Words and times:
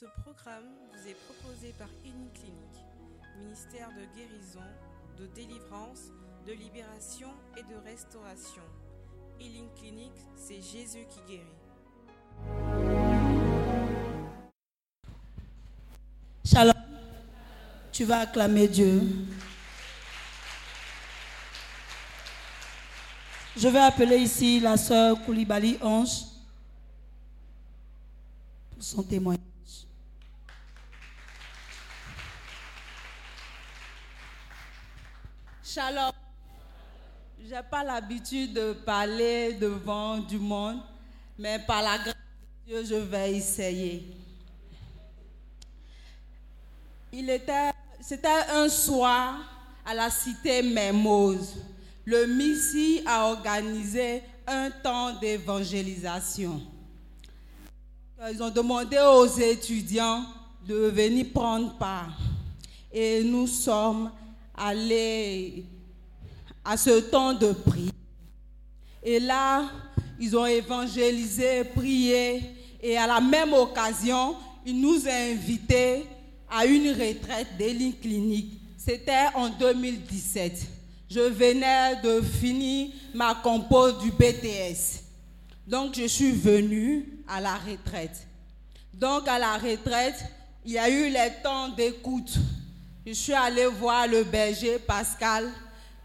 Ce 0.00 0.06
programme 0.22 0.64
vous 0.90 1.08
est 1.10 1.16
proposé 1.26 1.74
par 1.78 1.88
Clinique, 2.02 2.40
ministère 3.38 3.90
de 3.90 4.16
guérison, 4.16 4.64
de 5.18 5.26
délivrance, 5.26 6.04
de 6.46 6.54
libération 6.54 7.28
et 7.54 7.62
de 7.64 7.76
restauration. 7.84 8.62
Healing 9.38 9.68
Clinic, 9.74 10.12
c'est 10.36 10.62
Jésus 10.62 11.04
qui 11.10 11.20
guérit. 11.28 11.44
Shalom. 16.46 16.72
Tu 17.92 18.04
vas 18.04 18.20
acclamer 18.20 18.68
Dieu. 18.68 19.02
Je 23.54 23.68
vais 23.68 23.80
appeler 23.80 24.16
ici 24.16 24.60
la 24.60 24.78
sœur 24.78 25.22
Koulibaly 25.26 25.76
Ange 25.82 26.22
pour 28.70 28.82
son 28.82 29.02
témoignage. 29.02 29.49
Shalom. 35.72 36.10
Je 37.40 37.54
n'ai 37.54 37.62
pas 37.70 37.84
l'habitude 37.84 38.54
de 38.54 38.72
parler 38.72 39.52
devant 39.52 40.18
du 40.18 40.36
monde, 40.36 40.80
mais 41.38 41.60
par 41.60 41.80
la 41.80 41.96
grâce 41.96 42.16
de 42.16 42.66
Dieu, 42.66 42.84
je 42.84 42.96
vais 42.96 43.36
essayer. 43.36 44.04
Il 47.12 47.30
était, 47.30 47.70
c'était 48.00 48.26
un 48.52 48.68
soir 48.68 49.36
à 49.86 49.94
la 49.94 50.10
cité 50.10 50.60
Mermoz. 50.60 51.54
Le 52.04 52.26
Missi 52.26 53.02
a 53.06 53.26
organisé 53.26 54.24
un 54.48 54.72
temps 54.72 55.20
d'évangélisation. 55.20 56.60
Ils 58.28 58.42
ont 58.42 58.50
demandé 58.50 58.98
aux 58.98 59.38
étudiants 59.38 60.24
de 60.66 60.88
venir 60.88 61.26
prendre 61.32 61.78
part. 61.78 62.18
Et 62.92 63.22
nous 63.22 63.46
sommes 63.46 64.10
allés 64.60 65.64
à 66.64 66.76
ce 66.76 67.00
temps 67.00 67.32
de 67.32 67.52
prière. 67.52 67.92
Et 69.02 69.18
là, 69.18 69.70
ils 70.20 70.36
ont 70.36 70.46
évangélisé, 70.46 71.64
prié. 71.64 72.42
Et 72.82 72.96
à 72.96 73.06
la 73.06 73.20
même 73.20 73.54
occasion, 73.54 74.36
ils 74.64 74.78
nous 74.78 75.06
ont 75.06 75.32
invités 75.32 76.04
à 76.50 76.66
une 76.66 76.90
retraite 76.90 77.56
des 77.58 77.92
clinique. 78.00 78.60
C'était 78.76 79.26
en 79.34 79.48
2017. 79.48 80.66
Je 81.08 81.20
venais 81.20 81.96
de 82.02 82.20
finir 82.20 82.90
ma 83.14 83.34
compose 83.34 83.98
du 83.98 84.10
BTS. 84.10 85.02
Donc 85.66 85.94
je 85.96 86.06
suis 86.06 86.32
venue 86.32 87.06
à 87.26 87.40
la 87.40 87.54
retraite. 87.54 88.26
Donc 88.92 89.26
à 89.28 89.38
la 89.38 89.56
retraite, 89.56 90.24
il 90.64 90.72
y 90.72 90.78
a 90.78 90.88
eu 90.90 91.10
les 91.10 91.30
temps 91.42 91.68
d'écoute. 91.70 92.38
Je 93.06 93.12
suis 93.14 93.32
allée 93.32 93.66
voir 93.66 94.06
le 94.06 94.24
berger 94.24 94.78
Pascal, 94.78 95.50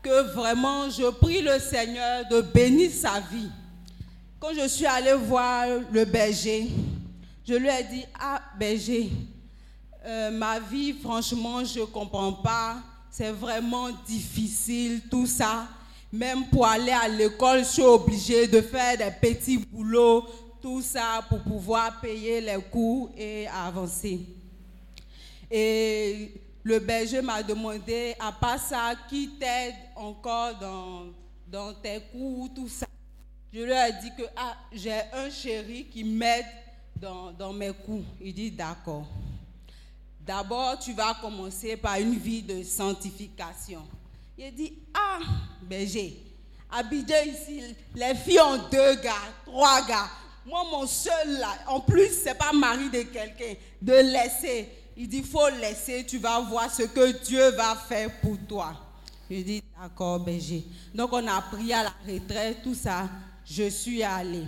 que 0.01 0.33
vraiment 0.33 0.89
je 0.89 1.09
prie 1.09 1.41
le 1.41 1.59
Seigneur 1.59 2.25
de 2.29 2.39
bénir 2.39 2.89
sa 2.89 3.19
vie. 3.19 3.49
Quand 4.39 4.53
je 4.53 4.65
suis 4.67 4.85
allée 4.85 5.13
voir 5.13 5.65
le 5.91 6.05
berger, 6.05 6.69
je 7.45 7.53
lui 7.55 7.67
ai 7.67 7.83
dit, 7.83 8.05
ah 8.17 8.41
berger, 8.57 9.09
euh, 10.05 10.31
ma 10.31 10.57
vie, 10.59 10.93
franchement, 10.93 11.65
je 11.65 11.81
ne 11.81 11.85
comprends 11.85 12.31
pas. 12.31 12.77
C'est 13.11 13.31
vraiment 13.31 13.89
difficile, 14.07 15.01
tout 15.11 15.27
ça. 15.27 15.67
Même 16.13 16.45
pour 16.47 16.65
aller 16.65 16.91
à 16.93 17.09
l'école, 17.09 17.59
je 17.59 17.69
suis 17.71 17.83
obligée 17.83 18.47
de 18.47 18.61
faire 18.61 18.97
des 18.97 19.11
petits 19.19 19.57
boulots, 19.57 20.25
tout 20.61 20.81
ça, 20.81 21.25
pour 21.27 21.39
pouvoir 21.39 21.99
payer 21.99 22.39
les 22.39 22.61
cours 22.71 23.09
et 23.17 23.47
avancer. 23.47 24.21
Et 25.51 26.31
le 26.65 26.79
berger 26.79 27.21
m'a 27.21 27.43
demandé, 27.43 28.15
à 28.19 28.31
part 28.31 28.59
ça, 28.59 28.95
qui 29.07 29.29
t'aide 29.39 29.75
encore 29.95 30.57
dans, 30.57 31.05
dans 31.47 31.71
tes 31.75 32.01
cours, 32.11 32.49
tout 32.55 32.67
ça. 32.67 32.87
Je 33.53 33.59
lui 33.61 33.71
ai 33.71 33.91
dit 34.01 34.09
que 34.17 34.23
ah, 34.35 34.57
j'ai 34.73 34.99
un 35.13 35.29
chéri 35.29 35.85
qui 35.85 36.03
m'aide 36.03 36.47
dans, 36.95 37.31
dans 37.31 37.53
mes 37.53 37.71
cours. 37.71 38.03
Il 38.19 38.33
dit 38.33 38.49
d'accord. 38.49 39.05
D'abord, 40.21 40.79
tu 40.79 40.93
vas 40.93 41.13
commencer 41.21 41.77
par 41.77 41.99
une 41.99 42.15
vie 42.15 42.41
de 42.41 42.63
sanctification. 42.63 43.83
Il 44.35 44.55
dit, 44.55 44.73
ah, 44.91 45.19
berger, 45.61 46.19
Abidjan 46.71 47.25
ici, 47.27 47.61
les 47.93 48.15
filles 48.15 48.39
ont 48.39 48.57
deux 48.71 48.95
gars, 48.95 49.13
trois 49.45 49.85
gars. 49.85 50.09
Moi, 50.47 50.63
mon 50.71 50.87
seul 50.87 51.37
là, 51.39 51.59
en 51.67 51.79
plus, 51.79 52.09
c'est 52.23 52.35
pas 52.35 52.51
mari 52.51 52.89
de 52.89 53.03
quelqu'un, 53.03 53.53
de 53.79 53.93
laisser. 53.93 54.67
Il 54.97 55.07
dit, 55.07 55.23
faut 55.23 55.49
laisser, 55.49 56.05
tu 56.05 56.17
vas 56.17 56.39
voir 56.39 56.71
ce 56.73 56.83
que 56.83 57.23
Dieu 57.23 57.51
va 57.51 57.75
faire 57.75 58.09
pour 58.21 58.37
toi. 58.47 58.73
Je 59.29 59.41
dis, 59.41 59.63
d'accord, 59.79 60.19
berger. 60.19 60.63
Donc, 60.93 61.11
on 61.11 61.27
a 61.27 61.41
prié 61.41 61.73
à 61.73 61.83
la 61.83 61.93
retraite, 62.07 62.63
tout 62.63 62.75
ça. 62.75 63.09
Je 63.45 63.69
suis 63.69 64.03
allée. 64.03 64.45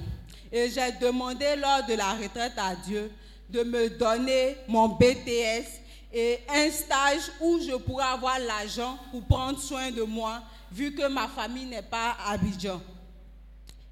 Et 0.52 0.70
j'ai 0.70 0.92
demandé 1.02 1.56
lors 1.58 1.86
de 1.86 1.94
la 1.94 2.14
retraite 2.14 2.54
à 2.58 2.76
Dieu 2.76 3.12
de 3.50 3.64
me 3.64 3.90
donner 3.90 4.58
mon 4.68 4.90
BTS 4.90 5.66
et 6.14 6.40
un 6.50 6.72
stage 6.72 7.32
où 7.42 7.60
je 7.60 7.76
pourrais 7.76 8.06
avoir 8.06 8.40
l'argent 8.40 8.98
pour 9.12 9.24
prendre 9.26 9.60
soin 9.60 9.92
de 9.92 10.04
moi, 10.04 10.42
vu 10.72 10.94
que 10.94 11.08
ma 11.08 11.28
famille 11.28 11.66
n'est 11.66 11.82
pas 11.82 12.16
à 12.26 12.34
Abidjan. 12.34 12.82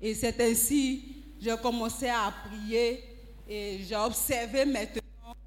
Et 0.01 0.13
c'est 0.13 0.39
ainsi 0.41 1.15
j'ai 1.41 1.55
commencé 1.57 2.07
à 2.07 2.33
prier 2.47 3.03
et 3.47 3.81
j'ai 3.87 3.95
observé 3.95 4.65
maintenant 4.65 5.04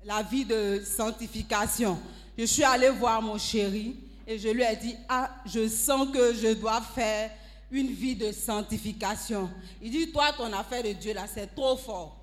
la 0.08 0.22
vie 0.22 0.44
de 0.44 0.82
sanctification. 0.84 2.00
Je 2.36 2.44
suis 2.44 2.64
allée 2.64 2.88
voir 2.88 3.22
mon 3.22 3.38
chéri 3.38 3.94
et 4.26 4.38
je 4.38 4.48
lui 4.48 4.64
ai 4.64 4.74
dit, 4.74 4.96
ah, 5.08 5.30
je 5.46 5.68
sens 5.68 6.08
que 6.12 6.34
je 6.34 6.54
dois 6.54 6.80
faire 6.80 7.30
une 7.70 7.92
vie 7.92 8.16
de 8.16 8.32
sanctification. 8.32 9.48
Il 9.80 9.92
dit, 9.92 10.10
toi, 10.10 10.32
ton 10.36 10.52
affaire 10.52 10.82
de 10.82 10.92
Dieu 10.92 11.14
là, 11.14 11.26
c'est 11.32 11.54
trop 11.54 11.76
fort 11.76 12.18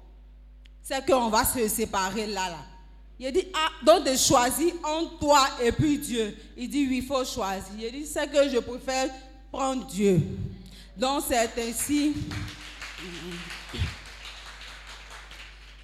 c'est 0.87 1.03
qu'on 1.03 1.29
va 1.29 1.43
se 1.43 1.67
séparer 1.67 2.27
là, 2.27 2.47
là. 2.47 2.59
Il 3.19 3.31
dit, 3.31 3.47
ah, 3.55 3.69
donc 3.83 4.03
de 4.05 4.15
choisir 4.15 4.71
entre 4.83 5.17
toi 5.17 5.47
et 5.63 5.71
puis 5.71 5.97
Dieu. 5.97 6.37
Il 6.55 6.69
dit, 6.69 6.85
oui, 6.87 6.97
il 6.97 7.05
faut 7.05 7.25
choisir. 7.25 7.73
Il 7.79 7.91
dit, 7.91 8.05
c'est 8.05 8.29
que 8.31 8.47
je 8.47 8.59
préfère 8.59 9.09
prendre 9.51 9.87
Dieu. 9.87 10.21
Donc 10.95 11.23
c'est 11.27 11.49
ainsi. 11.57 12.13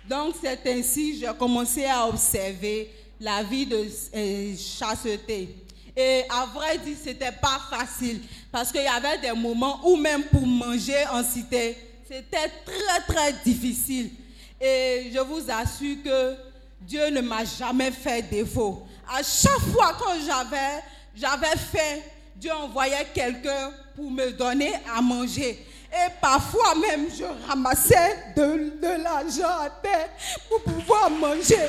Donc 0.09 0.35
c'est 0.41 0.59
ainsi 0.67 1.19
j'ai 1.19 1.31
commencé 1.37 1.85
à 1.85 2.07
observer 2.07 2.91
la 3.19 3.43
vie 3.43 3.65
de 3.65 3.85
euh, 4.15 4.55
chasseté. 4.57 5.55
Et 5.95 6.23
à 6.29 6.45
vrai 6.45 6.77
dire, 6.77 6.97
c'était 7.01 7.31
pas 7.31 7.59
facile 7.69 8.21
parce 8.51 8.71
qu'il 8.71 8.81
y 8.81 8.87
avait 8.87 9.19
des 9.19 9.33
moments 9.33 9.79
où 9.83 9.95
même 9.95 10.23
pour 10.23 10.45
manger 10.45 11.05
en 11.11 11.23
cité, 11.23 11.77
c'était 12.07 12.51
très 12.65 13.13
très 13.13 13.33
difficile. 13.43 14.11
Et 14.59 15.11
je 15.13 15.19
vous 15.19 15.41
assure 15.49 15.97
que 16.03 16.35
Dieu 16.81 17.09
ne 17.09 17.21
m'a 17.21 17.43
jamais 17.45 17.91
fait 17.91 18.21
défaut. 18.21 18.83
À 19.07 19.21
chaque 19.23 19.59
fois 19.71 19.93
que 19.93 20.19
j'avais, 20.25 20.81
j'avais 21.15 21.57
faim, 21.57 22.01
Dieu 22.35 22.51
envoyait 22.53 23.05
quelqu'un 23.13 23.71
pour 23.95 24.09
me 24.09 24.31
donner 24.31 24.73
à 24.95 25.01
manger. 25.01 25.65
Et 25.93 26.09
parfois 26.21 26.73
même, 26.75 27.07
je 27.13 27.25
ramassais 27.47 28.33
de, 28.35 29.03
l'argent 29.03 29.59
à 29.59 29.69
terre 29.69 30.09
pour 30.47 30.61
pouvoir 30.63 31.09
manger. 31.09 31.67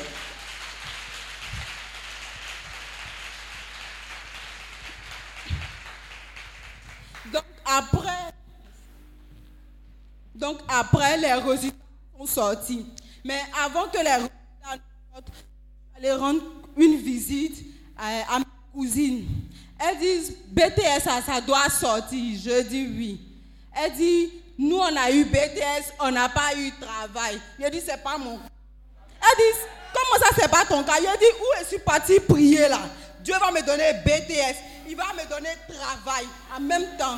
Donc 7.33 7.43
après, 7.65 8.33
donc 10.33 10.59
après 10.69 11.17
les 11.17 11.33
résultats 11.33 11.75
sont 12.17 12.25
sortis. 12.25 12.85
Mais 13.25 13.41
avant 13.61 13.89
que 13.89 13.97
les 13.97 14.13
résultats 14.13 14.33
j'allais 15.95 16.13
rendre 16.13 16.41
une 16.77 16.95
visite 16.95 17.65
à, 17.97 18.39
ma 18.39 18.45
cousine. 18.73 19.25
Elle 19.79 19.99
dit, 19.99 20.35
BTS, 20.47 21.03
ça 21.25 21.41
doit 21.41 21.69
sortir. 21.69 22.39
Je 22.41 22.61
dis 22.61 22.87
oui. 22.87 23.32
Elle 23.75 23.93
dit, 23.93 24.31
nous, 24.57 24.77
on 24.77 24.95
a 24.95 25.11
eu 25.11 25.25
BTS, 25.25 25.93
on 25.99 26.11
n'a 26.11 26.29
pas 26.29 26.53
eu 26.55 26.71
travail. 26.79 27.39
Je 27.59 27.67
dis, 27.69 27.81
c'est 27.81 28.01
pas 28.03 28.17
mon. 28.17 28.33
Elle 28.33 29.37
dit, 29.37 29.59
comment 29.93 30.23
ça, 30.23 30.35
c'est 30.37 30.49
pas 30.49 30.65
ton 30.65 30.83
cas? 30.83 30.97
Je 30.97 31.17
dis, 31.17 31.25
où 31.39 31.61
est-ce 31.61 31.77
parti 31.77 32.19
prier 32.19 32.67
là? 32.67 32.79
Dieu 33.21 33.35
va 33.39 33.51
me 33.51 33.65
donner 33.65 33.93
BTS, 34.05 34.57
il 34.89 34.95
va 34.95 35.05
me 35.13 35.27
donner 35.29 35.49
travail 35.67 36.25
en 36.55 36.59
même 36.59 36.97
temps. 36.97 37.17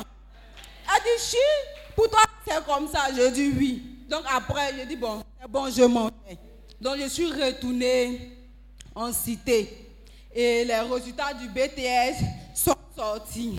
Elle 0.88 1.02
dit, 1.02 1.24
chi, 1.24 1.36
pour 1.94 2.08
toi, 2.08 2.22
c'est 2.46 2.64
comme 2.64 2.88
ça. 2.88 3.08
Je 3.14 3.28
dis 3.30 3.52
oui. 3.58 3.82
Donc 4.08 4.22
après, 4.32 4.72
je 4.78 4.84
dis, 4.86 4.96
bon, 4.96 5.22
c'est 5.40 5.50
bon, 5.50 5.70
je 5.70 5.82
m'en 5.82 6.06
vais. 6.06 6.38
Donc 6.80 6.96
je 6.98 7.08
suis 7.08 7.26
retournée 7.26 8.32
en 8.94 9.12
cité. 9.12 9.82
Et 10.32 10.64
les 10.64 10.80
résultats 10.80 11.34
du 11.34 11.48
BTS 11.48 12.22
sont 12.54 12.76
sortis. 12.94 13.58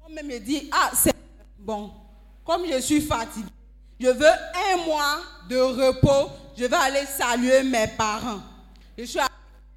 Moi-même, 0.00 0.26
me 0.26 0.38
dit, 0.38 0.70
ah, 0.72 0.90
c'est 0.94 1.12
bon. 1.62 1.90
Comme 2.44 2.66
je 2.66 2.80
suis 2.80 3.00
fatiguée, 3.00 3.48
je 4.00 4.08
veux 4.08 4.26
un 4.26 4.76
mois 4.84 5.18
de 5.48 5.56
repos. 5.58 6.30
Je 6.58 6.64
vais 6.64 6.76
aller 6.76 7.06
saluer 7.06 7.62
mes 7.62 7.86
parents. 7.86 8.40
Je 8.98 9.04
suis 9.04 9.18
à 9.18 9.28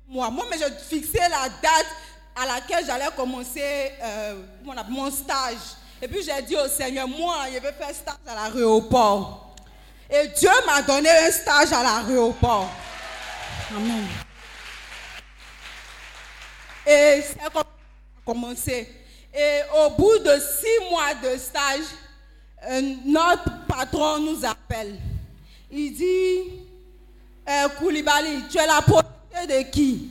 moi. 0.08 0.30
Moi, 0.30 0.46
mais 0.50 0.58
je 0.58 0.66
fixais 0.84 1.30
la 1.30 1.48
date 1.62 1.88
à 2.36 2.46
laquelle 2.46 2.86
j'allais 2.86 3.08
commencer 3.16 3.92
euh, 4.02 4.42
mon, 4.90 5.10
stage. 5.12 5.78
Et 6.02 6.08
puis 6.08 6.22
j'ai 6.24 6.42
dit 6.42 6.56
au 6.56 6.68
Seigneur, 6.68 7.08
moi, 7.08 7.46
je 7.54 7.60
vais 7.60 7.72
faire 7.72 7.94
stage 7.94 8.16
à 8.28 8.36
l'aéroport. 8.36 9.56
Et 10.10 10.28
Dieu 10.38 10.50
m'a 10.66 10.82
donné 10.82 11.10
un 11.10 11.32
stage 11.32 11.72
à 11.72 11.82
l'aéroport. 11.84 12.70
Amen. 13.76 14.06
Et 16.86 17.24
c'est 17.26 17.40
comme 17.52 17.54
ça 17.54 17.60
a 17.62 18.26
commencé. 18.26 19.05
Et 19.38 19.60
au 19.84 19.90
bout 19.92 20.18
de 20.20 20.32
six 20.40 20.90
mois 20.90 21.14
de 21.16 21.38
stage, 21.38 21.86
euh, 22.68 22.82
notre 23.06 23.66
patron 23.68 24.20
nous 24.20 24.46
appelle. 24.46 24.98
Il 25.70 25.94
dit, 25.94 26.54
euh, 27.50 27.68
Koulibaly, 27.80 28.44
tu 28.50 28.58
es 28.58 28.66
la 28.66 28.82
protégée 28.82 29.48
de 29.48 29.70
qui? 29.70 30.10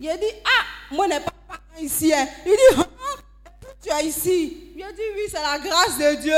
Il 0.00 0.08
dit, 0.20 0.36
ah, 0.44 0.94
moi 0.94 1.08
n'ai 1.08 1.18
pas 1.20 1.32
ici. 1.80 2.12
hein. 2.12 2.28
Il 2.46 2.52
dit, 2.52 2.78
ah, 2.78 2.84
tu 3.82 3.90
es 3.90 4.06
ici? 4.06 4.72
Il 4.76 4.84
dit, 4.94 5.02
oui, 5.16 5.22
c'est 5.28 5.42
la 5.42 5.58
grâce 5.58 5.98
de 5.98 6.20
Dieu. 6.20 6.34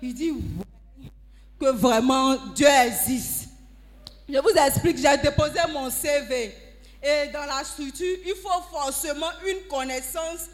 Il 0.00 0.14
dit, 0.14 0.30
ouais, 0.30 1.10
que 1.58 1.70
vraiment 1.72 2.36
Dieu 2.54 2.68
existe. 2.86 3.48
Je 4.28 4.38
vous 4.38 4.50
explique, 4.50 4.98
j'ai 4.98 5.16
déposé 5.16 5.58
mon 5.72 5.90
CV. 5.90 6.54
Et 7.02 7.28
dans 7.32 7.46
la 7.46 7.64
structure, 7.64 8.16
il 8.26 8.34
faut 8.36 8.62
forcément 8.70 9.30
une 9.46 9.66
connaissance 9.68 10.50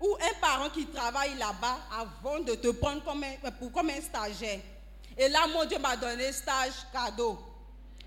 ou 0.00 0.14
un 0.14 0.40
parent 0.40 0.70
qui 0.70 0.86
travaille 0.86 1.34
là-bas 1.36 1.78
avant 1.98 2.40
de 2.40 2.54
te 2.54 2.68
prendre 2.68 3.02
comme 3.04 3.22
un, 3.24 3.50
pour- 3.52 3.70
comme 3.72 3.90
un 3.90 4.00
stagiaire. 4.00 4.60
Et 5.16 5.28
là, 5.28 5.40
mon 5.52 5.64
Dieu 5.66 5.78
m'a 5.78 5.96
donné 5.96 6.32
stage 6.32 6.72
cadeau. 6.92 7.38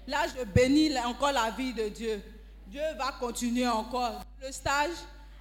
Là, 0.08 0.26
je 0.36 0.44
bénis 0.44 0.98
encore 1.00 1.32
la 1.32 1.52
vie 1.52 1.74
de 1.74 1.88
Dieu. 1.90 2.22
Dieu 2.68 2.82
va 2.98 3.12
continuer 3.20 3.68
encore 3.68 4.22
le 4.42 4.52
stage. 4.52 4.96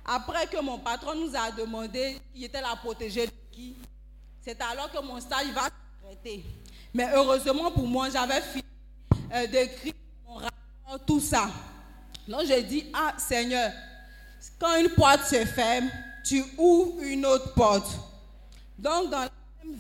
Après 0.05 0.47
que 0.47 0.61
mon 0.61 0.79
patron 0.79 1.15
nous 1.15 1.35
a 1.35 1.51
demandé 1.53 2.21
qui 2.35 2.45
était 2.45 2.61
la 2.61 2.77
protégée 2.77 3.27
de 3.27 3.33
qui, 3.51 3.77
c'est 4.45 4.61
alors 4.61 4.91
que 4.93 5.01
mon 5.01 5.21
stage 5.21 5.47
va 5.55 5.63
s'arrêter. 6.03 6.45
Mais 6.93 7.09
heureusement 7.15 7.71
pour 7.71 7.87
moi, 7.87 8.11
j'avais 8.11 8.43
fini 8.43 8.65
euh, 9.33 9.47
d'écrire 9.47 9.95
mon 10.27 10.35
rapport, 10.35 11.05
tout 11.07 11.21
ça. 11.21 11.49
Donc 12.29 12.43
j'ai 12.47 12.63
dit, 12.63 12.91
ah 12.93 13.15
Seigneur, 13.17 13.71
quand 14.59 14.77
une 14.77 14.91
porte 14.91 15.25
se 15.25 15.45
ferme, 15.47 15.89
tu 16.25 16.43
ouvres 16.59 17.03
une 17.03 17.27
autre 17.27 17.55
porte. 17.55 17.91
Donc 18.79 19.11
dans 19.11 19.21
la 19.21 19.31
même 19.65 19.79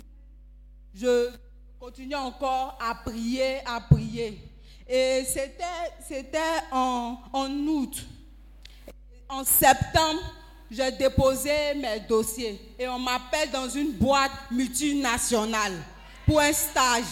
je 0.94 1.30
continue 1.80 2.14
encore 2.14 2.78
à 2.80 2.94
prier, 2.94 3.58
à 3.66 3.80
prier. 3.80 4.38
Et 4.88 5.24
c'était, 5.26 5.64
c'était 6.06 6.38
en, 6.70 7.16
en 7.32 7.50
août. 7.50 8.06
En 9.28 9.44
septembre, 9.44 10.20
j'ai 10.70 10.90
déposé 10.92 11.74
mes 11.76 12.00
dossiers 12.00 12.60
et 12.78 12.88
on 12.88 12.98
m'appelle 12.98 13.50
dans 13.50 13.68
une 13.68 13.92
boîte 13.92 14.32
multinationale 14.50 15.72
pour 16.26 16.40
un 16.40 16.52
stage. 16.52 17.04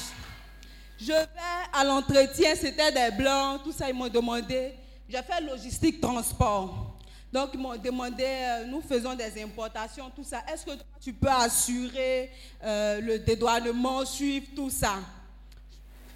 Je 0.99 1.13
vais 1.13 1.27
à 1.73 1.85
l'entretien, 1.85 2.55
c'était 2.55 2.93
des 2.93 3.17
blancs, 3.17 3.63
tout 3.65 3.73
ça, 3.73 3.89
ils 3.89 3.95
m'ont 3.95 4.09
demandé. 4.09 4.73
J'ai 5.09 5.23
fait 5.23 5.41
logistique 5.41 6.01
transport. 6.01 6.90
Donc, 7.33 7.51
ils 7.55 7.61
m'ont 7.61 7.77
demandé, 7.77 8.25
euh, 8.25 8.67
nous 8.67 8.81
faisons 8.81 9.15
des 9.15 9.43
importations, 9.43 10.11
tout 10.15 10.25
ça. 10.25 10.43
Est-ce 10.53 10.65
que 10.65 10.73
toi, 10.73 10.85
tu 11.01 11.13
peux 11.13 11.29
assurer 11.29 12.31
euh, 12.63 13.01
le 13.01 13.19
dédouanement, 13.21 14.05
suivre 14.05 14.47
tout 14.57 14.71
ça? 14.71 14.95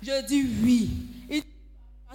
Je 0.03 0.27
dis 0.27 0.43
oui. 0.63 0.91
Il 1.31 1.41
dit, 1.41 1.47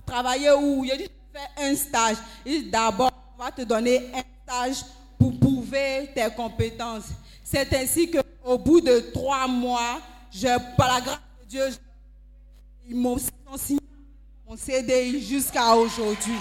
travailler 0.06 0.52
où? 0.52 0.86
Je 0.86 1.06
fais 1.34 1.64
un 1.64 1.76
stage. 1.76 2.18
Il 2.46 2.64
dit, 2.66 2.70
d'abord, 2.70 3.12
on 3.38 3.44
va 3.44 3.52
te 3.52 3.62
donner 3.62 4.12
un 4.14 4.24
stage 4.44 4.84
pour 5.18 5.40
prouver 5.40 6.10
tes 6.14 6.28
compétences. 6.36 7.06
C'est 7.44 7.74
ainsi 7.74 8.12
qu'au 8.12 8.58
bout 8.58 8.82
de 8.82 9.00
trois 9.14 9.48
mois, 9.48 10.02
je, 10.32 10.48
par 10.76 10.94
la 10.94 11.02
grâce 11.02 11.20
de 11.42 11.50
Dieu, 11.50 11.66
ils 12.88 12.96
m'ont 12.96 13.18
signé 13.58 13.80
mon 14.46 14.58
CDI 14.58 15.22
jusqu'à 15.26 15.76
aujourd'hui. 15.76 16.36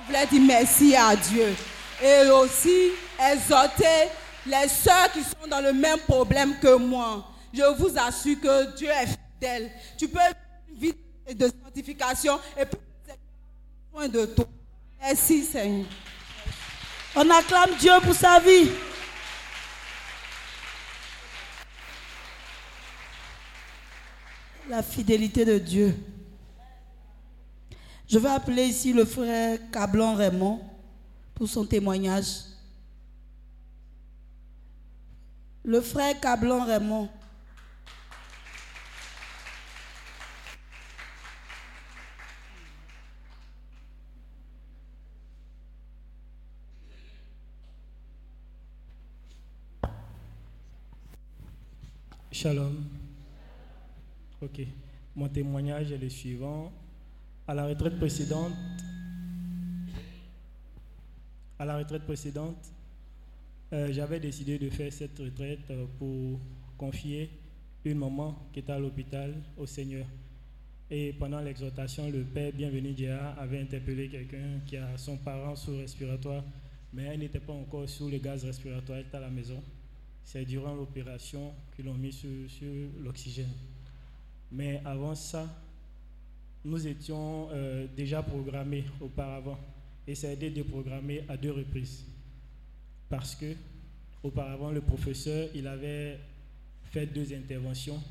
Je 0.00 0.06
voulais 0.06 0.26
dire 0.26 0.42
merci 0.42 0.94
à 0.94 1.16
Dieu. 1.16 1.54
Et 2.04 2.28
aussi 2.28 2.90
exhorter 3.32 4.10
les 4.44 4.68
sœurs 4.68 5.10
qui 5.10 5.22
sont 5.22 5.48
dans 5.48 5.62
le 5.62 5.72
même 5.72 6.00
problème 6.00 6.54
que 6.60 6.76
moi. 6.76 7.26
Je 7.50 7.62
vous 7.78 7.96
assure 7.96 8.38
que 8.40 8.76
Dieu 8.76 8.90
est 8.90 9.06
fidèle. 9.06 9.70
Tu 9.96 10.08
peux 10.08 10.18
vivre 10.76 10.96
une 11.26 11.32
vie 11.32 11.34
de 11.34 11.46
sanctification 11.46 12.38
et 12.58 12.66
puis 12.66 12.78
besoin 13.90 14.08
de 14.08 14.26
toi. 14.26 14.44
Merci 15.00 15.44
Seigneur. 15.44 15.86
On 17.16 17.30
acclame 17.30 17.74
Dieu 17.80 17.92
pour 18.02 18.14
sa 18.14 18.38
vie. 18.38 18.70
La 24.68 24.82
fidélité 24.82 25.46
de 25.46 25.56
Dieu. 25.56 25.96
Je 28.06 28.18
vais 28.18 28.28
appeler 28.28 28.64
ici 28.64 28.92
le 28.92 29.06
frère 29.06 29.58
Cablon 29.72 30.14
Raymond 30.16 30.60
pour 31.34 31.48
son 31.48 31.64
témoignage. 31.66 32.44
Le 35.64 35.80
frère 35.80 36.20
Cablon 36.20 36.64
Raymond. 36.64 37.08
Shalom. 52.30 52.84
Ok. 54.42 54.60
Mon 55.16 55.28
témoignage 55.28 55.92
est 55.92 55.98
le 55.98 56.10
suivant. 56.10 56.70
À 57.46 57.54
la 57.54 57.66
retraite 57.66 57.96
précédente, 57.96 58.52
à 61.58 61.64
la 61.64 61.78
retraite 61.78 62.02
précédente, 62.02 62.72
euh, 63.72 63.92
j'avais 63.92 64.20
décidé 64.20 64.58
de 64.58 64.68
faire 64.70 64.92
cette 64.92 65.18
retraite 65.18 65.70
euh, 65.70 65.86
pour 65.98 66.38
confier 66.76 67.30
une 67.84 67.98
maman 67.98 68.48
qui 68.52 68.60
était 68.60 68.72
à 68.72 68.78
l'hôpital 68.78 69.34
au 69.56 69.66
Seigneur. 69.66 70.06
Et 70.90 71.12
pendant 71.14 71.40
l'exhortation, 71.40 72.10
le 72.10 72.22
père 72.24 72.52
Bienvenu 72.52 72.92
Dia 72.92 73.30
avait 73.38 73.60
interpellé 73.60 74.08
quelqu'un 74.08 74.60
qui 74.66 74.76
a 74.76 74.96
son 74.96 75.16
parent 75.16 75.56
sous 75.56 75.76
respiratoire, 75.76 76.44
mais 76.92 77.04
elle 77.04 77.20
n'était 77.20 77.40
pas 77.40 77.52
encore 77.52 77.88
sous 77.88 78.08
le 78.08 78.18
gaz 78.18 78.44
respiratoire, 78.44 78.98
elle 78.98 79.06
était 79.06 79.16
à 79.16 79.20
la 79.20 79.30
maison. 79.30 79.62
C'est 80.24 80.44
durant 80.44 80.74
l'opération 80.74 81.52
qu'ils 81.74 81.86
l'ont 81.86 81.94
mis 81.94 82.12
sur, 82.12 82.30
sur 82.48 82.72
l'oxygène. 83.02 83.52
Mais 84.52 84.80
avant 84.84 85.14
ça, 85.14 85.48
nous 86.64 86.86
étions 86.86 87.48
euh, 87.52 87.86
déjà 87.96 88.22
programmés 88.22 88.84
auparavant. 89.00 89.58
Et 90.06 90.14
ça 90.14 90.28
a 90.28 90.32
été 90.32 90.50
déprogrammé 90.50 91.24
à 91.28 91.36
deux 91.36 91.52
reprises. 91.52 92.04
Parce 93.08 93.34
que, 93.34 93.54
auparavant, 94.22 94.70
le 94.70 94.80
professeur, 94.80 95.48
il 95.54 95.66
avait 95.66 96.18
fait 96.90 97.06
deux 97.06 97.32
interventions. 97.34 98.02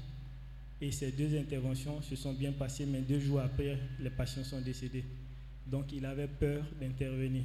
Et 0.81 0.91
ces 0.91 1.12
deux 1.12 1.38
interventions 1.38 2.01
se 2.01 2.15
sont 2.15 2.33
bien 2.33 2.51
passées, 2.51 2.85
mais 2.85 3.01
deux 3.01 3.19
jours 3.19 3.39
après, 3.39 3.77
les 4.00 4.09
patients 4.09 4.43
sont 4.43 4.62
décédés. 4.62 5.05
Donc, 5.65 5.91
il 5.93 6.05
avait 6.05 6.27
peur 6.27 6.63
d'intervenir. 6.79 7.43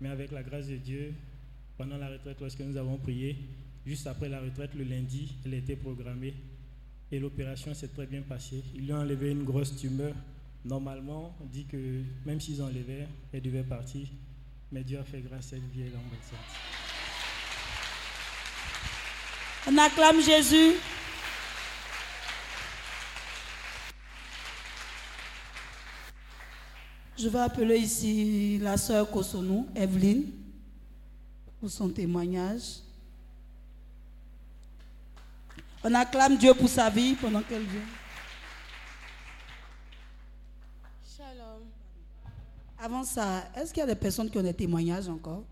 Mais 0.00 0.08
avec 0.08 0.32
la 0.32 0.42
grâce 0.42 0.68
de 0.68 0.76
Dieu, 0.76 1.14
pendant 1.78 1.96
la 1.96 2.08
retraite, 2.08 2.40
lorsque 2.40 2.60
nous 2.60 2.76
avons 2.76 2.98
prié, 2.98 3.36
juste 3.86 4.06
après 4.06 4.28
la 4.28 4.40
retraite, 4.40 4.74
le 4.74 4.84
lundi, 4.84 5.36
elle 5.44 5.54
était 5.54 5.76
programmée. 5.76 6.34
Et 7.10 7.18
l'opération 7.18 7.72
s'est 7.74 7.88
très 7.88 8.06
bien 8.06 8.22
passée. 8.22 8.62
Ils 8.74 8.86
lui 8.86 8.92
ont 8.92 8.98
enlevé 8.98 9.30
une 9.30 9.44
grosse 9.44 9.76
tumeur. 9.76 10.14
Normalement, 10.64 11.34
on 11.40 11.44
dit 11.46 11.66
que 11.66 12.02
même 12.24 12.40
s'ils 12.40 12.62
enlevaient, 12.62 13.06
elle 13.32 13.42
devait 13.42 13.62
partir. 13.62 14.08
Mais 14.72 14.82
Dieu 14.82 14.98
a 14.98 15.04
fait 15.04 15.20
grâce 15.20 15.52
à 15.52 15.56
elle, 15.56 15.62
vie, 15.62 15.82
elle 15.82 15.96
en 15.96 16.02
bonne 16.08 16.18
santé. 16.22 16.38
On 19.66 19.78
acclame 19.78 20.22
Jésus. 20.22 20.74
Je 27.16 27.28
vais 27.28 27.38
appeler 27.38 27.78
ici 27.78 28.58
la 28.60 28.76
sœur 28.76 29.10
Kosonou, 29.10 29.68
Evelyne, 29.74 30.30
pour 31.60 31.70
son 31.70 31.88
témoignage. 31.88 32.80
On 35.82 35.94
acclame 35.94 36.36
Dieu 36.36 36.52
pour 36.54 36.68
sa 36.68 36.90
vie 36.90 37.14
pendant 37.14 37.42
qu'elle 37.42 37.62
vient. 37.62 37.80
Shalom. 41.16 41.62
Avant 42.84 43.02
ça, 43.02 43.44
est-ce 43.56 43.72
qu'il 43.72 43.80
y 43.80 43.82
a 43.82 43.86
des 43.86 43.94
personnes 43.94 44.30
qui 44.30 44.36
ont 44.36 44.42
des 44.42 44.52
témoignages 44.52 45.08
encore? 45.08 45.42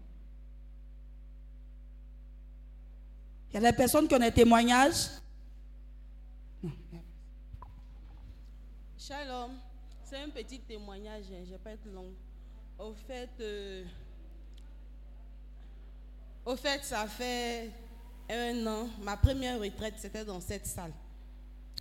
Il 3.48 3.54
y 3.54 3.56
a 3.56 3.70
des 3.70 3.74
personnes 3.74 4.06
qui 4.06 4.14
ont 4.14 4.18
des 4.18 4.30
témoignages? 4.30 5.08
Shalom. 8.98 9.52
C'est 10.04 10.18
un 10.18 10.28
petit 10.28 10.60
témoignage, 10.60 11.24
hein, 11.32 11.40
je 11.42 11.46
ne 11.46 11.52
vais 11.52 11.58
pas 11.58 11.70
être 11.70 11.86
long. 11.86 12.12
Au 12.78 12.92
fait, 12.92 13.30
euh, 13.40 13.82
au 16.44 16.54
fait, 16.54 16.84
ça 16.84 17.06
fait 17.06 17.70
un 18.28 18.66
an. 18.66 18.90
Ma 19.00 19.16
première 19.16 19.58
retraite, 19.58 19.94
c'était 19.96 20.26
dans 20.26 20.42
cette 20.42 20.66
salle. 20.66 20.92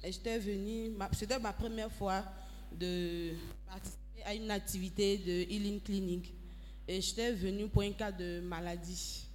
Et 0.02 0.14
j'étais 0.14 0.40
venue, 0.40 0.94
c'était 1.12 1.40
ma 1.40 1.52
première 1.52 1.92
fois 1.92 2.24
de 2.72 3.34
participer 3.68 4.02
à 4.26 4.34
une 4.34 4.52
activité 4.52 5.18
de 5.18 5.52
healing 5.52 5.82
clinic. 5.82 6.34
Et 6.88 7.02
j'étais 7.02 7.32
venue 7.32 7.68
pour 7.68 7.82
un 7.82 7.92
cas 7.92 8.12
de 8.12 8.42
maladie. 8.42 9.26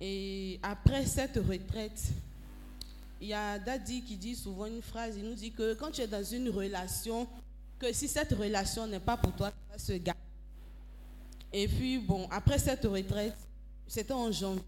Et 0.00 0.58
après 0.62 1.06
cette 1.06 1.36
retraite, 1.36 2.02
il 3.20 3.28
y 3.28 3.32
a 3.32 3.58
Daddy 3.58 4.02
qui 4.02 4.16
dit 4.16 4.34
souvent 4.34 4.66
une 4.66 4.82
phrase, 4.82 5.16
il 5.16 5.24
nous 5.24 5.34
dit 5.34 5.52
que 5.52 5.74
quand 5.74 5.90
tu 5.90 6.02
es 6.02 6.06
dans 6.06 6.24
une 6.24 6.50
relation, 6.50 7.26
que 7.78 7.92
si 7.92 8.08
cette 8.08 8.32
relation 8.32 8.86
n'est 8.86 9.00
pas 9.00 9.16
pour 9.16 9.34
toi, 9.34 9.50
tu 9.50 9.72
vas 9.72 9.78
se 9.78 9.92
garder. 9.92 10.20
Et 11.52 11.68
puis, 11.68 11.98
bon, 11.98 12.28
après 12.30 12.58
cette 12.58 12.84
retraite, 12.84 13.36
c'était 13.86 14.12
en 14.12 14.30
janvier. 14.30 14.62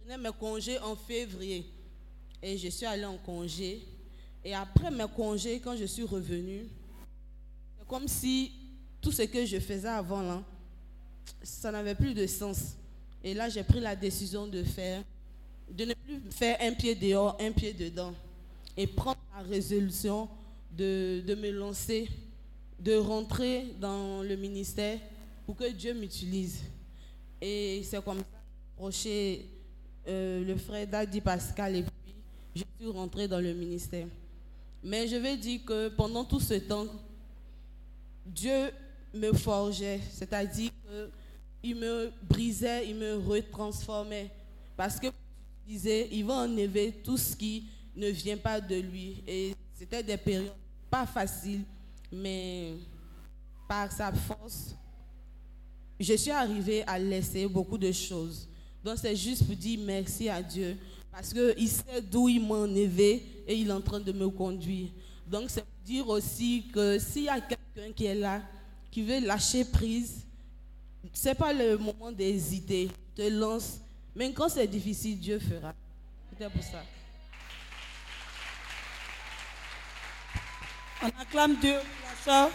Je 0.00 0.04
prenais 0.04 0.22
mes 0.22 0.36
congés 0.38 0.78
en 0.78 0.94
février. 0.94 1.66
Et 2.40 2.56
je 2.56 2.68
suis 2.68 2.86
allée 2.86 3.04
en 3.04 3.18
congé. 3.18 3.82
Et 4.44 4.54
après 4.54 4.90
mes 4.90 5.08
congés, 5.14 5.60
quand 5.60 5.76
je 5.76 5.84
suis 5.84 6.04
revenue, 6.04 6.68
c'est 7.76 7.86
comme 7.88 8.06
si 8.06 8.52
tout 9.08 9.12
ce 9.12 9.22
que 9.22 9.46
je 9.46 9.58
faisais 9.58 9.88
avant 9.88 10.20
là, 10.20 10.42
ça 11.42 11.72
n'avait 11.72 11.94
plus 11.94 12.12
de 12.12 12.26
sens. 12.26 12.74
Et 13.24 13.32
là, 13.32 13.48
j'ai 13.48 13.62
pris 13.62 13.80
la 13.80 13.96
décision 13.96 14.46
de 14.46 14.62
faire, 14.62 15.02
de 15.70 15.86
ne 15.86 15.94
plus 15.94 16.20
faire 16.30 16.58
un 16.60 16.74
pied 16.74 16.94
dehors, 16.94 17.34
un 17.40 17.50
pied 17.50 17.72
dedans. 17.72 18.12
Et 18.76 18.86
prendre 18.86 19.16
la 19.34 19.42
résolution 19.44 20.28
de, 20.76 21.22
de 21.26 21.34
me 21.34 21.50
lancer, 21.50 22.10
de 22.78 22.96
rentrer 22.96 23.68
dans 23.80 24.22
le 24.22 24.36
ministère 24.36 24.98
pour 25.46 25.56
que 25.56 25.70
Dieu 25.72 25.94
m'utilise. 25.94 26.60
Et 27.40 27.80
c'est 27.84 28.04
comme 28.04 28.18
ça, 28.18 28.24
approché 28.76 29.46
euh, 30.06 30.44
le 30.44 30.54
frère 30.56 30.86
Daddy 30.86 31.22
Pascal 31.22 31.76
et 31.76 31.82
puis 31.82 32.14
je 32.56 32.62
suis 32.78 32.90
rentrée 32.90 33.26
dans 33.26 33.40
le 33.40 33.54
ministère. 33.54 34.06
Mais 34.84 35.08
je 35.08 35.16
vais 35.16 35.38
dire 35.38 35.60
que 35.64 35.88
pendant 35.88 36.26
tout 36.26 36.40
ce 36.40 36.54
temps, 36.54 36.86
Dieu 38.26 38.70
me 39.14 39.32
forgeait, 39.32 40.00
c'est-à-dire 40.12 40.70
qu'il 41.62 41.76
me 41.76 42.10
brisait, 42.28 42.88
il 42.88 42.96
me 42.96 43.16
retransformait. 43.16 44.30
Parce 44.76 44.98
que, 44.98 45.08
disait, 45.66 46.08
il 46.12 46.24
va 46.24 46.34
enlever 46.34 46.92
tout 47.04 47.16
ce 47.16 47.34
qui 47.34 47.64
ne 47.96 48.08
vient 48.08 48.36
pas 48.36 48.60
de 48.60 48.76
lui. 48.76 49.22
Et 49.26 49.54
c'était 49.74 50.02
des 50.02 50.16
périodes 50.16 50.52
pas 50.90 51.06
faciles, 51.06 51.62
mais 52.10 52.74
par 53.68 53.92
sa 53.92 54.12
force, 54.12 54.74
je 56.00 56.14
suis 56.14 56.30
arrivée 56.30 56.84
à 56.86 56.98
laisser 56.98 57.46
beaucoup 57.46 57.76
de 57.76 57.92
choses. 57.92 58.48
Donc 58.82 58.98
c'est 58.98 59.16
juste 59.16 59.44
pour 59.44 59.56
dire 59.56 59.80
merci 59.84 60.28
à 60.28 60.42
Dieu 60.42 60.76
parce 61.10 61.32
qu'il 61.32 61.68
sait 61.68 62.00
d'où 62.00 62.28
il 62.28 62.40
m'a 62.40 62.54
enlevé 62.54 63.44
et 63.46 63.54
il 63.54 63.68
est 63.68 63.72
en 63.72 63.80
train 63.80 64.00
de 64.00 64.12
me 64.12 64.28
conduire. 64.28 64.88
Donc 65.26 65.46
c'est 65.48 65.62
pour 65.62 65.84
dire 65.84 66.08
aussi 66.08 66.64
que 66.72 66.98
s'il 66.98 67.24
y 67.24 67.28
a 67.28 67.40
quelqu'un 67.40 67.92
qui 67.94 68.04
est 68.04 68.14
là, 68.14 68.42
qui 68.90 69.02
veut 69.02 69.20
lâcher 69.20 69.64
prise, 69.64 70.24
c'est 71.12 71.34
pas 71.34 71.52
le 71.52 71.76
moment 71.78 72.12
d'hésiter. 72.12 72.90
Te 73.14 73.28
lance. 73.28 73.80
Mais 74.14 74.32
quand 74.32 74.48
c'est 74.48 74.66
difficile, 74.66 75.18
Dieu 75.18 75.38
fera. 75.38 75.74
C'était 76.30 76.50
pour 76.50 76.62
ça. 76.62 76.82
On 81.02 81.06
acclame 81.20 81.56
Dieu 81.60 81.74
la 81.74 82.24
soeur. 82.24 82.50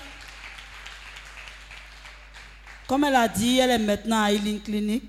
Comme 2.87 3.05
elle 3.05 3.15
a 3.15 3.27
dit, 3.27 3.59
elle 3.59 3.71
est 3.71 3.77
maintenant 3.79 4.23
à 4.23 4.31
Healing 4.31 4.61
Clinic. 4.61 5.03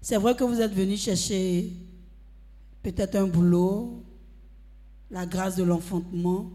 C'est 0.00 0.16
vrai 0.16 0.34
que 0.36 0.44
vous 0.44 0.60
êtes 0.60 0.72
venu 0.72 0.96
chercher 0.96 1.72
peut-être 2.82 3.16
un 3.16 3.26
boulot, 3.26 4.02
la 5.10 5.26
grâce 5.26 5.56
de 5.56 5.64
l'enfantement, 5.64 6.50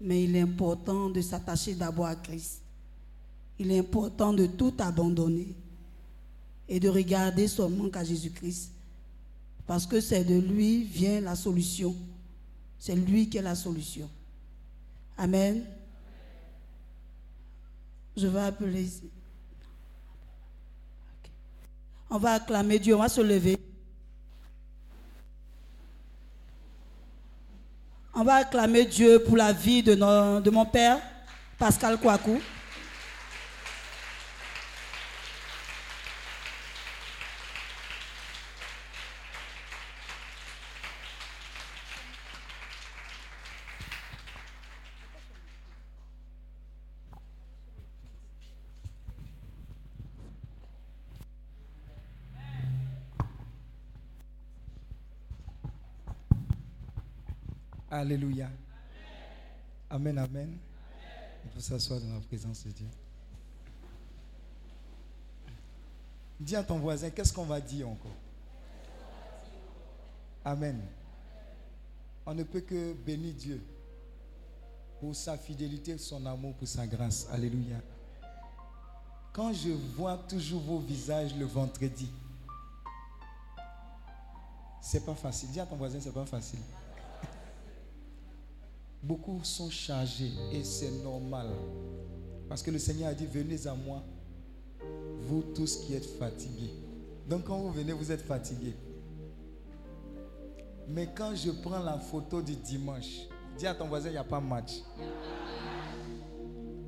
mais 0.00 0.24
il 0.24 0.36
est 0.36 0.40
important 0.40 1.10
de 1.10 1.20
s'attacher 1.20 1.74
d'abord 1.74 2.06
à 2.06 2.16
Christ. 2.16 2.60
Il 3.58 3.70
est 3.70 3.78
important 3.78 4.32
de 4.32 4.46
tout 4.46 4.74
abandonner 4.78 5.54
et 6.68 6.80
de 6.80 6.88
regarder 6.88 7.48
seulement 7.48 7.88
qu'à 7.88 8.04
Jésus-Christ. 8.04 8.70
Parce 9.66 9.86
que 9.86 10.00
c'est 10.00 10.24
de 10.24 10.38
lui 10.38 10.84
vient 10.84 11.20
la 11.20 11.34
solution. 11.34 11.94
C'est 12.78 12.94
lui 12.94 13.28
qui 13.28 13.38
est 13.38 13.42
la 13.42 13.54
solution. 13.54 14.08
Amen. 15.16 15.64
Je 18.16 18.26
vais 18.26 18.40
appeler. 18.40 18.88
On 22.10 22.18
va 22.18 22.34
acclamer 22.34 22.78
Dieu, 22.78 22.94
on 22.94 23.00
va 23.00 23.08
se 23.08 23.20
lever. 23.20 23.58
On 28.18 28.24
va 28.24 28.36
acclamer 28.36 28.86
Dieu 28.86 29.18
pour 29.18 29.36
la 29.36 29.52
vie 29.52 29.82
de, 29.82 30.50
mon 30.50 30.64
père, 30.64 30.98
Pascal 31.58 31.98
Kouakou. 31.98 32.40
Alléluia. 57.96 58.50
Amen, 59.88 60.18
amen. 60.18 60.58
On 61.44 61.48
peut 61.48 61.60
s'asseoir 61.60 61.98
dans 62.00 62.12
la 62.12 62.20
présence 62.20 62.64
de 62.64 62.70
Dieu. 62.70 62.86
Dis 66.38 66.56
à 66.56 66.62
ton 66.62 66.78
voisin, 66.78 67.08
qu'est-ce 67.08 67.32
qu'on 67.32 67.46
va 67.46 67.58
dire 67.58 67.88
encore? 67.88 68.12
Amen. 70.44 70.78
On 72.26 72.34
ne 72.34 72.42
peut 72.42 72.60
que 72.60 72.92
bénir 72.92 73.32
Dieu 73.32 73.62
pour 75.00 75.16
sa 75.16 75.38
fidélité, 75.38 75.96
son 75.96 76.26
amour, 76.26 76.54
pour 76.54 76.68
sa 76.68 76.86
grâce. 76.86 77.26
Alléluia. 77.32 77.80
Quand 79.32 79.54
je 79.54 79.70
vois 79.70 80.18
toujours 80.28 80.60
vos 80.60 80.80
visages 80.80 81.34
le 81.34 81.46
vendredi, 81.46 82.10
c'est 84.82 85.04
pas 85.04 85.14
facile. 85.14 85.50
Dis 85.50 85.60
à 85.60 85.66
ton 85.66 85.76
voisin, 85.76 85.98
c'est 85.98 86.12
pas 86.12 86.26
facile. 86.26 86.60
Beaucoup 89.06 89.38
sont 89.44 89.70
chargés 89.70 90.32
et 90.52 90.64
c'est 90.64 90.90
normal. 91.04 91.46
Parce 92.48 92.60
que 92.60 92.72
le 92.72 92.78
Seigneur 92.80 93.10
a 93.10 93.14
dit, 93.14 93.24
venez 93.24 93.68
à 93.68 93.74
moi, 93.74 94.02
vous 95.20 95.42
tous 95.54 95.76
qui 95.76 95.94
êtes 95.94 96.18
fatigués. 96.18 96.72
Donc 97.28 97.44
quand 97.44 97.56
vous 97.56 97.70
venez, 97.70 97.92
vous 97.92 98.10
êtes 98.10 98.22
fatigués. 98.22 98.74
Mais 100.88 101.08
quand 101.14 101.36
je 101.36 101.52
prends 101.52 101.78
la 101.78 101.98
photo 101.98 102.42
du 102.42 102.56
dimanche, 102.56 103.28
dis 103.56 103.68
à 103.68 103.74
ton 103.74 103.86
voisin, 103.86 104.08
il 104.08 104.12
n'y 104.12 104.18
a 104.18 104.24
pas 104.24 104.40
match. 104.40 104.72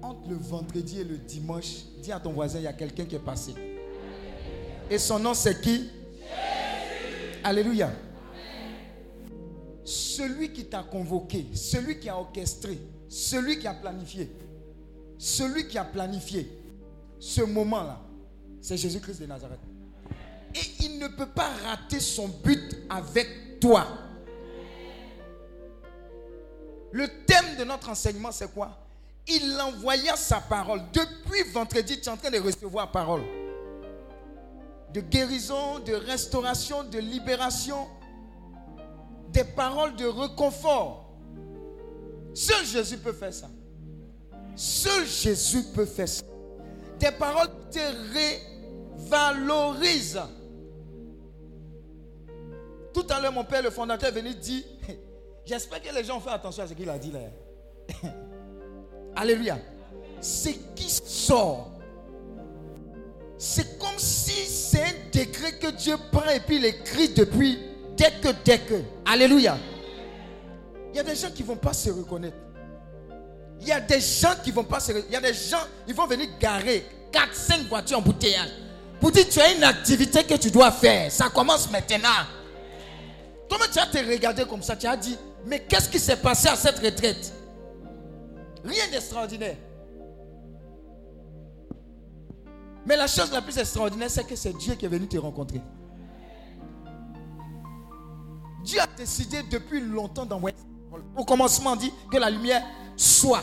Entre 0.02 0.28
le 0.28 0.36
vendredi 0.36 0.98
et 1.00 1.04
le 1.04 1.18
dimanche, 1.18 1.84
dis 2.02 2.10
à 2.10 2.18
ton 2.18 2.32
voisin, 2.32 2.58
il 2.58 2.64
y 2.64 2.68
a 2.68 2.72
quelqu'un 2.72 3.04
qui 3.04 3.14
est 3.14 3.20
passé. 3.20 3.54
Et 4.90 4.98
son 4.98 5.20
nom, 5.20 5.34
c'est 5.34 5.60
qui? 5.60 5.88
Alléluia. 7.44 7.92
Celui 9.88 10.52
qui 10.52 10.66
t'a 10.66 10.82
convoqué, 10.82 11.46
celui 11.54 11.98
qui 11.98 12.10
a 12.10 12.18
orchestré, 12.18 12.78
celui 13.08 13.58
qui 13.58 13.66
a 13.66 13.72
planifié, 13.72 14.30
celui 15.16 15.66
qui 15.66 15.78
a 15.78 15.84
planifié 15.84 16.46
ce 17.18 17.40
moment-là, 17.40 17.98
c'est 18.60 18.76
Jésus-Christ 18.76 19.22
de 19.22 19.24
Nazareth. 19.24 19.60
Et 20.54 20.84
il 20.84 20.98
ne 20.98 21.08
peut 21.08 21.30
pas 21.30 21.48
rater 21.64 22.00
son 22.00 22.28
but 22.28 22.76
avec 22.90 23.60
toi. 23.60 23.86
Le 26.92 27.08
thème 27.24 27.56
de 27.58 27.64
notre 27.64 27.88
enseignement, 27.88 28.30
c'est 28.30 28.52
quoi? 28.52 28.76
Il 29.26 29.58
envoya 29.58 30.16
sa 30.16 30.42
parole. 30.42 30.82
Depuis 30.92 31.50
vendredi, 31.50 31.98
tu 31.98 32.10
es 32.10 32.12
en 32.12 32.18
train 32.18 32.30
de 32.30 32.40
recevoir 32.40 32.92
parole. 32.92 33.22
De 34.92 35.00
guérison, 35.00 35.78
de 35.78 35.94
restauration, 35.94 36.84
de 36.84 36.98
libération 36.98 37.86
des 39.32 39.44
paroles 39.44 39.94
de 39.96 40.06
réconfort. 40.06 41.08
Seul 42.34 42.64
Jésus 42.64 42.98
peut 42.98 43.12
faire 43.12 43.32
ça. 43.32 43.48
Seul 44.54 45.06
Jésus 45.06 45.62
peut 45.74 45.84
faire 45.84 46.08
ça. 46.08 46.24
Des 46.98 47.10
paroles 47.12 47.48
qui 47.70 47.78
te 47.78 49.08
révalorisent. 49.10 50.20
Tout 52.92 53.06
à 53.10 53.20
l'heure, 53.20 53.32
mon 53.32 53.44
père, 53.44 53.62
le 53.62 53.70
fondateur, 53.70 54.08
est 54.08 54.12
venu 54.12 54.34
dire, 54.34 54.64
j'espère 55.44 55.80
que 55.82 55.94
les 55.94 56.04
gens 56.04 56.16
ont 56.16 56.20
fait 56.20 56.30
attention 56.30 56.64
à 56.64 56.66
ce 56.66 56.74
qu'il 56.74 56.90
a 56.90 56.98
dit 56.98 57.12
là. 57.12 57.20
Alléluia. 59.16 59.58
Ce 60.20 60.48
qui 60.74 60.90
sort. 60.90 61.70
C'est 63.36 63.78
comme 63.78 63.98
si 63.98 64.46
c'est 64.46 64.82
un 64.82 65.10
décret 65.12 65.58
que 65.58 65.70
Dieu 65.70 65.94
prend 66.10 66.28
et 66.30 66.40
puis 66.40 66.56
il 66.56 66.64
écrit 66.64 67.10
depuis 67.10 67.58
dès 67.98 68.12
que, 68.12 68.28
dès 68.44 68.60
que. 68.60 68.80
Alléluia. 69.04 69.58
Il 70.90 70.96
y 70.96 71.00
a 71.00 71.02
des 71.02 71.16
gens 71.16 71.30
qui 71.30 71.42
ne 71.42 71.48
vont 71.48 71.56
pas 71.56 71.74
se 71.74 71.90
reconnaître. 71.90 72.36
Il 73.60 73.66
y 73.66 73.72
a 73.72 73.80
des 73.80 74.00
gens 74.00 74.34
qui 74.42 74.52
vont 74.52 74.64
pas 74.64 74.80
se 74.80 74.92
Il 74.92 75.12
y 75.12 75.16
a 75.16 75.20
des 75.20 75.34
gens, 75.34 75.58
ils 75.86 75.94
vont 75.94 76.06
venir 76.06 76.28
garer 76.40 76.86
4, 77.12 77.34
5 77.34 77.60
voitures 77.68 77.98
en 77.98 78.02
bouteillage. 78.02 78.50
Pour 79.00 79.10
dire, 79.10 79.28
tu 79.28 79.40
as 79.40 79.52
une 79.52 79.64
activité 79.64 80.24
que 80.24 80.34
tu 80.34 80.50
dois 80.50 80.70
faire. 80.70 81.10
Ça 81.10 81.28
commence 81.28 81.70
maintenant. 81.70 82.08
Comment 83.50 83.64
tu 83.70 83.78
as 83.78 83.86
te 83.86 83.98
regardé 83.98 84.44
comme 84.44 84.62
ça? 84.62 84.76
Tu 84.76 84.86
as 84.86 84.96
dit, 84.96 85.16
mais 85.46 85.60
qu'est-ce 85.60 85.88
qui 85.88 85.98
s'est 85.98 86.16
passé 86.16 86.48
à 86.48 86.56
cette 86.56 86.78
retraite? 86.78 87.32
Rien 88.64 88.88
d'extraordinaire. 88.90 89.56
Mais 92.86 92.96
la 92.96 93.06
chose 93.06 93.30
la 93.32 93.42
plus 93.42 93.58
extraordinaire, 93.58 94.10
c'est 94.10 94.26
que 94.26 94.36
c'est 94.36 94.56
Dieu 94.56 94.74
qui 94.74 94.86
est 94.86 94.88
venu 94.88 95.06
te 95.06 95.18
rencontrer. 95.18 95.60
Dieu 98.68 98.80
a 98.82 98.86
décidé 98.86 99.42
depuis 99.44 99.80
longtemps 99.80 100.26
d'envoyer. 100.26 100.54
Au 101.16 101.24
commencement, 101.24 101.72
on 101.72 101.76
dit 101.76 101.90
que 102.10 102.18
la 102.18 102.28
lumière 102.28 102.62
soit. 102.96 103.42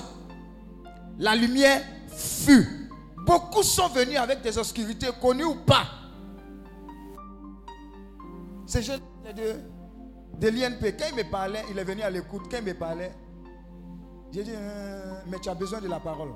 La 1.17 1.35
lumière 1.35 1.81
fut. 2.09 2.91
Beaucoup 3.25 3.63
sont 3.63 3.87
venus 3.87 4.17
avec 4.19 4.43
des 4.43 4.55
obscurités, 4.59 5.07
connues 5.19 5.45
ou 5.45 5.55
pas. 5.55 5.87
Ces 8.67 8.83
jeunes 8.83 9.01
de, 9.35 9.55
de 10.39 10.47
l'INP, 10.47 10.95
quand 10.95 11.05
il 11.09 11.15
me 11.15 11.23
parlait, 11.31 11.63
il 11.71 11.79
est 11.79 11.83
venu 11.83 12.03
à 12.03 12.11
l'écoute. 12.11 12.43
Quand 12.51 12.57
il 12.59 12.65
me 12.65 12.75
parlait, 12.75 13.11
j'ai 14.31 14.43
dit, 14.43 14.51
euh, 14.53 15.21
mais 15.25 15.39
tu 15.39 15.49
as 15.49 15.55
besoin 15.55 15.81
de 15.81 15.87
la 15.87 15.99
parole. 15.99 16.35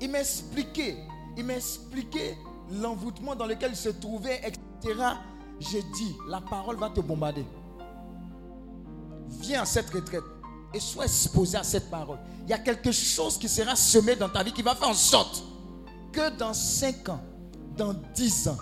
Il 0.00 0.08
m'a 0.12 0.20
expliqué, 0.20 0.98
il 1.36 1.44
m'a 1.44 1.54
expliqué 1.56 2.36
l'envoûtement 2.80 3.34
dans 3.34 3.46
lequel 3.46 3.72
il 3.72 3.76
se 3.76 3.88
trouvait, 3.88 4.40
etc. 4.44 4.94
J'ai 5.60 5.82
dit, 5.82 6.16
la 6.28 6.40
parole 6.40 6.76
va 6.76 6.90
te 6.90 7.00
bombarder. 7.00 7.44
Viens 9.40 9.62
à 9.62 9.64
cette 9.64 9.90
retraite 9.90 10.22
et 10.74 10.80
sois 10.80 11.04
exposé 11.04 11.56
à 11.56 11.62
cette 11.62 11.90
parole. 11.90 12.18
Il 12.44 12.50
y 12.50 12.52
a 12.52 12.58
quelque 12.58 12.92
chose 12.92 13.38
qui 13.38 13.48
sera 13.48 13.74
semé 13.74 14.16
dans 14.16 14.28
ta 14.28 14.42
vie 14.42 14.52
qui 14.52 14.62
va 14.62 14.74
faire 14.74 14.88
en 14.88 14.94
sorte 14.94 15.42
que 16.12 16.30
dans 16.36 16.54
5 16.54 17.08
ans, 17.08 17.20
dans 17.76 17.94
10 18.14 18.48
ans, 18.48 18.58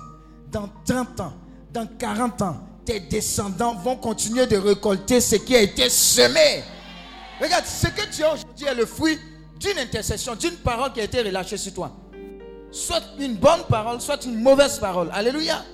dans 0.50 0.70
30 0.84 1.20
ans, 1.20 1.32
dans 1.72 1.86
40 1.86 2.42
ans, 2.42 2.56
tes 2.84 3.00
descendants 3.00 3.74
vont 3.74 3.96
continuer 3.96 4.46
de 4.46 4.56
récolter 4.56 5.20
ce 5.20 5.36
qui 5.36 5.56
a 5.56 5.62
été 5.62 5.88
semé. 5.88 6.62
Regarde, 7.40 7.64
ce 7.64 7.88
que 7.88 8.14
tu 8.14 8.22
as 8.22 8.34
aujourd'hui 8.34 8.66
est 8.66 8.74
le 8.74 8.86
fruit 8.86 9.18
d'une 9.58 9.78
intercession, 9.78 10.34
d'une 10.36 10.56
parole 10.56 10.92
qui 10.92 11.00
a 11.00 11.04
été 11.04 11.22
relâchée 11.22 11.56
sur 11.56 11.72
toi. 11.74 11.92
Soit 12.70 13.02
une 13.18 13.36
bonne 13.36 13.64
parole, 13.68 14.00
soit 14.00 14.24
une 14.24 14.40
mauvaise 14.40 14.78
parole. 14.78 15.08
Alléluia. 15.12 15.64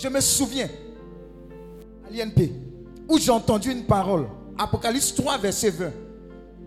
Je 0.00 0.08
me 0.08 0.20
souviens 0.20 0.68
à 2.06 2.10
l'INP 2.10 2.52
où 3.08 3.18
j'ai 3.18 3.32
entendu 3.32 3.72
une 3.72 3.84
parole 3.84 4.28
Apocalypse 4.56 5.14
3, 5.14 5.38
verset 5.38 5.70
20, 5.70 5.90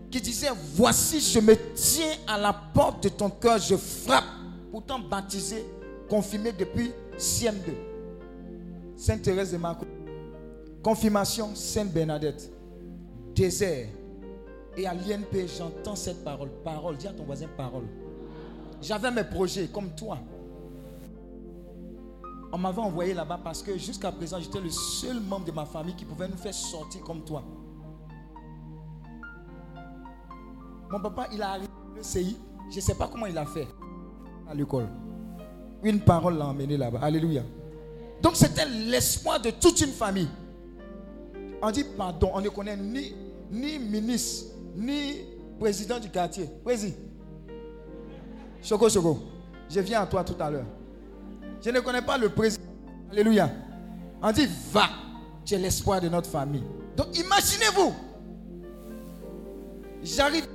qui 0.09 0.21
disait, 0.21 0.47
voici, 0.73 1.19
je 1.19 1.39
me 1.39 1.55
tiens 1.73 2.13
à 2.27 2.37
la 2.37 2.53
porte 2.53 3.03
de 3.03 3.09
ton 3.09 3.29
cœur, 3.29 3.57
je 3.57 3.75
frappe, 3.75 4.23
pourtant 4.71 4.99
baptisé, 4.99 5.65
confirmé 6.09 6.53
depuis 6.53 6.91
CM2. 7.17 7.73
Sainte 8.95 9.23
Thérèse 9.23 9.51
de 9.51 9.57
Marco. 9.57 9.85
Confirmation, 10.81 11.53
Sainte 11.53 11.91
Bernadette. 11.91 12.49
Désert. 13.35 13.87
Et 14.77 14.87
à 14.87 14.93
l'INP, 14.93 15.47
j'entends 15.57 15.95
cette 15.95 16.23
parole. 16.23 16.49
Parole, 16.63 16.95
dis 16.95 17.07
à 17.07 17.11
ton 17.11 17.23
voisin 17.23 17.47
parole. 17.57 17.85
J'avais 18.81 19.11
mes 19.11 19.23
projets 19.23 19.67
comme 19.67 19.89
toi. 19.95 20.17
On 22.53 22.57
m'avait 22.57 22.81
envoyé 22.81 23.13
là-bas 23.13 23.39
parce 23.43 23.63
que 23.63 23.77
jusqu'à 23.77 24.11
présent, 24.11 24.39
j'étais 24.39 24.59
le 24.59 24.69
seul 24.69 25.19
membre 25.21 25.45
de 25.45 25.51
ma 25.51 25.65
famille 25.65 25.95
qui 25.95 26.03
pouvait 26.03 26.27
nous 26.27 26.37
faire 26.37 26.53
sortir 26.53 27.01
comme 27.01 27.23
toi. 27.23 27.43
Mon 30.91 30.99
papa, 30.99 31.27
il 31.31 31.41
a 31.41 31.51
arrivé 31.51 31.67
le 31.95 32.03
CI. 32.03 32.37
Je 32.69 32.75
ne 32.75 32.81
sais 32.81 32.95
pas 32.95 33.07
comment 33.07 33.25
il 33.25 33.37
a 33.37 33.45
fait 33.45 33.67
à 34.49 34.53
l'école. 34.53 34.89
Une 35.83 36.01
parole 36.01 36.37
l'a 36.37 36.47
emmené 36.47 36.75
là-bas. 36.77 36.99
Alléluia. 37.01 37.43
Donc 38.21 38.35
c'était 38.35 38.65
l'espoir 38.65 39.39
de 39.41 39.51
toute 39.51 39.79
une 39.81 39.91
famille. 39.91 40.27
On 41.61 41.71
dit 41.71 41.85
pardon, 41.97 42.31
on 42.33 42.41
ne 42.41 42.49
connaît 42.49 42.75
ni, 42.77 43.13
ni 43.49 43.79
ministre, 43.79 44.53
ni 44.75 45.21
président 45.59 45.99
du 45.99 46.09
quartier. 46.09 46.49
Président. 46.63 46.97
Choco 48.61 48.89
Choco, 48.89 49.19
je 49.69 49.79
viens 49.79 50.01
à 50.01 50.05
toi 50.05 50.23
tout 50.23 50.35
à 50.39 50.51
l'heure. 50.51 50.65
Je 51.63 51.69
ne 51.69 51.79
connais 51.79 52.01
pas 52.01 52.17
le 52.17 52.29
président. 52.29 52.63
Alléluia. 53.11 53.49
On 54.21 54.31
dit 54.31 54.47
va, 54.71 54.89
tu 55.45 55.53
es 55.55 55.57
l'espoir 55.57 56.01
de 56.01 56.09
notre 56.09 56.29
famille. 56.29 56.63
Donc 56.95 57.17
imaginez-vous. 57.17 57.93
J'arrive 60.03 60.47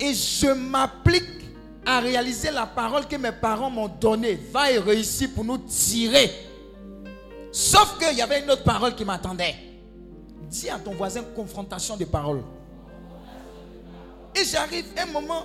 et 0.00 0.14
je 0.14 0.52
m'applique 0.52 1.24
à 1.84 2.00
réaliser 2.00 2.50
la 2.50 2.66
parole 2.66 3.06
que 3.06 3.16
mes 3.16 3.32
parents 3.32 3.70
m'ont 3.70 3.88
donnée. 3.88 4.38
Va 4.52 4.70
et 4.70 4.78
réussis 4.78 5.28
pour 5.28 5.44
nous 5.44 5.58
tirer. 5.58 6.30
Sauf 7.50 7.98
qu'il 7.98 8.16
y 8.16 8.22
avait 8.22 8.42
une 8.42 8.50
autre 8.50 8.62
parole 8.62 8.94
qui 8.94 9.04
m'attendait. 9.04 9.54
Dis 10.48 10.68
à 10.70 10.78
ton 10.78 10.92
voisin 10.92 11.22
confrontation 11.34 11.96
de 11.96 12.04
paroles. 12.04 12.42
Et 14.34 14.44
j'arrive 14.44 14.86
un 14.96 15.06
moment 15.06 15.44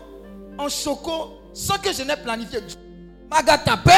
en 0.57 0.69
choco 0.69 1.39
sans 1.53 1.77
que 1.79 1.91
je 1.91 2.03
n'ai 2.03 2.15
planifié. 2.17 2.59
Maga 3.33 3.57
tapé. 3.57 3.91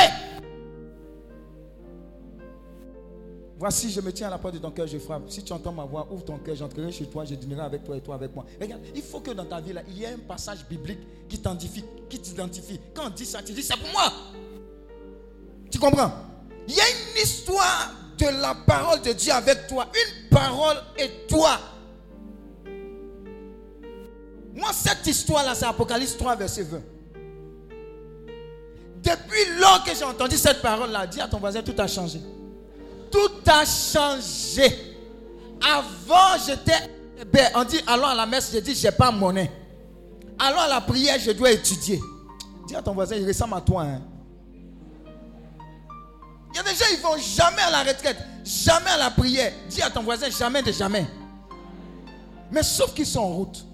Voici, 3.58 3.90
je 3.90 4.00
me 4.00 4.12
tiens 4.14 4.28
à 4.28 4.30
la 4.32 4.38
porte 4.38 4.54
de 4.54 4.60
ton 4.60 4.72
cœur, 4.72 4.88
je 4.88 4.98
frappe. 4.98 5.30
Si 5.30 5.44
tu 5.44 5.52
entends 5.52 5.72
ma 5.74 5.84
voix, 5.84 6.08
ouvre 6.10 6.24
ton 6.24 6.38
cœur, 6.38 6.56
j'entrerai 6.56 6.92
chez 6.92 7.06
toi, 7.06 7.26
je 7.26 7.36
dînerai 7.36 7.62
avec 7.62 7.84
toi 7.84 7.98
et 7.98 8.02
toi 8.02 8.16
avec 8.16 8.34
moi. 8.34 8.46
Regarde, 8.62 8.82
il 8.94 9.02
faut 9.02 9.20
que 9.20 9.32
dans 9.32 9.46
ta 9.46 9.60
vie, 9.60 9.74
là, 9.74 9.82
il 9.90 9.98
y 9.98 10.04
ait 10.04 10.14
un 10.14 10.20
passage 10.20 10.66
biblique 10.70 11.00
qui 11.28 11.38
t'identifie. 11.38 11.84
Qui 12.10 12.20
t'identifie. 12.20 12.80
Quand 12.94 13.08
on 13.08 13.10
dit 13.10 13.26
ça, 13.26 13.42
tu 13.44 13.52
dis, 13.52 13.64
c'est 13.64 13.78
pour 13.78 13.92
moi. 13.92 14.12
Tu 15.70 15.80
comprends? 15.80 16.12
Il 16.68 16.76
y 16.76 16.80
a 16.80 16.84
une 16.90 17.22
histoire 17.22 17.92
de 18.18 18.42
la 18.42 18.56
parole 18.66 19.02
de 19.02 19.12
Dieu 19.12 19.34
avec 19.34 19.68
toi. 19.68 19.88
Une 19.94 20.30
parole 20.30 20.78
et 20.98 21.28
toi. 21.28 21.60
Moi, 24.54 24.72
cette 24.72 25.06
histoire-là, 25.06 25.56
c'est 25.56 25.66
Apocalypse 25.66 26.16
3, 26.18 26.36
verset 26.38 26.64
20. 26.64 26.95
Depuis 29.06 29.60
lors 29.60 29.84
que 29.84 29.96
j'ai 29.96 30.04
entendu 30.04 30.38
cette 30.38 30.62
parole-là, 30.62 31.06
dis 31.08 31.22
à 31.22 31.28
ton 31.28 31.38
voisin, 31.38 31.62
tout 31.62 31.76
a 31.78 31.88
changé 31.88 32.20
tout 33.16 33.50
a 33.50 33.66
changé. 33.66 34.96
Avant, 35.62 36.38
j'étais. 36.46 36.92
On 37.56 37.64
dit, 37.64 37.80
allons 37.88 38.08
à 38.08 38.16
la 38.16 38.26
messe, 38.26 38.52
je 38.54 38.60
dis, 38.60 38.76
j'ai 38.76 38.92
pas 38.92 39.12
monnaie. 39.12 39.50
Allons 40.38 40.60
à 40.60 40.68
la 40.68 40.82
prière, 40.82 41.18
je 41.18 41.32
dois 41.32 41.52
étudier. 41.52 42.00
Dis 42.68 42.76
à 42.76 42.82
ton 42.82 42.94
voisin, 42.94 43.16
il 43.16 43.26
ressemble 43.26 43.54
à 43.56 43.62
toi. 43.62 43.84
Hein. 43.84 44.02
Il 46.52 46.58
y 46.58 46.60
a 46.60 46.64
des 46.64 46.76
gens, 46.76 46.86
ils 46.92 47.00
vont 47.00 47.18
jamais 47.18 47.62
à 47.62 47.72
la 47.72 47.84
retraite, 47.84 48.18
jamais 48.44 48.90
à 48.90 48.98
la 48.98 49.10
prière. 49.12 49.54
Dis 49.70 49.82
à 49.82 49.90
ton 49.90 50.04
voisin, 50.04 50.30
jamais 50.30 50.62
de 50.62 50.72
jamais. 50.72 51.06
Mais 52.52 52.64
sauf 52.64 52.94
qu'ils 52.94 53.06
sont 53.06 53.22
en 53.22 53.30
route. 53.30 53.66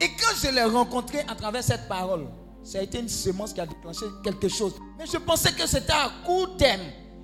Et 0.00 0.08
quand 0.08 0.34
je 0.42 0.50
l'ai 0.50 0.64
rencontré 0.64 1.24
à 1.28 1.34
travers 1.34 1.62
cette 1.62 1.88
parole, 1.88 2.26
ça 2.64 2.78
a 2.78 2.82
été 2.82 2.98
une 2.98 3.08
semence 3.08 3.52
qui 3.52 3.60
a 3.60 3.66
déclenché 3.66 4.06
quelque 4.22 4.48
chose. 4.48 4.74
Mais 4.98 5.04
je 5.06 5.18
pensais 5.18 5.52
que 5.52 5.66
c'était 5.66 5.92
à 5.92 6.10
court 6.24 6.56
terme. 6.56 6.80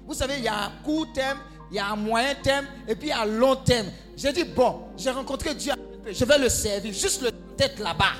Vous 0.06 0.12
savez, 0.14 0.34
il 0.36 0.44
y 0.44 0.48
a 0.48 0.66
un 0.66 0.70
court 0.84 1.10
terme, 1.14 1.38
il 1.70 1.76
y 1.76 1.78
a 1.78 1.90
un 1.90 1.96
moyen 1.96 2.34
terme 2.42 2.66
et 2.86 2.94
puis 2.94 3.10
un 3.10 3.24
long 3.24 3.56
terme. 3.56 3.86
J'ai 4.16 4.32
dit, 4.32 4.44
bon, 4.44 4.82
j'ai 4.98 5.10
rencontré 5.10 5.54
Dieu, 5.54 5.72
je 6.06 6.24
vais 6.24 6.38
le 6.38 6.50
servir, 6.50 6.92
juste 6.92 7.22
le 7.22 7.30
tête 7.56 7.78
là-bas. 7.78 8.12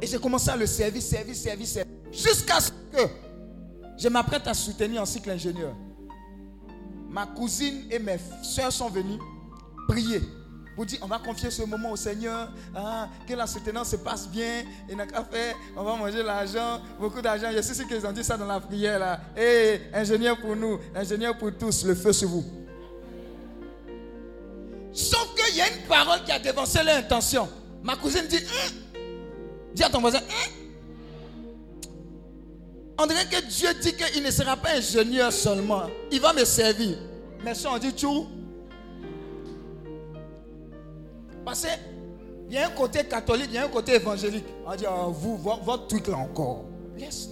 Et 0.00 0.06
j'ai 0.06 0.18
commencé 0.18 0.48
à 0.50 0.56
le 0.56 0.66
servir, 0.66 1.02
servir, 1.02 1.36
servir, 1.36 1.66
servir. 1.66 1.92
Jusqu'à 2.10 2.60
ce 2.60 2.70
que 2.70 3.08
je 3.98 4.08
m'apprête 4.08 4.46
à 4.46 4.54
soutenir 4.54 5.02
en 5.02 5.06
cycle 5.06 5.30
ingénieur. 5.30 5.74
Ma 7.10 7.26
cousine 7.26 7.84
et 7.90 7.98
mes 7.98 8.16
soeurs 8.42 8.72
sont 8.72 8.88
venues 8.88 9.18
prier. 9.86 10.20
Vous 10.76 10.86
dites, 10.86 11.00
on 11.02 11.06
va 11.06 11.18
confier 11.18 11.50
ce 11.50 11.62
moment 11.62 11.92
au 11.92 11.96
Seigneur, 11.96 12.50
hein, 12.74 13.08
que 13.28 13.34
la 13.34 13.46
soutenance 13.46 13.90
se 13.90 13.96
passe 13.96 14.26
bien, 14.26 14.64
et 14.88 14.94
n'a 14.94 15.06
qu'à 15.06 15.22
faire, 15.22 15.54
on 15.76 15.82
va 15.82 15.96
manger 15.96 16.22
l'argent, 16.22 16.80
beaucoup 16.98 17.20
d'argent. 17.20 17.48
Je 17.54 17.60
sais 17.60 17.74
ce 17.74 17.82
qu'ils 17.82 18.06
ont 18.06 18.12
dit 18.12 18.24
ça 18.24 18.38
dans 18.38 18.46
la 18.46 18.58
prière 18.58 18.98
là. 18.98 19.20
Hé, 19.36 19.82
ingénieur 19.92 20.40
pour 20.40 20.56
nous, 20.56 20.78
ingénieur 20.94 21.36
pour 21.36 21.50
tous, 21.58 21.84
le 21.84 21.94
feu 21.94 22.12
sur 22.12 22.28
vous. 22.28 22.44
Sauf 24.94 25.34
qu'il 25.34 25.56
y 25.56 25.60
a 25.60 25.68
une 25.68 25.82
parole 25.86 26.24
qui 26.24 26.32
a 26.32 26.38
dévancé 26.38 26.82
l'intention. 26.82 27.48
Ma 27.82 27.96
cousine 27.96 28.26
dit, 28.26 28.36
hum. 28.36 29.02
dis 29.74 29.82
à 29.82 29.90
ton 29.90 30.00
voisin, 30.00 30.20
hum. 30.20 31.84
on 32.98 33.06
dirait 33.06 33.26
que 33.26 33.44
Dieu 33.46 33.68
dit 33.82 33.94
qu'il 33.94 34.22
ne 34.22 34.30
sera 34.30 34.56
pas 34.56 34.70
ingénieur 34.70 35.30
seulement, 35.32 35.84
il 36.10 36.20
va 36.20 36.32
me 36.32 36.46
servir. 36.46 36.96
Mais 37.44 37.54
ça, 37.54 37.70
on 37.74 37.78
dit 37.78 37.92
tout. 37.92 38.26
Parce 41.44 41.62
que 41.62 41.68
Il 42.48 42.54
y 42.54 42.58
a 42.58 42.66
un 42.66 42.70
côté 42.70 43.04
catholique, 43.04 43.46
il 43.48 43.54
y 43.54 43.58
a 43.58 43.64
un 43.64 43.68
côté 43.68 43.94
évangélique. 43.94 44.44
On 44.66 44.74
dit, 44.74 44.84
oh, 44.86 45.10
vous, 45.10 45.38
votre, 45.38 45.86
truc 45.86 46.08
là 46.08 46.18
encore. 46.18 46.64
Laisse. 46.96 47.30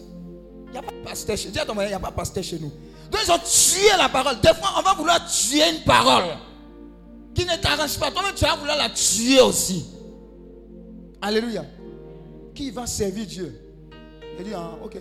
Il 0.67 0.73
n'y 0.73 0.79
a 0.79 0.83
pas 0.83 0.93
de 0.93 1.05
pasteur 1.05 1.37
chez 1.37 1.49
nous. 1.49 1.83
il 1.83 1.87
n'y 1.89 1.93
a 1.93 1.99
pas 1.99 2.11
de 2.11 2.15
pasteur 2.15 2.43
chez 2.43 2.59
nous. 2.59 2.73
Donc 3.11 3.21
ils 3.25 3.31
ont 3.31 3.39
tué 3.39 3.89
la 3.99 4.09
parole. 4.09 4.41
Des 4.41 4.55
fois, 4.55 4.71
on 4.79 4.83
va 4.83 4.95
vouloir 4.95 5.27
tuer 5.27 5.69
une 5.77 5.85
parole 5.85 6.25
qui 7.35 7.45
ne 7.45 7.57
t'arrange 7.57 7.99
pas. 7.99 8.11
Toi-même, 8.11 8.35
tu 8.35 8.45
vas 8.45 8.57
vouloir 8.57 8.79
la 8.79 8.89
tuer 8.89 9.41
aussi. 9.41 9.85
Alléluia. 11.21 11.65
Qui 12.55 12.71
va 12.71 12.87
servir 12.87 13.27
Dieu? 13.27 13.61
Il 14.39 14.45
dit, 14.45 14.55
ah, 14.55 14.79
ok. 14.83 14.97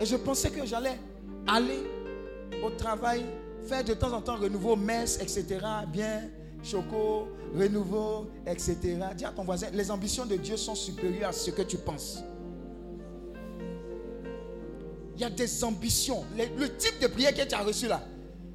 Et 0.00 0.04
je 0.04 0.16
pensais 0.16 0.50
que 0.50 0.66
j'allais 0.66 0.98
aller 1.46 1.82
au 2.62 2.70
travail, 2.70 3.24
faire 3.66 3.82
de 3.82 3.94
temps 3.94 4.12
en 4.12 4.20
temps 4.20 4.36
renouveau, 4.36 4.76
messe, 4.76 5.18
etc. 5.20 5.58
Bien, 5.88 6.22
choco, 6.66 7.28
renouveau, 7.54 8.28
etc. 8.46 8.76
Dis 9.16 9.24
à 9.24 9.30
ton 9.30 9.44
voisin, 9.44 9.68
les 9.72 9.90
ambitions 9.90 10.26
de 10.26 10.36
Dieu 10.36 10.56
sont 10.56 10.74
supérieures 10.74 11.30
à 11.30 11.32
ce 11.32 11.50
que 11.50 11.62
tu 11.62 11.78
penses. 11.78 12.22
Il 15.14 15.22
y 15.22 15.24
a 15.24 15.30
des 15.30 15.64
ambitions. 15.64 16.24
Le, 16.36 16.76
type 16.76 17.00
de 17.00 17.06
prière 17.06 17.32
que 17.32 17.42
tu 17.42 17.54
as 17.54 17.62
reçu 17.62 17.86
là, 17.86 18.02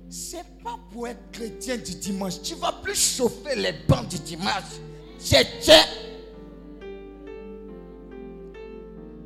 c'est 0.09 0.45
pas 0.63 0.77
pour 0.91 1.07
être 1.07 1.31
chrétien 1.31 1.77
du 1.77 1.95
dimanche. 1.95 2.41
Tu 2.43 2.53
vas 2.55 2.73
plus 2.83 2.95
chauffer 2.95 3.55
les 3.55 3.73
bancs 3.87 4.07
du 4.07 4.19
dimanche. 4.19 4.79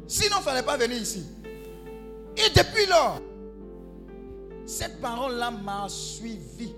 Sinon, 0.07 0.35
il 0.35 0.37
ne 0.37 0.43
fallait 0.43 0.63
pas 0.63 0.77
venir 0.77 1.01
ici. 1.01 1.25
Et 2.37 2.49
depuis 2.49 2.85
lors, 2.85 3.19
cette 4.65 5.01
parole-là 5.01 5.51
m'a 5.51 5.87
suivi. 5.89 6.73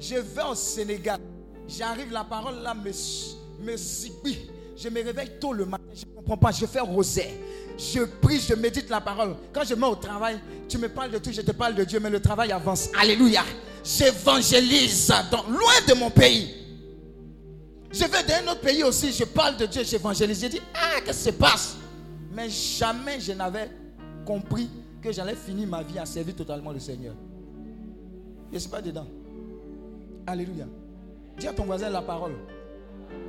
Je 0.00 0.14
vais 0.16 0.42
au 0.50 0.54
Sénégal. 0.54 1.20
J'arrive, 1.68 2.10
la 2.10 2.24
parole 2.24 2.56
là 2.62 2.74
me, 2.74 2.90
me 2.90 3.76
Je 3.76 4.88
me 4.88 5.04
réveille 5.04 5.32
tôt 5.38 5.52
le 5.52 5.66
matin. 5.66 5.84
Je 5.94 6.06
ne 6.06 6.16
comprends 6.16 6.38
pas. 6.38 6.50
Je 6.52 6.64
fais 6.66 6.80
rosaire. 6.80 7.30
Je 7.78 8.00
prie, 8.04 8.40
je 8.40 8.54
médite 8.54 8.88
la 8.88 9.00
parole. 9.00 9.36
Quand 9.52 9.64
je 9.64 9.74
mets 9.74 9.86
au 9.86 9.94
travail, 9.94 10.38
tu 10.68 10.78
me 10.78 10.88
parles 10.88 11.10
de 11.12 11.18
tout, 11.18 11.32
je 11.32 11.40
te 11.42 11.52
parle 11.52 11.74
de 11.74 11.84
Dieu, 11.84 11.98
mais 12.00 12.10
le 12.10 12.20
travail 12.20 12.52
avance. 12.52 12.90
Alléluia. 12.98 13.42
J'évangélise 13.82 15.12
loin 15.48 15.72
de 15.88 15.94
mon 15.94 16.10
pays. 16.10 16.54
Je 17.90 18.04
vais 18.04 18.22
dans 18.22 18.48
un 18.48 18.52
autre 18.52 18.60
pays 18.60 18.84
aussi, 18.84 19.12
je 19.12 19.24
parle 19.24 19.56
de 19.56 19.66
Dieu, 19.66 19.82
j'évangélise. 19.82 20.42
Je 20.42 20.46
dis, 20.48 20.60
ah, 20.74 21.00
qu'est-ce 21.04 21.18
qui 21.18 21.24
se 21.24 21.30
passe? 21.30 21.76
Mais 22.32 22.48
jamais 22.48 23.18
je 23.18 23.32
n'avais 23.32 23.70
compris 24.26 24.68
que 25.02 25.10
j'allais 25.10 25.34
finir 25.34 25.66
ma 25.66 25.82
vie 25.82 25.98
à 25.98 26.06
servir 26.06 26.36
totalement 26.36 26.72
le 26.72 26.78
Seigneur. 26.78 27.14
Je 28.50 28.54
ne 28.54 28.60
suis 28.60 28.68
pas 28.68 28.82
dedans. 28.82 29.06
Alléluia. 30.26 30.66
Dis 31.38 31.48
à 31.48 31.52
ton 31.52 31.64
voisin 31.64 31.90
la 31.90 32.02
parole. 32.02 32.34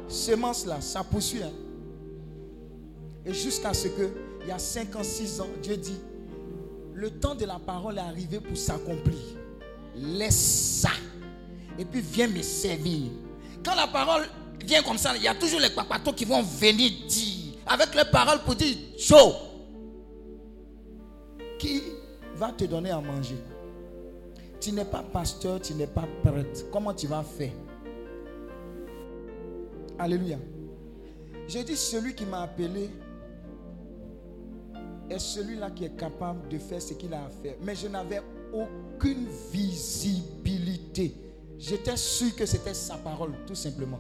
Semence 0.08 0.66
là, 0.66 0.82
ça 0.82 1.04
poursuit. 1.04 1.44
Hein. 1.44 1.52
Et 3.26 3.34
jusqu'à 3.34 3.74
ce 3.74 3.88
que, 3.88 4.12
il 4.42 4.48
y 4.48 4.52
a 4.52 4.60
5 4.60 4.96
ans, 4.96 5.04
6 5.04 5.42
ans, 5.42 5.48
Dieu 5.62 5.78
dit, 5.78 6.00
le 6.94 7.10
temps 7.10 7.36
de 7.36 7.46
la 7.46 7.60
parole 7.60 7.98
est 7.98 8.02
arrivé 8.02 8.40
pour 8.40 8.58
s'accomplir. 8.58 9.18
Laisse 9.96 10.82
ça. 10.82 10.92
Et 11.78 11.86
puis 11.86 12.02
viens 12.02 12.28
me 12.28 12.42
servir. 12.42 13.12
Quand 13.64 13.76
la 13.76 13.88
parole 13.88 14.24
vient 14.66 14.84
comme 14.84 14.98
ça, 14.98 15.16
il 15.16 15.24
y 15.24 15.28
a 15.28 15.36
toujours 15.36 15.60
les 15.60 15.70
papatos 15.70 16.14
qui 16.14 16.26
vont 16.26 16.42
venir 16.42 16.92
dire, 17.08 17.56
avec 17.66 17.96
les 17.96 18.06
paroles 18.06 18.40
pour 18.40 18.56
dire, 18.56 18.76
chaud. 18.98 19.34
Qui 21.58 21.82
va 22.36 22.52
te 22.52 22.66
donner 22.66 22.92
à 22.92 23.00
manger? 23.00 23.38
Tu 24.62 24.72
n'es 24.72 24.86
pas 24.86 25.02
pasteur, 25.02 25.60
tu 25.60 25.74
n'es 25.74 25.88
pas 25.88 26.08
prêtre. 26.24 26.70
Comment 26.72 26.94
tu 26.94 27.08
vas 27.08 27.24
faire? 27.24 27.52
Alléluia. 29.98 30.38
J'ai 31.48 31.64
dit, 31.64 31.76
celui 31.76 32.14
qui 32.14 32.26
m'a 32.26 32.44
appelé 32.44 32.92
est 35.10 35.20
celui-là 35.20 35.72
qui 35.72 35.86
est 35.86 35.98
capable 35.98 36.48
de 36.48 36.60
faire 36.60 36.80
ce 36.82 36.94
qu'il 36.94 37.12
a 37.14 37.26
à 37.26 37.30
faire. 37.30 37.56
Mais 37.64 37.74
je 37.74 37.88
n'avais 37.88 38.22
aucune 38.54 39.28
visibilité. 39.52 41.16
J'étais 41.58 41.98
sûr 41.98 42.36
que 42.36 42.46
c'était 42.46 42.76
sa 42.76 42.98
parole, 42.98 43.34
tout 43.48 43.56
simplement. 43.56 44.00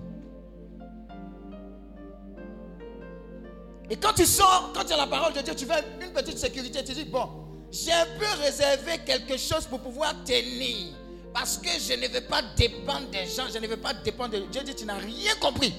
Et 3.89 3.97
quand 3.97 4.13
tu 4.13 4.25
sors, 4.25 4.71
quand 4.73 4.85
tu 4.85 4.93
as 4.93 4.97
la 4.97 5.07
parole 5.07 5.33
de 5.33 5.41
Dieu, 5.41 5.55
tu 5.55 5.65
fais 5.65 5.83
une 6.01 6.13
petite 6.13 6.37
sécurité. 6.37 6.83
Tu 6.83 6.93
dis, 6.93 7.05
bon, 7.05 7.27
j'ai 7.71 7.91
un 7.91 8.05
peu 8.19 8.43
réservé 8.43 8.99
quelque 9.05 9.37
chose 9.37 9.65
pour 9.65 9.79
pouvoir 9.79 10.13
tenir. 10.25 10.93
Parce 11.33 11.57
que 11.57 11.69
je 11.69 11.93
ne 11.93 12.07
veux 12.13 12.27
pas 12.27 12.41
dépendre 12.57 13.09
des 13.09 13.25
gens, 13.25 13.45
je 13.51 13.57
ne 13.57 13.67
veux 13.67 13.77
pas 13.77 13.93
dépendre 13.93 14.31
de 14.33 14.39
Dieu. 14.51 14.61
dit, 14.63 14.75
tu 14.75 14.85
n'as 14.85 14.97
rien 14.97 15.33
compris. 15.39 15.73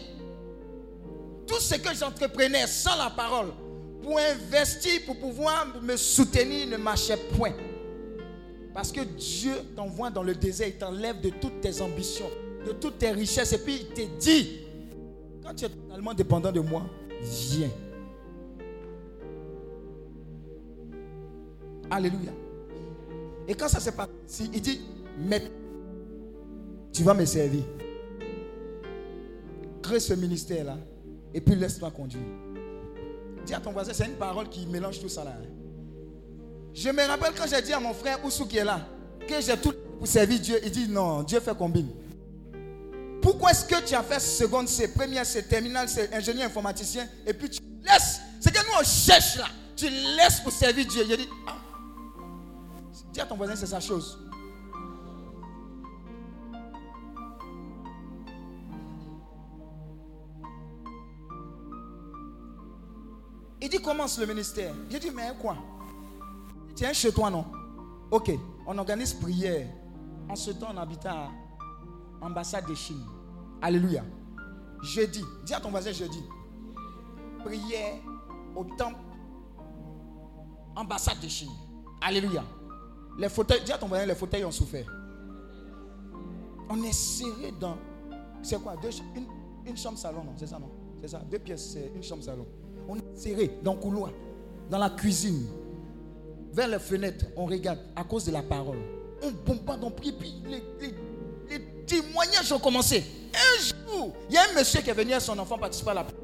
Tout 1.46 1.60
ce 1.60 1.74
que 1.74 1.94
j'entreprenais 1.94 2.66
sans 2.66 2.96
la 2.96 3.10
parole, 3.10 3.52
pour 4.02 4.18
investir, 4.18 5.02
pour 5.04 5.18
pouvoir 5.18 5.66
me 5.82 5.96
soutenir, 5.96 6.66
ne 6.68 6.76
marchait 6.78 7.18
point. 7.36 7.52
Parce 8.72 8.90
que 8.90 9.02
Dieu 9.02 9.54
t'envoie 9.76 10.10
dans 10.10 10.22
le 10.22 10.34
désert, 10.34 10.68
il 10.68 10.78
t'enlève 10.78 11.20
de 11.20 11.28
toutes 11.28 11.60
tes 11.60 11.82
ambitions, 11.82 12.30
de 12.66 12.72
toutes 12.72 12.98
tes 12.98 13.10
richesses, 13.10 13.52
et 13.52 13.58
puis 13.58 13.80
il 13.82 13.86
te 13.88 14.00
dit, 14.18 14.60
quand 15.44 15.54
tu 15.54 15.66
es 15.66 15.68
totalement 15.68 16.14
dépendant 16.14 16.50
de 16.50 16.60
moi, 16.60 16.84
viens. 17.20 17.70
Alléluia. 21.92 22.32
Et 23.46 23.54
quand 23.54 23.68
ça 23.68 23.78
s'est 23.78 23.92
passé, 23.92 24.48
il 24.50 24.62
dit, 24.62 24.80
mais 25.18 25.42
tu 26.90 27.02
vas 27.02 27.12
me 27.12 27.26
servir. 27.26 27.64
Crée 29.82 30.00
ce 30.00 30.14
ministère-là 30.14 30.78
et 31.34 31.40
puis 31.42 31.54
laisse-toi 31.54 31.90
conduire. 31.90 32.22
Dis 33.44 33.52
à 33.52 33.60
ton 33.60 33.72
voisin, 33.72 33.92
c'est 33.92 34.06
une 34.06 34.14
parole 34.14 34.48
qui 34.48 34.64
mélange 34.64 35.00
tout 35.00 35.10
ça 35.10 35.22
là. 35.22 35.32
Hein. 35.38 35.46
Je 36.72 36.88
me 36.88 37.06
rappelle 37.06 37.34
quand 37.36 37.46
j'ai 37.46 37.60
dit 37.60 37.74
à 37.74 37.80
mon 37.80 37.92
frère 37.92 38.24
Oussou 38.24 38.46
qui 38.46 38.56
est 38.56 38.64
là, 38.64 38.80
que 39.28 39.40
j'ai 39.42 39.56
tout 39.58 39.74
pour 39.98 40.06
servir 40.06 40.40
Dieu, 40.40 40.58
il 40.64 40.70
dit 40.70 40.88
non, 40.88 41.22
Dieu 41.24 41.40
fait 41.40 41.54
combine. 41.54 41.88
Pourquoi 43.20 43.50
est-ce 43.50 43.66
que 43.66 43.84
tu 43.84 43.94
as 43.94 44.02
fait 44.02 44.18
seconde 44.18 44.66
C, 44.66 44.88
première 44.88 45.26
C, 45.26 45.42
terminale 45.42 45.90
C, 45.90 46.08
ingénieur 46.10 46.46
informaticien, 46.46 47.06
et 47.26 47.34
puis 47.34 47.50
tu 47.50 47.60
laisses? 47.82 48.20
C'est 48.40 48.50
que 48.50 48.60
nous 48.60 48.80
on 48.80 48.82
cherche 48.82 49.36
là. 49.36 49.46
Tu 49.76 49.88
laisses 49.90 50.40
pour 50.40 50.52
servir 50.52 50.86
Dieu. 50.86 51.02
Il 51.06 51.16
dit, 51.18 51.28
ah. 51.46 51.56
Dis 53.12 53.20
à 53.20 53.26
ton 53.26 53.36
voisin, 53.36 53.54
c'est 53.54 53.66
sa 53.66 53.80
chose. 53.80 54.18
Il 63.60 63.68
dit 63.68 63.80
commence 63.80 64.18
le 64.18 64.26
ministère. 64.26 64.74
J'ai 64.90 64.98
dit 64.98 65.10
mais 65.10 65.32
quoi 65.40 65.56
Tiens 66.74 66.92
chez 66.92 67.12
toi 67.12 67.30
non 67.30 67.44
Ok, 68.10 68.32
on 68.66 68.76
organise 68.78 69.14
prière. 69.14 69.68
En 70.28 70.34
ce 70.34 70.50
temps, 70.50 70.68
on 70.74 70.76
habitait 70.78 71.08
à 71.08 71.28
l'ambassade 72.20 72.66
de 72.66 72.74
Chine. 72.74 73.04
Alléluia. 73.60 74.02
Jeudi, 74.82 75.22
dis 75.44 75.54
à 75.54 75.60
ton 75.60 75.70
voisin 75.70 75.92
jeudi. 75.92 76.22
Prière 77.44 77.96
au 78.56 78.64
temple, 78.64 78.98
ambassade 80.74 81.20
de 81.20 81.28
Chine. 81.28 81.50
Alléluia. 82.00 82.42
Les 83.18 83.28
fauteuils, 83.28 83.62
les 84.06 84.14
fauteuils 84.14 84.44
ont 84.44 84.50
souffert. 84.50 84.86
On 86.68 86.82
est 86.82 86.92
serré 86.92 87.52
dans. 87.60 87.76
C'est 88.42 88.60
quoi 88.60 88.74
une, 89.16 89.26
une 89.66 89.76
chambre 89.76 89.98
salon, 89.98 90.24
non 90.24 90.32
C'est 90.36 90.46
ça, 90.46 90.58
non? 90.58 90.70
C'est 91.00 91.08
ça. 91.08 91.22
Deux 91.30 91.38
pièces, 91.38 91.72
c'est 91.72 91.92
une 91.94 92.02
chambre 92.02 92.22
salon. 92.22 92.46
On 92.88 92.96
est 92.96 93.14
serré 93.16 93.58
dans 93.62 93.74
le 93.74 93.80
couloir, 93.80 94.10
dans 94.70 94.78
la 94.78 94.90
cuisine, 94.90 95.46
vers 96.52 96.68
les 96.68 96.78
fenêtres. 96.78 97.26
On 97.36 97.46
regarde 97.46 97.78
à 97.94 98.04
cause 98.04 98.24
de 98.24 98.32
la 98.32 98.42
parole. 98.42 98.78
On 99.22 99.30
bombarde, 99.30 99.84
on 99.84 99.90
prie, 99.90 100.12
puis 100.12 100.42
les, 100.46 100.62
les, 100.80 101.84
témoignages 101.86 102.50
ont 102.52 102.58
commencé. 102.58 103.04
Un 103.34 103.62
jour, 103.62 104.12
il 104.28 104.34
y 104.34 104.38
a 104.38 104.42
un 104.50 104.58
monsieur 104.58 104.80
qui 104.80 104.90
est 104.90 104.94
venu 104.94 105.12
à 105.12 105.20
son 105.20 105.38
enfant 105.38 105.58
participer 105.58 105.90
à 105.90 105.94
la 105.94 106.04
prière. 106.04 106.22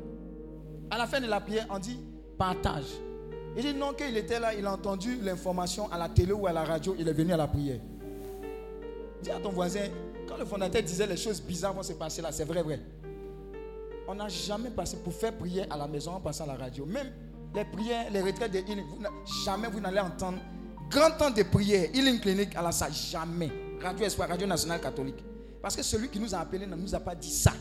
À 0.91 0.99
la 0.99 1.07
fin 1.07 1.21
de 1.21 1.27
la 1.27 1.41
prière, 1.41 1.67
on 1.71 1.79
dit 1.79 1.99
partage. 2.37 2.87
Il 3.57 3.63
dit 3.63 3.75
non, 3.75 3.93
qu'il 3.93 4.17
était 4.17 4.39
là, 4.39 4.55
il 4.55 4.65
a 4.67 4.73
entendu 4.73 5.19
l'information 5.23 5.91
à 5.91 5.99
la 5.99 6.09
télé 6.09 6.33
ou 6.33 6.47
à 6.47 6.53
la 6.53 6.65
radio, 6.65 6.95
il 6.99 7.09
est 7.09 7.13
venu 7.13 7.33
à 7.33 7.37
la 7.37 7.49
prière. 7.49 7.81
Dis 9.23 9.31
à 9.31 9.41
ton 9.41 9.51
voisin, 9.51 9.89
quand 10.29 10.37
le 10.37 10.45
fondateur 10.45 10.83
disait 10.83 11.07
les 11.07 11.17
choses 11.17 11.41
bizarres 11.41 11.73
vont 11.75 11.83
se 11.83 11.93
passer 11.95 12.23
là, 12.23 12.31
c'est 12.31 12.45
vrai, 12.45 12.63
vrai 12.63 12.81
on 14.09 14.15
n'a 14.15 14.29
jamais 14.29 14.71
passé 14.71 14.97
pour 14.97 15.13
faire 15.13 15.37
prière 15.37 15.67
à 15.69 15.77
la 15.77 15.87
maison 15.87 16.13
en 16.13 16.21
passant 16.21 16.45
à 16.45 16.47
la 16.47 16.55
radio. 16.55 16.87
Même 16.87 17.13
les 17.55 17.65
prières, 17.67 18.11
les 18.11 18.23
retraites 18.23 18.51
de 18.51 18.59
healing, 18.59 18.87
jamais 19.45 19.69
vous 19.69 19.81
n'allez 19.81 20.01
entendre 20.01 20.39
grand 20.91 21.11
temps 21.11 21.31
de 21.31 21.43
prière, 21.43 21.91
healing 21.95 22.19
clinique 22.19 22.57
à 22.57 22.63
la 22.63 22.73
salle, 22.73 22.93
jamais. 22.93 23.51
Radio 23.83 24.07
Espoir, 24.07 24.29
Radio 24.31 24.47
Nationale 24.47 24.81
Catholique. 24.81 25.23
Parce 25.61 25.77
que 25.77 25.83
celui 25.83 26.09
qui 26.09 26.19
nous 26.19 26.35
a 26.35 26.39
appelés 26.39 26.67
ne 26.67 26.75
nous 26.75 26.95
a 26.95 27.01
pas 27.01 27.15
dit 27.15 27.31
ça. 27.31 27.53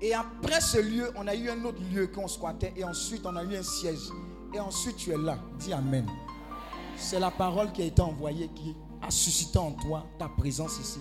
Et 0.00 0.12
après 0.12 0.60
ce 0.60 0.78
lieu, 0.78 1.10
on 1.16 1.26
a 1.26 1.34
eu 1.34 1.48
un 1.48 1.64
autre 1.64 1.80
lieu 1.92 2.06
qu'on 2.08 2.28
squattait. 2.28 2.72
Et 2.76 2.84
ensuite, 2.84 3.24
on 3.24 3.34
a 3.36 3.44
eu 3.44 3.56
un 3.56 3.62
siège. 3.62 4.10
Et 4.54 4.60
ensuite, 4.60 4.96
tu 4.96 5.10
es 5.10 5.16
là. 5.16 5.38
Dis 5.58 5.72
Amen. 5.72 6.06
C'est 6.96 7.20
la 7.20 7.30
parole 7.30 7.72
qui 7.72 7.82
a 7.82 7.86
été 7.86 8.02
envoyée 8.02 8.48
qui 8.54 8.74
a 9.02 9.10
suscité 9.10 9.58
en 9.58 9.72
toi 9.72 10.06
ta 10.18 10.28
présence 10.28 10.78
ici. 10.80 11.00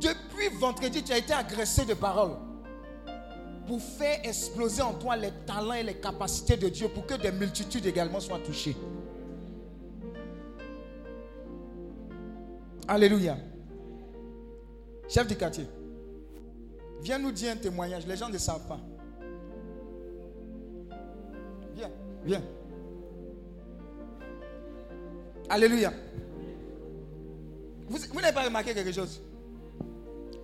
Depuis 0.00 0.48
vendredi, 0.58 1.02
tu 1.02 1.12
as 1.12 1.18
été 1.18 1.32
agressé 1.32 1.84
de 1.84 1.92
paroles 1.92 2.36
pour 3.66 3.80
faire 3.82 4.20
exploser 4.24 4.80
en 4.80 4.94
toi 4.94 5.14
les 5.16 5.30
talents 5.46 5.74
et 5.74 5.82
les 5.82 5.94
capacités 6.00 6.56
de 6.56 6.68
Dieu 6.68 6.88
pour 6.88 7.06
que 7.06 7.14
des 7.14 7.30
multitudes 7.30 7.84
également 7.84 8.18
soient 8.18 8.38
touchées. 8.38 8.76
Alléluia. 12.88 13.36
Chef 15.08 15.26
du 15.26 15.36
quartier, 15.36 15.66
viens 17.02 17.18
nous 17.18 17.32
dire 17.32 17.52
un 17.52 17.56
témoignage. 17.56 18.06
Les 18.06 18.16
gens 18.16 18.28
ne 18.28 18.38
savent 18.38 18.66
pas. 18.66 18.80
Viens, 21.74 21.90
viens. 22.24 22.42
Alléluia. 25.48 25.92
Vous, 27.88 28.20
n'avez 28.20 28.32
pas 28.32 28.44
remarqué 28.44 28.72
quelque 28.72 28.92
chose? 28.92 29.20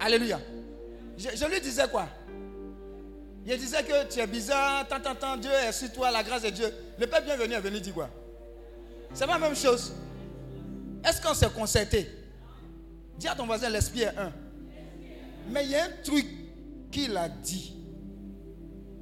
Alléluia. 0.01 0.41
Je, 1.17 1.47
lui 1.49 1.61
disais 1.61 1.89
quoi? 1.91 2.09
Je 3.47 3.55
disais 3.55 3.85
que 3.85 4.13
tu 4.13 4.19
es 4.19 4.27
bizarre, 4.27 4.87
tant, 4.89 5.01
tant, 5.01 5.15
tant, 5.15 5.37
Dieu 5.37 5.53
est 5.53 5.73
sur 5.73 5.93
toi, 5.93 6.11
la 6.11 6.25
grâce 6.25 6.43
de 6.43 6.51
Dieu. 6.51 6.69
Le 6.99 7.07
Père 7.07 7.23
bienvenu 7.23 7.55
est 7.55 7.61
venu 7.61 7.81
dire 7.81 7.95
quoi? 7.95 8.11
C'est 9.15 9.27
pas 9.27 9.39
la 9.39 9.47
même 9.47 9.57
chose. 9.57 9.93
Est-ce 11.05 11.23
qu'on 11.23 11.35
s'est 11.35 11.49
concerté? 11.51 12.11
Dis 13.17 13.29
à 13.29 13.35
ton 13.37 13.47
voisin, 13.47 13.71
l'esprit 13.71 14.03
est 14.03 14.19
un. 14.19 14.33
Mais 15.49 15.65
il 15.65 15.71
y 15.71 15.77
a 15.77 15.85
un 15.85 15.91
truc 16.03 16.27
qu'il 16.91 17.17
a 17.17 17.29
dit? 17.29 17.75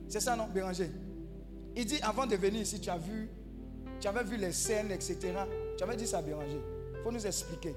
C'est 0.08 0.20
ça, 0.20 0.36
non, 0.36 0.46
Béranger 0.52 0.90
Il 1.76 1.84
dit, 1.86 1.98
avant 2.02 2.26
de 2.26 2.36
venir 2.36 2.62
ici, 2.62 2.80
tu 2.80 2.90
as 2.90 2.98
vu, 2.98 3.28
tu 4.00 4.06
avais 4.08 4.22
vu 4.24 4.36
les 4.36 4.52
scènes, 4.52 4.90
etc. 4.92 5.18
Tu 5.76 5.82
avais 5.84 5.96
dit 5.96 6.06
ça 6.06 6.22
Béranger. 6.22 6.60
Il 6.98 7.02
faut 7.02 7.12
nous 7.12 7.26
expliquer. 7.26 7.74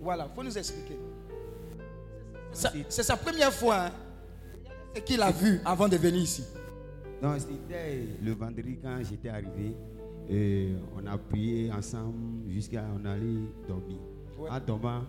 Voilà, 0.00 0.28
il 0.30 0.34
faut 0.34 0.42
nous 0.42 0.56
expliquer. 0.56 0.98
C'est 2.52 3.02
sa 3.04 3.16
première 3.16 3.52
fois 3.52 3.86
hein, 3.86 3.90
C'est 4.94 5.04
qu'il 5.04 5.22
a 5.22 5.30
vu 5.30 5.60
avant 5.64 5.88
de 5.88 5.96
venir 5.96 6.22
ici? 6.22 6.42
Non, 7.22 7.36
c'était 7.38 8.06
le 8.22 8.32
vendredi 8.32 8.78
quand 8.82 8.98
j'étais 9.08 9.28
arrivé. 9.28 9.74
euh, 10.30 10.76
on 10.96 11.06
a 11.06 11.16
prié 11.18 11.70
ensemble 11.70 12.48
jusqu'à 12.50 12.84
on 12.98 13.04
allait 13.04 13.44
dormir. 13.68 13.98
Ouais. 14.38 14.48
En 14.50 14.58
dormant, 14.60 15.02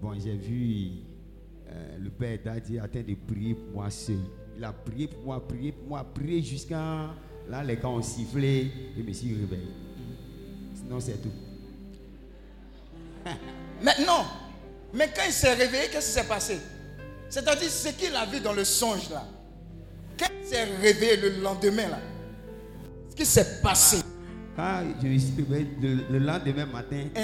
bon, 0.00 0.14
j'ai 0.18 0.36
vu 0.36 1.02
euh, 1.72 1.98
le 1.98 2.10
père 2.10 2.38
en 2.46 2.88
train 2.88 3.00
de 3.02 3.14
prier 3.26 3.54
pour 3.54 3.74
moi 3.74 3.90
seul. 3.90 4.16
Il 4.56 4.64
a 4.64 4.72
prié 4.72 5.06
pour 5.08 5.22
moi, 5.24 5.46
prié 5.46 5.72
pour 5.72 5.88
moi, 5.88 6.04
prié 6.14 6.42
jusqu'à 6.42 7.10
là 7.48 7.64
les 7.64 7.76
gars 7.76 7.88
ont 7.88 8.02
sifflé 8.02 8.66
et 8.66 8.72
je 8.98 9.02
me 9.02 9.12
suis 9.12 9.34
réveillé. 9.34 9.68
Sinon 10.74 11.00
c'est 11.00 11.20
tout. 11.22 11.32
Mais 13.82 14.04
non. 14.06 14.24
Mais 14.94 15.08
quand 15.14 15.22
il 15.26 15.32
s'est 15.32 15.54
réveillé, 15.54 15.84
qu'est-ce 15.90 16.06
qui 16.08 16.20
s'est 16.20 16.28
passé? 16.28 16.58
C'est-à-dire 17.28 17.70
ce 17.70 17.88
qu'il 17.88 18.14
a 18.14 18.26
vu 18.26 18.40
dans 18.40 18.52
le 18.52 18.64
songe 18.64 19.08
là. 19.10 19.24
Quand 20.18 20.26
il 20.42 20.46
s'est 20.46 20.64
réveillé 20.64 21.16
le 21.16 21.40
lendemain 21.42 21.88
là, 21.88 21.98
ce 23.10 23.16
qui 23.16 23.24
s'est 23.24 23.60
passé, 23.62 23.98
Quand 24.54 24.82
je 25.02 25.06
me 25.08 25.18
suis 25.18 25.32
réveillé 25.38 25.66
le, 25.80 25.94
le 26.10 26.18
lendemain 26.18 26.66
matin, 26.66 27.04
Hein? 27.16 27.22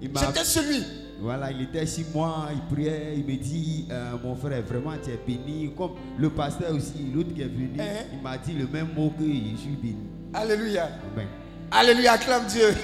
il 0.00 0.10
m'a 0.10 0.20
c'était 0.20 0.44
celui. 0.44 0.82
Voilà, 1.18 1.50
il 1.50 1.62
était 1.62 1.86
chez 1.86 2.04
moi, 2.14 2.48
il 2.52 2.60
priait, 2.74 3.14
il 3.16 3.24
me 3.24 3.36
dit, 3.36 3.86
euh, 3.90 4.12
mon 4.22 4.34
frère, 4.36 4.62
vraiment 4.62 4.92
tu 5.02 5.10
es 5.10 5.16
béni. 5.26 5.72
Comme 5.76 5.92
le 6.18 6.28
pasteur 6.30 6.72
aussi, 6.74 7.10
l'autre 7.14 7.32
qui 7.34 7.40
est 7.42 7.46
venu, 7.46 7.70
Hein? 7.80 8.04
il 8.12 8.20
m'a 8.20 8.36
dit 8.36 8.52
le 8.52 8.66
même 8.66 8.88
mot 8.94 9.10
que 9.18 9.24
je 9.24 9.56
suis 9.56 9.76
béni. 9.80 9.96
Alléluia. 10.34 10.84
Amen. 11.14 11.28
Alléluia, 11.70 12.12
acclame 12.12 12.46
Dieu. 12.46 12.74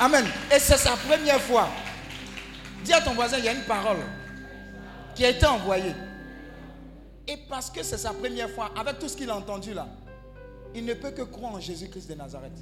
Amen. 0.00 0.24
Et 0.54 0.58
c'est 0.58 0.76
sa 0.78 0.92
première 0.96 1.40
fois. 1.40 1.68
Dis 2.84 2.92
à 2.92 3.00
ton 3.00 3.12
voisin, 3.14 3.36
il 3.38 3.44
y 3.44 3.48
a 3.48 3.52
une 3.52 3.64
parole 3.64 3.98
qui 5.14 5.24
a 5.24 5.30
été 5.30 5.44
envoyée. 5.46 5.92
Et 7.28 7.36
parce 7.48 7.70
que 7.70 7.82
c'est 7.82 7.98
sa 7.98 8.12
première 8.12 8.48
fois, 8.50 8.70
avec 8.78 8.98
tout 8.98 9.08
ce 9.08 9.16
qu'il 9.16 9.28
a 9.30 9.36
entendu 9.36 9.74
là, 9.74 9.86
il 10.74 10.84
ne 10.84 10.94
peut 10.94 11.10
que 11.10 11.22
croire 11.22 11.54
en 11.54 11.60
Jésus-Christ 11.60 12.08
de 12.08 12.14
Nazareth. 12.14 12.52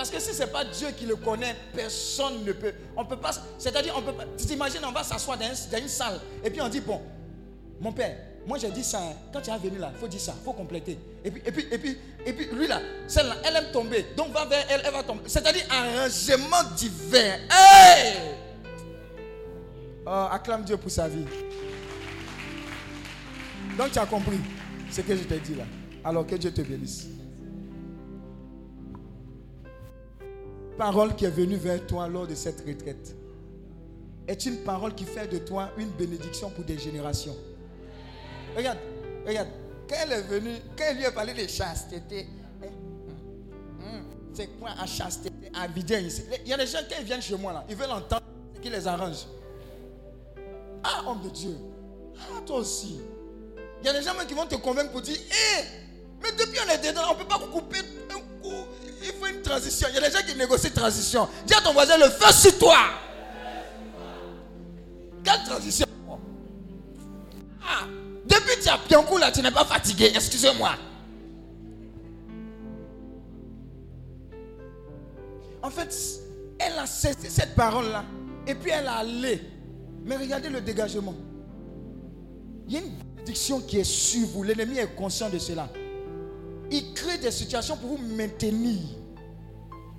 Parce 0.00 0.08
que 0.08 0.18
si 0.18 0.32
ce 0.32 0.44
n'est 0.44 0.46
pas 0.50 0.64
Dieu 0.64 0.88
qui 0.98 1.04
le 1.04 1.14
connaît, 1.16 1.54
personne 1.76 2.42
ne 2.42 2.52
peut. 2.52 2.72
On 2.96 3.04
peut 3.04 3.18
pas. 3.18 3.32
C'est-à-dire, 3.58 3.92
on 3.94 4.00
peut 4.00 4.14
pas. 4.14 4.24
Tu 4.38 4.46
t'imagines, 4.46 4.80
on 4.82 4.92
va 4.92 5.02
s'asseoir 5.04 5.36
dans, 5.36 5.44
un- 5.44 5.70
dans 5.70 5.76
une 5.78 5.88
salle 5.88 6.18
et 6.42 6.48
puis 6.48 6.58
on 6.62 6.70
dit 6.70 6.80
bon, 6.80 7.02
mon 7.82 7.92
père, 7.92 8.16
moi 8.46 8.56
j'ai 8.56 8.70
dit 8.70 8.82
ça. 8.82 8.98
hein. 8.98 9.12
Quand 9.30 9.42
tu 9.42 9.50
es 9.50 9.58
venu 9.58 9.76
là, 9.76 9.90
il 9.94 10.00
faut 10.00 10.08
dire 10.08 10.18
ça, 10.18 10.32
il 10.40 10.42
faut 10.42 10.54
compléter. 10.54 10.96
Et 11.22 11.30
puis, 11.30 11.42
et 11.44 11.52
puis, 11.52 11.66
et 11.70 11.76
puis, 11.78 11.98
et 12.24 12.32
puis, 12.32 12.46
lui 12.46 12.66
là, 12.66 12.80
celle-là, 13.06 13.34
elle 13.44 13.56
aime 13.56 13.72
tomber. 13.74 14.06
Donc 14.16 14.32
va 14.32 14.46
vers 14.46 14.64
elle, 14.70 14.80
elle 14.86 14.90
va 14.90 15.02
tomber. 15.02 15.20
C'est-à-dire 15.26 15.66
arrangement 15.68 16.62
divers. 16.78 17.38
Hey! 17.50 18.14
Oh, 20.06 20.28
acclame 20.32 20.64
Dieu 20.64 20.78
pour 20.78 20.90
sa 20.90 21.08
vie. 21.08 21.26
Donc 23.76 23.92
tu 23.92 23.98
as 23.98 24.06
compris 24.06 24.40
ce 24.90 25.02
que 25.02 25.14
je 25.14 25.24
t'ai 25.24 25.40
dit 25.40 25.56
là. 25.56 25.64
Alors 26.02 26.26
que 26.26 26.36
Dieu 26.36 26.50
te 26.54 26.62
bénisse. 26.62 27.04
Parole 30.78 31.14
qui 31.14 31.24
est 31.24 31.30
venue 31.30 31.56
vers 31.56 31.86
toi 31.86 32.08
lors 32.08 32.26
de 32.26 32.34
cette 32.34 32.60
retraite? 32.66 33.14
Est 34.26 34.46
une 34.46 34.58
parole 34.58 34.94
qui 34.94 35.04
fait 35.04 35.26
de 35.26 35.38
toi 35.38 35.70
une 35.76 35.90
bénédiction 35.90 36.50
pour 36.50 36.64
des 36.64 36.78
générations? 36.78 37.36
Regarde, 38.56 38.78
regarde. 39.26 39.48
Quand 39.88 39.96
elle 40.02 40.12
est 40.12 40.22
venue, 40.22 40.54
quand 40.76 40.84
elle 40.88 40.98
lui 40.98 41.04
a 41.04 41.10
parlé 41.10 41.34
de 41.34 41.48
chasteté, 41.48 42.28
hein, 42.62 42.66
hum, 43.80 43.86
hum, 43.86 44.04
c'est 44.32 44.46
quoi 44.58 44.70
à 44.78 44.86
chasteté, 44.86 45.50
à 45.52 45.66
vider 45.66 46.00
ici 46.02 46.22
Il 46.44 46.48
y 46.48 46.52
a 46.52 46.56
des 46.56 46.66
gens 46.66 46.78
qui 46.88 47.02
viennent 47.02 47.20
chez 47.20 47.36
moi 47.36 47.52
là, 47.52 47.64
ils 47.68 47.74
veulent 47.74 47.90
entendre 47.90 48.22
ce 48.54 48.60
qui 48.60 48.70
les 48.70 48.86
arrange. 48.86 49.26
Ah, 50.84 51.02
homme 51.06 51.22
de 51.22 51.30
Dieu. 51.30 51.56
Ah, 52.16 52.40
toi 52.46 52.58
aussi. 52.58 53.00
Il 53.80 53.86
y 53.86 53.88
a 53.88 53.92
des 53.92 54.02
gens 54.02 54.12
qui 54.28 54.34
vont 54.34 54.46
te 54.46 54.54
convaincre 54.54 54.92
pour 54.92 55.00
dire, 55.00 55.16
hé, 55.16 55.64
mais 56.22 56.30
depuis 56.32 56.60
on 56.64 56.70
est 56.70 56.78
dedans, 56.88 57.02
on 57.10 57.14
ne 57.14 57.18
peut 57.18 57.28
pas 57.28 57.38
couper 57.38 57.78
un 58.10 58.42
coup. 58.42 58.66
Il 59.02 59.12
faut 59.12 59.26
une 59.26 59.42
transition. 59.42 59.88
Il 59.90 59.94
y 59.94 59.98
a 59.98 60.08
des 60.08 60.16
gens 60.16 60.24
qui 60.26 60.34
négocient 60.34 60.70
transition. 60.70 61.28
Dis 61.46 61.54
à 61.54 61.60
ton 61.60 61.72
voisin, 61.72 61.96
le 61.96 62.10
feu 62.10 62.32
sur 62.32 62.58
toi. 62.58 62.76
Quelle 65.24 65.42
transition? 65.44 65.86
Ah, 67.62 67.86
depuis 68.26 68.60
tu 68.62 68.68
as 68.68 68.78
bien 68.88 69.02
coup 69.02 69.18
là, 69.18 69.30
tu 69.30 69.42
n'es 69.42 69.50
pas 69.50 69.64
fatigué. 69.64 70.12
Excusez-moi. 70.14 70.72
En 75.62 75.70
fait, 75.70 75.94
elle 76.58 76.78
a 76.78 76.86
cessé 76.86 77.28
cette 77.28 77.54
parole-là. 77.54 78.04
Et 78.46 78.54
puis 78.54 78.70
elle 78.70 78.86
a 78.86 78.96
allé. 78.96 79.42
Mais 80.04 80.16
regardez 80.16 80.48
le 80.48 80.60
dégagement. 80.60 81.14
Il 82.66 82.74
y 82.74 82.76
a 82.78 82.80
une 82.80 82.92
bénédiction 83.14 83.60
qui 83.60 83.78
est 83.78 83.84
sur 83.84 84.26
vous. 84.28 84.42
L'ennemi 84.42 84.78
est 84.78 84.94
conscient 84.94 85.28
de 85.28 85.38
cela. 85.38 85.68
Il 86.70 86.94
crée 86.94 87.18
des 87.18 87.30
situations 87.30 87.76
pour 87.76 87.96
vous 87.96 88.14
maintenir. 88.16 88.80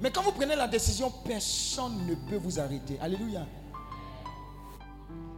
Mais 0.01 0.09
quand 0.09 0.23
vous 0.23 0.31
prenez 0.31 0.55
la 0.55 0.67
décision, 0.67 1.11
personne 1.25 2.05
ne 2.07 2.15
peut 2.15 2.37
vous 2.37 2.59
arrêter. 2.59 2.97
Alléluia. 3.01 3.45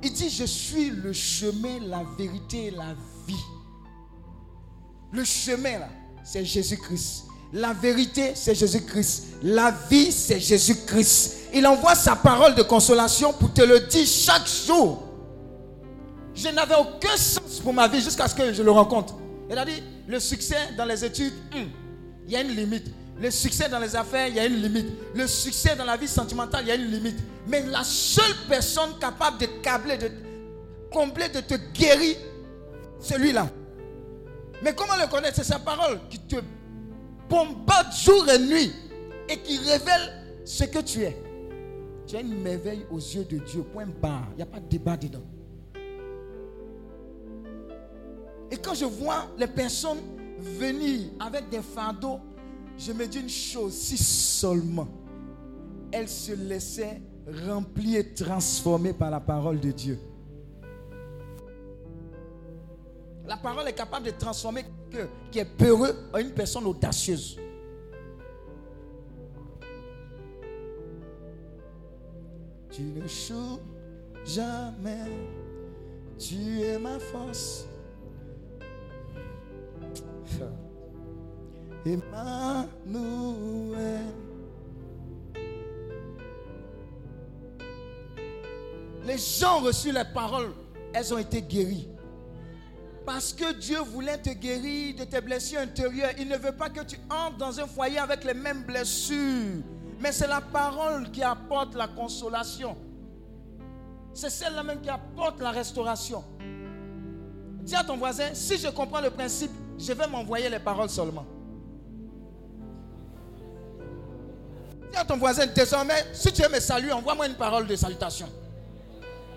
Il 0.02 0.13
dit, 0.13 0.30
je 0.30 0.43
suis 0.43 0.89
le 0.89 1.12
chemin, 1.13 1.80
la 1.82 2.04
vérité 2.17 2.72
la 2.72 2.93
vie. 3.28 3.36
Le 5.12 5.24
chemin, 5.24 5.80
c'est 6.24 6.46
Jésus-Christ. 6.46 7.26
La 7.54 7.74
vérité, 7.74 8.32
c'est 8.36 8.56
Jésus-Christ. 8.56 9.28
La 9.43 9.72
vie, 9.89 10.12
c'est 10.12 10.39
Jésus-Christ. 10.39 11.50
Il 11.54 11.67
envoie 11.67 11.96
sa 11.96 12.15
parole 12.15 12.56
de 12.56 12.63
consolation 12.63 13.32
pour 13.34 13.54
te 13.54 13.62
le 13.62 13.82
dire 13.82 14.08
chaque 14.08 14.48
jour. 14.48 15.04
Je 16.34 16.50
n'avais 16.50 16.76
aucun 16.76 17.15
sens 17.15 17.60
pour 17.62 17.74
ma 17.74 17.88
vie 17.88 18.02
jusqu'à 18.02 18.28
ce 18.28 18.34
que 18.34 18.52
je 18.52 18.63
le 18.63 18.72
rencontre. 18.72 19.15
Il 19.49 19.58
a 19.58 19.65
dit, 19.65 19.84
le 20.08 20.19
succès 20.19 20.73
dans 20.77 20.86
les 20.86 21.03
études, 21.03 21.34
hum, 21.56 21.69
il 22.25 22.32
y 22.34 22.36
a 22.36 22.41
une 22.41 22.56
limite. 22.56 22.88
Le 23.19 23.29
succès 23.29 23.69
dans 23.69 23.79
les 23.79 23.95
affaires, 23.95 24.27
il 24.27 24.36
y 24.36 24.39
a 24.39 24.45
une 24.45 24.62
limite. 24.62 24.88
Le 25.15 25.27
succès 25.27 25.75
dans 25.75 25.86
la 25.86 25.97
vie 25.97 26.08
sentimentale, 26.08 26.63
il 26.63 26.67
y 26.69 26.71
a 26.71 26.75
une 26.75 26.89
limite. 26.89 27.17
Mais 27.47 27.63
la 27.65 27.84
seule 27.84 28.36
personne 28.49 28.97
capable 28.99 29.38
de 29.39 29.45
câbler, 29.62 29.97
de 29.97 30.10
combler, 30.91 31.29
de 31.29 31.41
te 31.41 31.56
guérir, 31.73 32.15
celui-là. 32.99 33.49
Mais 34.63 34.73
comment 34.73 34.95
le 34.95 35.08
connaître? 35.08 35.36
C'est 35.36 35.43
sa 35.43 35.60
parole 35.60 35.99
qui 36.10 36.19
te 36.19 36.38
bombarde 37.29 37.93
jour 37.93 38.27
et 38.29 38.39
nuit 38.39 38.71
et 39.29 39.38
qui 39.38 39.58
révèle 39.60 40.41
ce 40.45 40.63
que 40.63 40.79
tu 40.79 41.03
es. 41.03 41.21
Tu 42.08 42.15
es 42.15 42.21
une 42.21 42.41
merveille 42.41 42.86
aux 42.89 42.97
yeux 42.97 43.25
de 43.25 43.38
Dieu. 43.38 43.63
Point 43.63 43.88
barre. 44.01 44.27
Il 44.32 44.38
n'y 44.38 44.43
a 44.43 44.45
pas 44.45 44.60
de 44.60 44.67
débat 44.67 44.97
dedans. 44.97 45.23
Et 48.54 48.58
quand 48.58 48.76
je 48.76 48.86
vois 48.86 49.26
les 49.36 49.48
personnes 49.48 49.98
venir 50.38 51.10
avec 51.20 51.50
des 51.50 51.63
fardeaux, 51.63 52.20
je 52.78 52.92
me 52.92 53.08
dis 53.08 53.20
une 53.20 53.28
chose, 53.28 53.74
si 53.74 53.98
seulement 53.98 54.88
elles 55.92 56.08
se 56.08 56.34
laissaient 56.34 57.02
remplir 57.48 58.02
et 58.02 58.13
transformer 58.13 58.94
par 58.94 59.10
la 59.10 59.20
parole 59.20 59.60
de 59.60 59.72
Dieu. 59.72 60.00
La 63.26 63.38
parole 63.38 63.68
est 63.70 63.74
capable 63.74 64.06
de 64.06 64.12
transformer 64.12 64.66
quelqu'un 64.92 65.10
qui 65.32 65.39
est 65.39 65.46
peureux 65.46 65.96
en 66.13 66.20
une 66.20 66.30
personne 66.30 66.66
audacieuse. 66.68 67.39
Tu 72.70 72.84
ne 72.84 73.08
joues 73.08 73.60
jamais. 74.24 75.10
Tu 76.20 76.62
es 76.62 76.78
ma 76.78 77.00
force. 77.00 77.68
Les 89.06 89.17
gens 89.17 89.58
ont 89.58 89.63
reçu 89.63 89.91
les 89.91 90.06
paroles, 90.13 90.54
elles 90.93 91.13
ont 91.13 91.17
été 91.17 91.41
guéries. 91.41 91.89
Parce 93.06 93.34
que 93.34 93.54
Dieu 93.54 93.80
voulait 93.80 94.17
te 94.17 94.30
guérir 94.30 94.96
de 94.96 95.04
tes 95.04 95.19
blessures 95.19 95.60
intérieures. 95.60 96.12
Il 96.17 96.30
ne 96.30 96.38
veut 96.38 96.54
pas 96.54 96.69
que 96.69 96.82
tu 96.86 96.98
entres 97.10 97.38
dans 97.38 97.60
un 97.60 97.67
foyer 97.67 98.00
avec 98.00 98.24
les 98.24 98.34
mêmes 98.34 98.63
blessures. 98.63 99.62
Mais 100.00 100.13
c'est 100.13 100.28
la 100.28 100.39
parole 100.39 101.12
qui 101.12 101.22
apporte 101.22 101.76
la 101.76 101.88
consolation. 101.88 102.78
C'est 104.13 104.30
celle-là 104.30 104.63
même 104.63 104.80
qui 104.80 104.89
apporte 104.89 105.41
la 105.41 105.52
restauration. 105.52 106.24
Dis 107.63 107.76
à 107.76 107.84
ton 107.84 107.98
voisin, 107.98 108.34
si 108.34 108.58
je 108.58 108.69
comprends 108.69 109.02
le 109.02 109.10
principe, 109.10 109.52
je 109.78 109.94
vais 109.94 110.08
m'envoyer 110.08 110.50
les 110.50 110.60
paroles 110.60 110.90
seulement. 110.90 111.26
Dis 114.92 114.98
à 114.98 115.04
ton 115.06 115.18
voisin, 115.18 115.46
désormais, 115.48 116.06
si 116.14 116.32
tu 116.32 116.42
veux 116.42 116.50
me 116.50 116.60
saluer, 116.60 116.92
envoie-moi 116.92 117.28
une 117.28 117.36
parole 117.36 117.66
de 117.66 117.76
salutation. 117.76 118.28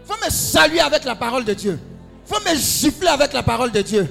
faut 0.04 0.24
me 0.24 0.30
saluer 0.30 0.80
avec 0.80 1.04
la 1.04 1.14
parole 1.14 1.44
de 1.44 1.54
Dieu. 1.54 1.78
faut 2.24 2.40
me 2.40 2.54
gifler 2.54 3.08
avec 3.08 3.32
la 3.32 3.42
parole 3.42 3.72
de 3.72 3.80
Dieu. 3.82 4.06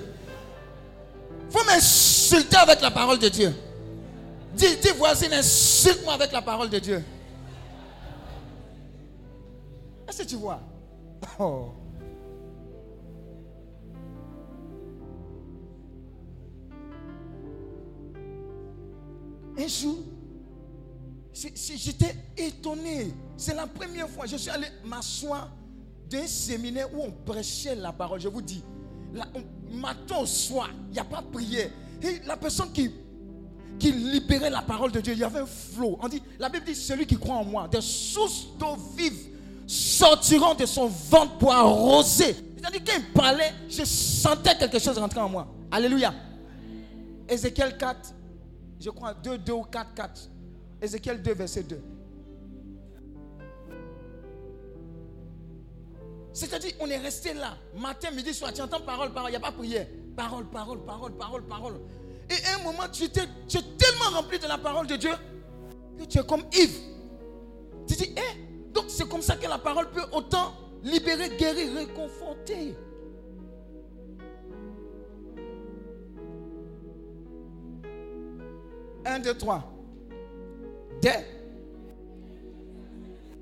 faut 1.50 1.64
m'insulter 1.66 2.58
avec 2.58 2.82
la 2.82 2.92
parole 2.92 3.20
de 3.20 3.30
Dieu. 3.30 3.54
Dis, 4.54 4.78
dis 4.78 4.90
voisine, 4.98 5.34
insulte-moi 5.34 6.14
avec 6.14 6.32
la 6.32 6.42
parole 6.42 6.70
de 6.70 6.80
Dieu. 6.80 7.04
Est-ce 10.08 10.24
que 10.24 10.28
tu 10.28 10.36
vois? 10.36 10.62
Oh. 11.40 11.72
Un 19.58 19.68
jour, 19.68 19.98
j'étais 21.34 22.16
étonné. 22.38 23.14
C'est 23.38 23.56
la 23.56 23.68
première 23.68 24.10
fois. 24.10 24.26
Je 24.26 24.38
suis 24.38 24.50
allé 24.50 24.68
m'asseoir 24.84 25.50
d'un 26.10 26.28
séminaire 26.28 26.94
où 26.94 27.04
on 27.04 27.12
prêchait 27.12 27.76
la 27.76 27.92
parole. 27.92 28.20
Je 28.20 28.28
vous 28.28 28.42
dis, 28.42 28.64
matin 29.72 30.18
au 30.22 30.26
soir, 30.26 30.70
il 30.90 30.94
n'y 30.94 31.00
a 31.00 31.04
pas 31.04 31.22
de 31.22 31.28
prière. 31.28 31.70
Et 32.02 32.20
la 32.26 32.38
personne 32.38 32.72
qui, 32.72 32.92
libérait 33.82 34.50
la 34.50 34.62
parole 34.62 34.92
de 34.92 35.00
Dieu, 35.00 35.14
il 35.14 35.20
y 35.20 35.24
avait 35.24 35.40
un 35.40 35.46
flot. 35.46 35.98
On 36.02 36.08
dit, 36.08 36.22
la 36.40 36.50
Bible 36.50 36.66
dit, 36.66 36.76
celui 36.76 37.06
qui 37.06 37.18
croit 37.18 37.36
en 37.36 37.46
moi, 37.46 37.68
des 37.68 37.82
sources 37.82 38.48
d'eau 38.58 38.78
vive 38.98 39.36
sortiront 39.68 40.54
de 40.54 40.66
son 40.66 40.88
ventre 40.88 41.38
pour 41.38 41.54
arroser. 41.54 42.36
C'est-à-dire, 42.58 42.82
quand 42.86 42.94
il 42.98 43.14
parlait, 43.14 43.54
je 43.70 43.84
sentais 43.84 44.58
quelque 44.58 44.80
chose 44.80 44.98
rentrer 44.98 45.20
en 45.20 45.30
moi. 45.30 45.48
Alléluia. 45.72 46.14
Ézéchiel 47.28 47.78
4, 47.78 48.14
je 48.80 48.90
crois 48.90 49.14
2, 49.14 49.38
2 49.38 49.54
ou 49.54 49.64
4, 49.64 49.94
4. 49.94 50.30
Ézéchiel 50.82 51.22
2, 51.22 51.34
verset 51.34 51.64
2. 51.64 51.82
C'est-à-dire, 56.34 56.74
on 56.82 56.88
est 56.88 56.98
resté 56.98 57.34
là, 57.34 57.58
matin, 57.78 58.12
midi, 58.12 58.34
soir, 58.34 58.52
tu 58.52 58.62
entends 58.62 58.82
parole, 58.82 59.14
parole, 59.14 59.30
il 59.30 59.34
n'y 59.34 59.38
a 59.38 59.40
pas 59.40 59.54
prière. 59.54 59.88
Parole, 60.18 60.46
parole, 60.50 60.84
parole, 60.84 61.14
parole, 61.14 61.44
parole. 61.44 61.80
Et 62.30 62.46
à 62.48 62.60
un 62.60 62.64
moment, 62.64 62.90
tu, 62.92 63.06
es, 63.06 63.10
tu 63.48 63.58
es 63.58 63.62
tellement 63.78 64.18
rempli 64.18 64.38
de 64.38 64.48
la 64.48 64.58
parole 64.58 64.88
de 64.88 64.98
Dieu 64.98 65.12
que 65.98 66.04
tu 66.04 66.20
es 66.20 66.26
comme 66.26 66.44
Yves. 66.52 66.78
Tu 67.88 67.96
dis, 67.96 68.14
eh, 68.18 68.72
donc 68.74 68.86
c'est 68.90 69.08
comme 69.08 69.22
ça 69.22 69.38
que 69.38 69.48
la 69.48 69.58
parole 69.60 69.90
peut 69.92 70.04
autant 70.12 70.54
libérer, 70.84 71.38
guérir, 71.38 71.74
réconforter. 71.74 72.76
1, 79.06 79.20
2, 79.20 79.38
3. 79.38 79.64
Dès. 81.02 81.26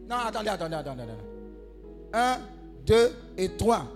Non, 0.09 0.17
attendez, 0.17 0.49
attendez, 0.49 0.75
attendez. 0.75 1.03
1, 2.13 2.37
2 2.85 3.15
et 3.37 3.49
3. 3.57 3.87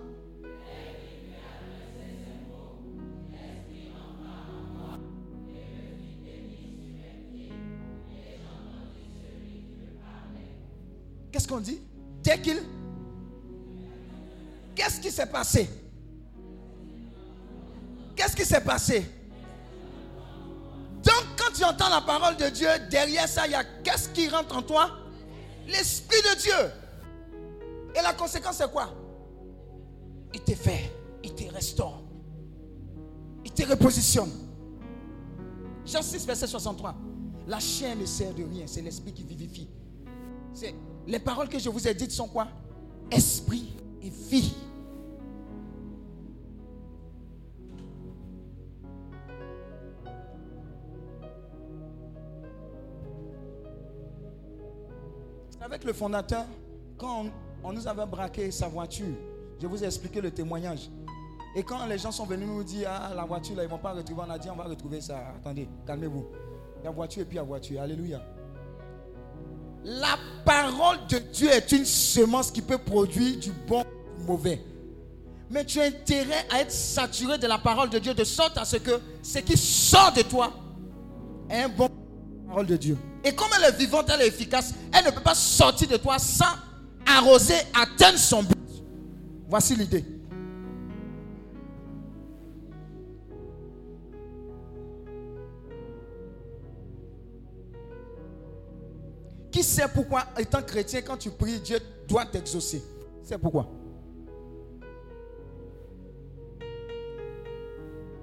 Qu'est-ce 11.30 11.46
qu'on 11.46 11.60
dit? 11.60 11.80
Dès 12.22 12.40
qu'il... 12.40 12.56
Qu'est-ce 14.74 15.00
qui 15.00 15.10
s'est 15.10 15.26
passé? 15.26 15.68
Qu'est-ce 18.16 18.34
qui 18.34 18.44
s'est 18.44 18.64
passé? 18.64 19.17
Donc, 21.08 21.24
quand 21.38 21.52
tu 21.54 21.64
entends 21.64 21.88
la 21.88 22.02
parole 22.02 22.36
de 22.36 22.48
Dieu, 22.50 22.68
derrière 22.90 23.26
ça, 23.26 23.46
il 23.46 23.52
y 23.52 23.54
a 23.54 23.64
qu'est-ce 23.82 24.10
qui 24.10 24.28
rentre 24.28 24.56
en 24.56 24.62
toi? 24.62 24.90
L'Esprit 25.66 26.20
de 26.22 26.40
Dieu. 26.40 26.72
Et 27.94 28.02
la 28.02 28.12
conséquence, 28.12 28.56
c'est 28.56 28.70
quoi? 28.70 28.94
Il 30.34 30.40
te 30.40 30.54
fait, 30.54 30.92
il 31.24 31.34
te 31.34 31.50
restaure, 31.52 32.02
il 33.44 33.50
te 33.50 33.62
repositionne. 33.66 34.30
Jean 35.86 36.02
6, 36.02 36.26
verset 36.26 36.46
63. 36.46 36.94
La 37.46 37.58
chair 37.58 37.96
ne 37.96 38.04
sert 38.04 38.34
de 38.34 38.44
rien, 38.44 38.66
c'est 38.66 38.82
l'esprit 38.82 39.14
qui 39.14 39.24
vivifie. 39.24 39.70
Les 41.06 41.18
paroles 41.18 41.48
que 41.48 41.58
je 41.58 41.70
vous 41.70 41.88
ai 41.88 41.94
dites 41.94 42.12
sont 42.12 42.28
quoi? 42.28 42.48
Esprit 43.10 43.74
et 44.02 44.10
vie. 44.10 44.54
Avec 55.68 55.84
le 55.84 55.92
fondateur, 55.92 56.46
quand 56.96 57.26
on, 57.62 57.72
nous 57.74 57.86
avait 57.86 58.06
braqué 58.06 58.50
sa 58.50 58.68
voiture, 58.68 59.14
je 59.60 59.66
vous 59.66 59.84
ai 59.84 59.86
expliqué 59.86 60.18
le 60.22 60.30
témoignage. 60.30 60.88
Et 61.54 61.62
quand 61.62 61.84
les 61.84 61.98
gens 61.98 62.10
sont 62.10 62.24
venus 62.24 62.48
nous 62.48 62.64
dire, 62.64 62.88
ah, 62.90 63.12
la 63.14 63.26
voiture, 63.26 63.54
là, 63.54 63.64
ils 63.64 63.66
ne 63.66 63.70
vont 63.70 63.76
pas 63.78 63.92
retrouver, 63.92 64.22
on 64.26 64.30
a 64.30 64.38
dit, 64.38 64.48
on 64.48 64.56
va 64.56 64.64
retrouver 64.64 65.02
ça. 65.02 65.18
Attendez, 65.36 65.68
calmez-vous. 65.86 66.24
La 66.82 66.90
voiture 66.90 67.20
et 67.20 67.24
puis 67.26 67.36
la 67.36 67.42
voiture. 67.42 67.82
Alléluia. 67.82 68.22
La 69.84 70.16
parole 70.46 71.06
de 71.06 71.18
Dieu 71.18 71.50
est 71.50 71.70
une 71.72 71.84
semence 71.84 72.50
qui 72.50 72.62
peut 72.62 72.78
produire 72.78 73.38
du 73.38 73.52
bon 73.52 73.84
du 74.18 74.24
mauvais. 74.24 74.62
Mais 75.50 75.66
tu 75.66 75.80
as 75.80 75.84
intérêt 75.84 76.46
à 76.50 76.62
être 76.62 76.72
saturé 76.72 77.36
de 77.36 77.46
la 77.46 77.58
parole 77.58 77.90
de 77.90 77.98
Dieu 77.98 78.14
de 78.14 78.24
sorte 78.24 78.56
à 78.56 78.64
ce 78.64 78.76
que 78.76 78.98
ce 79.22 79.40
qui 79.40 79.56
sort 79.58 80.14
de 80.14 80.22
toi 80.22 80.50
est 81.50 81.64
un 81.64 81.68
bon 81.68 81.90
parole 82.46 82.66
de 82.66 82.76
Dieu. 82.78 82.96
Et 83.24 83.34
comme 83.34 83.48
elle 83.56 83.74
est 83.74 83.76
vivante, 83.76 84.10
elle 84.14 84.22
est 84.22 84.28
efficace, 84.28 84.72
elle 84.92 85.04
ne 85.04 85.10
peut 85.10 85.22
pas 85.22 85.34
sortir 85.34 85.88
de 85.88 85.96
toi 85.96 86.18
sans 86.18 86.54
arroser, 87.06 87.56
atteindre 87.74 88.18
son 88.18 88.42
but. 88.42 88.56
Voici 89.48 89.74
l'idée. 89.74 90.04
Qui 99.50 99.62
sait 99.62 99.88
pourquoi, 99.92 100.24
étant 100.38 100.62
chrétien, 100.62 101.00
quand 101.02 101.16
tu 101.16 101.30
pries, 101.30 101.58
Dieu 101.58 101.80
doit 102.06 102.26
t'exaucer? 102.26 102.82
C'est 103.24 103.38
pourquoi? 103.38 103.66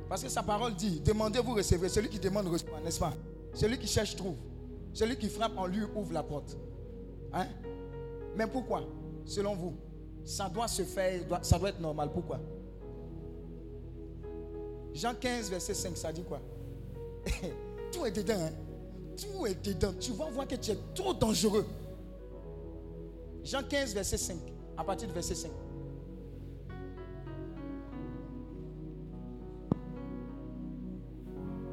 Parce 0.07 0.23
que 0.23 0.29
sa 0.29 0.43
parole 0.43 0.75
dit, 0.75 1.01
demandez, 1.01 1.39
vous 1.39 1.55
recevrez. 1.55 1.89
Celui 1.89 2.07
qui 2.07 2.19
demande 2.19 2.47
reçoit, 2.47 2.79
n'est-ce 2.83 2.99
pas? 2.99 3.13
Celui 3.53 3.77
qui 3.77 3.87
cherche 3.87 4.15
trouve. 4.15 4.35
Celui 4.95 5.17
qui 5.17 5.27
frappe 5.27 5.57
en 5.57 5.67
lui 5.67 5.81
ouvre 5.93 6.13
la 6.13 6.23
porte. 6.23 6.57
Hein? 7.33 7.47
Mais 8.37 8.47
pourquoi? 8.47 8.87
Selon 9.25 9.53
vous, 9.53 9.73
ça 10.23 10.47
doit 10.47 10.69
se 10.69 10.83
faire, 10.83 11.21
ça 11.41 11.59
doit 11.59 11.67
être 11.67 11.81
normal. 11.81 12.11
Pourquoi? 12.13 12.39
Jean 14.93 15.13
15, 15.13 15.49
verset 15.49 15.73
5, 15.73 15.97
ça 15.97 16.13
dit 16.13 16.23
quoi? 16.23 16.39
Tout 17.91 18.05
est 18.05 18.11
dedans. 18.11 18.35
Hein? 18.39 18.51
Tout 19.17 19.45
est 19.45 19.65
dedans. 19.65 19.91
Tu 19.99 20.13
vas 20.13 20.29
voir 20.29 20.47
que 20.47 20.55
tu 20.55 20.71
es 20.71 20.77
trop 20.93 21.13
dangereux. 21.13 21.65
Jean 23.43 23.63
15, 23.67 23.93
verset 23.93 24.17
5. 24.17 24.37
À 24.77 24.83
partir 24.85 25.09
du 25.09 25.13
verset 25.13 25.35
5. 25.35 25.51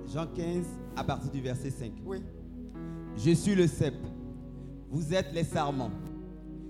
Jean 0.09 0.27
15, 0.27 0.67
à 0.97 1.05
partir 1.05 1.31
du 1.31 1.41
verset 1.41 1.71
5. 1.71 1.93
Oui. 2.05 2.21
Je 3.17 3.33
suis 3.33 3.55
le 3.55 3.67
cep. 3.67 3.95
Vous 4.91 5.15
êtes 5.15 5.33
les 5.33 5.45
sarments. 5.45 5.91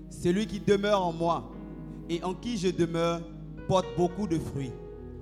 Celui 0.09 0.45
qui 0.45 0.59
demeure 0.59 1.05
en 1.05 1.11
moi 1.11 1.51
et 2.09 2.23
en 2.23 2.33
qui 2.33 2.57
je 2.57 2.69
demeure 2.69 3.21
porte 3.67 3.87
beaucoup 3.97 4.27
de 4.27 4.37
fruits. 4.37 4.71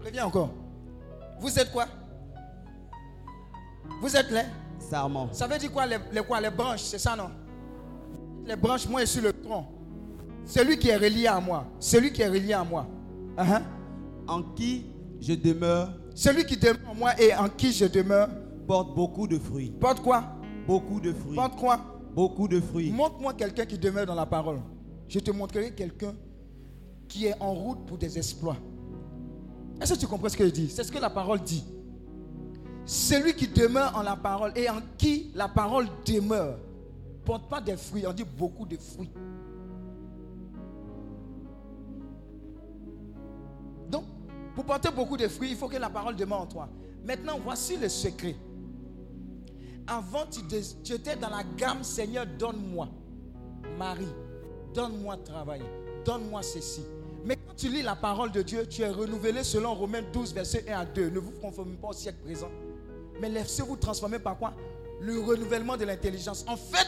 Reviens 0.04 0.26
encore. 0.26 0.52
Vous 1.40 1.58
êtes 1.58 1.72
quoi? 1.72 1.86
Vous 4.02 4.16
êtes 4.16 4.32
les 4.32 4.44
Sarments. 4.80 5.30
Ça 5.32 5.48
veut 5.48 5.58
dire 5.58 5.72
quoi 5.72 5.86
les, 5.86 5.98
quoi 6.28 6.42
Les 6.42 6.50
branches, 6.50 6.82
c'est 6.82 6.98
ça 6.98 7.16
non? 7.16 7.30
Les 8.46 8.56
branches, 8.56 8.88
moi 8.88 9.02
je 9.02 9.06
suis 9.06 9.22
le 9.22 9.32
tronc. 9.32 9.68
Celui 10.46 10.78
qui 10.78 10.90
est 10.90 10.98
relié 10.98 11.28
à 11.28 11.40
moi. 11.40 11.66
Celui 11.80 12.12
qui 12.12 12.22
est 12.22 12.28
relié 12.28 12.54
à 12.54 12.64
moi. 12.64 12.88
Uh-huh. 13.38 13.62
En 14.28 14.42
qui 14.42 14.86
je 15.22 15.34
demeure 15.34 15.94
Celui 16.16 16.46
qui 16.46 16.58
demeure 16.58 16.90
en 16.90 16.96
moi 16.96 17.20
et 17.22 17.34
en 17.36 17.48
qui 17.48 17.72
je 17.72 17.86
demeure 17.86 18.28
porte 18.68 18.96
beaucoup 18.96 19.28
de 19.28 19.38
fruits. 19.38 19.72
porte 19.80 20.02
quoi? 20.02 20.24
Beaucoup 20.68 21.00
de 21.00 21.14
fruits. 21.14 21.36
Porte 21.36 21.56
quoi 21.58 21.80
Beaucoup 22.14 22.48
de 22.48 22.60
fruits. 22.60 22.92
Montre-moi 22.92 23.34
quelqu'un 23.34 23.66
qui 23.66 23.78
demeure 23.78 24.06
dans 24.06 24.16
la 24.16 24.26
parole. 24.26 24.60
Je 25.08 25.20
te 25.20 25.32
montrerai 25.32 25.72
quelqu'un 25.72 26.14
qui 27.08 27.26
est 27.26 27.36
en 27.40 27.54
route 27.54 27.86
pour 27.86 27.98
des 27.98 28.18
exploits. 28.18 28.58
Est-ce 29.82 29.94
que 29.94 30.00
tu 30.00 30.08
comprends 30.08 30.30
ce 30.30 30.38
que 30.38 30.46
je 30.46 30.52
dis? 30.52 30.70
C'est 30.70 30.84
ce 30.84 30.92
que 30.92 31.00
la 31.00 31.10
parole 31.10 31.42
dit. 31.42 31.64
Celui 32.86 33.34
qui 33.34 33.48
demeure 33.48 33.96
en 33.96 34.04
la 34.04 34.16
parole 34.16 34.52
et 34.56 34.70
en 34.70 34.82
qui 34.98 35.32
la 35.36 35.48
parole 35.48 35.88
demeure 36.06 36.58
porte 37.26 37.50
pas 37.50 37.62
des 37.62 37.78
fruits, 37.78 38.06
on 38.08 38.14
dit 38.14 38.24
beaucoup 38.24 38.66
de 38.66 38.78
fruits. 38.78 39.12
Donc, 43.90 44.04
pour 44.56 44.66
porter 44.66 44.90
beaucoup 44.92 45.18
de 45.18 45.28
fruits, 45.28 45.52
il 45.52 45.56
faut 45.56 45.68
que 45.68 45.78
la 45.78 45.90
parole 45.90 46.16
demeure 46.16 46.42
en 46.42 46.46
toi. 46.48 46.70
Maintenant, 47.06 47.40
voici 47.44 47.78
le 47.78 47.90
secret. 47.90 48.36
Avant, 49.92 50.26
tu, 50.26 50.94
étais 50.94 51.18
dans 51.18 51.30
la 51.30 51.44
gamme, 51.58 51.84
Seigneur, 51.84 52.26
donne-moi 52.40 52.88
mari, 53.78 54.08
donne-moi 54.74 55.18
travail, 55.18 55.62
donne-moi 56.06 56.42
ceci. 56.44 56.82
Mais 57.26 57.36
quand 57.36 57.54
tu 57.58 57.68
lis 57.68 57.82
la 57.82 57.98
parole 57.98 58.32
de 58.32 58.42
Dieu, 58.42 58.66
tu 58.68 58.84
es 58.84 58.90
renouvelé 58.90 59.44
selon 59.44 59.74
Romains 59.74 60.04
12, 60.14 60.34
verset 60.34 60.66
1 60.70 60.80
à 60.80 60.86
2. 60.86 61.10
Ne 61.10 61.20
vous 61.20 61.32
conformez 61.32 61.76
pas 61.76 61.90
au 61.90 61.94
siècle 61.94 62.20
présent. 62.24 62.50
Mais 63.20 63.28
laissez-vous 63.28 63.76
transformer 63.76 64.20
par 64.20 64.38
quoi? 64.38 64.54
Le 65.02 65.20
renouvellement 65.20 65.76
de 65.76 65.84
l'intelligence. 65.84 66.46
En 66.48 66.56
fait, 66.56 66.88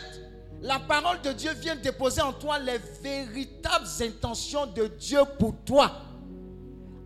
la 0.62 0.80
parole 0.80 1.20
de 1.22 1.34
Dieu 1.34 1.51
vient 1.60 1.76
déposer 1.76 2.22
en 2.22 2.32
toi 2.32 2.58
les 2.58 2.78
véritables 3.01 3.88
intentions 3.99 4.66
de 4.68 4.88
Dieu 4.88 5.20
pour 5.38 5.54
toi. 5.66 5.91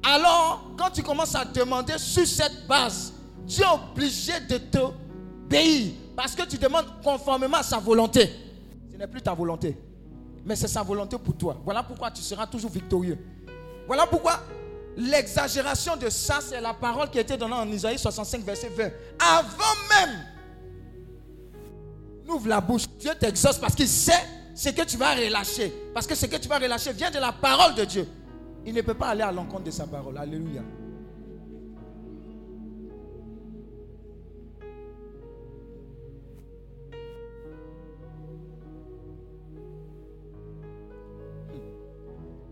Alors, 0.06 0.72
quand 0.78 0.92
tu 0.92 1.02
commences 1.02 1.34
à 1.34 1.44
demander 1.44 1.98
sur 1.98 2.28
cette 2.28 2.68
base, 2.68 3.14
tu 3.48 3.62
es 3.62 3.66
obligé 3.66 4.40
de 4.42 4.58
t'obéir. 5.48 5.94
Parce 6.16 6.36
que 6.36 6.44
tu 6.44 6.58
demandes 6.58 6.86
conformément 7.04 7.58
à 7.58 7.64
sa 7.64 7.78
volonté. 7.78 8.30
Ce 8.92 8.98
n'est 8.98 9.08
plus 9.08 9.22
ta 9.22 9.34
volonté, 9.34 9.78
mais 10.44 10.56
c'est 10.56 10.68
sa 10.68 10.82
volonté 10.82 11.18
pour 11.18 11.36
toi. 11.36 11.62
Voilà 11.64 11.84
pourquoi 11.84 12.10
tu 12.12 12.22
seras 12.22 12.48
toujours 12.48 12.72
victorieux. 12.72 13.18
Voilà 13.86 14.08
pourquoi 14.08 14.42
l'exagération 14.98 15.96
de 15.96 16.10
ça, 16.10 16.40
c'est 16.42 16.60
la 16.60 16.74
parole 16.74 17.10
qui 17.10 17.20
a 17.20 17.22
été 17.22 17.38
donnée 17.38 17.54
en 17.54 17.68
Isaïe 17.68 18.00
65, 18.00 18.42
verset 18.44 18.70
20. 18.70 18.90
Avant 19.20 19.76
même, 19.90 20.26
n'ouvre 22.26 22.48
la 22.48 22.60
bouche. 22.60 22.88
Dieu 23.00 23.12
t'exauce 23.20 23.58
parce 23.60 23.76
qu'il 23.76 23.88
sait 23.88 24.26
ce 24.56 24.70
que 24.70 24.82
tu 24.84 24.98
vas 24.98 25.14
relâcher. 25.14 25.72
Parce 25.94 26.08
que 26.08 26.16
ce 26.16 26.26
que 26.26 26.38
tu 26.38 26.48
vas 26.48 26.58
relâcher 26.58 26.92
vient 26.94 27.12
de 27.12 27.20
la 27.20 27.32
parole 27.32 27.76
de 27.76 27.86
Dieu. 27.86 28.08
Il 28.66 28.74
ne 28.74 28.82
peut 28.82 28.96
pas 28.96 29.10
aller 29.10 29.22
à 29.22 29.32
l'encontre 29.32 29.64
de 29.66 29.72
sa 29.72 29.86
parole. 29.86 30.18
Alléluia. 30.18 30.64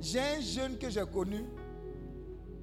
J'ai 0.05 0.19
un 0.19 0.39
jeune 0.39 0.77
que 0.77 0.87
j'ai 0.87 1.03
connu. 1.11 1.43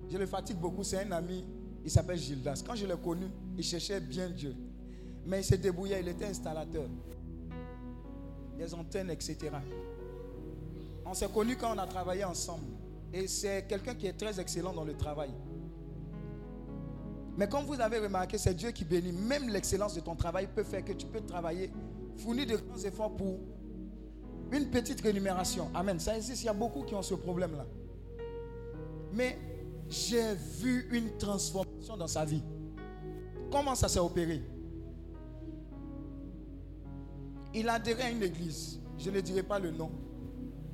Je 0.08 0.16
le 0.16 0.26
fatigue 0.26 0.58
beaucoup. 0.58 0.84
C'est 0.84 1.04
un 1.04 1.10
ami. 1.10 1.44
Il 1.84 1.90
s'appelle 1.90 2.16
Gildas. 2.16 2.62
Quand 2.64 2.76
je 2.76 2.86
l'ai 2.86 2.96
connu, 2.96 3.26
il 3.58 3.64
cherchait 3.64 3.98
bien 3.98 4.30
Dieu. 4.30 4.54
Mais 5.26 5.40
il 5.40 5.44
s'est 5.44 5.58
débrouillé. 5.58 5.98
Il 5.98 6.06
était 6.06 6.26
installateur. 6.26 6.84
Des 8.56 8.72
antennes, 8.72 9.10
etc. 9.10 9.50
On 11.04 11.14
s'est 11.14 11.28
connus 11.34 11.56
quand 11.56 11.74
on 11.74 11.78
a 11.78 11.86
travaillé 11.88 12.22
ensemble. 12.22 12.66
Et 13.12 13.26
c'est 13.26 13.66
quelqu'un 13.68 13.96
qui 13.96 14.06
est 14.06 14.16
très 14.16 14.38
excellent 14.38 14.72
dans 14.72 14.84
le 14.84 14.96
travail. 14.96 15.30
Mais 17.36 17.48
comme 17.48 17.64
vous 17.64 17.80
avez 17.80 17.98
remarqué, 17.98 18.38
c'est 18.38 18.54
Dieu 18.54 18.70
qui 18.70 18.84
bénit. 18.84 19.10
Même 19.10 19.48
l'excellence 19.48 19.96
de 19.96 20.00
ton 20.00 20.14
travail 20.14 20.46
peut 20.54 20.62
faire 20.62 20.84
que 20.84 20.92
tu 20.92 21.06
peux 21.06 21.22
travailler, 21.22 21.72
fournir 22.18 22.46
de 22.46 22.54
grands 22.54 22.78
efforts 22.78 23.16
pour 23.16 23.40
une 24.52 24.68
petite 24.70 25.00
rémunération. 25.00 25.70
Amen. 25.74 25.98
Ça 25.98 26.16
existe, 26.16 26.42
il 26.42 26.46
y 26.46 26.48
a 26.48 26.52
beaucoup 26.52 26.82
qui 26.82 26.94
ont 26.94 27.02
ce 27.02 27.14
problème-là. 27.14 27.66
Mais 29.12 29.38
j'ai 29.88 30.34
vu 30.60 30.88
une 30.92 31.16
transformation 31.16 31.96
dans 31.96 32.06
sa 32.06 32.24
vie. 32.24 32.42
Comment 33.50 33.74
ça 33.74 33.88
s'est 33.88 33.98
opéré? 33.98 34.42
Il 37.54 37.68
a 37.68 37.74
adhéré 37.74 38.02
à 38.04 38.10
une 38.10 38.22
église. 38.22 38.80
Je 38.98 39.10
ne 39.10 39.20
dirai 39.20 39.42
pas 39.42 39.58
le 39.58 39.70
nom. 39.70 39.90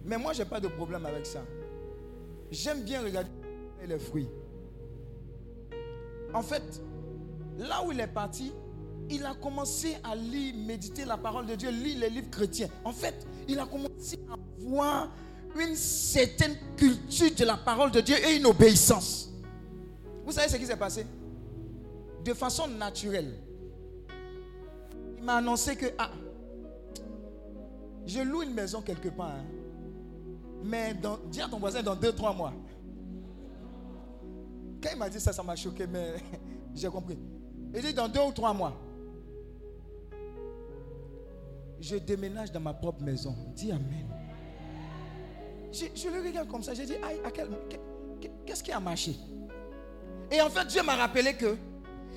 Mais 0.04 0.16
moi, 0.16 0.32
je 0.32 0.42
n'ai 0.42 0.48
pas 0.48 0.60
de 0.60 0.68
problème 0.68 1.04
avec 1.06 1.26
ça. 1.26 1.44
J'aime 2.50 2.82
bien 2.82 3.02
regarder 3.02 3.30
les 3.86 3.98
fruits. 3.98 4.28
En 6.32 6.42
fait, 6.42 6.82
là 7.58 7.84
où 7.84 7.92
il 7.92 8.00
est 8.00 8.06
parti, 8.06 8.52
il 9.10 9.24
a 9.24 9.34
commencé 9.34 9.96
à 10.04 10.14
lire, 10.14 10.54
méditer 10.54 11.04
la 11.04 11.16
parole 11.16 11.46
de 11.46 11.54
Dieu, 11.54 11.70
lire 11.70 11.98
les 12.00 12.10
livres 12.10 12.30
chrétiens. 12.30 12.68
En 12.84 12.92
fait, 12.92 13.26
il 13.48 13.58
a 13.58 13.66
commencé 13.66 14.18
à 14.30 14.36
voir 14.58 15.08
une 15.58 15.74
certaine 15.74 16.56
culture 16.76 17.34
de 17.34 17.44
la 17.44 17.56
parole 17.56 17.90
de 17.90 18.00
Dieu 18.00 18.16
et 18.24 18.36
une 18.36 18.46
obéissance. 18.46 19.30
Vous 20.24 20.32
savez 20.32 20.48
ce 20.48 20.56
qui 20.56 20.66
s'est 20.66 20.76
passé? 20.76 21.06
De 22.22 22.34
façon 22.34 22.68
naturelle. 22.68 23.34
Il 25.16 25.24
m'a 25.24 25.36
annoncé 25.36 25.74
que, 25.74 25.86
ah, 25.96 26.10
je 28.06 28.20
loue 28.20 28.42
une 28.42 28.52
maison 28.52 28.82
quelque 28.82 29.08
part. 29.08 29.30
hein. 29.30 29.44
Mais 30.62 30.94
dis 31.30 31.40
à 31.40 31.48
ton 31.48 31.58
voisin 31.58 31.82
dans 31.82 31.96
2-3 31.96 32.36
mois. 32.36 32.52
Quand 34.82 34.90
il 34.92 34.98
m'a 34.98 35.08
dit 35.08 35.20
ça, 35.20 35.32
ça 35.32 35.42
m'a 35.42 35.56
choqué, 35.56 35.86
mais 35.86 36.14
j'ai 36.74 36.88
compris. 36.88 37.18
Il 37.74 37.80
dit 37.82 37.94
dans 37.94 38.08
2 38.08 38.20
ou 38.20 38.32
3 38.32 38.52
mois. 38.52 38.76
Je 41.80 41.96
déménage 41.96 42.50
dans 42.52 42.60
ma 42.60 42.74
propre 42.74 43.02
maison. 43.02 43.34
Dis 43.54 43.70
Amen. 43.70 44.06
Je, 45.72 46.08
le 46.08 46.26
regarde 46.26 46.48
comme 46.48 46.62
ça. 46.62 46.74
J'ai 46.74 46.86
dit, 46.86 46.94
aïe, 46.94 47.20
à 47.24 47.30
quel- 47.30 47.48
qu'est- 47.68 48.30
qu'est-ce 48.46 48.62
qui 48.64 48.72
a 48.72 48.80
marché? 48.80 49.14
Et 50.30 50.40
en 50.40 50.48
fait, 50.50 50.66
Dieu 50.66 50.82
m'a 50.82 50.96
rappelé 50.96 51.34
que 51.34 51.56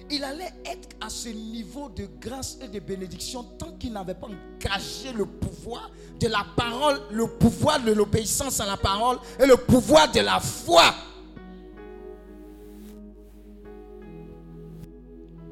il 0.10 0.24
allait 0.24 0.52
être 0.66 0.90
à 1.00 1.10
ce 1.10 1.30
niveau 1.30 1.88
de 1.90 2.08
grâce 2.20 2.58
et 2.62 2.68
de 2.68 2.80
bénédiction 2.80 3.44
tant 3.44 3.74
qu'il 3.74 3.94
n'avait 3.94 4.16
pas 4.16 4.28
engagé 4.28 5.14
le 5.14 5.26
pouvoir 5.26 5.92
de 6.20 6.28
la 6.28 6.46
parole, 6.56 7.00
le 7.12 7.28
pouvoir 7.28 7.82
de 7.84 7.92
l'obéissance 7.94 8.60
à 8.60 8.66
la 8.66 8.78
parole 8.78 9.18
et 9.40 9.46
le 9.46 9.56
pouvoir 9.58 10.12
de 10.12 10.20
la 10.22 10.40
foi. 10.40 10.84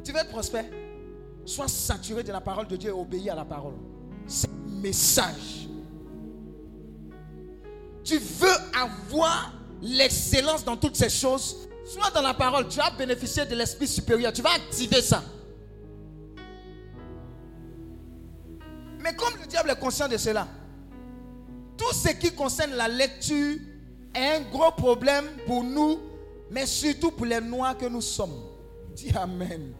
Tu 0.03 0.11
veux 0.11 0.17
être 0.19 0.29
prospère? 0.29 0.65
Sois 1.45 1.67
saturé 1.67 2.23
de 2.23 2.31
la 2.31 2.41
parole 2.41 2.67
de 2.67 2.75
Dieu 2.75 2.89
et 2.89 2.93
obéis 2.93 3.29
à 3.29 3.35
la 3.35 3.45
parole. 3.45 3.75
C'est 4.29 4.47
un 4.47 4.81
message. 4.81 5.67
Tu 8.03 8.17
veux 8.17 8.55
avoir 8.79 9.53
l'excellence 9.81 10.63
dans 10.63 10.77
toutes 10.77 10.95
ces 10.95 11.09
choses? 11.09 11.67
Sois 11.83 12.11
dans 12.11 12.21
la 12.21 12.35
parole. 12.35 12.67
Tu 12.67 12.77
vas 12.77 12.91
bénéficier 12.91 13.45
de 13.45 13.55
l'esprit 13.55 13.87
supérieur. 13.87 14.31
Tu 14.31 14.43
vas 14.43 14.53
activer 14.53 15.01
ça. 15.01 15.23
Mais 18.99 19.15
comme 19.15 19.33
le 19.41 19.47
diable 19.47 19.71
est 19.71 19.79
conscient 19.79 20.07
de 20.07 20.17
cela, 20.17 20.47
tout 21.75 21.93
ce 21.93 22.09
qui 22.09 22.31
concerne 22.31 22.73
la 22.73 22.87
lecture 22.87 23.57
est 24.13 24.35
un 24.35 24.41
gros 24.41 24.71
problème 24.71 25.25
pour 25.47 25.63
nous, 25.63 25.99
mais 26.51 26.67
surtout 26.67 27.11
pour 27.11 27.25
les 27.25 27.41
noirs 27.41 27.77
que 27.77 27.87
nous 27.87 28.01
sommes. 28.01 28.43
Dis 28.93 29.11
Amen. 29.15 29.73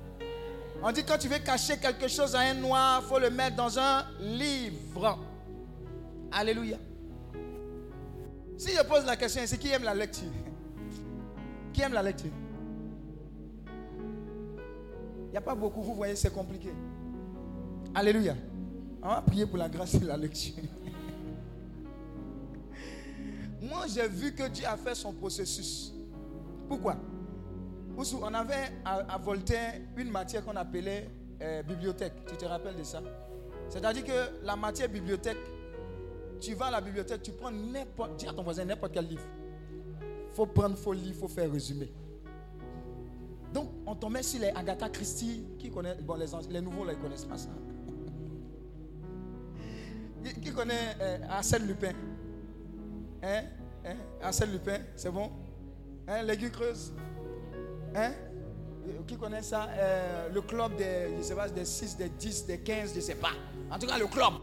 On 0.82 0.92
dit 0.92 1.04
quand 1.04 1.18
tu 1.18 1.28
veux 1.28 1.40
cacher 1.40 1.78
quelque 1.78 2.08
chose 2.08 2.36
à 2.36 2.40
un 2.40 2.54
noir, 2.54 3.02
il 3.04 3.08
faut 3.08 3.20
le 3.20 3.30
mettre 3.30 3.58
dans 3.58 3.78
un 3.78 4.06
livre. 4.20 5.20
Alléluia. 6.32 6.78
Si 8.58 8.72
je 8.72 8.82
pose 8.84 9.06
la 9.06 9.18
question, 9.18 9.42
c'est 9.46 9.58
qui 9.58 9.70
aime 9.70 9.84
la 9.84 9.94
lecture? 9.94 10.28
Qui 11.74 11.82
aime 11.82 11.94
la 11.94 12.04
lecture? 12.04 12.32
Il 15.28 15.32
n'y 15.32 15.38
a 15.38 15.42
pas 15.42 15.56
beaucoup, 15.56 15.82
vous 15.82 15.94
voyez, 15.94 16.16
c'est 16.16 16.34
compliqué. 16.34 16.74
Alléluia. 17.94 18.36
On 19.02 19.10
va 19.10 19.22
prier 19.22 19.46
pour 19.46 19.58
la 19.58 19.70
grâce 19.70 19.96
de 19.96 20.06
la 20.06 20.18
lecture. 20.18 20.56
Moi, 23.62 23.86
j'ai 23.94 24.08
vu 24.08 24.34
que 24.34 24.48
Dieu 24.48 24.66
a 24.66 24.76
fait 24.76 24.96
son 24.96 25.14
processus. 25.14 25.94
Pourquoi? 26.68 26.96
On 28.22 28.34
avait 28.34 28.72
à, 28.86 29.18
Voltaire 29.18 29.74
une 29.98 30.10
matière 30.10 30.46
qu'on 30.46 30.56
appelait 30.56 31.10
euh, 31.42 31.62
bibliothèque. 31.64 32.14
Tu 32.30 32.38
te 32.38 32.46
rappelles 32.46 32.78
de 32.78 32.84
ça? 32.84 33.02
C'est-à-dire 33.68 34.06
que 34.06 34.46
la 34.46 34.56
matière 34.56 34.88
bibliothèque, 34.88 35.38
tu 36.40 36.54
vas 36.54 36.68
à 36.68 36.72
la 36.72 36.82
bibliothèque, 36.82 37.22
tu 37.24 37.34
prends 37.34 37.52
n'importe, 37.52 38.16
dis 38.16 38.28
à 38.28 38.32
ton 38.32 38.42
voisin 38.44 38.64
n'importe 38.64 38.94
quel 38.94 39.06
livre. 39.06 39.26
faut 40.32 40.46
prendre, 40.46 40.78
faut 40.78 40.94
lire, 40.94 41.14
faut 41.14 41.28
faire 41.28 41.52
résumé. 41.52 41.92
Donc, 43.54 43.70
on 43.86 43.96
tombait 43.96 44.24
sur 44.24 44.40
les 44.40 44.50
Agatha 44.50 44.88
Christie, 44.88 45.44
qui 45.58 45.70
connaît, 45.70 45.96
bon, 45.96 46.16
les, 46.50 46.62
nouveaux, 46.62 46.86
là, 46.86 46.94
ils 46.94 47.00
connaissent 47.00 47.26
pas 47.26 47.38
ça. 47.38 47.50
qui, 50.24 50.40
qui 50.40 50.54
connaît 50.54 50.96
euh, 51.02 51.18
Arsène 51.30 51.68
Lupin? 51.68 51.94
Hein? 53.22 53.44
Hein? 53.84 53.96
Arsène 54.22 54.52
Lupin, 54.52 54.80
c'est 54.96 55.12
bon? 55.12 55.30
Hein? 56.08 56.24
L'aiguille 56.24 56.52
creuse? 56.52 56.94
Hein? 57.96 58.12
Qui 59.08 59.18
connaît 59.18 59.42
ça? 59.42 59.68
Euh, 59.72 60.30
le 60.34 60.42
club 60.42 60.76
des, 60.76 61.16
je 61.18 61.24
sais 61.24 61.36
pas, 61.36 61.48
des 61.50 61.66
6, 61.66 61.98
des 61.98 62.10
10, 62.10 62.46
des 62.46 62.60
15, 62.60 62.92
je 62.92 62.96
ne 62.98 63.02
sais 63.02 63.16
pas. 63.16 63.32
En 63.72 63.78
tout 63.80 63.88
cas, 63.88 63.98
le 63.98 64.08
club. 64.08 64.34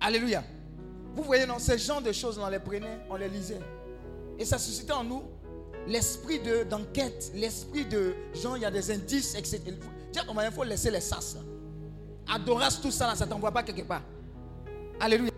Alléluia. 0.00 0.42
Vous 1.14 1.22
voyez, 1.24 1.44
non, 1.46 1.58
ce 1.58 1.76
genre 1.76 2.00
de 2.00 2.12
choses, 2.12 2.38
on 2.38 2.48
les 2.48 2.58
prenait, 2.58 3.00
on 3.10 3.16
les 3.16 3.28
lisait. 3.28 3.60
Et 4.38 4.44
ça 4.44 4.58
suscitait 4.58 4.92
en 4.92 5.04
nous 5.04 5.22
l'esprit 5.86 6.38
de- 6.40 6.64
d'enquête, 6.64 7.32
l'esprit 7.34 7.84
de 7.84 8.14
genre, 8.34 8.56
il 8.56 8.62
y 8.62 8.66
a 8.66 8.70
des 8.70 8.90
indices, 8.90 9.34
etc. 9.34 9.60
Il 10.14 10.50
faut 10.52 10.64
laisser 10.64 10.90
les 10.90 11.00
sas. 11.00 11.34
là. 11.36 12.34
Adoras, 12.34 12.78
tout 12.80 12.90
ça, 12.90 13.06
là, 13.08 13.14
ça 13.16 13.26
ne 13.26 13.30
t'envoie 13.30 13.50
pas 13.50 13.62
quelque 13.62 13.82
part. 13.86 14.02
Alléluia. 15.00 15.30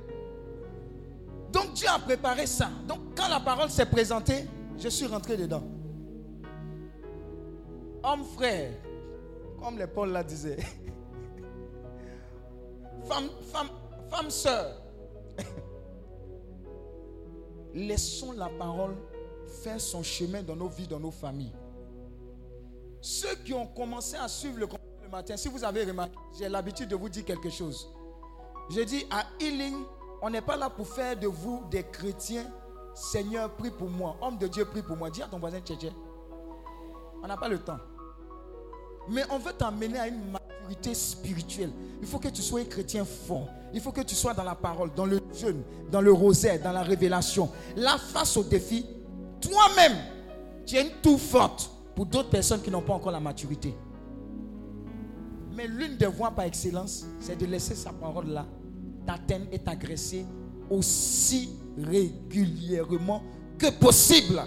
Donc 1.52 1.72
Dieu 1.74 1.88
a 1.88 1.98
préparé 1.98 2.46
ça. 2.46 2.70
Donc 2.86 2.98
quand 3.16 3.28
la 3.28 3.40
parole 3.40 3.70
s'est 3.70 3.86
présentée, 3.86 4.46
je 4.78 4.88
suis 4.88 5.06
rentré 5.06 5.36
dedans. 5.36 5.62
Homme 8.04 8.24
frère, 8.24 8.72
comme 9.62 9.78
les 9.78 9.86
Paul 9.86 10.10
la 10.10 10.24
disaient. 10.24 10.58
Femme, 13.04 13.30
femme, 13.52 13.68
femme 14.08 14.30
sœur. 14.30 14.80
Laissons 17.74 18.32
la 18.32 18.48
parole 18.48 18.94
faire 19.62 19.80
son 19.80 20.02
chemin 20.02 20.42
dans 20.42 20.54
nos 20.56 20.68
vies, 20.68 20.86
dans 20.86 21.00
nos 21.00 21.10
familles. 21.10 21.52
Ceux 23.00 23.34
qui 23.44 23.52
ont 23.52 23.66
commencé 23.66 24.16
à 24.16 24.28
suivre 24.28 24.58
le 24.58 24.68
le 25.02 25.08
matin, 25.08 25.36
si 25.36 25.48
vous 25.48 25.64
avez 25.64 25.84
remarqué, 25.84 26.14
j'ai 26.38 26.48
l'habitude 26.48 26.88
de 26.88 26.94
vous 26.96 27.08
dire 27.08 27.24
quelque 27.24 27.50
chose. 27.50 27.88
Je 28.70 28.80
dis 28.82 29.04
à 29.10 29.24
Healing, 29.40 29.82
on 30.22 30.30
n'est 30.30 30.40
pas 30.40 30.56
là 30.56 30.70
pour 30.70 30.86
faire 30.86 31.18
de 31.18 31.26
vous 31.26 31.64
des 31.70 31.82
chrétiens. 31.82 32.46
Seigneur, 32.94 33.50
prie 33.56 33.70
pour 33.70 33.88
moi. 33.90 34.16
Homme 34.20 34.38
de 34.38 34.46
Dieu, 34.46 34.64
prie 34.64 34.82
pour 34.82 34.96
moi. 34.96 35.10
Dis 35.10 35.22
à 35.22 35.26
ton 35.26 35.38
voisin, 35.38 35.60
tchétché. 35.60 35.90
On 37.22 37.26
n'a 37.26 37.36
pas 37.36 37.48
le 37.48 37.58
temps. 37.58 37.78
Mais 39.08 39.22
on 39.30 39.38
veut 39.38 39.52
t'amener 39.52 39.98
à 39.98 40.08
une 40.08 40.30
maturité 40.30 40.94
spirituelle. 40.94 41.70
Il 42.00 42.06
faut 42.06 42.18
que 42.18 42.28
tu 42.28 42.42
sois 42.42 42.60
un 42.60 42.64
chrétien 42.64 43.04
fort. 43.04 43.48
Il 43.74 43.80
faut 43.80 43.92
que 43.92 44.02
tu 44.02 44.14
sois 44.14 44.34
dans 44.34 44.44
la 44.44 44.54
parole, 44.54 44.90
dans 44.94 45.06
le 45.06 45.20
jeûne, 45.34 45.62
dans 45.90 46.00
le 46.00 46.12
rosaire, 46.12 46.60
dans 46.62 46.72
la 46.72 46.82
révélation. 46.82 47.50
Là, 47.76 47.96
face 47.98 48.36
au 48.36 48.44
défi, 48.44 48.86
toi-même, 49.40 49.96
tu 50.66 50.76
es 50.76 50.82
une 50.82 51.00
tour 51.02 51.20
forte 51.20 51.70
pour 51.94 52.06
d'autres 52.06 52.30
personnes 52.30 52.62
qui 52.62 52.70
n'ont 52.70 52.82
pas 52.82 52.94
encore 52.94 53.12
la 53.12 53.20
maturité. 53.20 53.74
Mais 55.54 55.66
l'une 55.66 55.96
des 55.96 56.06
voies 56.06 56.30
par 56.30 56.44
excellence, 56.44 57.04
c'est 57.20 57.36
de 57.36 57.46
laisser 57.46 57.74
sa 57.74 57.92
parole 57.92 58.28
là 58.28 58.46
t'atteindre 59.06 59.46
et 59.52 59.58
t'agresser 59.58 60.24
aussi 60.70 61.50
régulièrement 61.76 63.22
que 63.58 63.70
possible. 63.70 64.42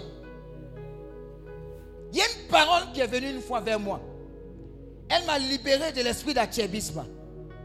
Il 2.12 2.18
y 2.18 2.20
a 2.20 2.24
une 2.24 2.48
parole 2.48 2.92
qui 2.92 3.00
est 3.00 3.06
venue 3.06 3.30
une 3.30 3.40
fois 3.40 3.60
vers 3.60 3.78
moi. 3.78 4.00
Elle 5.08 5.24
m'a 5.26 5.38
libéré 5.38 5.92
de 5.92 6.02
l'esprit 6.02 6.34
d'achébisme. 6.34 7.04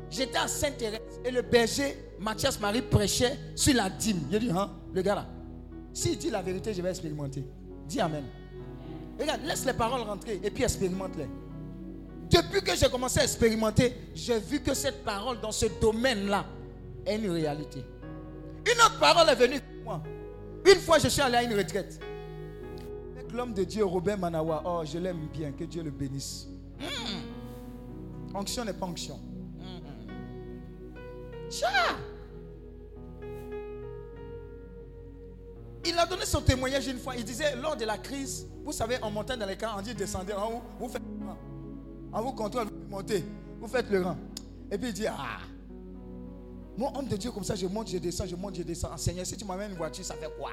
J'étais 0.10 0.38
à 0.38 0.48
Sainte-Thérèse 0.48 1.00
et 1.24 1.32
le 1.32 1.42
berger 1.42 1.98
Mathias 2.20 2.60
Marie 2.60 2.82
prêchait 2.82 3.38
sur 3.56 3.74
la 3.74 3.90
dîme. 3.90 4.22
J'ai 4.32 4.40
dit, 4.40 4.52
hein, 4.52 4.70
le 4.94 5.02
gars 5.02 5.16
là, 5.16 5.28
s'il 5.94 6.18
dit 6.18 6.30
la 6.30 6.42
vérité, 6.42 6.74
je 6.74 6.82
vais 6.82 6.90
expérimenter. 6.90 7.44
Dis 7.88 8.00
Amen. 8.00 8.24
Regarde, 9.20 9.42
laisse 9.46 9.66
les 9.66 9.74
paroles 9.74 10.02
rentrer 10.02 10.40
et 10.44 10.52
puis 10.52 10.64
expérimente-les. 10.64 11.28
Depuis 12.30 12.62
que 12.62 12.76
j'ai 12.76 12.90
commencé 12.90 13.20
à 13.20 13.24
expérimenter, 13.24 13.94
j'ai 14.16 14.40
vu 14.40 14.62
que 14.62 14.74
cette 14.74 15.04
parole 15.04 15.40
dans 15.42 15.52
ce 15.52 15.66
domaine-là 15.82 16.46
est 17.06 17.18
une 17.18 17.30
réalité. 17.30 17.84
Une 18.66 18.80
autre 18.80 19.00
parole 19.00 19.28
est 19.30 19.36
venue 19.36 19.56
vers 19.56 19.84
moi. 19.84 20.04
Une 20.66 20.80
fois, 20.80 21.00
je 21.00 21.10
suis 21.10 21.22
allé 21.22 21.38
à 21.38 21.44
une 21.44 21.54
retraite. 21.56 22.00
Avec 23.16 23.32
l'homme 23.34 23.54
de 23.54 23.64
Dieu, 23.64 23.84
Robert 23.84 24.18
Manawa. 24.18 24.62
Oh, 24.66 24.82
je 24.86 24.98
l'aime 24.98 25.28
bien. 25.34 25.52
Que 25.52 25.66
Dieu 25.66 25.84
le 25.84 25.92
bénisse. 25.92 26.48
Mm. 26.80 27.21
Onction 28.34 28.66
n'est 28.66 28.74
pas 28.74 28.86
onction. 28.86 29.20
Mm. 29.60 31.50
Tcha! 31.50 31.68
Il 35.84 35.98
a 35.98 36.06
donné 36.06 36.26
son 36.26 36.42
témoignage 36.42 36.88
une 36.88 37.00
fois. 37.00 37.16
Il 37.16 37.24
disait, 37.24 37.56
lors 37.56 37.76
de 37.76 37.86
la 37.86 37.98
crise, 37.98 38.48
vous 38.64 38.72
savez, 38.72 39.02
en 39.02 39.10
montant 39.10 39.36
dans 39.36 39.46
les 39.48 39.58
camps, 39.58 39.72
on 39.78 39.82
dit 39.82 39.96
descendez 39.96 40.34
en 40.34 40.52
haut, 40.52 40.62
vous 40.80 40.88
faites 40.88 41.02
le 41.20 41.26
rang. 41.26 41.38
On 42.14 42.22
vous 42.22 42.34
contrôle, 42.34 42.66
vous 42.66 42.90
montez, 42.90 43.24
vous 43.60 43.68
faites 43.68 43.90
le 43.90 44.02
rang. 44.04 44.18
Et 44.72 44.78
puis 44.78 44.90
il 44.90 44.94
dit, 44.94 45.08
ah, 45.08 45.40
moi, 46.78 46.92
homme 46.96 47.08
de 47.08 47.18
Dieu, 47.18 47.32
comme 47.32 47.44
ça, 47.44 47.56
je 47.56 47.68
monte, 47.68 47.90
je 47.90 47.98
descends, 47.98 48.26
je 48.26 48.36
monte, 48.36 48.56
je 48.56 48.64
descends. 48.64 48.96
Seigneur, 48.98 49.26
si 49.26 49.36
tu 49.36 49.46
m'amènes 49.46 49.72
une 49.72 49.78
voiture, 49.78 50.06
ça 50.06 50.16
fait 50.16 50.32
quoi? 50.38 50.52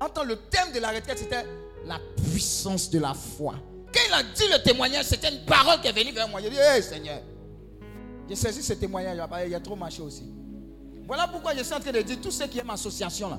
Entends, 0.00 0.24
le 0.24 0.36
thème 0.36 0.72
de 0.72 0.78
la 0.78 0.90
retraite, 0.90 1.18
c'était 1.18 1.44
la 1.84 1.98
puissance 2.30 2.90
de 2.90 2.98
la 2.98 3.14
foi. 3.14 3.54
Quand 3.96 4.02
il 4.06 4.12
a 4.12 4.22
dit 4.22 4.52
le 4.52 4.62
témoignage, 4.62 5.06
c'était 5.06 5.30
une 5.30 5.44
parole 5.46 5.80
qui 5.80 5.88
est 5.88 5.92
venue 5.92 6.12
vers 6.12 6.28
moi. 6.28 6.40
J'ai 6.42 6.50
dit, 6.50 6.56
hé 6.56 6.82
Seigneur, 6.82 7.20
j'ai 8.28 8.36
saisi 8.36 8.62
ce 8.62 8.74
témoignage, 8.74 9.16
il 9.46 9.50
y 9.50 9.54
a 9.54 9.60
trop 9.60 9.76
marché 9.76 10.02
aussi. 10.02 10.24
Voilà 11.06 11.26
pourquoi 11.28 11.54
je 11.54 11.62
suis 11.62 11.72
en 11.72 11.80
train 11.80 11.92
de 11.92 12.02
dire, 12.02 12.18
tous 12.20 12.32
ceux 12.32 12.46
qui 12.46 12.58
aiment 12.58 12.70
association 12.70 13.30
là, 13.30 13.38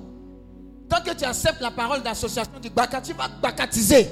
tant 0.89 1.01
que 1.03 1.15
tu 1.15 1.25
acceptes 1.25 1.61
la 1.61 1.69
parole 1.69 2.01
d'association 2.01 2.59
du 2.59 2.69
tu 2.69 3.13
vas 3.13 3.27
bacatiser. 3.27 4.07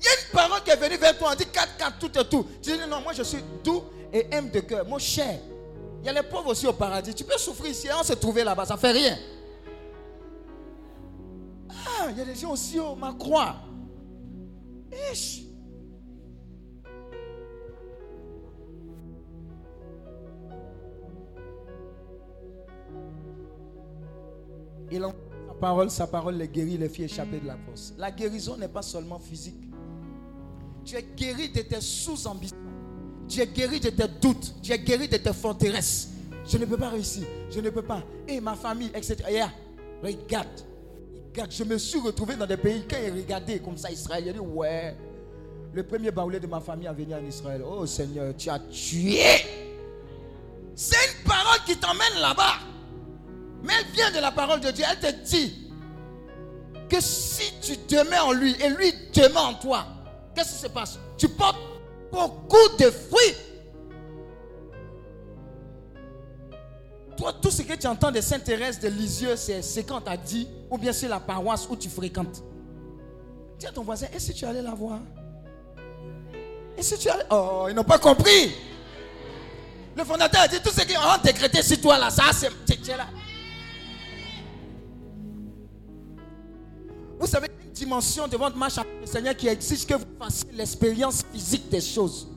Il 0.00 0.04
y 0.04 0.08
a 0.08 0.12
une 0.12 0.32
parole 0.32 0.62
qui 0.62 0.70
est 0.70 0.76
venue 0.76 0.96
vers 0.96 1.18
toi, 1.18 1.30
on 1.32 1.34
dit 1.34 1.44
4, 1.44 1.76
4, 1.76 1.98
tout 1.98 2.18
et 2.18 2.24
tout. 2.24 2.46
Tu 2.62 2.70
dis 2.70 2.78
non, 2.88 3.00
moi 3.02 3.12
je 3.12 3.24
suis 3.24 3.42
doux 3.62 3.82
et 4.12 4.28
aime 4.30 4.48
de 4.48 4.60
cœur. 4.60 4.86
Mon 4.86 4.98
cher, 4.98 5.40
il 6.00 6.06
y 6.06 6.08
a 6.08 6.12
les 6.12 6.22
pauvres 6.22 6.52
aussi 6.52 6.66
au 6.66 6.72
paradis. 6.72 7.12
Tu 7.12 7.24
peux 7.24 7.36
souffrir 7.36 7.72
ici, 7.72 7.88
on 7.98 8.04
se 8.04 8.14
trouver 8.14 8.44
là-bas, 8.44 8.64
ça 8.64 8.76
fait 8.76 8.92
rien. 8.92 9.18
Ah, 11.70 12.08
il 12.10 12.18
y 12.18 12.20
a 12.20 12.24
des 12.24 12.34
gens 12.34 12.52
aussi 12.52 12.78
au 12.78 12.94
ma 12.94 13.12
croix. 13.12 13.56
Ish. 15.12 15.44
Il 24.90 25.04
en 25.04 25.10
sa 25.10 25.54
parole, 25.60 25.90
sa 25.90 26.06
parole 26.06 26.36
les 26.36 26.48
guérit, 26.48 26.78
les 26.78 26.88
fit 26.88 27.02
échapper 27.02 27.40
de 27.40 27.46
la 27.46 27.56
force. 27.56 27.92
La 27.98 28.10
guérison 28.10 28.56
n'est 28.56 28.68
pas 28.68 28.82
seulement 28.82 29.18
physique. 29.18 29.60
Tu 30.84 30.96
es 30.96 31.02
guéri 31.02 31.50
de 31.50 31.60
tes 31.60 31.80
sous-ambitions. 31.80 32.56
Tu 33.28 33.40
es 33.40 33.46
guéri 33.46 33.80
de 33.80 33.90
tes 33.90 34.08
doutes. 34.20 34.54
Tu 34.62 34.72
es 34.72 34.78
guéri 34.78 35.08
de 35.08 35.18
tes 35.18 35.32
forteresses. 35.32 36.08
Je 36.46 36.56
ne 36.56 36.64
peux 36.64 36.78
pas 36.78 36.88
réussir. 36.88 37.26
Je 37.50 37.60
ne 37.60 37.68
peux 37.68 37.82
pas. 37.82 38.02
Et 38.26 38.40
ma 38.40 38.54
famille, 38.54 38.90
etc. 38.94 39.16
Yeah. 39.28 39.50
Regarde. 40.02 40.48
Je 41.50 41.64
me 41.64 41.78
suis 41.78 42.00
retrouvé 42.00 42.36
dans 42.36 42.46
des 42.46 42.56
pays. 42.56 42.84
Quand 42.88 42.96
il 43.04 43.12
regardait 43.12 43.58
comme 43.58 43.76
ça 43.76 43.90
Israël, 43.90 44.24
il 44.26 44.30
a 44.30 44.32
dit 44.32 44.38
Ouais. 44.38 44.96
Le 45.72 45.82
premier 45.82 46.10
baoulé 46.10 46.40
de 46.40 46.46
ma 46.46 46.60
famille 46.60 46.88
a 46.88 46.92
venu 46.92 47.14
en 47.14 47.24
Israël. 47.24 47.62
Oh 47.64 47.84
Seigneur, 47.86 48.34
tu 48.36 48.48
as 48.48 48.58
tué. 48.58 49.20
C'est 50.74 50.96
une 50.96 51.24
parole 51.28 51.58
qui 51.66 51.76
t'emmène 51.76 52.20
là-bas. 52.20 52.54
Mais 53.62 53.72
elle 53.78 53.92
vient 53.92 54.10
de 54.10 54.18
la 54.18 54.30
parole 54.30 54.60
de 54.60 54.70
Dieu. 54.70 54.84
Elle 54.90 54.98
te 54.98 55.28
dit 55.28 55.68
que 56.88 57.00
si 57.00 57.52
tu 57.60 57.76
demeures 57.94 58.28
en 58.28 58.32
lui 58.32 58.52
et 58.62 58.70
lui 58.70 58.92
demeure 59.12 59.48
en 59.48 59.54
toi, 59.54 59.86
qu'est-ce 60.34 60.54
qui 60.54 60.58
se 60.62 60.68
passe? 60.68 60.98
Tu 61.16 61.28
portes 61.28 61.58
beaucoup 62.10 62.76
de 62.78 62.90
fruits. 62.90 63.34
Toi, 67.16 67.32
tout 67.42 67.50
ce 67.50 67.62
que 67.62 67.74
tu 67.74 67.86
entends 67.86 68.12
de 68.12 68.20
Sainte-Thérèse 68.20 68.78
de 68.78 68.88
Lisieux, 68.88 69.34
c'est 69.36 69.60
ce 69.60 69.80
qu'on 69.80 70.00
t'a 70.00 70.16
dit, 70.16 70.48
ou 70.70 70.78
bien 70.78 70.92
c'est 70.92 71.08
la 71.08 71.20
paroisse 71.20 71.66
où 71.70 71.76
tu 71.76 71.88
fréquentes. 71.88 72.42
Dis 73.58 73.66
à 73.66 73.72
ton 73.72 73.82
voisin, 73.82 74.06
et 74.14 74.18
si 74.18 74.32
tu 74.34 74.44
allais 74.44 74.62
la 74.62 74.74
voir? 74.74 75.00
Et 76.76 76.82
si 76.82 76.96
tu 76.98 77.08
allais. 77.08 77.24
Oh, 77.30 77.66
ils 77.68 77.74
n'ont 77.74 77.84
pas 77.84 77.98
compris. 77.98 78.52
Le 79.96 80.04
fondateur 80.04 80.42
a 80.42 80.48
dit 80.48 80.60
tout 80.62 80.70
ce 80.70 80.82
qu'ils 80.82 80.96
ont 80.96 81.22
décrété 81.24 81.60
sur 81.62 81.80
toi 81.80 81.98
là, 81.98 82.08
ça 82.10 82.24
c'est. 82.32 82.48
là. 82.96 83.06
Vous 87.18 87.26
savez, 87.26 87.48
une 87.64 87.72
dimension 87.72 88.28
de 88.28 88.36
votre 88.36 88.56
marche 88.56 88.78
avec 88.78 89.00
le 89.00 89.06
Seigneur 89.06 89.34
qui 89.34 89.48
exige 89.48 89.84
que 89.84 89.94
vous 89.94 90.04
fassiez 90.20 90.52
l'expérience 90.52 91.24
physique 91.32 91.68
des 91.68 91.80
choses. 91.80 92.28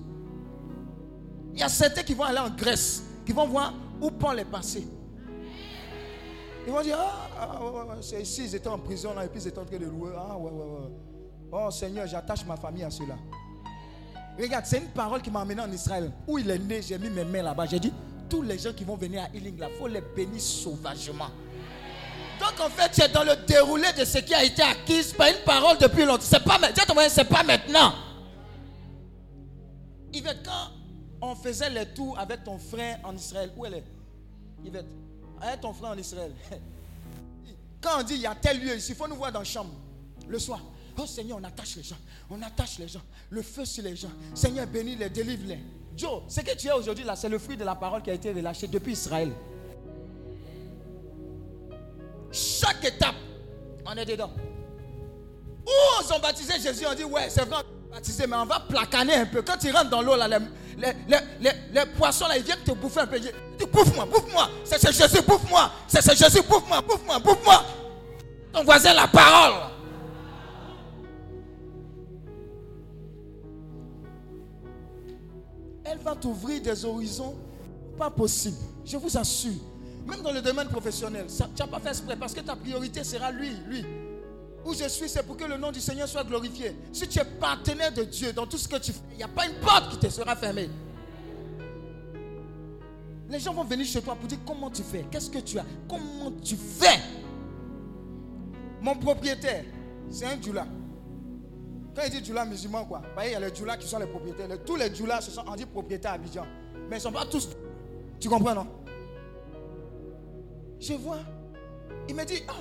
Il 1.54 1.60
y 1.60 1.64
a 1.64 1.70
certains 1.70 2.02
qui 2.02 2.16
vont 2.16 2.24
aller 2.24 2.40
en 2.40 2.50
Grèce, 2.50 3.04
qui 3.26 3.32
vont 3.32 3.46
voir 3.48 3.74
où 4.02 4.10
Paul 4.10 4.40
est 4.40 4.46
passé. 4.46 4.88
Ils 6.66 6.72
vont 6.72 6.82
dire, 6.82 6.98
ah, 7.00 7.30
ah, 7.40 7.64
ouais, 7.64 7.82
ouais, 7.82 7.96
c'est 8.02 8.22
ici, 8.22 8.44
ils 8.46 8.56
étaient 8.56 8.68
en 8.68 8.78
prison 8.78 9.14
là, 9.16 9.26
et 9.26 9.28
puis 9.28 9.42
ils 9.42 9.48
étaient 9.48 9.60
en 9.60 9.66
train 9.66 9.78
de 9.78 9.86
louer. 9.86 10.12
Ah, 10.16 10.38
ouais, 10.38 10.52
ouais, 10.52 10.66
ouais. 10.66 10.90
Oh 11.52 11.70
Seigneur, 11.72 12.08
j'attache 12.08 12.46
ma 12.46 12.56
famille 12.56 12.84
à 12.84 12.90
cela. 12.90 13.16
Regarde, 14.40 14.66
c'est 14.66 14.78
une 14.78 14.90
parole 14.90 15.22
qui 15.22 15.30
m'a 15.30 15.42
amené 15.42 15.62
en 15.62 15.72
Israël. 15.72 16.12
Où 16.28 16.38
il 16.38 16.50
est 16.50 16.60
né, 16.60 16.82
j'ai 16.82 16.98
mis 16.98 17.10
mes 17.10 17.26
mains 17.26 17.42
là-bas. 17.42 17.66
J'ai 17.66 17.80
dit, 17.80 17.92
tous 18.30 18.42
les 18.42 18.58
gens 18.58 18.74
qui 18.74 18.84
vont 18.84 18.96
venir 18.96 19.24
à 19.24 19.36
Healing 19.36 19.60
là, 19.60 19.68
il 19.70 19.78
faut 19.78 19.88
les 19.88 20.02
bénir 20.02 20.40
sauvagement. 20.40 21.30
Donc 22.40 22.60
en 22.60 22.70
fait, 22.70 23.04
es 23.04 23.10
dans 23.10 23.24
le 23.24 23.36
déroulé 23.46 23.92
de 23.98 24.06
ce 24.06 24.20
qui 24.20 24.34
a 24.34 24.44
été 24.44 24.62
acquis 24.62 25.04
par 25.18 25.28
une 25.28 25.44
parole 25.46 25.78
depuis 25.78 26.06
longtemps. 26.06 26.24
C'est 26.24 26.44
pas, 26.44 26.58
c'est 27.10 27.26
pas 27.26 27.44
maintenant. 27.44 27.94
Yvette, 30.14 30.40
quand 30.44 30.72
on 31.22 31.36
faisait 31.36 31.70
les 31.70 31.86
tours 31.88 32.18
avec 32.18 32.44
ton 32.44 32.58
frère 32.58 33.00
en 33.04 33.16
Israël, 33.16 33.52
où 33.56 33.66
elle 33.66 33.76
est? 33.76 33.84
Yvette, 34.66 34.88
aide 35.44 35.62
ton 35.62 35.74
frère 35.74 35.92
en 35.92 35.98
Israël. 35.98 36.32
Quand 37.82 38.00
on 38.00 38.04
dit 38.04 38.16
il 38.16 38.22
y 38.22 38.28
a 38.28 38.36
tel 38.36 38.60
lieu 38.60 38.76
ici, 38.76 38.92
il 38.92 38.96
faut 38.96 39.08
nous 39.08 39.16
voir 39.16 39.32
dans 39.32 39.40
la 39.40 39.46
chambre 39.46 39.74
le 40.28 40.40
soir. 40.40 40.62
Oh 40.98 41.06
Seigneur, 41.06 41.40
on 41.42 41.44
attache 41.44 41.76
les 41.78 41.84
gens. 41.84 41.98
On 42.30 42.42
attache 42.42 42.78
les 42.78 42.88
gens. 42.88 43.02
Le 43.30 43.42
feu 43.42 43.66
sur 43.66 43.84
les 43.84 43.96
gens. 43.96 44.12
Seigneur, 44.36 44.68
bénis-les, 44.68 45.10
délivre-les. 45.10 45.60
Joe, 45.96 46.24
ce 46.28 46.42
que 46.42 46.56
tu 46.56 46.68
es 46.68 46.72
aujourd'hui 46.72 47.04
là, 47.04 47.16
c'est 47.16 47.30
le 47.30 47.40
fruit 47.40 47.58
de 47.58 47.64
la 47.64 47.76
parole 47.76 48.02
qui 48.02 48.10
a 48.10 48.14
été 48.14 48.32
relâchée 48.32 48.68
depuis 48.68 48.94
Israël. 48.94 49.32
Chaque 52.32 52.86
étape, 52.86 53.16
on 53.86 53.94
est 53.94 54.06
dedans. 54.06 54.32
Où 55.66 56.04
ils 56.04 56.14
ont 56.14 56.20
baptisé 56.20 56.60
Jésus, 56.60 56.86
on 56.90 56.96
dit 56.96 57.04
ouais, 57.04 57.30
c'est 57.30 57.46
vrai, 57.46 57.64
baptiser, 57.92 58.26
mais 58.28 58.38
on 58.38 58.46
va 58.46 58.60
placaner 58.60 59.16
un 59.16 59.26
peu. 59.26 59.42
Quand 59.42 59.58
tu 59.58 59.72
rentres 59.72 59.90
dans 59.90 60.02
l'eau, 60.02 60.16
là, 60.16 60.28
les, 60.28 60.38
les, 60.78 61.18
les, 61.40 61.52
les, 61.74 61.86
poissons, 61.98 62.28
là, 62.28 62.38
ils 62.38 62.44
viennent 62.44 62.64
te 62.64 62.72
bouffer 62.72 63.02
un 63.02 63.08
peu. 63.08 63.18
Ils 63.18 63.24
disent, 63.24 63.68
bouffe-moi, 63.72 64.06
bouffe-moi. 64.06 64.50
C'est 64.64 64.82
Jésus, 64.92 65.22
bouffe-moi. 65.22 65.72
C'est 65.88 66.18
Jésus, 66.18 66.42
bouffe-moi, 66.48 66.82
bouffe-moi, 66.82 67.20
bouffe-moi. 67.20 67.66
Ton 68.54 68.64
voisin, 68.64 68.94
la 68.94 69.08
parole. 69.08 69.54
Elle 75.84 76.00
va 76.00 76.16
t'ouvrir 76.16 76.62
des 76.62 76.86
horizons 76.86 77.36
pas 77.98 78.10
possibles. 78.10 78.58
Je 78.86 78.96
vous 78.98 79.18
assure. 79.18 79.52
Même 80.08 80.22
dans 80.22 80.32
le 80.32 80.42
domaine 80.42 80.68
professionnel, 80.68 81.28
tu 81.28 81.44
n'as 81.62 81.68
pas 81.68 81.80
fait 81.80 81.90
exprès 81.90 82.16
parce 82.16 82.34
que 82.34 82.40
ta 82.40 82.56
priorité 82.56 83.04
sera 83.04 83.32
lui, 83.32 83.50
lui. 83.68 83.86
Où 84.66 84.74
je 84.74 84.88
suis, 84.88 85.10
c'est 85.10 85.24
pour 85.24 85.38
que 85.38 85.46
le 85.46 85.58
nom 85.58 85.72
du 85.72 85.80
Seigneur 85.80 86.08
soit 86.08 86.24
glorifié. 86.24 86.76
Si 86.92 87.08
tu 87.08 87.20
es 87.20 87.26
partenaire 87.26 87.92
de 87.92 88.04
Dieu 88.04 88.32
dans 88.32 88.46
tout 88.46 88.58
ce 88.58 88.68
que 88.68 88.78
tu 88.78 88.92
fais, 88.92 89.02
il 89.12 89.18
n'y 89.18 89.24
a 89.24 89.28
pas 89.28 89.48
une 89.48 89.56
porte 89.56 89.90
qui 89.92 89.98
te 89.98 90.10
sera 90.10 90.36
fermée. 90.36 90.70
Les 93.30 93.40
gens 93.40 93.54
vont 93.54 93.64
venir 93.64 93.86
chez 93.86 94.02
toi 94.02 94.16
pour 94.16 94.28
dire 94.28 94.40
comment 94.46 94.70
tu 94.70 94.84
fais, 94.84 95.06
qu'est-ce 95.10 95.30
que 95.30 95.40
tu 95.40 95.58
as, 95.58 95.66
comment 95.88 96.32
tu 96.44 96.56
fais? 96.56 97.00
Mon 98.82 98.96
propriétaire, 98.96 99.64
c'est 100.10 100.26
un 100.26 100.40
djula. 100.42 100.68
Quand 101.96 102.02
il 102.06 102.12
dit 102.12 102.26
djula 102.26 102.46
musulman, 102.46 102.86
quoi, 102.86 103.02
il 103.26 103.32
y 103.32 103.36
a 103.36 103.40
les 103.40 103.54
djulas 103.54 103.78
qui 103.78 103.88
sont 103.88 104.00
les 104.00 104.08
propriétaires. 104.08 104.48
tous 104.66 104.76
les 104.76 104.94
djulas, 104.94 105.22
ce 105.22 105.32
sont, 105.32 105.44
on 105.48 105.56
dit 105.56 105.66
propriétaires 105.66 106.12
à 106.12 106.16
Abidjan. 106.16 106.46
Mais 106.90 106.98
ils 106.98 107.00
ne 107.00 107.00
sont 107.00 107.12
pas 107.12 107.26
tous. 107.26 107.50
Tu 108.20 108.30
comprends, 108.30 108.54
non? 108.54 108.68
Je 110.80 110.94
vois. 110.94 111.20
Il 112.10 112.16
me 112.16 112.26
dit, 112.26 112.44
ah, 112.48 112.54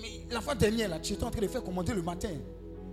Mais 0.00 0.26
la 0.30 0.40
fois 0.40 0.54
dernière, 0.54 0.88
là, 0.88 0.98
tu 0.98 1.12
étais 1.12 1.24
en 1.24 1.30
train 1.30 1.40
de 1.40 1.48
faire 1.48 1.62
commander 1.62 1.92
le 1.94 2.02
matin. 2.02 2.30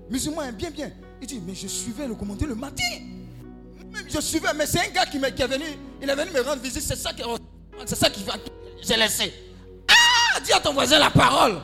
Musulman, 0.10 0.52
bien, 0.54 0.72
bien. 0.72 0.92
Il 1.22 1.28
dit, 1.28 1.42
mais 1.46 1.56
je 1.56 1.68
suivais 1.68 2.08
le 2.08 2.16
commander 2.16 2.46
le 2.46 2.56
matin. 2.56 2.84
Je 4.08 4.20
suivais, 4.20 4.54
mais 4.56 4.66
c'est 4.66 4.80
un 4.80 4.92
gars 4.92 5.06
qui, 5.06 5.18
est 5.18 5.48
venu, 5.48 5.66
il 6.02 6.10
est 6.10 6.16
venu 6.16 6.32
me 6.32 6.42
rendre 6.42 6.62
visite, 6.62 6.82
c'est 6.82 6.96
ça 6.96 7.14
qui, 7.14 7.24
c'est 7.86 7.96
ça 7.96 8.10
qui 8.10 8.24
va, 8.24 8.34
j'ai 8.82 8.96
laissé. 8.96 9.34
Ah, 9.88 10.40
dis 10.40 10.54
à 10.54 10.60
ton 10.60 10.74
voisin 10.74 11.00
la 11.00 11.10
parole. 11.10 11.58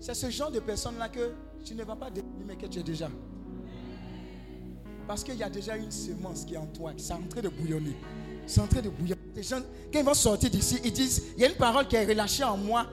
C'est 0.00 0.14
ce 0.14 0.30
genre 0.30 0.50
de 0.50 0.60
personne-là 0.60 1.08
que 1.08 1.32
tu 1.64 1.74
ne 1.74 1.84
vas 1.84 1.96
pas 1.96 2.10
devenir, 2.10 2.46
mais 2.46 2.56
que 2.56 2.66
tu 2.66 2.78
es 2.78 2.82
déjà. 2.82 3.10
Parce 5.06 5.24
qu'il 5.24 5.36
y 5.36 5.42
a 5.42 5.50
déjà 5.50 5.76
une 5.76 5.90
semence 5.90 6.44
qui 6.44 6.54
est 6.54 6.58
en 6.58 6.66
toi, 6.66 6.92
qui 6.94 7.06
est 7.06 7.12
en 7.12 7.22
train 7.28 7.40
de 7.40 7.48
bouillonner. 7.48 7.96
C'est 8.48 8.62
en 8.62 8.66
train 8.66 8.80
de 8.80 8.88
bouillonner. 8.88 9.20
Les 9.36 9.42
gens, 9.42 9.60
quand 9.92 9.98
ils 9.98 10.04
vont 10.04 10.14
sortir 10.14 10.48
d'ici, 10.48 10.80
ils 10.82 10.92
disent, 10.92 11.22
il 11.36 11.42
y 11.42 11.44
a 11.44 11.48
une 11.48 11.56
parole 11.56 11.86
qui 11.86 11.96
est 11.96 12.06
relâchée 12.06 12.44
en 12.44 12.56
moi 12.56 12.86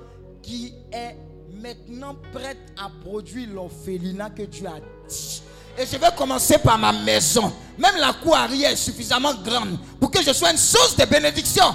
qui 0.44 0.74
est 0.92 1.16
maintenant 1.62 2.16
prête 2.34 2.58
à 2.78 2.90
produire 3.02 3.50
l'orphelinat 3.54 4.32
que 4.32 4.44
Dieu 4.44 4.68
a 4.68 4.80
dit. 5.08 5.42
Et 5.78 5.86
je 5.86 5.98
vais 5.98 6.08
commencer 6.18 6.58
par 6.58 6.78
ma 6.78 6.92
maison. 6.92 7.52
Même 7.78 7.96
la 7.98 8.14
cour 8.14 8.36
arrière 8.36 8.72
est 8.72 8.76
suffisamment 8.76 9.34
grande 9.34 9.80
pour 10.00 10.12
que 10.12 10.22
je 10.22 10.34
sois 10.34 10.52
une 10.52 10.58
source 10.58 10.98
de 10.98 11.06
bénédiction. 11.06 11.74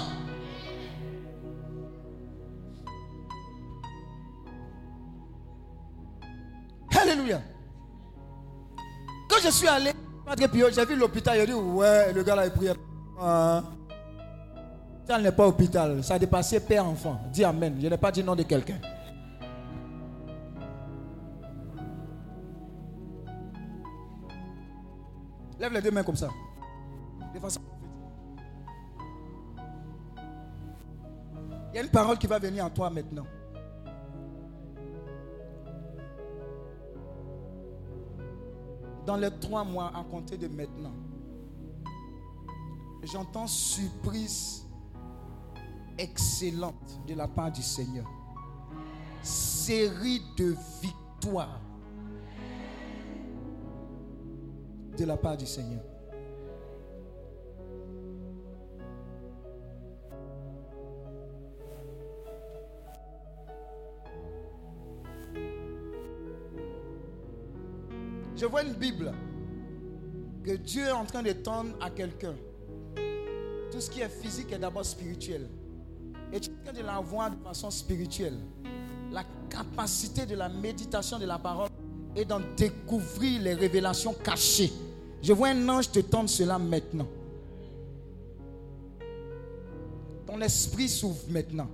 Alléluia. 6.95 7.41
Quand 9.27 9.37
je 9.43 9.49
suis 9.49 9.67
allé, 9.67 9.91
j'ai 10.37 10.85
vu 10.85 10.95
l'hôpital, 10.95 11.39
j'ai 11.39 11.47
dit, 11.47 11.53
ouais, 11.53 12.13
le 12.13 12.21
gars 12.21 12.35
là, 12.35 12.45
il 12.45 12.51
priait. 12.51 12.75
Ça 13.19 13.63
n'est 15.19 15.31
pas 15.31 15.47
hôpital, 15.47 16.03
ça 16.03 16.15
a 16.15 16.19
dépassé 16.19 16.59
père-enfant. 16.59 17.19
Dis 17.31 17.43
Amen. 17.43 17.77
Je 17.81 17.87
n'ai 17.87 17.97
pas 17.97 18.11
dit 18.11 18.23
nom 18.23 18.35
de 18.35 18.43
quelqu'un. 18.43 18.79
Lève 25.59 25.73
les 25.73 25.81
deux 25.81 25.91
mains 25.91 26.03
comme 26.03 26.15
ça. 26.15 26.29
Il 31.73 31.75
y 31.75 31.79
a 31.79 31.83
une 31.83 31.89
parole 31.89 32.17
qui 32.17 32.27
va 32.27 32.39
venir 32.39 32.65
en 32.65 32.69
toi 32.69 32.89
maintenant. 32.89 33.25
Dans 39.05 39.17
les 39.17 39.31
trois 39.39 39.63
mois 39.63 39.91
à 39.95 40.03
compter 40.03 40.37
de 40.37 40.47
maintenant, 40.47 40.93
j'entends 43.03 43.47
surprise 43.47 44.65
excellente 45.97 46.99
de 47.07 47.13
la 47.13 47.27
part 47.27 47.51
du 47.51 47.61
Seigneur. 47.61 48.05
Série 49.21 50.21
de 50.37 50.55
victoires 50.81 51.61
de 54.97 55.05
la 55.05 55.17
part 55.17 55.37
du 55.37 55.45
Seigneur. 55.45 55.81
Je 68.35 68.45
vois 68.47 68.63
une 68.63 68.73
Bible 68.73 69.13
que 70.43 70.55
Dieu 70.55 70.85
est 70.85 70.91
en 70.91 71.05
train 71.05 71.21
de 71.21 71.31
tendre 71.31 71.75
à 71.79 71.91
quelqu'un. 71.91 72.33
Tout 73.71 73.79
ce 73.79 73.89
qui 73.89 74.01
est 74.01 74.09
physique 74.09 74.51
est 74.51 74.59
d'abord 74.59 74.85
spirituel. 74.85 75.47
Et 76.33 76.39
tu 76.39 76.49
es 76.67 76.73
de 76.73 76.85
la 76.85 76.99
voir 76.99 77.31
de 77.31 77.41
façon 77.41 77.71
spirituelle. 77.71 78.37
La 79.11 79.23
capacité 79.49 80.25
de 80.25 80.35
la 80.35 80.49
méditation 80.49 81.17
de 81.17 81.25
la 81.25 81.39
parole 81.39 81.69
et 82.15 82.25
d'en 82.25 82.41
découvrir 82.57 83.41
les 83.41 83.53
révélations 83.53 84.13
cachées. 84.13 84.71
Je 85.21 85.31
vois 85.33 85.49
un 85.49 85.69
ange 85.69 85.91
te 85.91 85.99
tendre 85.99 86.29
cela 86.29 86.59
maintenant. 86.59 87.07
Ton 90.25 90.41
esprit 90.41 90.89
s'ouvre 90.89 91.23
maintenant. 91.29 91.69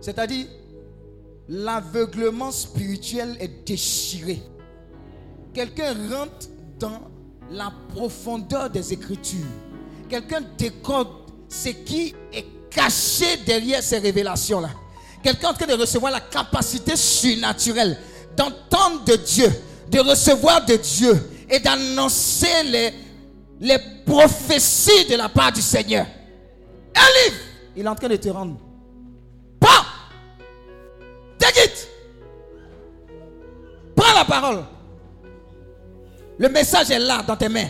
C'est-à-dire, 0.00 0.46
l'aveuglement 1.48 2.50
spirituel 2.52 3.36
est 3.40 3.66
déchiré. 3.66 4.40
Quelqu'un 5.52 5.92
rentre 6.08 6.48
dans 6.78 7.00
la 7.50 7.72
profondeur 7.88 8.70
des 8.70 8.92
Écritures. 8.92 9.46
Quelqu'un 10.10 10.40
décode 10.58 11.06
ce 11.48 11.68
qui 11.68 12.12
est 12.32 12.44
caché 12.68 13.36
derrière 13.46 13.80
ces 13.80 13.98
révélations-là. 13.98 14.70
Quelqu'un 15.22 15.48
est 15.48 15.50
en 15.50 15.54
train 15.54 15.66
de 15.66 15.80
recevoir 15.80 16.10
la 16.10 16.20
capacité 16.20 16.96
surnaturelle 16.96 17.96
d'entendre 18.36 19.04
de 19.04 19.14
Dieu, 19.14 19.48
de 19.88 20.00
recevoir 20.00 20.64
de 20.64 20.74
Dieu 20.74 21.30
et 21.48 21.60
d'annoncer 21.60 22.64
les, 22.64 22.92
les 23.60 23.78
prophéties 24.04 25.04
de 25.08 25.14
la 25.14 25.28
part 25.28 25.52
du 25.52 25.62
Seigneur. 25.62 26.06
Un 26.96 27.28
livre, 27.30 27.40
il 27.76 27.84
est 27.84 27.88
en 27.88 27.94
train 27.94 28.08
de 28.08 28.16
te 28.16 28.28
rendre. 28.30 28.56
Pas. 29.60 29.84
Take. 31.38 31.70
Prends 33.94 34.14
la 34.14 34.24
parole. 34.24 34.64
Le 36.36 36.48
message 36.48 36.90
est 36.90 36.98
là 36.98 37.22
dans 37.22 37.36
tes 37.36 37.48
mains. 37.48 37.68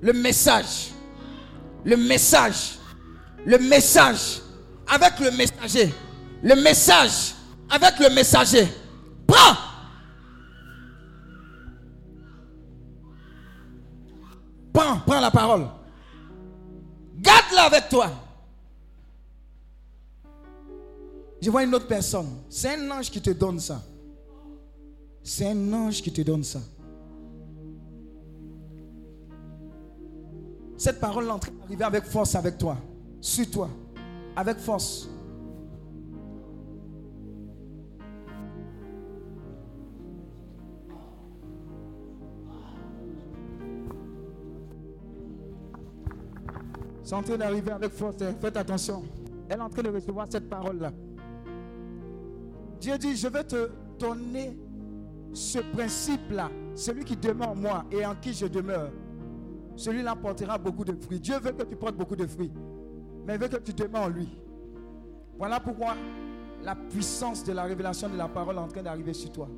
Le 0.00 0.12
message. 0.12 0.90
Le 1.84 1.96
message. 1.96 2.78
Le 3.44 3.58
message. 3.58 4.40
Avec 4.86 5.18
le 5.20 5.30
messager. 5.30 5.92
Le 6.42 6.54
message 6.54 7.34
avec 7.68 7.98
le 7.98 8.14
messager. 8.14 8.66
Prends. 9.26 9.56
Prends, 14.72 15.00
prends 15.06 15.20
la 15.20 15.30
parole. 15.30 15.66
Garde-la 17.16 17.64
avec 17.64 17.88
toi. 17.88 18.10
Je 21.40 21.50
vois 21.50 21.64
une 21.64 21.74
autre 21.74 21.86
personne. 21.86 22.42
C'est 22.48 22.74
un 22.74 22.90
ange 22.90 23.10
qui 23.10 23.20
te 23.20 23.30
donne 23.30 23.60
ça. 23.60 23.82
C'est 25.22 25.48
un 25.48 25.72
ange 25.72 26.00
qui 26.00 26.12
te 26.12 26.22
donne 26.22 26.44
ça. 26.44 26.60
Cette 30.78 31.00
parole 31.00 31.26
est 31.26 31.30
en 31.30 31.40
train 31.40 31.50
d'arriver 31.50 31.84
avec 31.84 32.04
force 32.04 32.36
avec 32.36 32.56
toi, 32.56 32.76
sur 33.20 33.50
toi, 33.50 33.68
avec 34.36 34.58
force. 34.58 35.10
C'est 47.02 47.14
en 47.14 47.22
train 47.22 47.36
d'arriver 47.36 47.72
avec 47.72 47.90
force. 47.90 48.14
Eh, 48.20 48.40
faites 48.40 48.56
attention. 48.56 49.02
Elle 49.48 49.58
est 49.58 49.62
en 49.62 49.68
train 49.68 49.82
de 49.82 49.88
recevoir 49.88 50.28
cette 50.30 50.48
parole-là. 50.48 50.92
Dieu 52.80 52.96
dit, 52.98 53.16
je 53.16 53.26
vais 53.26 53.42
te 53.42 53.68
donner 53.98 54.56
ce 55.32 55.58
principe-là, 55.58 56.50
celui 56.76 57.04
qui 57.04 57.16
demeure 57.16 57.48
en 57.48 57.56
moi 57.56 57.84
et 57.90 58.06
en 58.06 58.14
qui 58.14 58.32
je 58.32 58.46
demeure. 58.46 58.92
Celui-là 59.78 60.16
portera 60.16 60.58
beaucoup 60.58 60.84
de 60.84 60.92
fruits. 60.92 61.20
Dieu 61.20 61.38
veut 61.38 61.52
que 61.52 61.62
tu 61.62 61.76
portes 61.76 61.96
beaucoup 61.96 62.16
de 62.16 62.26
fruits. 62.26 62.50
Mais 63.24 63.36
il 63.36 63.40
veut 63.40 63.46
que 63.46 63.58
tu 63.58 63.72
demeures 63.72 64.02
en 64.02 64.08
lui. 64.08 64.28
Voilà 65.38 65.60
pourquoi 65.60 65.94
la 66.64 66.74
puissance 66.74 67.44
de 67.44 67.52
la 67.52 67.62
révélation 67.62 68.08
de 68.08 68.16
la 68.16 68.26
parole 68.26 68.56
est 68.56 68.58
en 68.58 68.66
train 68.66 68.82
d'arriver 68.82 69.14
sur 69.14 69.30
toi. 69.30 69.48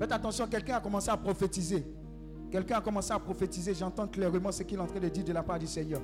Faites 0.00 0.10
attention, 0.10 0.48
quelqu'un 0.48 0.78
a 0.78 0.80
commencé 0.80 1.08
à 1.08 1.16
prophétiser. 1.16 1.86
Quelqu'un 2.50 2.78
a 2.78 2.80
commencé 2.80 3.12
à 3.12 3.20
prophétiser. 3.20 3.74
J'entends 3.74 4.08
clairement 4.08 4.50
ce 4.50 4.64
qu'il 4.64 4.76
est 4.76 4.82
en 4.82 4.86
train 4.86 4.98
de 4.98 5.08
dire 5.08 5.24
de 5.24 5.32
la 5.32 5.44
part 5.44 5.60
du 5.60 5.68
Seigneur. 5.68 6.00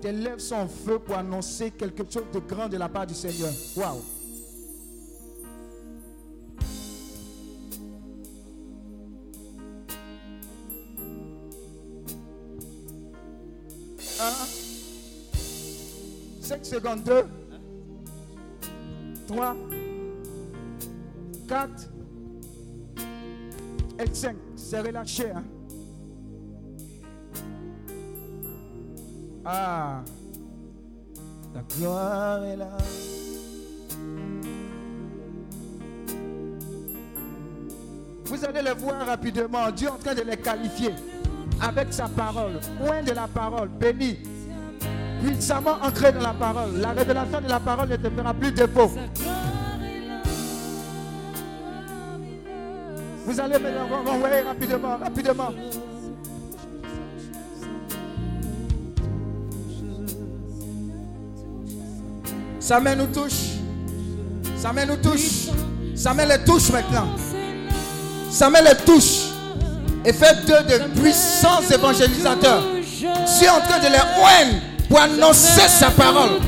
Tes 0.00 0.10
lèvres 0.10 0.40
sont 0.40 0.56
en 0.56 0.66
feu 0.66 0.98
pour 0.98 1.16
annoncer 1.16 1.70
quelque 1.70 2.02
chose 2.10 2.24
de 2.32 2.40
grand 2.40 2.68
de 2.68 2.76
la 2.76 2.88
part 2.88 3.06
du 3.06 3.14
Seigneur. 3.14 3.52
Waouh! 3.76 4.15
Secondes. 16.66 17.02
2. 17.04 17.24
3. 19.28 19.56
4. 21.48 21.70
Et 23.98 24.14
5. 24.14 24.36
C'est 24.56 24.80
relâché. 24.80 25.30
Hein? 25.30 25.44
Ah. 29.44 30.02
La 31.54 31.62
gloire 31.62 32.44
est 32.44 32.56
là. 32.56 32.76
Vous 38.24 38.44
allez 38.44 38.62
le 38.62 38.74
voir 38.74 39.06
rapidement. 39.06 39.70
Dieu 39.70 39.86
est 39.86 39.90
en 39.90 39.98
train 39.98 40.14
de 40.14 40.22
les 40.22 40.36
qualifier 40.36 40.92
avec 41.60 41.92
sa 41.92 42.08
parole. 42.08 42.60
Loin 42.80 43.02
de 43.02 43.12
la 43.12 43.28
parole, 43.28 43.68
béni. 43.68 44.18
Puissamment 45.22 45.78
ancré 45.82 46.12
dans 46.12 46.20
la 46.20 46.34
parole. 46.34 46.78
La 46.80 46.90
révélation 46.90 47.40
de 47.40 47.48
la 47.48 47.60
parole 47.60 47.88
ne 47.88 47.96
te 47.96 48.08
fera 48.10 48.34
plus 48.34 48.52
défaut. 48.52 48.92
Vous 53.24 53.40
allez 53.40 53.58
me 53.58 53.70
l'envoyer 54.04 54.40
rapidement, 54.42 54.96
rapidement. 54.98 55.50
Sa 62.60 62.80
main 62.80 62.96
nous 62.96 63.06
touche. 63.06 63.32
Sa 64.56 64.72
main 64.72 64.86
nous 64.86 64.96
touche. 64.96 65.48
Sa 65.94 66.12
main 66.14 66.26
les 66.26 66.44
touche 66.44 66.70
maintenant. 66.70 67.06
Sa 68.30 68.50
main 68.50 68.60
les 68.60 68.74
touche. 68.84 69.30
Et 70.04 70.12
fait 70.12 70.44
d'eux 70.46 70.62
de 70.62 71.00
puissants 71.00 71.62
évangélisateurs. 71.72 72.62
Dieu 72.84 73.08
est 73.08 73.50
en 73.50 73.60
train 73.60 73.78
de 73.78 73.86
les 73.86 73.98
oindre 73.98 74.62
pour 74.88 75.00
annoncer 75.00 75.68
sa 75.68 75.90
parole. 75.90 76.40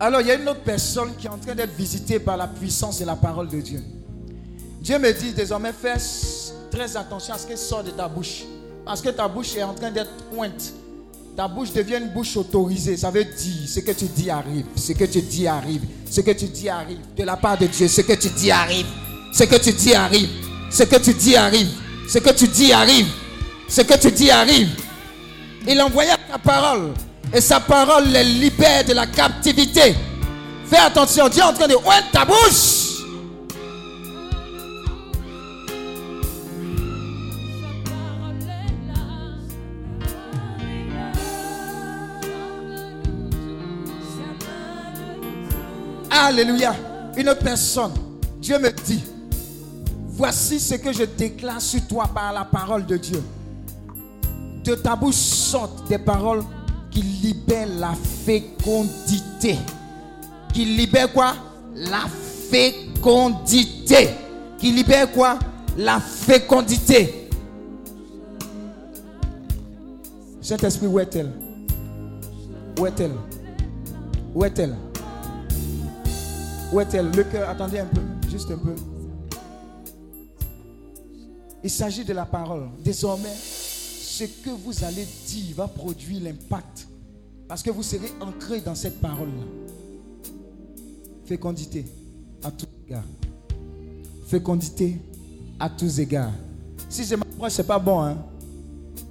Alors 0.00 0.20
il 0.20 0.28
y 0.28 0.30
a 0.30 0.36
une 0.36 0.48
autre 0.48 0.60
personne 0.60 1.14
qui 1.16 1.26
est 1.26 1.30
en 1.30 1.38
train 1.38 1.54
d'être 1.54 1.74
visitée 1.74 2.20
par 2.20 2.36
la 2.36 2.46
puissance 2.46 3.00
de 3.00 3.04
la 3.04 3.16
parole 3.16 3.48
de 3.48 3.60
Dieu. 3.60 3.82
Dieu 4.80 4.98
me 4.98 5.12
dit 5.12 5.32
désormais 5.32 5.72
fais 5.72 5.98
très 6.78 6.96
attention 6.96 7.34
à 7.34 7.38
ce 7.38 7.46
qui 7.46 7.56
sort 7.56 7.82
de 7.82 7.90
ta 7.90 8.06
bouche. 8.06 8.44
Parce 8.84 9.00
que 9.00 9.08
ta 9.08 9.26
bouche 9.26 9.56
est 9.56 9.64
en 9.64 9.74
train 9.74 9.90
d'être 9.90 10.12
pointe. 10.32 10.72
Ta 11.36 11.48
bouche 11.48 11.72
devient 11.72 11.96
une 11.96 12.10
bouche 12.10 12.36
autorisée. 12.36 12.96
Ça 12.96 13.10
veut 13.10 13.24
dire 13.24 13.68
ce 13.68 13.80
que 13.80 13.90
tu 13.90 14.04
dis 14.04 14.30
arrive. 14.30 14.64
Ce 14.76 14.92
que 14.92 15.04
tu 15.04 15.20
dis 15.20 15.48
arrive. 15.48 15.82
Ce 16.08 16.20
que 16.20 16.30
tu 16.30 16.46
dis 16.46 16.68
arrive. 16.68 16.98
De 17.16 17.24
la 17.24 17.36
part 17.36 17.58
de 17.58 17.66
Dieu, 17.66 17.88
ce 17.88 18.00
que 18.02 18.12
tu 18.12 18.28
dis 18.28 18.52
arrive. 18.52 18.86
Ce 19.32 19.42
que 19.42 19.56
tu 19.56 19.72
dis 19.72 19.92
arrive. 19.92 20.28
Ce 20.70 20.84
que 20.84 20.96
tu 20.96 21.14
dis 21.14 21.34
arrive. 21.34 21.68
Ce 22.08 22.18
que 22.18 22.30
tu 22.30 22.46
dis 22.46 22.72
arrive. 22.72 23.08
Ce 23.68 23.80
que 23.80 23.98
tu 23.98 24.12
dis 24.12 24.30
arrive. 24.30 24.70
Il 25.66 25.82
envoya 25.82 26.16
ta 26.30 26.38
parole. 26.38 26.92
Et 27.34 27.40
sa 27.40 27.58
parole 27.58 28.06
les 28.06 28.22
libère 28.22 28.84
de 28.84 28.92
la 28.92 29.06
captivité. 29.06 29.96
Fais 30.70 30.78
attention, 30.78 31.28
Dieu 31.28 31.42
est 31.42 31.46
en 31.46 31.52
train 31.52 31.66
de 31.66 31.74
oindre 31.74 32.10
ta 32.12 32.24
bouche. 32.24 32.77
Alléluia. 46.20 46.74
Une 47.16 47.32
personne. 47.36 47.92
Dieu 48.40 48.58
me 48.58 48.70
dit, 48.70 49.02
voici 50.08 50.58
ce 50.58 50.74
que 50.74 50.92
je 50.92 51.04
déclare 51.04 51.60
sur 51.60 51.86
toi 51.86 52.10
par 52.12 52.32
la 52.32 52.44
parole 52.44 52.84
de 52.84 52.96
Dieu. 52.96 53.22
De 54.64 54.74
ta 54.74 54.96
bouche 54.96 55.14
sortent 55.14 55.88
des 55.88 55.98
paroles 55.98 56.42
qui 56.90 57.02
libèrent 57.02 57.68
la 57.78 57.92
fécondité. 57.94 59.58
Qui 60.52 60.64
libèrent 60.64 61.12
quoi? 61.12 61.34
La 61.74 62.06
fécondité. 62.50 64.10
Qui 64.58 64.72
libère 64.72 65.10
quoi? 65.12 65.38
La 65.76 66.00
fécondité. 66.00 67.30
Saint-Esprit, 70.40 70.88
où 70.88 70.98
est-elle? 70.98 71.30
Où 72.78 72.86
est-elle? 72.86 73.12
Où 74.34 74.44
est-elle? 74.44 74.74
Où 76.72 76.80
est-elle 76.80 77.10
Le 77.10 77.24
cœur, 77.24 77.48
attendez 77.48 77.78
un 77.78 77.86
peu, 77.86 78.00
juste 78.30 78.50
un 78.50 78.58
peu. 78.58 78.74
Il 81.64 81.70
s'agit 81.70 82.04
de 82.04 82.12
la 82.12 82.26
parole. 82.26 82.68
Désormais, 82.84 83.34
ce 83.34 84.24
que 84.24 84.50
vous 84.50 84.84
allez 84.84 85.06
dire 85.26 85.56
va 85.56 85.66
produire 85.66 86.22
l'impact. 86.22 86.86
Parce 87.48 87.62
que 87.62 87.70
vous 87.70 87.82
serez 87.82 88.12
ancré 88.20 88.60
dans 88.60 88.74
cette 88.74 89.00
parole-là. 89.00 89.44
Fécondité 91.24 91.86
à 92.44 92.50
tous 92.50 92.68
égards. 92.86 93.04
Fécondité 94.26 95.00
à 95.58 95.70
tous 95.70 95.98
égards. 95.98 96.32
Si 96.88 97.04
je 97.04 97.14
m'approche, 97.14 97.52
c'est 97.52 97.66
pas 97.66 97.78
bon. 97.78 98.00
Hein? 98.00 98.18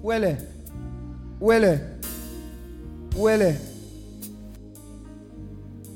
Où 0.04 0.12
elle 0.12 0.24
est? 0.24 0.38
Où 1.42 1.52
elle 1.52 1.64
est? 1.64 1.82
Où 3.18 3.28
elle 3.28 3.42
est? 3.42 3.77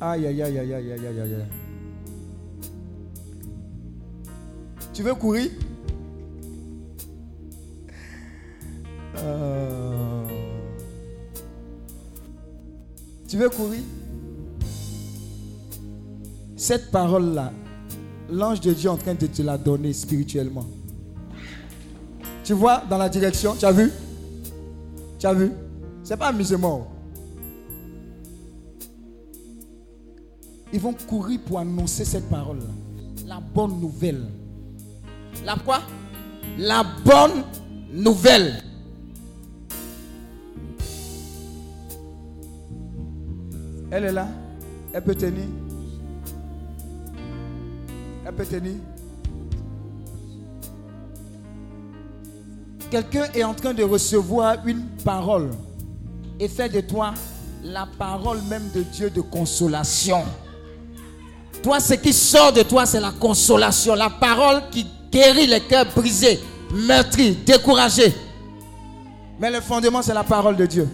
Aïe, 0.02 0.26
aïe, 0.26 0.42
aïe, 0.42 0.58
aïe, 0.58 0.74
aïe, 0.74 0.92
aïe, 0.92 1.08
aïe, 1.08 1.22
aïe. 1.22 1.46
Tu 4.94 5.04
veux 5.04 5.14
courir? 5.14 5.50
Euh, 9.18 9.62
Tu 13.32 13.38
veux 13.38 13.48
courir? 13.48 13.80
Cette 16.58 16.92
parole-là, 16.92 17.54
l'ange 18.30 18.60
de 18.60 18.74
Dieu 18.74 18.90
est 18.90 18.92
en 18.92 18.98
train 18.98 19.14
de 19.14 19.26
te 19.26 19.42
la 19.42 19.58
donner 19.58 19.94
spirituellement. 19.94 20.66
Tu 22.44 22.52
vois 22.52 22.84
dans 22.90 22.98
la 22.98 23.08
direction, 23.08 23.56
tu 23.56 23.64
as 23.64 23.72
vu? 23.72 23.90
Tu 25.18 25.26
as 25.26 25.34
vu? 25.34 25.50
C'est 26.04 26.18
pas 26.18 26.28
amusement. 26.28 26.91
Ils 30.74 30.80
vont 30.80 30.94
courir 30.94 31.40
pour 31.46 31.60
annoncer 31.60 32.06
cette 32.06 32.30
parole-là. 32.30 33.26
La 33.28 33.40
bonne 33.40 33.80
nouvelle. 33.80 34.26
La 35.46 35.56
quoi? 35.56 35.82
La 36.58 36.84
bonne 36.84 37.44
nouvelle. 37.92 38.64
Elle 43.92 44.06
est 44.06 44.12
là. 44.14 44.28
Elle 44.94 45.04
peut 45.04 45.16
tenir. 45.16 45.46
Elle 48.26 48.34
peut 48.34 48.46
tenir. 48.46 48.76
Quelqu'un 52.90 53.26
est 53.34 53.44
en 53.44 53.54
train 53.54 53.74
de 53.74 53.84
recevoir 53.84 54.66
une 54.68 54.84
parole 55.04 55.52
et 56.40 56.48
fait 56.48 56.70
de 56.70 56.82
toi 56.82 57.14
la 57.64 57.88
parole 57.98 58.42
même 58.50 58.70
de 58.74 58.84
Dieu 58.84 59.10
de 59.10 59.22
consolation. 59.22 60.24
Toi, 61.64 61.80
ce 61.80 61.94
qui 61.94 62.14
sort 62.14 62.52
de 62.54 62.64
toi, 62.64 62.86
c'est 62.86 63.00
la 63.00 63.12
consolation, 63.12 63.94
la 63.96 64.10
parole 64.10 64.64
qui 64.72 64.86
guérit 65.12 65.48
les 65.48 65.62
cœurs 65.62 65.86
brisés, 65.96 66.40
meurtris, 66.74 67.38
découragés. 67.46 68.14
Mais 69.40 69.52
le 69.52 69.62
fondement, 69.62 70.02
c'est 70.02 70.14
la 70.14 70.24
parole 70.24 70.56
de 70.56 70.66
Dieu. 70.66 70.88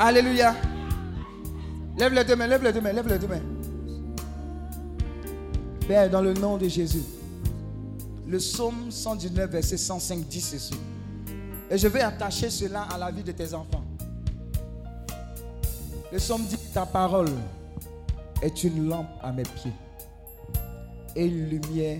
Alléluia. 0.00 0.54
Lève 1.96 2.14
les 2.14 2.24
deux 2.24 2.36
mains, 2.36 2.46
lève 2.46 2.62
les 2.62 2.72
deux 2.72 2.80
mains, 2.80 2.92
lève 2.92 3.08
les 3.08 3.18
deux 3.18 3.26
mains. 3.26 3.42
Père, 5.88 6.08
dans 6.08 6.22
le 6.22 6.34
nom 6.34 6.56
de 6.56 6.68
Jésus. 6.68 7.02
Le 8.24 8.38
psaume 8.38 8.90
119, 8.90 9.50
verset 9.50 9.76
105 9.76 10.20
dit 10.28 10.40
ceci. 10.40 10.74
Et 11.68 11.76
je 11.76 11.88
vais 11.88 12.02
attacher 12.02 12.48
cela 12.48 12.82
à 12.82 12.96
la 12.96 13.10
vie 13.10 13.24
de 13.24 13.32
tes 13.32 13.52
enfants. 13.54 13.82
Le 16.12 16.18
psaume 16.18 16.44
dit, 16.44 16.56
ta 16.72 16.86
parole 16.86 17.32
est 18.40 18.62
une 18.62 18.88
lampe 18.88 19.08
à 19.20 19.32
mes 19.32 19.42
pieds 19.42 19.72
et 21.16 21.26
une 21.26 21.48
lumière 21.48 21.98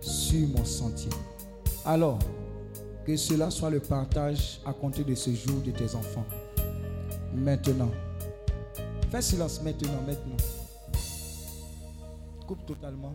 sur 0.00 0.48
mon 0.48 0.64
sentier. 0.64 1.10
Alors, 1.84 2.18
que 3.04 3.16
cela 3.16 3.50
soit 3.50 3.70
le 3.70 3.80
partage 3.80 4.60
à 4.64 4.72
compter 4.72 5.04
de 5.04 5.14
ce 5.14 5.30
jour 5.34 5.60
de 5.60 5.70
tes 5.72 5.94
enfants. 5.94 6.24
Maintenant. 7.34 7.90
Fais 9.10 9.22
silence 9.22 9.62
maintenant, 9.62 10.02
maintenant. 10.02 10.36
Coupe 12.46 12.64
totalement. 12.66 13.14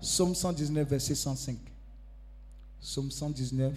Psaume 0.00 0.34
119, 0.34 0.88
verset 0.88 1.14
105. 1.14 1.56
Psaume 2.80 3.10
119, 3.10 3.72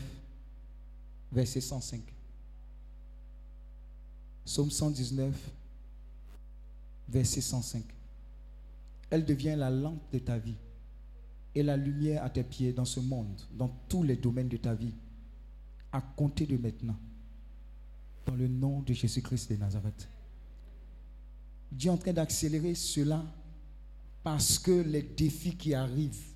verset 1.32 1.62
105. 1.62 2.02
Psaume 4.46 4.70
119, 4.70 5.34
verset 7.08 7.42
105. 7.42 7.84
Elle 9.10 9.24
devient 9.24 9.56
la 9.58 9.70
lampe 9.70 10.02
de 10.12 10.20
ta 10.20 10.38
vie 10.38 10.58
et 11.56 11.64
la 11.64 11.78
lumière 11.78 12.24
à 12.24 12.30
tes 12.30 12.44
pieds 12.44 12.74
dans 12.74 12.86
ce 12.86 13.00
monde, 13.00 13.42
dans 13.54 13.70
tous 13.88 14.04
les 14.04 14.18
domaines 14.18 14.50
de 14.50 14.58
ta 14.58 14.74
vie, 14.74 14.94
à 15.94 16.02
compter 16.02 16.46
de 16.46 16.58
maintenant 16.58 16.98
dans 18.28 18.36
le 18.36 18.48
nom 18.48 18.82
de 18.82 18.94
Jésus-Christ 18.94 19.52
de 19.52 19.56
Nazareth. 19.56 20.08
Dieu 21.72 21.90
est 21.90 21.94
en 21.94 21.98
train 21.98 22.14
d'accélérer 22.14 22.76
cela 22.76 23.24
parce 24.24 24.60
que 24.60 24.72
les 24.72 25.02
défis 25.02 25.56
qui 25.56 25.74
arrivent 25.74 26.34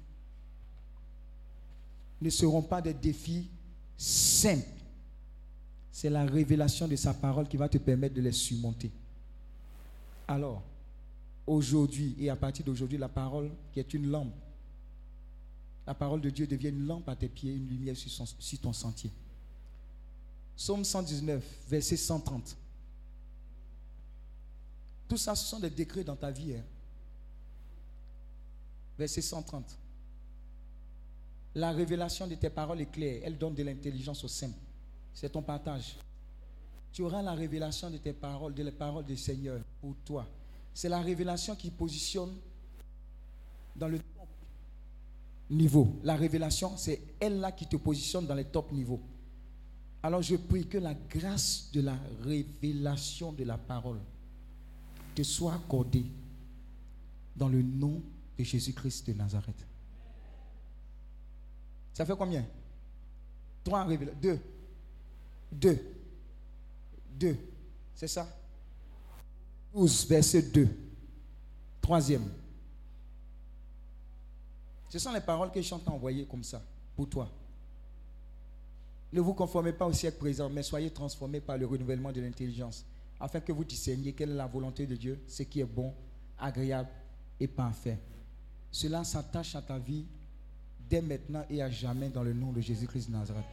ne 2.21 2.29
seront 2.29 2.61
pas 2.61 2.81
des 2.81 2.93
défis 2.93 3.49
simples. 3.97 4.65
C'est 5.91 6.09
la 6.09 6.25
révélation 6.25 6.87
de 6.87 6.95
sa 6.95 7.13
parole 7.13 7.47
qui 7.47 7.57
va 7.57 7.67
te 7.67 7.77
permettre 7.77 8.15
de 8.15 8.21
les 8.21 8.31
surmonter. 8.31 8.91
Alors, 10.27 10.63
aujourd'hui 11.45 12.15
et 12.19 12.29
à 12.29 12.35
partir 12.35 12.65
d'aujourd'hui, 12.65 12.97
la 12.97 13.09
parole 13.09 13.51
qui 13.73 13.79
est 13.79 13.93
une 13.93 14.07
lampe, 14.09 14.33
la 15.85 15.93
parole 15.93 16.21
de 16.21 16.29
Dieu 16.29 16.47
devient 16.47 16.69
une 16.69 16.85
lampe 16.85 17.09
à 17.09 17.15
tes 17.15 17.27
pieds, 17.27 17.53
une 17.53 17.67
lumière 17.67 17.97
sur, 17.97 18.59
ton 18.61 18.71
sentier. 18.71 19.11
Psaume 20.61 20.85
119, 20.85 21.43
verset 21.69 21.97
130. 21.97 22.55
Tout 25.07 25.17
ça, 25.17 25.33
ce 25.33 25.43
sont 25.47 25.59
des 25.59 25.71
décrets 25.71 26.03
dans 26.03 26.15
ta 26.15 26.29
vie. 26.29 26.53
hein. 26.53 26.63
Verset 28.95 29.23
130. 29.23 29.65
La 31.55 31.71
révélation 31.71 32.27
de 32.27 32.35
tes 32.35 32.51
paroles 32.51 32.79
est 32.79 32.91
claire. 32.91 33.21
Elle 33.23 33.39
donne 33.39 33.55
de 33.55 33.63
l'intelligence 33.63 34.23
au 34.23 34.27
simple. 34.27 34.59
C'est 35.15 35.29
ton 35.29 35.41
partage. 35.41 35.97
Tu 36.93 37.01
auras 37.01 37.23
la 37.23 37.33
révélation 37.33 37.89
de 37.89 37.97
tes 37.97 38.13
paroles, 38.13 38.53
de 38.53 38.61
les 38.61 38.71
paroles 38.71 39.05
du 39.05 39.17
Seigneur 39.17 39.59
pour 39.81 39.95
toi. 40.05 40.27
C'est 40.75 40.89
la 40.89 41.01
révélation 41.01 41.55
qui 41.55 41.71
positionne 41.71 42.37
dans 43.75 43.87
le 43.87 43.97
top 43.97 44.29
niveau. 45.49 45.99
La 46.03 46.15
révélation, 46.15 46.77
c'est 46.77 47.01
elle-là 47.19 47.51
qui 47.51 47.65
te 47.65 47.77
positionne 47.77 48.27
dans 48.27 48.35
les 48.35 48.45
top 48.45 48.71
niveaux. 48.71 49.01
Alors 50.03 50.21
je 50.21 50.35
prie 50.35 50.65
que 50.67 50.77
la 50.77 50.93
grâce 50.93 51.69
de 51.71 51.81
la 51.81 51.95
révélation 52.23 53.31
de 53.31 53.43
la 53.43 53.57
parole 53.57 53.99
te 55.13 55.21
soit 55.23 55.53
accordée 55.53 56.05
dans 57.35 57.49
le 57.49 57.61
nom 57.61 58.01
de 58.37 58.43
Jésus-Christ 58.43 59.07
de 59.07 59.13
Nazareth. 59.13 59.65
Ça 61.93 62.05
fait 62.05 62.15
combien? 62.15 62.45
Trois 63.63 63.83
révélations. 63.83 64.19
Deux. 64.21 64.39
Deux. 65.51 65.79
Deux. 67.19 67.37
C'est 67.93 68.07
ça? 68.07 68.27
12, 69.73 70.07
verset 70.07 70.41
2. 70.43 70.67
Troisième. 71.81 72.27
Ce 74.89 74.99
sont 74.99 75.13
les 75.13 75.21
paroles 75.21 75.51
que 75.51 75.61
je 75.61 75.65
suis 75.65 75.73
en 75.73 75.79
train 75.79 75.91
d'envoyer 75.91 76.25
comme 76.25 76.43
ça, 76.43 76.61
pour 76.95 77.07
toi. 77.07 77.29
Ne 79.13 79.19
vous 79.19 79.33
conformez 79.33 79.73
pas 79.73 79.85
au 79.85 79.93
siècle 79.93 80.17
présent, 80.17 80.49
mais 80.49 80.63
soyez 80.63 80.89
transformés 80.89 81.41
par 81.41 81.57
le 81.57 81.65
renouvellement 81.65 82.11
de 82.11 82.21
l'intelligence, 82.21 82.85
afin 83.19 83.41
que 83.41 83.51
vous 83.51 83.65
discerniez 83.65 84.13
quelle 84.13 84.31
est 84.31 84.35
la 84.35 84.47
volonté 84.47 84.87
de 84.87 84.95
Dieu, 84.95 85.19
ce 85.27 85.43
qui 85.43 85.59
est 85.59 85.65
bon, 85.65 85.93
agréable 86.39 86.89
et 87.39 87.47
parfait. 87.47 87.99
Cela 88.71 89.03
s'attache 89.03 89.55
à 89.55 89.61
ta 89.61 89.77
vie 89.77 90.05
dès 90.89 91.01
maintenant 91.01 91.43
et 91.49 91.61
à 91.61 91.69
jamais 91.69 92.09
dans 92.09 92.23
le 92.23 92.33
nom 92.33 92.51
de 92.51 92.61
Jésus-Christ 92.61 93.07
de 93.07 93.13
Nazareth. 93.13 93.43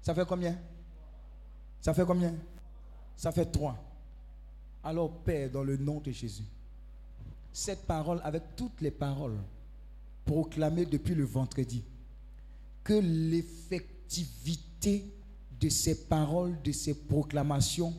Ça 0.00 0.14
fait 0.14 0.26
combien? 0.26 0.58
Ça 1.80 1.92
fait 1.92 2.06
combien? 2.06 2.34
Ça 3.16 3.30
fait 3.30 3.46
trois. 3.46 3.76
Alors, 4.82 5.10
Père, 5.18 5.50
dans 5.50 5.62
le 5.62 5.76
nom 5.76 6.00
de 6.00 6.10
Jésus, 6.10 6.44
cette 7.52 7.86
parole, 7.86 8.20
avec 8.24 8.42
toutes 8.56 8.80
les 8.80 8.90
paroles 8.90 9.36
proclamées 10.24 10.86
depuis 10.86 11.14
le 11.14 11.24
vendredi, 11.24 11.84
que 12.82 12.94
de 15.60 15.68
ces 15.68 16.06
paroles, 16.06 16.60
de 16.62 16.72
ces 16.72 16.94
proclamations 16.94 17.94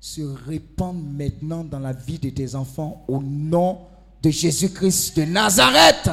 se 0.00 0.22
répande 0.22 1.02
maintenant 1.02 1.64
dans 1.64 1.80
la 1.80 1.92
vie 1.92 2.18
de 2.18 2.30
tes 2.30 2.54
enfants 2.54 3.04
au 3.08 3.20
nom 3.20 3.86
de 4.22 4.30
Jésus-Christ 4.30 5.16
de 5.16 5.24
Nazareth. 5.24 6.10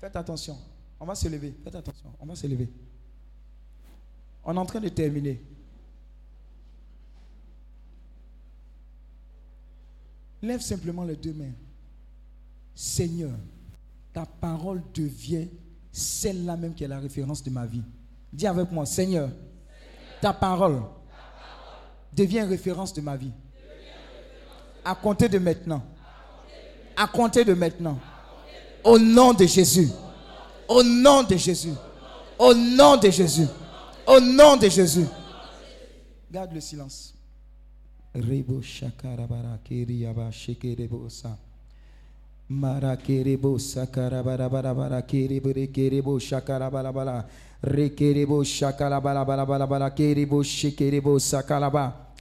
Faites 0.00 0.14
attention. 0.14 0.56
On 1.00 1.06
va 1.06 1.14
se 1.14 1.28
lever. 1.28 1.54
Faites 1.64 1.74
attention. 1.74 2.10
On 2.20 2.26
va 2.26 2.36
se 2.36 2.46
lever. 2.46 2.68
On 4.44 4.54
est 4.54 4.58
en 4.58 4.66
train 4.66 4.80
de 4.80 4.88
terminer. 4.88 5.42
Lève 10.40 10.60
simplement 10.60 11.04
les 11.04 11.16
deux 11.16 11.32
mains. 11.34 11.52
Seigneur, 12.74 13.36
ta 14.12 14.24
parole 14.24 14.82
devient 14.94 15.48
celle-là 15.90 16.56
même 16.56 16.74
qui 16.74 16.84
est 16.84 16.88
la 16.88 17.00
référence 17.00 17.42
de 17.42 17.50
ma 17.50 17.66
vie. 17.66 17.82
Dis 18.32 18.46
avec 18.46 18.70
moi, 18.70 18.86
Seigneur, 18.86 19.30
ta 20.20 20.32
parole 20.32 20.82
devient 22.12 22.42
référence 22.42 22.92
de 22.92 23.00
ma 23.00 23.16
vie. 23.16 23.32
À 24.84 24.94
compter 24.94 25.28
de 25.28 25.38
maintenant. 25.38 25.82
À 26.96 27.06
compter 27.06 27.44
de 27.44 27.54
maintenant. 27.54 27.98
Au 28.84 28.98
nom 28.98 29.32
de 29.32 29.46
Jésus. 29.46 29.88
Au 30.68 30.82
nom 30.82 31.22
de 31.22 31.36
Jésus. 31.36 31.74
Au 32.38 32.54
nom 32.54 32.96
de 32.96 33.10
Jésus. 33.10 33.46
Au 34.06 34.20
nom 34.20 34.56
de 34.56 34.68
Jésus. 34.68 35.06
Garde 36.30 36.52
le 36.52 36.60
silence. 36.60 37.14
Rebo 42.50 43.58
shakarabara 43.58 45.02
kiriyaba 45.02 46.18
shekerebo 46.18 46.18
sa. 46.18 47.24
Mara 47.60 47.88
kerebo 47.94 48.44
sakarabara 48.44 49.24
bara 49.26 49.66
bara 49.66 49.90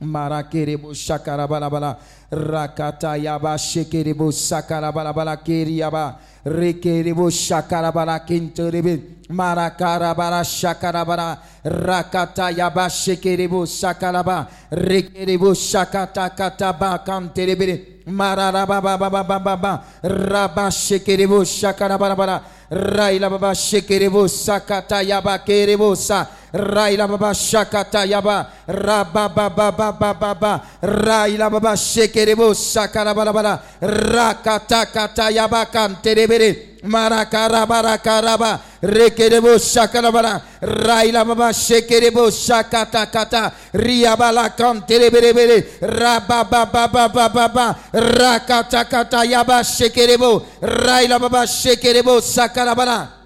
Marakerebo 0.01 0.93
shakarabalabala. 0.93 1.97
Rakata 2.31 3.17
yaba 3.17 3.57
shekerebo 3.57 4.31
sakarabalabala 4.31 5.37
keriaba 5.37 6.19
rekerebo 6.45 7.29
shakarabala 7.31 8.19
kinterebe 8.25 9.01
marakarabala 9.29 10.43
shakarabala. 10.43 11.37
Rakata 11.63 12.51
yaba 12.51 12.89
shekerebo 12.89 13.65
sakaraba 13.65 14.47
rekerebo 14.71 15.53
shakata 15.55 16.29
kataba 16.29 16.99
kanterebere 17.03 17.97
mararabababababa 18.07 19.83
raba 20.03 20.71
shekerebo 20.71 21.43
shakarabalabala 21.43 22.41
raila 22.69 23.29
baba 23.29 23.55
shekerebo 23.55 24.27
sakata 24.27 25.01
yaba 25.03 25.39
kerebo 25.39 25.95
sa 25.95 26.27
Raila 26.53 27.07
baba 27.07 27.33
shakata 27.33 28.05
yaba. 28.05 28.47
Rababababababa. 28.67 30.61
Raila 30.81 31.49
baba 31.51 31.75
shekerebo 31.75 32.53
sakarabara. 32.53 33.59
Rakata 33.81 34.85
kata 34.91 35.29
yaba 35.31 35.65
kanterebere. 35.65 36.79
Marakarabaраkaraba. 36.83 38.59
Rekerebo 38.81 39.57
shakarabara. 39.59 40.41
Raila 40.61 41.25
baba 41.25 41.51
shekerebo 41.53 42.31
shakata 42.31 43.05
kata. 43.11 43.51
Riabala 43.73 44.49
kanterebere. 44.55 45.79
Rababababababa. 45.81 47.75
Rakata 47.91 48.85
kata 48.89 49.25
yaba 49.25 49.63
shekerebo. 49.63 50.43
Raila 50.61 51.19
baba 51.19 51.45
shekerebo 51.47 52.21
sakarabara. 52.21 53.16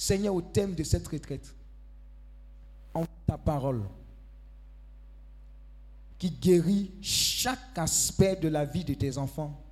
Seigneur, 0.00 0.34
au 0.34 0.40
thème 0.40 0.74
de 0.74 0.82
cette 0.82 1.06
retraite, 1.08 1.54
en 2.94 3.04
ta 3.26 3.36
parole 3.36 3.82
qui 6.18 6.30
guérit 6.30 6.90
chaque 7.02 7.76
aspect 7.76 8.36
de 8.36 8.48
la 8.48 8.64
vie 8.64 8.82
de 8.82 8.94
tes 8.94 9.18
enfants, 9.18 9.62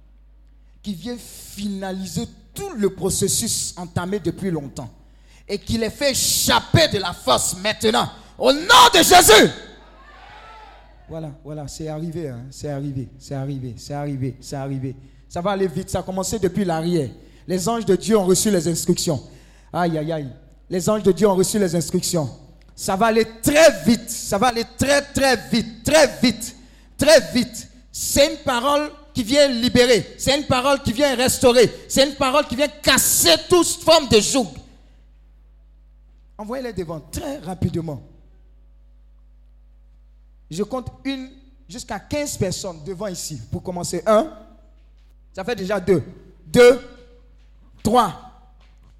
qui 0.82 0.92
vient 0.92 1.16
finaliser 1.16 2.28
tout 2.52 2.74
le 2.76 2.90
processus 2.90 3.72
entamé 3.78 4.20
depuis 4.20 4.50
longtemps 4.50 4.90
et 5.48 5.58
qui 5.58 5.78
les 5.78 5.88
fait 5.88 6.10
échapper 6.10 6.88
de 6.88 6.98
la 6.98 7.14
force 7.14 7.56
maintenant. 7.56 8.10
Au 8.36 8.52
nom 8.52 8.58
de 8.92 8.98
Jésus. 8.98 9.50
Voilà, 11.08 11.32
voilà, 11.42 11.66
c'est 11.68 11.88
arrivé, 11.88 12.28
hein, 12.28 12.44
c'est 12.50 12.68
arrivé, 12.68 13.08
c'est 13.18 13.34
arrivé, 13.34 13.74
c'est 13.78 13.94
arrivé, 13.94 14.36
c'est 14.42 14.56
arrivé. 14.56 14.94
Ça 15.26 15.40
va 15.40 15.52
aller 15.52 15.68
vite, 15.68 15.88
ça 15.88 16.00
a 16.00 16.02
commencé 16.02 16.38
depuis 16.38 16.66
l'arrière. 16.66 17.08
Les 17.46 17.66
anges 17.66 17.86
de 17.86 17.96
Dieu 17.96 18.18
ont 18.18 18.26
reçu 18.26 18.50
les 18.50 18.68
instructions. 18.68 19.22
Aïe, 19.72 19.98
aïe, 19.98 20.12
aïe. 20.12 20.32
Les 20.70 20.88
anges 20.88 21.02
de 21.02 21.12
Dieu 21.12 21.28
ont 21.28 21.34
reçu 21.34 21.58
les 21.58 21.74
instructions. 21.74 22.28
Ça 22.74 22.94
va 22.96 23.06
aller 23.06 23.26
très 23.42 23.82
vite, 23.84 24.08
ça 24.10 24.38
va 24.38 24.48
aller 24.48 24.64
très, 24.76 25.02
très 25.02 25.36
vite, 25.50 25.82
très 25.84 26.06
vite, 26.22 26.56
très 26.96 27.20
vite. 27.32 27.68
C'est 27.90 28.32
une 28.32 28.38
parole 28.38 28.90
qui 29.12 29.24
vient 29.24 29.48
libérer, 29.48 30.14
c'est 30.16 30.38
une 30.38 30.46
parole 30.46 30.80
qui 30.82 30.92
vient 30.92 31.14
restaurer, 31.16 31.68
c'est 31.88 32.06
une 32.06 32.14
parole 32.14 32.46
qui 32.46 32.54
vient 32.54 32.68
casser 32.68 33.34
toute 33.48 33.66
forme 33.66 34.08
de 34.08 34.20
joug. 34.20 34.46
Envoyez-les 36.36 36.72
devant 36.72 37.00
très 37.00 37.38
rapidement. 37.38 38.00
Je 40.48 40.62
compte 40.62 40.86
une 41.04 41.30
jusqu'à 41.68 41.98
15 41.98 42.36
personnes 42.38 42.84
devant 42.84 43.08
ici 43.08 43.40
pour 43.50 43.62
commencer. 43.62 44.02
Un, 44.06 44.32
ça 45.34 45.44
fait 45.44 45.56
déjà 45.56 45.80
deux. 45.80 46.02
Deux, 46.46 46.80
trois, 47.82 48.12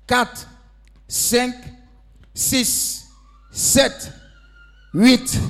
quatre, 0.07 0.49
5, 1.09 1.55
6, 2.35 3.09
7, 3.51 4.13
8, 4.93 5.41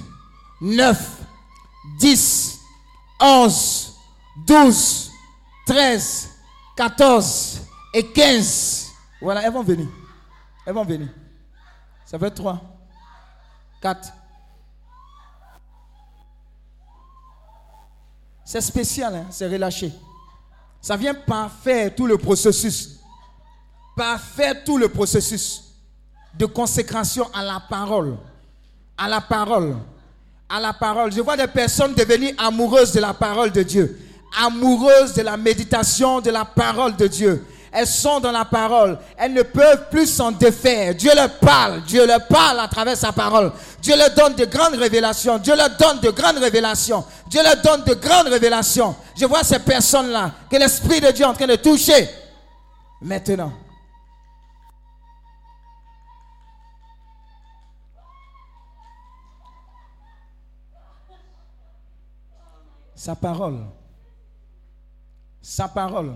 9, 0.61 1.19
10, 1.99 2.61
11, 3.21 3.95
12, 4.47 5.11
13, 5.67 6.31
14 6.77 7.61
et 7.93 8.07
15. 8.07 8.87
Voilà, 9.21 9.43
elles 9.43 9.53
vont 9.53 9.65
venir. 9.65 9.89
Elles 10.65 10.75
vont 10.75 10.85
venir. 10.85 11.09
Ça 12.07 12.19
fait 12.19 12.31
3, 12.31 12.61
4. 13.83 14.13
C'est 18.45 18.61
spécial, 18.61 19.15
hein? 19.15 19.27
c'est 19.31 19.49
relâché. 19.49 19.93
Ça 20.81 20.97
vient 20.97 21.15
pas 21.15 21.51
faire 21.51 21.95
tout 21.95 22.07
le 22.07 22.17
processus 22.17 22.98
Parfaire 23.99 24.63
tout 24.65 24.79
le 24.79 24.89
processus 24.89 25.65
de 26.39 26.47
consécration 26.47 27.27
à 27.35 27.43
la 27.43 27.61
parole. 27.69 28.17
À 28.97 29.09
la 29.09 29.21
parole. 29.21 29.75
À 30.49 30.61
la 30.61 30.73
parole. 30.73 31.13
Je 31.13 31.21
vois 31.21 31.37
des 31.37 31.49
personnes 31.49 31.95
devenir 31.95 32.33
amoureuses 32.39 32.93
de 32.93 33.01
la 33.01 33.13
parole 33.13 33.51
de 33.51 33.65
Dieu. 33.65 33.99
Amoureuses 34.41 35.15
de 35.15 35.23
la 35.23 35.37
méditation 35.37 36.21
de 36.21 36.31
la 36.31 36.45
parole 36.45 36.95
de 36.95 37.09
Dieu. 37.09 37.45
Elles 37.73 37.89
sont 37.89 38.21
dans 38.21 38.31
la 38.31 38.45
parole. 38.45 39.01
Elles 39.17 39.33
ne 39.33 39.43
peuvent 39.43 39.89
plus 39.91 40.07
s'en 40.07 40.31
défaire. 40.31 40.95
Dieu 40.95 41.11
leur 41.17 41.31
parle. 41.41 41.83
Dieu 41.83 42.07
leur 42.07 42.25
parle 42.29 42.61
à 42.61 42.69
travers 42.69 42.97
sa 42.97 43.11
parole. 43.11 43.51
Dieu 43.83 43.97
leur 43.97 44.15
donne 44.15 44.37
de 44.37 44.45
grandes 44.45 44.77
révélations. 44.77 45.39
Dieu 45.39 45.57
leur 45.57 45.71
donne 45.71 45.99
de 45.99 46.11
grandes 46.11 46.39
révélations. 46.39 47.05
Dieu 47.29 47.43
leur 47.43 47.61
donne 47.61 47.83
de 47.83 47.95
grandes 47.95 48.29
révélations. 48.29 48.95
Je 49.21 49.27
vois 49.27 49.43
ces 49.43 49.59
personnes-là 49.59 50.31
que 50.49 50.57
l'Esprit 50.57 51.01
de 51.01 51.11
Dieu 51.11 51.25
est 51.25 51.29
en 51.29 51.35
train 51.35 51.49
de 51.49 51.57
toucher. 51.57 52.09
Maintenant. 53.03 53.53
Sa 63.09 63.17
parole. 63.17 63.65
Sa 65.41 65.67
parole. 65.67 66.15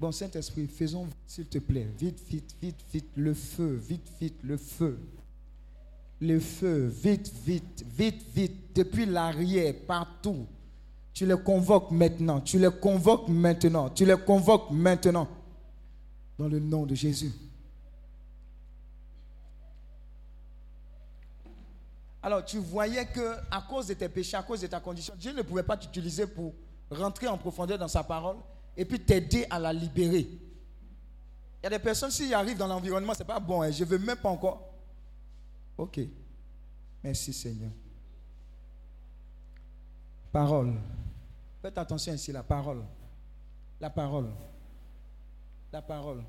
Bon, 0.00 0.10
Saint-Esprit, 0.10 0.66
faisons, 0.68 1.06
s'il 1.26 1.44
te 1.44 1.58
plaît, 1.58 1.86
vite, 1.98 2.18
vite, 2.26 2.54
vite, 2.62 2.80
vite, 2.90 3.10
le 3.14 3.34
feu, 3.34 3.74
vite, 3.74 4.10
vite, 4.18 4.38
le 4.42 4.56
feu. 4.56 4.98
Le 6.22 6.40
feu, 6.40 6.86
vite, 6.86 7.30
vite, 7.44 7.84
vite, 7.94 8.24
vite, 8.34 8.74
depuis 8.74 9.04
l'arrière, 9.04 9.74
partout. 9.86 10.46
Tu 11.12 11.26
les 11.26 11.36
convoques 11.36 11.90
maintenant, 11.90 12.40
tu 12.40 12.58
les 12.58 12.70
convoques 12.70 13.28
maintenant, 13.28 13.90
tu 13.90 14.06
les 14.06 14.16
convoques 14.16 14.70
maintenant. 14.70 15.28
Dans 16.38 16.48
le 16.48 16.58
nom 16.58 16.86
de 16.86 16.94
Jésus. 16.94 17.32
Alors, 22.26 22.44
tu 22.44 22.58
voyais 22.58 23.06
que 23.06 23.36
à 23.52 23.62
cause 23.62 23.86
de 23.86 23.94
tes 23.94 24.08
péchés, 24.08 24.36
à 24.36 24.42
cause 24.42 24.60
de 24.60 24.66
ta 24.66 24.80
condition, 24.80 25.14
Dieu 25.16 25.32
ne 25.32 25.42
pouvait 25.42 25.62
pas 25.62 25.76
t'utiliser 25.76 26.26
pour 26.26 26.54
rentrer 26.90 27.28
en 27.28 27.38
profondeur 27.38 27.78
dans 27.78 27.86
sa 27.86 28.02
parole 28.02 28.38
et 28.76 28.84
puis 28.84 28.98
t'aider 28.98 29.46
à 29.48 29.60
la 29.60 29.72
libérer. 29.72 30.26
Il 30.26 31.62
y 31.62 31.66
a 31.68 31.70
des 31.70 31.78
personnes, 31.78 32.10
s'ils 32.10 32.34
arrivent 32.34 32.58
dans 32.58 32.66
l'environnement, 32.66 33.14
ce 33.14 33.20
n'est 33.20 33.26
pas 33.26 33.38
bon, 33.38 33.62
hein, 33.62 33.70
je 33.70 33.84
veux 33.84 33.98
même 33.98 34.16
pas 34.16 34.28
encore. 34.28 34.74
Ok. 35.78 36.00
Merci 37.04 37.32
Seigneur. 37.32 37.70
Parole. 40.32 40.74
Faites 41.62 41.78
attention 41.78 42.12
ici, 42.12 42.32
la 42.32 42.42
parole. 42.42 42.82
La 43.80 43.88
parole. 43.88 44.32
La 45.72 45.80
parole. 45.80 46.24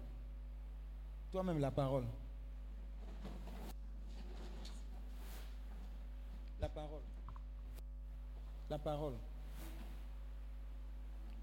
Toi-même, 1.32 1.58
la 1.58 1.72
parole. 1.72 2.04
La 6.60 6.70
parole. 6.70 7.02
La 8.70 8.78
parole. 8.80 9.14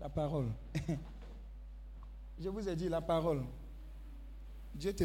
La 0.01 0.09
parole. 0.09 0.49
Je 2.41 2.49
vous 2.49 2.69
ai 2.69 2.75
dit 2.75 2.89
la 2.89 3.01
parole. 3.01 3.43
Dieu 4.75 4.93
te... 4.93 5.05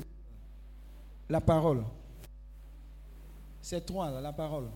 La 1.30 1.40
parole. 1.40 1.84
C'est 3.62 3.86
toi, 3.86 4.10
là, 4.10 4.20
la 4.20 4.34
parole. 4.34 4.70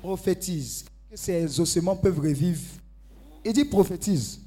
Prophétise. 0.00 0.86
Que 1.10 1.16
ces 1.16 1.60
ossements 1.60 1.96
peuvent 1.96 2.18
revivre. 2.18 2.62
Il 3.44 3.52
dit 3.52 3.66
prophétise. 3.66 4.40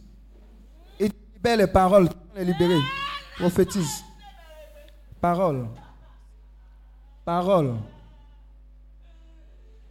Il 1.00 1.12
libère 1.34 1.58
les 1.58 1.68
paroles. 1.68 2.10
Les 2.36 2.44
libérer. 2.44 2.80
Prophétise. 3.38 4.04
Parole. 5.22 5.68
Parole. 7.24 7.76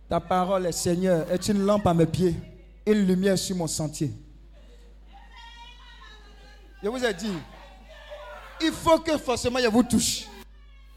Ta 0.08 0.20
parole, 0.20 0.72
Seigneur, 0.72 1.30
est 1.30 1.48
une 1.48 1.64
lampe 1.64 1.86
à 1.86 1.92
mes 1.92 2.06
pieds, 2.06 2.34
une 2.86 3.06
lumière 3.06 3.38
sur 3.38 3.56
mon 3.56 3.66
sentier. 3.66 4.10
Je 6.82 6.88
vous 6.88 7.04
ai 7.04 7.12
dit, 7.12 7.32
il 8.62 8.72
faut 8.72 8.98
que 9.00 9.18
forcément 9.18 9.58
je 9.58 9.66
vous 9.68 9.82
touche. 9.82 10.24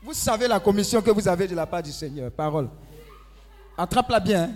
Vous 0.04 0.14
savez 0.14 0.48
la 0.48 0.60
commission 0.60 1.02
que 1.02 1.12
vous 1.12 1.28
avez 1.28 1.48
de 1.48 1.56
la 1.56 1.66
part 1.66 1.84
du 1.84 1.92
Seigneur. 1.92 2.32
Parole. 2.32 2.70
Attrape-la 3.78 4.20
bien. 4.20 4.52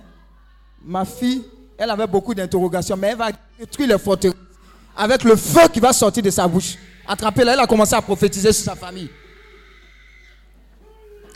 Ma 0.84 1.03
fille, 1.03 1.43
elle 1.78 1.89
avait 1.89 2.08
beaucoup 2.08 2.34
d'interrogations, 2.34 2.95
mais 2.95 3.10
elle 3.10 3.18
va 3.18 3.32
détruire 3.60 3.89
les 3.89 3.97
forteresses 3.97 4.36
avec 4.95 5.24
le 5.24 5.36
feu 5.36 5.68
qui 5.72 5.80
va 5.80 5.91
sortir 5.91 6.24
de 6.24 6.30
sa 6.30 6.47
bouche. 6.47 6.76
Attrapez-la. 7.08 7.53
Elle 7.53 7.60
a 7.60 7.68
commencé 7.68 7.93
à 7.93 8.01
prophétiser 8.01 8.53
sur 8.53 8.66
sa 8.66 8.76
famille. 8.76 9.10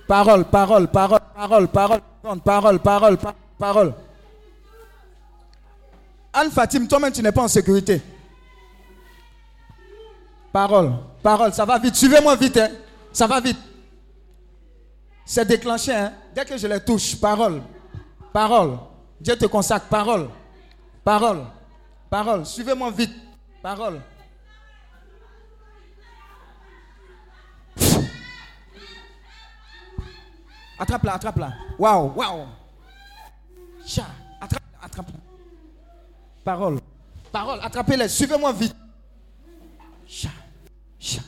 Parole, 0.09 0.45
parole, 0.45 0.87
parole, 0.87 1.19
parole, 1.35 1.67
parole, 1.67 2.01
parole, 2.41 2.79
parole, 2.79 3.17
parole. 3.59 3.93
Anne 6.33 6.49
Fatim, 6.49 6.87
toi-même, 6.87 7.11
tu 7.11 7.21
n'es 7.21 7.31
pas 7.31 7.43
en 7.43 7.47
sécurité. 7.47 8.01
Parole, 10.51 10.93
parole, 11.21 11.53
ça 11.53 11.63
va 11.63 11.77
vite. 11.77 11.95
Suivez-moi 11.95 12.35
vite, 12.35 12.57
hein. 12.57 12.69
Ça 13.13 13.27
va 13.27 13.39
vite. 13.39 13.59
C'est 15.25 15.45
déclenché, 15.45 15.93
hein. 15.93 16.11
Dès 16.33 16.43
que 16.43 16.57
je 16.57 16.65
les 16.65 16.83
touche, 16.83 17.15
parole, 17.15 17.61
parole. 18.33 18.79
Dieu 19.21 19.35
te 19.35 19.45
consacre, 19.45 19.85
parole, 19.85 20.27
parole, 21.03 21.43
parole. 22.09 22.47
Suivez-moi 22.47 22.89
vite, 22.89 23.13
parole. 23.61 24.01
Attrape-la, 30.79 31.13
attrape-la. 31.13 31.53
Waouh, 31.77 32.13
waouh. 32.15 32.45
Cha, 33.85 34.05
attrape-la, 34.39 34.85
attrape-la. 34.85 35.19
Parole. 36.43 36.79
Parole, 37.31 37.59
attrapez-les. 37.61 38.07
Suivez-moi 38.07 38.53
vite. 38.53 38.75
Cha, 40.07 40.29
cha. 40.97 41.21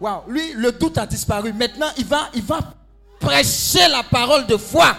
Waouh, 0.00 0.22
lui, 0.28 0.52
le 0.54 0.72
doute 0.72 0.98
a 0.98 1.06
disparu. 1.06 1.52
Maintenant, 1.52 1.88
il 1.98 2.04
va, 2.04 2.28
il 2.34 2.42
va 2.42 2.60
prêcher 3.18 3.88
la 3.88 4.02
parole 4.02 4.46
de 4.46 4.56
foi. 4.56 4.94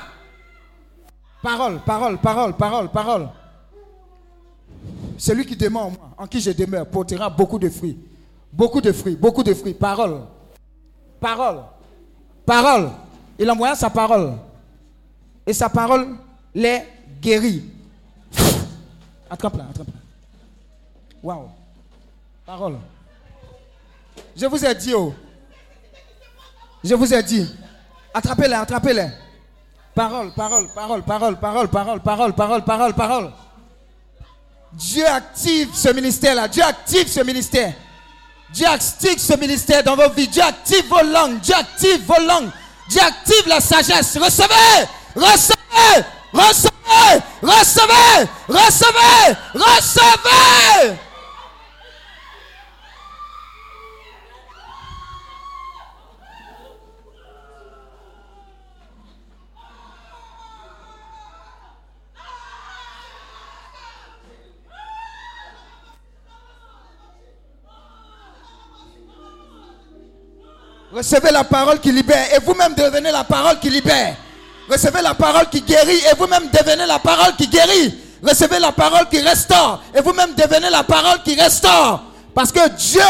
Parole, 1.42 1.80
parole, 1.86 2.18
parole, 2.18 2.54
parole, 2.58 2.90
parole. 2.90 3.30
Celui 5.18 5.46
qui 5.46 5.56
demeure 5.56 5.86
en 5.86 5.92
moi, 5.92 6.10
en 6.18 6.28
qui 6.28 6.42
je 6.42 6.52
demeure, 6.52 6.88
portera 6.88 7.30
beaucoup 7.30 7.60
de 7.60 7.70
fruits. 7.70 7.98
Beaucoup 8.52 8.82
de 8.82 8.92
fruits, 8.92 9.16
beaucoup 9.16 9.44
de 9.44 9.54
fruits. 9.54 9.74
Parole. 9.74 10.22
Parole. 11.20 11.64
Parole. 12.46 12.90
Il 13.38 13.50
envoya 13.50 13.76
sa 13.76 13.90
parole. 13.90 14.38
Et 15.46 15.54
sa 15.54 15.70
parole 15.70 16.18
les 16.54 16.84
guérit. 17.22 17.64
Attrape-la, 19.30 19.66
attrape-la. 19.66 19.94
Waouh. 21.22 21.50
Parole. 22.46 22.78
Je 24.36 24.46
vous 24.46 24.66
ai 24.66 24.76
dit, 24.76 24.94
oh. 24.94 25.14
Je 26.84 26.94
vous 26.94 27.14
ai 27.14 27.24
dit. 27.24 27.48
Attrapez-les, 28.14 28.54
attrapez-les. 28.54 29.10
Parole, 29.96 30.32
parole, 30.34 30.68
parole, 30.74 31.04
parole, 31.04 31.36
parole, 31.36 31.68
parole, 31.70 32.00
parole, 32.02 32.34
parole, 32.34 32.64
parole, 32.64 32.94
parole. 32.94 33.32
Dieu 34.74 35.06
active 35.08 35.70
ce 35.74 35.90
ministère-là. 35.90 36.48
Dieu 36.48 36.64
active 36.64 37.08
ce 37.08 37.22
ministère. 37.22 37.74
Dieu 38.54 38.68
active 38.68 39.18
ce 39.18 39.38
ministère 39.38 39.84
dans 39.84 39.96
vos 39.96 40.10
vies. 40.10 40.28
Dieu 40.28 40.44
active 40.44 40.86
vos 40.88 41.04
langues. 41.04 41.40
Dieu 41.40 41.56
active 41.56 42.06
vos 42.06 42.22
langues. 42.26 42.52
Dieu 42.88 43.02
active 43.02 43.48
la 43.48 43.62
sagesse. 43.62 44.20
Recevez, 44.20 44.88
recevez, 45.16 46.06
recevez, 46.34 47.24
recevez, 47.42 48.30
recevez, 48.48 49.38
recevez. 49.54 51.05
Recevez 70.96 71.32
la 71.32 71.44
parole 71.44 71.82
qui 71.82 71.92
libère 71.92 72.34
et 72.34 72.40
vous-même 72.40 72.74
devenez 72.74 73.12
la 73.12 73.26
parole 73.26 73.60
qui 73.60 73.70
libère. 73.70 74.16
Recevez 74.70 75.02
la 75.02 75.14
parole 75.14 75.50
qui 75.50 75.60
guérit 75.60 76.00
et 76.10 76.16
vous-même 76.18 76.44
devenez 76.54 76.86
la 76.88 77.00
parole 77.00 77.36
qui 77.36 77.50
guérit. 77.50 77.94
Recevez 78.24 78.60
la 78.60 78.72
parole 78.72 79.10
qui 79.10 79.20
restaure 79.20 79.84
et 79.94 80.00
vous-même 80.00 80.34
devenez 80.38 80.70
la 80.70 80.84
parole 80.84 81.22
qui 81.22 81.36
restaure. 81.36 82.02
Parce 82.34 82.50
que 82.50 82.70
Dieu 82.78 83.02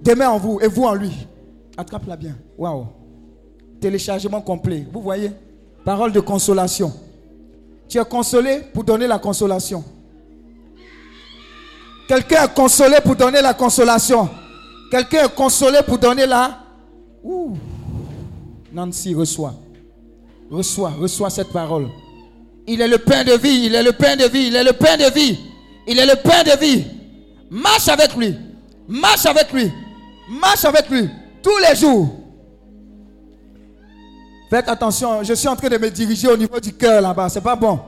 demeure 0.00 0.34
en 0.34 0.38
vous 0.38 0.60
et 0.62 0.68
vous 0.68 0.84
en 0.84 0.94
lui. 0.94 1.10
Attrape-la 1.76 2.14
bien. 2.14 2.36
Waouh. 2.56 2.86
Téléchargement 3.80 4.40
complet. 4.40 4.86
Vous 4.92 5.02
voyez? 5.02 5.32
Parole 5.84 6.12
de 6.12 6.20
consolation. 6.20 6.92
Tu 7.88 7.98
es 7.98 8.04
consolé 8.04 8.60
pour 8.72 8.84
donner 8.84 9.08
la 9.08 9.18
consolation. 9.18 9.82
Quelqu'un 12.06 12.44
est 12.44 12.54
consolé 12.54 12.98
pour 13.04 13.16
donner 13.16 13.42
la 13.42 13.52
consolation. 13.52 14.28
Quelqu'un 14.92 15.24
est 15.24 15.34
consolé 15.34 15.80
pour 15.84 15.98
donner 15.98 16.24
la... 16.24 16.67
Ouh. 17.22 17.56
Nancy, 18.72 19.14
reçoit. 19.14 19.54
Reçois, 20.50 20.90
reçois 20.90 21.30
cette 21.30 21.52
parole. 21.52 21.88
Il 22.66 22.80
est 22.80 22.88
le 22.88 22.98
pain 22.98 23.24
de 23.24 23.32
vie, 23.32 23.66
il 23.66 23.74
est 23.74 23.82
le 23.82 23.92
pain 23.92 24.16
de 24.16 24.24
vie, 24.24 24.48
il 24.48 24.56
est 24.56 24.64
le 24.64 24.72
pain 24.72 24.96
de 24.96 25.10
vie. 25.12 25.38
Il 25.86 25.98
est 25.98 26.06
le 26.06 26.16
pain 26.16 26.42
de 26.42 26.58
vie. 26.58 26.84
Marche 27.50 27.88
avec 27.88 28.14
lui. 28.14 28.36
Marche 28.86 29.24
avec 29.24 29.52
lui. 29.52 29.72
Marche 30.28 30.64
avec 30.66 30.88
lui. 30.90 31.08
Tous 31.42 31.56
les 31.66 31.74
jours. 31.74 32.08
Faites 34.50 34.68
attention, 34.68 35.22
je 35.22 35.34
suis 35.34 35.48
en 35.48 35.56
train 35.56 35.68
de 35.68 35.76
me 35.78 35.90
diriger 35.90 36.28
au 36.28 36.36
niveau 36.36 36.60
du 36.60 36.72
cœur 36.72 37.00
là-bas. 37.00 37.28
C'est 37.28 37.40
pas 37.40 37.56
bon. 37.56 37.80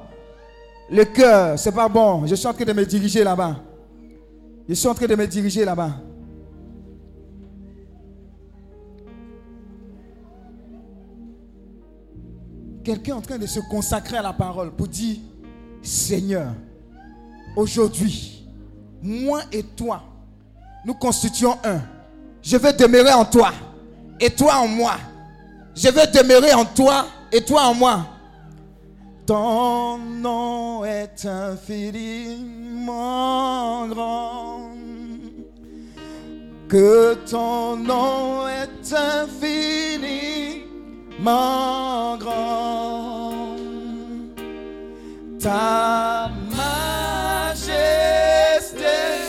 Le 0.91 1.05
cœur, 1.05 1.59
c'est 1.59 1.73
pas 1.73 1.89
bon. 1.89 2.27
Je 2.27 2.35
suis 2.35 2.47
en 2.47 2.53
train 2.53 2.65
de 2.65 2.73
me 2.73 2.85
diriger 2.85 3.23
là-bas. 3.23 3.57
Je 4.69 4.75
suis 4.75 4.89
en 4.89 4.95
train 4.95 5.07
de 5.07 5.15
me 5.15 5.27
diriger 5.27 5.65
là-bas. 5.65 5.93
Quelqu'un 12.85 13.17
en 13.17 13.21
train 13.21 13.39
de 13.39 13.47
se 13.47 13.61
consacrer 13.61 14.17
à 14.17 14.23
la 14.23 14.33
parole 14.33 14.71
pour 14.73 14.89
dire, 14.89 15.19
Seigneur, 15.83 16.53
aujourd'hui, 17.57 18.47
moi 19.03 19.43
et 19.53 19.63
toi, 19.63 20.03
nous 20.85 20.95
constituons 20.95 21.57
un. 21.65 21.81
Je 22.43 22.57
veux 22.57 22.73
demeurer 22.73 23.13
en 23.13 23.25
toi 23.25 23.53
et 24.19 24.31
toi 24.31 24.57
en 24.57 24.67
moi. 24.69 24.95
Je 25.75 25.89
veux 25.89 26.07
demeurer 26.07 26.55
en 26.55 26.65
toi 26.65 27.07
et 27.31 27.45
toi 27.45 27.65
en 27.65 27.75
moi. 27.75 28.07
Ton 29.27 29.99
nom 29.99 30.85
est 30.85 31.25
infiniment 31.25 32.59
grand. 33.89 34.71
Que 36.69 37.15
ton 37.29 37.77
nom 37.77 38.49
est 38.49 38.95
Ta 45.41 46.31
majesté 46.57 47.65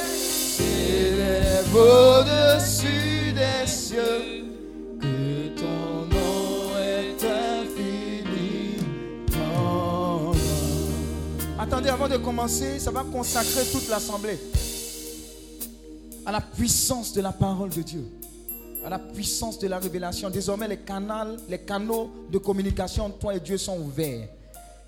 s'élève 0.02 1.76
au-dessus 1.76 3.34
des 3.34 3.68
cieux. 3.68 4.46
Que 5.02 5.50
ton 5.60 6.06
nom 6.10 6.78
est 6.80 7.16
grand. 9.30 10.34
Attendez, 11.60 11.90
avant 11.90 12.08
de 12.08 12.18
commencer, 12.18 12.80
ça 12.80 12.92
va 12.92 13.04
consacrer 13.04 13.66
toute 13.72 13.90
l'assemblée 13.90 14.40
à 16.26 16.32
la 16.32 16.42
puissance 16.42 17.14
de 17.14 17.22
la 17.22 17.32
parole 17.32 17.70
de 17.70 17.82
Dieu, 17.82 18.06
à 18.86 18.90
la 18.90 19.00
puissance 19.00 19.60
de 19.60 19.68
la 19.68 19.80
révélation. 19.80 20.30
Désormais, 20.30 20.68
les 20.68 20.78
canaux, 21.60 22.10
de 22.32 22.38
communication 22.38 23.10
toi 23.10 23.36
et 23.36 23.40
Dieu 23.40 23.58
sont 23.58 23.78
ouverts. 23.80 24.28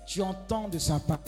Tu 0.06 0.20
entends 0.20 0.68
de 0.68 0.78
sa 0.78 0.98
part. 0.98 1.20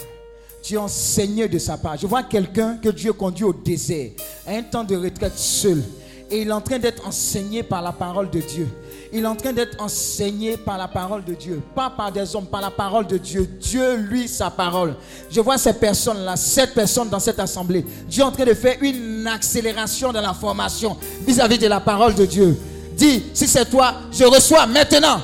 Tu 0.62 0.76
es 0.76 1.48
de 1.48 1.58
sa 1.58 1.78
part. 1.78 1.96
Je 1.96 2.06
vois 2.06 2.24
quelqu'un 2.24 2.76
que 2.78 2.88
Dieu 2.88 3.12
conduit 3.12 3.44
au 3.44 3.52
désert, 3.52 4.10
à 4.46 4.52
un 4.52 4.62
temps 4.62 4.84
de 4.84 4.96
retraite 4.96 5.36
seul. 5.36 5.82
Et 6.30 6.42
il 6.42 6.48
est 6.48 6.52
en 6.52 6.60
train 6.60 6.78
d'être 6.78 7.06
enseigné 7.06 7.62
par 7.62 7.82
la 7.82 7.92
parole 7.92 8.30
de 8.30 8.40
Dieu. 8.40 8.68
Il 9.12 9.22
est 9.22 9.26
en 9.26 9.36
train 9.36 9.52
d'être 9.52 9.80
enseigné 9.80 10.56
par 10.56 10.78
la 10.78 10.88
parole 10.88 11.24
de 11.24 11.34
Dieu. 11.34 11.62
Pas 11.74 11.90
par 11.90 12.10
des 12.10 12.34
hommes, 12.34 12.46
par 12.46 12.60
la 12.60 12.70
parole 12.70 13.06
de 13.06 13.18
Dieu. 13.18 13.46
Dieu, 13.60 13.96
lui, 13.96 14.28
sa 14.28 14.50
parole. 14.50 14.94
Je 15.30 15.40
vois 15.40 15.58
ces 15.58 15.72
personnes-là, 15.72 16.36
sept 16.36 16.74
personnes 16.74 17.08
dans 17.08 17.20
cette 17.20 17.38
assemblée. 17.38 17.84
Dieu 18.08 18.22
est 18.22 18.26
en 18.26 18.32
train 18.32 18.44
de 18.44 18.54
faire 18.54 18.76
une 18.80 19.26
accélération 19.26 20.12
dans 20.12 20.20
la 20.20 20.34
formation 20.34 20.96
vis-à-vis 21.26 21.58
de 21.58 21.68
la 21.68 21.80
parole 21.80 22.14
de 22.14 22.26
Dieu. 22.26 22.56
Dis, 22.94 23.24
si 23.34 23.46
c'est 23.46 23.70
toi, 23.70 23.94
je 24.10 24.24
reçois 24.24 24.66
maintenant. 24.66 25.20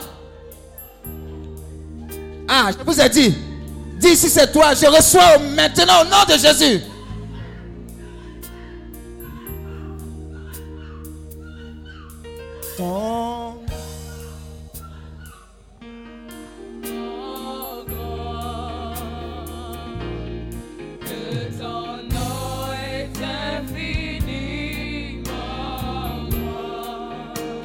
Ah, 2.49 2.71
je 2.79 2.85
vous 2.85 3.01
ai 3.01 3.09
dit. 3.09 3.35
Dis, 3.99 4.17
si 4.17 4.29
c'est 4.29 4.53
toi, 4.53 4.75
je 4.75 4.87
reçois 4.87 5.39
maintenant 5.55 6.03
au 6.03 6.05
nom 6.05 6.25
de 6.29 6.39
Jésus. 6.39 6.83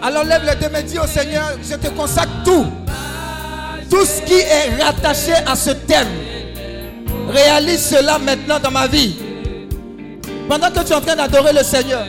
Alors 0.07 0.23
lève 0.23 0.45
les 0.45 0.55
deux 0.55 0.71
mains, 0.71 0.83
dis 0.83 0.97
au 0.97 1.05
Seigneur, 1.05 1.57
je 1.61 1.75
te 1.75 1.89
consacre 1.89 2.31
tout. 2.45 2.65
Tout 3.89 4.05
ce 4.05 4.21
qui 4.21 4.35
est 4.35 4.81
rattaché 4.81 5.33
à 5.45 5.53
ce 5.53 5.71
thème. 5.71 6.07
Réalise 7.27 7.87
cela 7.87 8.17
maintenant 8.17 8.57
dans 8.57 8.71
ma 8.71 8.87
vie. 8.87 9.17
Pendant 10.47 10.71
que 10.71 10.79
tu 10.79 10.93
es 10.93 10.95
en 10.95 11.01
train 11.01 11.17
d'adorer 11.17 11.51
le 11.51 11.61
Seigneur. 11.61 12.05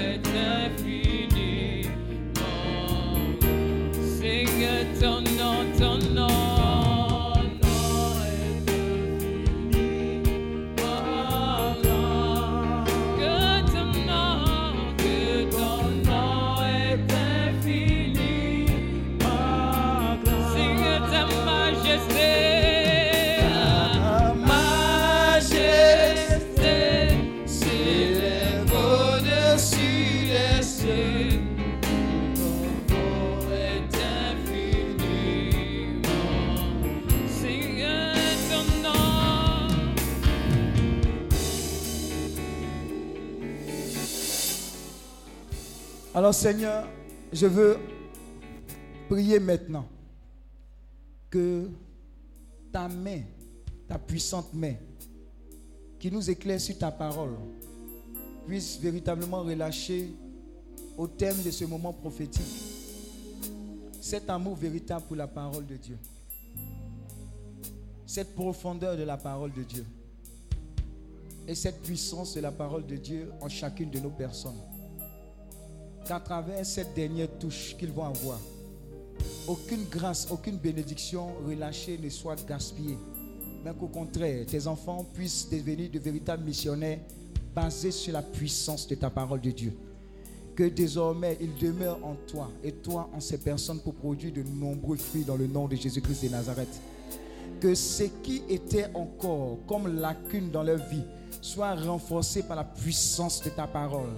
Seigneur, 46.40 46.86
je 47.32 47.48
veux 47.48 47.78
prier 49.08 49.40
maintenant 49.40 49.88
que 51.28 51.68
ta 52.70 52.86
main, 52.86 53.22
ta 53.88 53.98
puissante 53.98 54.54
main, 54.54 54.74
qui 55.98 56.12
nous 56.12 56.30
éclaire 56.30 56.60
sur 56.60 56.78
ta 56.78 56.92
parole, 56.92 57.34
puisse 58.46 58.78
véritablement 58.78 59.42
relâcher 59.42 60.12
au 60.96 61.08
thème 61.08 61.42
de 61.42 61.50
ce 61.50 61.64
moment 61.64 61.92
prophétique 61.92 62.46
cet 64.00 64.30
amour 64.30 64.54
véritable 64.54 65.06
pour 65.08 65.16
la 65.16 65.26
parole 65.26 65.66
de 65.66 65.74
Dieu, 65.74 65.98
cette 68.06 68.36
profondeur 68.36 68.96
de 68.96 69.02
la 69.02 69.16
parole 69.16 69.52
de 69.52 69.64
Dieu 69.64 69.84
et 71.48 71.56
cette 71.56 71.82
puissance 71.82 72.36
de 72.36 72.40
la 72.40 72.52
parole 72.52 72.86
de 72.86 72.94
Dieu 72.94 73.28
en 73.40 73.48
chacune 73.48 73.90
de 73.90 73.98
nos 73.98 74.10
personnes. 74.10 74.67
Qu'à 76.08 76.20
travers 76.20 76.64
cette 76.64 76.94
dernière 76.94 77.28
touche 77.38 77.76
qu'ils 77.78 77.92
vont 77.92 78.06
avoir, 78.06 78.40
aucune 79.46 79.84
grâce, 79.90 80.26
aucune 80.30 80.56
bénédiction 80.56 81.26
relâchée 81.46 81.98
ne 82.02 82.08
soit 82.08 82.42
gaspillée. 82.48 82.96
Mais 83.62 83.72
qu'au 83.78 83.88
contraire, 83.88 84.46
tes 84.46 84.66
enfants 84.66 85.04
puissent 85.12 85.50
devenir 85.50 85.90
de 85.90 85.98
véritables 85.98 86.44
missionnaires 86.44 87.00
basés 87.54 87.90
sur 87.90 88.14
la 88.14 88.22
puissance 88.22 88.88
de 88.88 88.94
ta 88.94 89.10
parole 89.10 89.42
de 89.42 89.50
Dieu. 89.50 89.74
Que 90.56 90.64
désormais 90.64 91.36
ils 91.42 91.54
demeurent 91.56 92.02
en 92.02 92.14
toi 92.26 92.50
et 92.64 92.72
toi 92.72 93.10
en 93.14 93.20
ces 93.20 93.36
personnes 93.36 93.80
pour 93.80 93.92
produire 93.92 94.32
de 94.32 94.42
nombreux 94.42 94.96
fruits 94.96 95.24
dans 95.24 95.36
le 95.36 95.46
nom 95.46 95.68
de 95.68 95.76
Jésus-Christ 95.76 96.24
de 96.24 96.30
Nazareth. 96.30 96.80
Que 97.60 97.74
ce 97.74 98.04
qui 98.22 98.42
était 98.48 98.86
encore 98.94 99.58
comme 99.66 100.00
lacune 100.00 100.50
dans 100.50 100.62
leur 100.62 100.78
vie 100.88 101.04
soit 101.42 101.74
renforcé 101.74 102.44
par 102.44 102.56
la 102.56 102.64
puissance 102.64 103.42
de 103.42 103.50
ta 103.50 103.66
parole. 103.66 104.08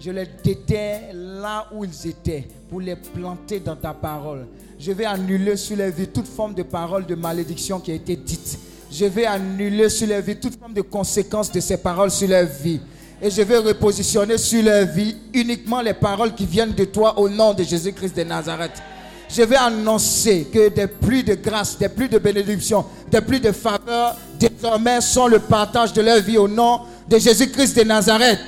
Je 0.00 0.12
les 0.12 0.28
déterre 0.44 1.10
là 1.12 1.66
où 1.74 1.84
ils 1.84 2.08
étaient 2.08 2.46
pour 2.70 2.80
les 2.80 2.94
planter 2.94 3.58
dans 3.58 3.74
ta 3.74 3.92
parole. 3.92 4.46
Je 4.78 4.92
vais 4.92 5.04
annuler 5.04 5.56
sur 5.56 5.76
les 5.76 5.90
vies 5.90 6.06
toute 6.06 6.28
forme 6.28 6.54
de 6.54 6.62
parole 6.62 7.04
de 7.04 7.16
malédiction 7.16 7.80
qui 7.80 7.90
a 7.90 7.94
été 7.94 8.14
dite. 8.14 8.58
Je 8.92 9.06
vais 9.06 9.26
annuler 9.26 9.88
sur 9.88 10.06
les 10.06 10.20
vies 10.20 10.36
toute 10.36 10.56
forme 10.56 10.72
de 10.72 10.82
conséquence 10.82 11.50
de 11.50 11.58
ces 11.58 11.78
paroles 11.78 12.12
sur 12.12 12.28
leur 12.28 12.46
vie. 12.46 12.80
Et 13.20 13.28
je 13.28 13.42
vais 13.42 13.58
repositionner 13.58 14.38
sur 14.38 14.62
leur 14.62 14.86
vie 14.86 15.16
uniquement 15.34 15.80
les 15.80 15.94
paroles 15.94 16.32
qui 16.32 16.46
viennent 16.46 16.74
de 16.74 16.84
toi 16.84 17.18
au 17.18 17.28
nom 17.28 17.52
de 17.52 17.64
Jésus-Christ 17.64 18.16
de 18.16 18.22
Nazareth. 18.22 18.80
Je 19.28 19.42
vais 19.42 19.56
annoncer 19.56 20.46
que 20.52 20.68
des 20.68 20.86
pluies 20.86 21.24
de 21.24 21.34
grâce, 21.34 21.76
des 21.76 21.88
pluies 21.88 22.08
de 22.08 22.18
bénédiction, 22.18 22.84
des 23.10 23.20
pluies 23.20 23.40
de 23.40 23.50
faveur 23.50 24.16
désormais 24.38 25.00
sont 25.00 25.26
le 25.26 25.40
partage 25.40 25.92
de 25.92 26.00
leur 26.00 26.20
vie 26.20 26.38
au 26.38 26.46
nom 26.46 26.82
de 27.08 27.18
Jésus-Christ 27.18 27.76
de 27.76 27.82
Nazareth. 27.82 28.38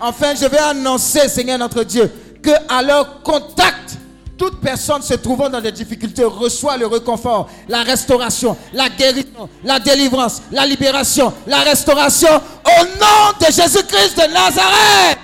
Enfin, 0.00 0.34
je 0.34 0.46
vais 0.46 0.58
annoncer, 0.58 1.28
Seigneur 1.28 1.58
notre 1.58 1.82
Dieu, 1.82 2.10
que 2.42 2.50
à 2.68 2.82
leur 2.82 3.22
contact, 3.22 3.96
toute 4.36 4.60
personne 4.60 5.00
se 5.02 5.14
trouvant 5.14 5.48
dans 5.48 5.60
des 5.60 5.72
difficultés 5.72 6.24
reçoit 6.24 6.76
le 6.76 6.86
réconfort, 6.86 7.48
la 7.68 7.82
restauration, 7.82 8.56
la 8.72 8.88
guérison, 8.90 9.48
la 9.64 9.80
délivrance, 9.80 10.42
la 10.52 10.66
libération, 10.66 11.32
la 11.46 11.60
restauration 11.60 12.28
au 12.36 12.84
nom 12.84 13.32
de 13.40 13.46
Jésus-Christ 13.46 14.16
de 14.16 14.32
Nazareth. 14.32 15.18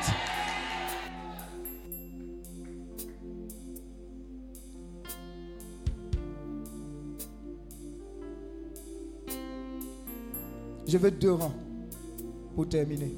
Je 10.89 10.99
veux 10.99 11.11
deux 11.11 11.33
rangs 11.33 11.55
pour 12.55 12.69
terminer. 12.69 13.17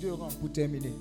Deux 0.00 0.14
rangs 0.14 0.28
pour 0.40 0.50
terminer. 0.50 0.94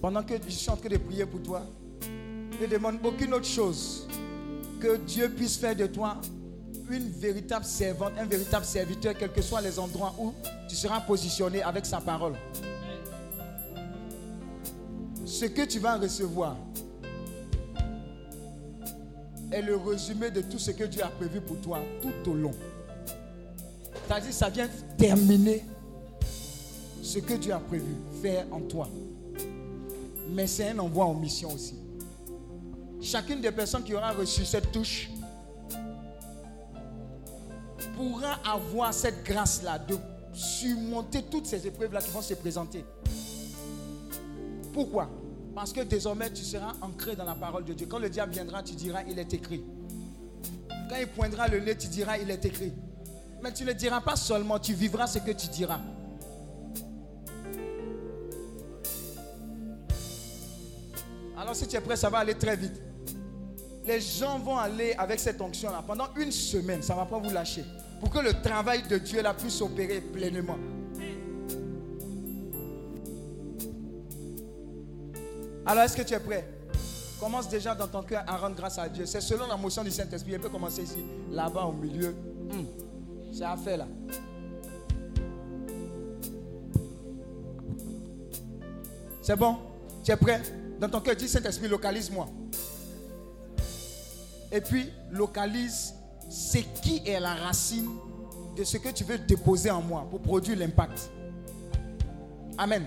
Pendant 0.00 0.24
que 0.24 0.34
je 0.44 0.50
suis 0.50 0.68
en 0.68 0.76
train 0.76 0.88
de 0.88 0.96
prier 0.96 1.26
pour 1.26 1.40
toi, 1.40 1.62
ne 2.60 2.66
demande 2.66 2.98
aucune 3.04 3.32
autre 3.34 3.46
chose 3.46 4.08
que 4.80 4.96
Dieu 4.96 5.28
puisse 5.28 5.58
faire 5.58 5.76
de 5.76 5.86
toi 5.86 6.16
une 6.90 7.08
véritable 7.08 7.64
servante, 7.64 8.14
un 8.18 8.24
véritable 8.24 8.64
serviteur, 8.64 9.14
quels 9.16 9.32
que 9.32 9.42
soient 9.42 9.60
les 9.60 9.78
endroits 9.78 10.12
où 10.18 10.32
tu 10.68 10.74
seras 10.74 11.00
positionné 11.00 11.62
avec 11.62 11.86
sa 11.86 12.00
parole. 12.00 12.34
Ce 15.24 15.44
que 15.44 15.66
tu 15.66 15.78
vas 15.78 15.98
recevoir 15.98 16.56
est 19.52 19.62
le 19.62 19.76
résumé 19.76 20.32
de 20.32 20.40
tout 20.40 20.58
ce 20.58 20.72
que 20.72 20.84
Dieu 20.84 21.04
a 21.04 21.08
prévu 21.08 21.40
pour 21.40 21.60
toi 21.60 21.78
tout 22.02 22.30
au 22.30 22.34
long. 22.34 22.54
C'est-à-dire, 24.10 24.32
ça 24.32 24.50
vient 24.50 24.68
terminer 24.98 25.64
ce 27.00 27.20
que 27.20 27.34
Dieu 27.34 27.52
a 27.52 27.60
prévu 27.60 27.94
faire 28.20 28.44
en 28.50 28.58
toi. 28.62 28.88
Mais 30.30 30.48
c'est 30.48 30.70
un 30.70 30.80
envoi 30.80 31.04
en 31.04 31.14
mission 31.14 31.52
aussi. 31.52 31.76
Chacune 33.00 33.40
des 33.40 33.52
personnes 33.52 33.84
qui 33.84 33.94
aura 33.94 34.10
reçu 34.10 34.44
cette 34.44 34.72
touche 34.72 35.10
pourra 37.96 38.40
avoir 38.44 38.92
cette 38.92 39.22
grâce-là 39.22 39.78
de 39.78 39.96
surmonter 40.32 41.22
toutes 41.30 41.46
ces 41.46 41.64
épreuves-là 41.68 42.00
qui 42.00 42.10
vont 42.10 42.20
se 42.20 42.34
présenter. 42.34 42.84
Pourquoi? 44.72 45.08
Parce 45.54 45.72
que 45.72 45.82
désormais, 45.82 46.32
tu 46.32 46.42
seras 46.42 46.72
ancré 46.80 47.14
dans 47.14 47.24
la 47.24 47.36
parole 47.36 47.64
de 47.64 47.74
Dieu. 47.74 47.86
Quand 47.86 48.00
le 48.00 48.10
diable 48.10 48.32
viendra, 48.32 48.64
tu 48.64 48.74
diras, 48.74 49.04
il 49.08 49.20
est 49.20 49.32
écrit. 49.32 49.62
Quand 50.88 50.96
il 51.00 51.06
poindra 51.06 51.46
le 51.46 51.60
nez, 51.60 51.76
tu 51.76 51.86
diras, 51.86 52.18
il 52.18 52.28
est 52.28 52.44
écrit. 52.44 52.72
Mais 53.42 53.52
tu 53.52 53.64
ne 53.64 53.72
diras 53.72 54.00
pas 54.00 54.16
seulement, 54.16 54.58
tu 54.58 54.74
vivras 54.74 55.06
ce 55.06 55.18
que 55.18 55.30
tu 55.30 55.48
diras. 55.48 55.80
Alors 61.36 61.56
si 61.56 61.66
tu 61.66 61.76
es 61.76 61.80
prêt, 61.80 61.96
ça 61.96 62.10
va 62.10 62.18
aller 62.18 62.34
très 62.34 62.54
vite. 62.54 62.80
Les 63.86 64.00
gens 64.00 64.38
vont 64.38 64.58
aller 64.58 64.92
avec 64.98 65.18
cette 65.18 65.40
onction-là 65.40 65.82
pendant 65.86 66.08
une 66.16 66.30
semaine. 66.30 66.82
Ça 66.82 66.92
ne 66.94 66.98
va 66.98 67.06
pas 67.06 67.18
vous 67.18 67.30
lâcher. 67.30 67.64
Pour 67.98 68.10
que 68.10 68.18
le 68.18 68.34
travail 68.42 68.82
de 68.86 68.98
Dieu 68.98 69.22
là 69.22 69.32
puisse 69.34 69.60
opérer 69.62 70.00
pleinement. 70.00 70.58
Alors 75.64 75.84
est-ce 75.84 75.96
que 75.96 76.02
tu 76.02 76.14
es 76.14 76.20
prêt? 76.20 76.46
Commence 77.18 77.48
déjà 77.48 77.74
dans 77.74 77.86
ton 77.86 78.02
cœur 78.02 78.24
à 78.26 78.36
rendre 78.36 78.56
grâce 78.56 78.78
à 78.78 78.88
Dieu. 78.88 79.06
C'est 79.06 79.20
selon 79.20 79.46
la 79.46 79.56
motion 79.56 79.84
du 79.84 79.90
Saint-Esprit. 79.90 80.32
Il 80.32 80.40
peut 80.40 80.48
commencer 80.48 80.82
ici, 80.82 81.04
là-bas 81.30 81.64
au 81.64 81.72
milieu. 81.72 82.14
Hmm. 82.50 82.64
C'est 83.32 83.44
à 83.44 83.56
faire 83.56 83.78
là. 83.78 83.86
C'est 89.22 89.36
bon? 89.36 89.56
Tu 90.02 90.10
es 90.10 90.16
prêt? 90.16 90.40
Dans 90.78 90.88
ton 90.88 91.00
cœur, 91.00 91.14
dis 91.14 91.28
Saint-Esprit, 91.28 91.68
localise-moi. 91.68 92.26
Et 94.50 94.60
puis, 94.60 94.90
localise 95.10 95.94
c'est 96.30 96.62
qui 96.80 97.02
est 97.04 97.18
la 97.18 97.34
racine 97.34 97.90
de 98.56 98.62
ce 98.62 98.76
que 98.76 98.88
tu 98.90 99.02
veux 99.02 99.18
déposer 99.18 99.70
en 99.70 99.82
moi 99.82 100.06
pour 100.08 100.20
produire 100.20 100.56
l'impact. 100.56 101.10
Amen. 102.56 102.86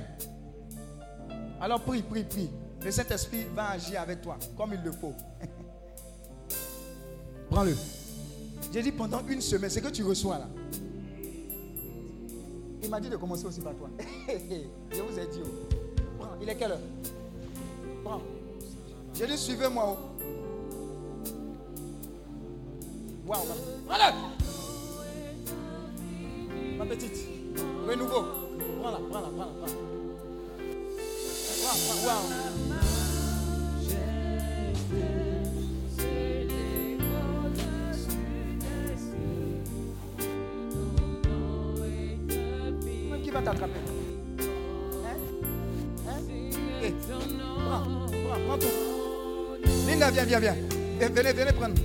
Alors 1.60 1.82
prie, 1.82 2.02
prie, 2.02 2.24
prie. 2.24 2.49
Le 2.82 2.90
Saint-Esprit 2.90 3.45
va 3.53 3.72
agir 3.72 4.02
avec 4.02 4.22
toi 4.22 4.38
comme 4.57 4.74
il 4.74 4.82
le 4.82 4.94
faut. 4.94 5.14
Prends-le. 7.49 7.76
J'ai 8.74 8.82
dit 8.82 8.91
pendant 8.91 9.22
une 9.30 9.40
semaine, 9.40 9.70
c'est 9.70 9.82
que 9.82 9.90
tu 9.90 10.04
reçois 10.04 10.40
là. 10.40 10.50
Il 12.82 12.90
m'a 12.90 13.00
dit 13.00 13.08
de 13.08 13.18
commencer 13.18 13.45
aussi 13.45 13.62
par 13.62 13.76
toi. 13.76 13.88
Je 14.28 15.02
vous 15.02 15.20
ai 15.20 15.28
dit. 15.28 15.41
oh. 15.45 15.50
Prends. 16.20 16.32
Il 16.41 16.50
est 16.50 16.56
quelle 16.56 16.72
heure? 16.72 16.80
Prends. 18.04 18.22
J'ai 19.14 19.28
dit 19.28 19.38
suivez-moi. 19.38 19.95
oh. 19.95 19.98
Waouh. 23.28 23.44
Prends-le. 23.88 24.12
Ma 26.80 26.86
petite. 26.88 27.28
Renouveau. 27.88 28.24
Prends-la, 28.82 28.98
prends-la, 29.08 29.28
prends-la. 29.30 29.68
prends-la. 32.02 32.84
Va 43.44 43.52
t'attraper 43.52 43.80
Hein 45.06 45.18
Hein 46.07 46.20
Eh, 46.84 46.94
Prends, 47.07 47.84
prends, 48.10 48.57
prends. 48.57 49.88
Linda, 49.88 50.11
viens, 50.11 50.26
viens, 50.26 50.40
viens. 50.40 50.56
Eh, 51.02 51.07
Venez, 51.07 51.34
venez 51.34 51.53
prendre. 51.53 51.76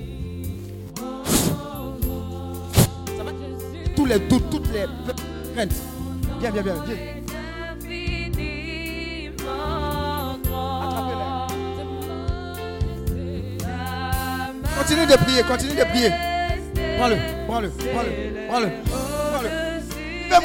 Ça 3.17 3.23
va? 3.25 3.31
Tous 3.97 4.05
les 4.07 4.19
doutes, 4.21 4.51
toutes 4.51 4.73
les 4.73 4.85
craintes. 5.55 5.73
Viens, 6.41 6.51
viens, 6.51 6.63
viens, 6.63 6.85
viens. 6.87 6.97
Continue 14.77 15.07
de 15.07 15.17
prier, 15.17 15.43
continue 15.43 15.75
de 15.75 15.85
prier. 15.85 16.11
Prends-le, 16.99 17.17
prends-le, 17.47 17.69
prends-le, 17.71 18.11
prends-le, 18.49 18.69
prends-le. 19.33 19.49
Fais 20.31 20.41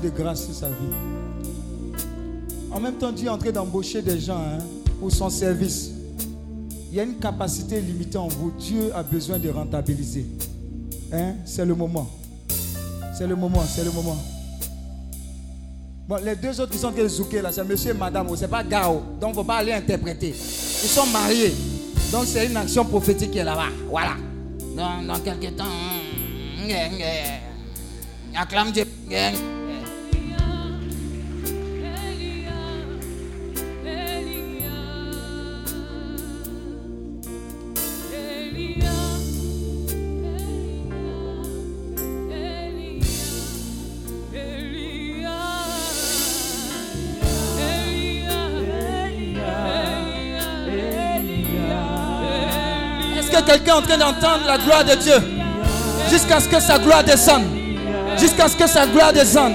de 0.00 0.08
grâce 0.08 0.44
sur 0.44 0.54
sa 0.54 0.68
vie. 0.68 0.74
En 2.72 2.80
même 2.80 2.94
temps, 2.94 3.12
Dieu 3.12 3.26
est 3.26 3.30
en 3.30 3.38
train 3.38 3.50
d'embaucher 3.50 4.02
des 4.02 4.18
gens 4.20 4.38
hein, 4.38 4.58
pour 4.98 5.10
son 5.10 5.28
service. 5.28 5.90
Il 6.90 6.96
y 6.96 7.00
a 7.00 7.04
une 7.04 7.16
capacité 7.16 7.80
limitée 7.80 8.18
en 8.18 8.28
vous. 8.28 8.52
Dieu 8.58 8.90
a 8.94 9.02
besoin 9.02 9.38
de 9.38 9.48
rentabiliser. 9.48 10.26
Hein? 11.12 11.34
C'est 11.44 11.64
le 11.64 11.74
moment. 11.74 12.08
C'est 13.16 13.26
le 13.26 13.36
moment, 13.36 13.62
c'est 13.68 13.84
le 13.84 13.90
moment. 13.90 14.16
Bon, 16.08 16.16
les 16.24 16.34
deux 16.34 16.60
autres 16.60 16.72
qui 16.72 16.78
sont 16.78 16.88
en 16.88 16.92
train 16.92 17.02
de 17.02 17.08
zouker 17.08 17.42
là, 17.42 17.52
c'est 17.52 17.62
monsieur 17.64 17.90
et 17.90 17.94
madame, 17.94 18.26
oh, 18.30 18.36
c'est 18.36 18.48
pas 18.48 18.64
Gao. 18.64 19.02
Donc, 19.20 19.22
il 19.22 19.28
ne 19.28 19.34
faut 19.34 19.44
pas 19.44 19.58
aller 19.58 19.72
interpréter. 19.72 20.30
Ils 20.30 20.88
sont 20.88 21.06
mariés. 21.06 21.54
Donc, 22.10 22.24
c'est 22.26 22.46
une 22.46 22.56
action 22.56 22.84
prophétique 22.84 23.30
qui 23.30 23.38
est 23.38 23.44
là-bas. 23.44 23.68
Voilà. 23.88 24.16
Dans, 24.76 25.02
dans 25.06 25.20
quelques 25.20 25.54
temps, 25.56 25.64
hum, 25.64 26.70
acclame 28.34 28.72
Dieu. 28.72 28.84
En 53.80 53.86
train 53.86 53.98
d'entendre 53.98 54.46
la 54.46 54.58
gloire 54.58 54.84
de 54.84 54.94
Dieu 54.94 55.14
Jusqu'à 56.10 56.40
ce 56.40 56.48
que 56.48 56.60
sa 56.60 56.78
gloire 56.78 57.04
descende. 57.04 57.44
Jusqu'à 58.18 58.48
ce 58.48 58.56
que 58.56 58.66
sa 58.66 58.86
gloire 58.86 59.12
descende. 59.12 59.54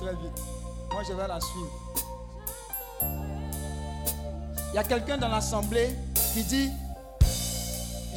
Très 0.00 0.12
vite. 0.12 0.42
Moi, 0.92 1.02
je 1.08 1.12
vais 1.12 1.28
la 1.28 1.40
suivre. 1.40 1.70
Il 4.72 4.74
y 4.74 4.78
a 4.78 4.84
quelqu'un 4.84 5.16
dans 5.16 5.28
l'assemblée 5.28 5.96
qui 6.34 6.42
dit, 6.44 6.70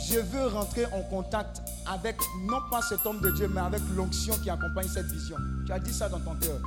je 0.09 0.19
veux 0.19 0.47
rentrer 0.47 0.85
en 0.87 1.01
contact 1.09 1.61
avec 1.87 2.17
non 2.43 2.59
pas 2.69 2.81
cet 2.81 3.05
homme 3.05 3.21
de 3.21 3.31
Dieu, 3.31 3.47
mais 3.47 3.61
avec 3.61 3.81
l'onction 3.95 4.33
qui 4.43 4.49
accompagne 4.49 4.87
cette 4.87 5.05
vision. 5.05 5.37
Tu 5.65 5.71
as 5.71 5.79
dit 5.79 5.93
ça 5.93 6.09
dans 6.09 6.19
ton 6.19 6.35
cœur. 6.35 6.59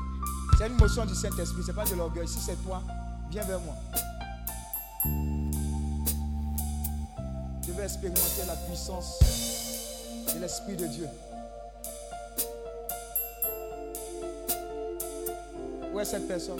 C'est 0.58 0.66
une 0.66 0.76
motion 0.76 1.04
du 1.04 1.14
Saint-Esprit, 1.14 1.62
ce 1.62 1.68
n'est 1.68 1.72
pas 1.74 1.84
de 1.84 1.94
l'orgueil. 1.94 2.26
Si 2.26 2.40
c'est 2.40 2.56
toi, 2.64 2.82
viens 3.30 3.44
vers 3.44 3.60
moi. 3.60 3.74
Je 7.66 7.72
vais 7.72 7.84
expérimenter 7.84 8.46
la 8.46 8.56
puissance 8.56 9.18
de 10.34 10.40
l'Esprit 10.40 10.76
de 10.76 10.86
Dieu. 10.86 11.08
Est 16.00 16.04
cette 16.04 16.26
personne? 16.28 16.58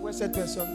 Où 0.00 0.08
est 0.08 0.12
cette 0.12 0.32
personne? 0.32 0.68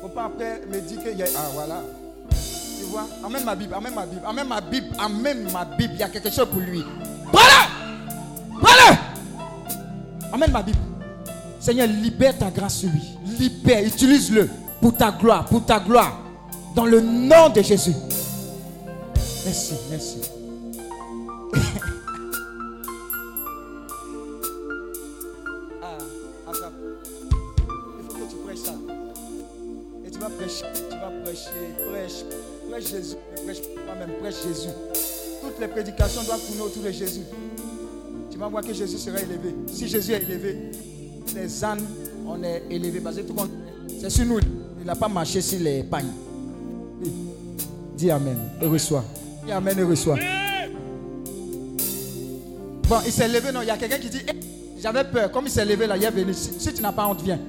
Faut 0.00 0.08
pas 0.08 0.24
après 0.24 0.62
me 0.70 0.80
dire 0.80 1.02
qu'il 1.02 1.18
y 1.18 1.22
a. 1.22 1.26
Ah 1.36 1.48
voilà. 1.52 1.82
Tu 2.30 2.84
vois? 2.84 3.06
Amène 3.24 3.44
ma 3.44 3.54
Bible, 3.54 3.74
amène 3.74 3.94
ma 3.94 4.06
Bible, 4.06 4.22
amène 4.26 4.48
ma 4.48 4.60
Bible, 4.60 4.86
amène 4.98 5.52
ma 5.52 5.64
Bible. 5.64 5.94
Il 5.94 6.00
y 6.00 6.02
a 6.02 6.08
quelque 6.08 6.30
chose 6.30 6.48
pour 6.48 6.60
lui. 6.60 6.84
Prends-le 7.32 8.60
Prends-le 8.60 8.96
Amène 10.32 10.52
ma 10.52 10.62
Bible. 10.62 10.78
Seigneur, 11.60 11.88
libère 11.88 12.36
ta 12.38 12.50
grâce 12.50 12.76
sur 12.76 12.90
lui. 12.90 13.02
Libère, 13.38 13.84
utilise-le 13.84 14.48
pour 14.80 14.96
ta 14.96 15.10
gloire, 15.10 15.44
pour 15.46 15.64
ta 15.64 15.80
gloire. 15.80 16.20
Dans 16.74 16.86
le 16.86 17.00
nom 17.00 17.48
de 17.48 17.60
Jésus. 17.60 17.94
Merci, 19.44 19.74
merci. 19.90 20.18
Jésus. 34.46 34.68
Toutes 35.42 35.60
les 35.60 35.68
prédications 35.68 36.22
doivent 36.22 36.40
tourner 36.44 36.60
autour 36.62 36.82
de 36.82 36.90
Jésus. 36.90 37.22
Tu 38.30 38.38
vas 38.38 38.48
voir 38.48 38.62
que 38.62 38.72
Jésus 38.72 38.98
sera 38.98 39.18
élevé. 39.20 39.54
Si 39.72 39.88
Jésus 39.88 40.12
est 40.12 40.22
élevé, 40.22 40.70
les 41.34 41.64
ânes, 41.64 41.84
on 42.26 42.42
est 42.42 42.62
élevé. 42.70 43.00
Parce 43.00 43.16
que 43.16 43.22
tout 43.22 43.34
c'est 44.00 44.10
sur 44.10 44.24
nous. 44.26 44.38
Il 44.80 44.86
n'a 44.86 44.94
pas 44.94 45.08
marché 45.08 45.40
sur 45.40 45.58
les 45.60 45.82
pagnes. 45.82 46.12
Dis 47.96 48.10
Amen 48.10 48.38
et 48.60 48.66
reçois. 48.66 49.04
Dis 49.44 49.52
Amen 49.52 49.78
et 49.78 49.82
reçois. 49.82 50.16
Bon, 52.88 52.96
il 53.04 53.12
s'est 53.12 53.28
levé, 53.28 53.52
non. 53.52 53.60
Il 53.62 53.68
y 53.68 53.70
a 53.70 53.76
quelqu'un 53.76 53.98
qui 53.98 54.08
dit 54.08 54.20
Eh, 54.28 54.80
J'avais 54.80 55.04
peur. 55.04 55.30
Comme 55.32 55.46
il 55.46 55.50
s'est 55.50 55.64
levé 55.64 55.86
là, 55.86 55.96
il 55.96 56.04
est 56.04 56.10
venu. 56.10 56.32
Si, 56.32 56.50
si 56.58 56.72
tu 56.72 56.80
n'as 56.80 56.92
pas 56.92 57.06
honte, 57.06 57.22
viens. 57.22 57.40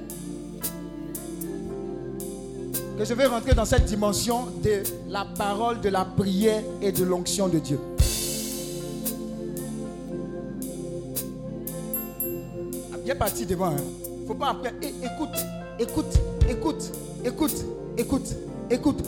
Que 3.00 3.06
je 3.06 3.14
vais 3.14 3.24
rentrer 3.24 3.54
dans 3.54 3.64
cette 3.64 3.86
dimension 3.86 4.44
de 4.62 4.82
la 5.08 5.24
parole, 5.24 5.80
de 5.80 5.88
la 5.88 6.04
prière 6.04 6.62
et 6.82 6.92
de 6.92 7.02
l'onction 7.02 7.48
de 7.48 7.58
Dieu. 7.58 7.80
Viens 13.02 13.16
parti 13.16 13.46
devant. 13.46 13.70
Ne 13.70 14.26
faut 14.26 14.34
pas 14.34 14.50
après. 14.50 14.74
Eh, 14.82 14.88
écoute, 14.88 15.30
écoute, 15.78 16.20
écoute, 16.46 16.92
écoute, 17.24 17.64
écoute, 17.96 18.36
écoute. 18.70 19.02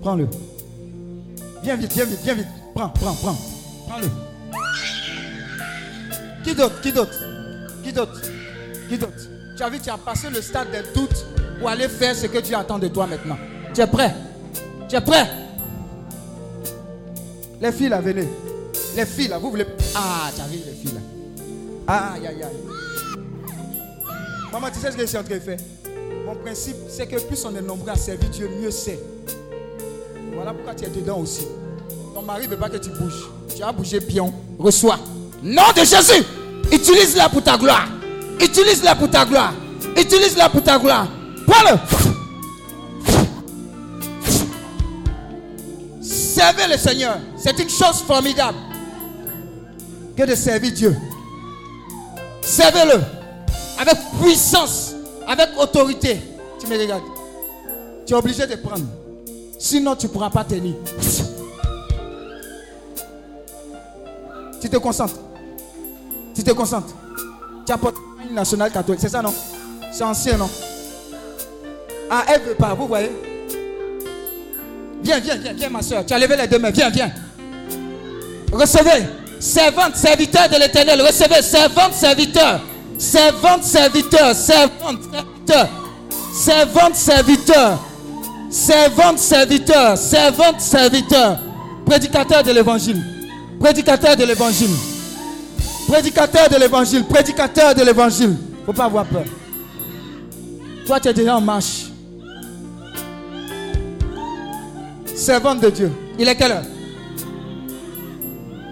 Prends-le. 0.00 0.28
Viens 1.62 1.76
vite, 1.76 1.92
viens 1.92 2.06
vite, 2.06 2.20
viens 2.24 2.34
vite. 2.36 2.48
Prends, 2.74 2.88
prends, 2.88 3.12
prends. 3.12 3.36
Prends-le. 3.86 4.08
Qui 6.42 6.54
d'autre 6.54 6.80
Qui 6.80 6.90
d'autre? 6.90 7.24
Qui 7.84 7.92
d'autre? 7.92 8.22
Qui 8.88 8.96
d'autre? 8.96 9.31
Tu 9.56 9.62
as 9.62 9.68
vu, 9.68 9.78
tu 9.80 9.90
as 9.90 9.98
passé 9.98 10.28
le 10.30 10.40
stade 10.40 10.70
des 10.70 10.82
doutes 10.94 11.26
pour 11.58 11.68
aller 11.68 11.88
faire 11.88 12.16
ce 12.16 12.26
que 12.26 12.38
Dieu 12.38 12.56
attend 12.56 12.78
de 12.78 12.88
toi 12.88 13.06
maintenant. 13.06 13.36
Tu 13.74 13.80
es 13.80 13.86
prêt? 13.86 14.14
Tu 14.88 14.96
es 14.96 15.00
prêt? 15.00 15.28
Les 17.60 17.70
filles 17.70 17.90
là, 17.90 18.00
venez. 18.00 18.28
Les 18.96 19.06
filles 19.06 19.28
là, 19.28 19.38
vous 19.38 19.50
voulez. 19.50 19.66
Ah, 19.94 20.30
tu 20.34 20.40
as 20.40 20.46
vu 20.46 20.58
les 20.66 20.72
filles 20.72 20.94
là. 20.94 21.00
Aïe, 22.14 22.26
aïe, 22.26 22.42
aïe. 22.42 22.56
Maman, 24.52 24.68
tu 24.72 24.80
sais 24.80 24.90
ce 24.90 24.96
que 24.96 25.02
je 25.02 25.06
suis 25.06 25.18
en 25.18 25.22
train 25.22 25.36
de 25.36 25.40
faire? 25.40 25.58
Mon 26.26 26.34
principe, 26.36 26.76
c'est 26.88 27.06
que 27.06 27.20
plus 27.20 27.44
on 27.44 27.54
est 27.54 27.62
nombreux 27.62 27.90
à 27.90 27.96
servir 27.96 28.30
Dieu, 28.30 28.50
mieux 28.60 28.70
c'est. 28.70 28.98
Voilà 30.34 30.52
pourquoi 30.52 30.74
tu 30.74 30.84
es 30.84 30.88
dedans 30.88 31.18
aussi. 31.18 31.46
Ton 32.14 32.22
mari 32.22 32.46
ne 32.46 32.50
veut 32.50 32.58
pas 32.58 32.68
que 32.68 32.78
tu 32.78 32.90
bouges. 32.90 33.28
Tu 33.54 33.62
as 33.62 33.72
bougé 33.72 34.00
pion. 34.00 34.32
Reçois. 34.58 34.98
Nom 35.42 35.72
de 35.76 35.84
Jésus. 35.84 36.24
Utilise-la 36.70 37.28
pour 37.28 37.42
ta 37.42 37.56
gloire. 37.56 37.88
Utilise-la 38.40 38.94
pour 38.94 39.10
ta 39.10 39.24
gloire. 39.24 39.54
Utilise-la 39.96 40.48
pour 40.48 40.62
ta 40.62 40.78
gloire. 40.78 41.08
Prends-le. 41.46 41.78
Servez 46.02 46.68
le 46.68 46.78
Seigneur. 46.78 47.18
C'est 47.36 47.58
une 47.58 47.68
chose 47.68 48.02
formidable 48.06 48.58
que 50.16 50.24
de 50.24 50.34
servir 50.34 50.72
Dieu. 50.72 50.96
Servez-le 52.40 53.00
avec 53.78 53.96
puissance, 54.20 54.94
avec 55.26 55.48
autorité. 55.58 56.20
Tu 56.58 56.66
me 56.66 56.78
regardes. 56.78 57.02
Tu 58.06 58.12
es 58.12 58.16
obligé 58.16 58.46
de 58.46 58.56
prendre. 58.56 58.84
Sinon, 59.58 59.94
tu 59.94 60.06
ne 60.06 60.12
pourras 60.12 60.30
pas 60.30 60.44
tenir. 60.44 60.74
Tu 64.60 64.68
te 64.68 64.76
concentres. 64.76 65.20
Tu 66.34 66.42
te 66.42 66.50
concentres. 66.52 66.94
Tu 67.66 67.72
apportes 67.72 67.96
une 68.28 68.34
nationale 68.34 68.70
catholique. 68.70 69.00
C'est 69.00 69.08
ça, 69.08 69.22
non? 69.22 69.34
C'est 69.92 70.04
ancien, 70.04 70.36
non? 70.36 70.50
Ah, 72.10 72.24
elle 72.28 72.42
veut 72.42 72.54
pas, 72.54 72.74
vous 72.74 72.86
voyez? 72.86 73.10
Viens, 75.02 75.18
viens, 75.18 75.36
viens, 75.36 75.52
viens, 75.52 75.68
ma 75.68 75.82
soeur. 75.82 76.04
Tu 76.06 76.14
as 76.14 76.18
levé 76.18 76.36
les 76.36 76.46
deux 76.46 76.58
mains. 76.58 76.70
Viens, 76.70 76.90
viens. 76.90 77.10
Recevez. 78.52 79.06
Servante, 79.40 79.96
serviteur 79.96 80.48
de 80.48 80.56
l'éternel. 80.56 81.00
Recevez. 81.02 81.42
Servante, 81.42 81.94
serviteur. 81.94 82.60
Servante, 82.98 83.64
serviteur. 83.64 84.34
Servante, 84.34 85.02
serviteur. 85.02 85.68
Servante, 86.32 86.94
serviteur. 86.94 87.78
Servante, 88.50 89.18
serviteur. 89.18 89.98
Servante, 89.98 90.60
serviteur. 90.60 91.38
Prédicateur 91.84 92.42
de 92.42 92.52
l'évangile. 92.52 93.02
Prédicateur 93.58 94.16
de 94.16 94.24
l'évangile. 94.24 94.70
Prédicateur 95.92 96.48
de 96.48 96.56
l'évangile. 96.56 97.04
Prédicateur 97.04 97.74
de 97.74 97.82
l'évangile. 97.82 98.34
Faut 98.64 98.72
pas 98.72 98.86
avoir 98.86 99.04
peur. 99.04 99.24
Toi, 100.86 100.98
tu 100.98 101.08
es 101.08 101.12
déjà 101.12 101.36
en 101.36 101.40
marche. 101.42 101.88
Servante 105.14 105.60
de 105.60 105.68
Dieu. 105.68 105.92
Il 106.18 106.26
est 106.26 106.34
quelle 106.34 106.52
heure? 106.52 106.64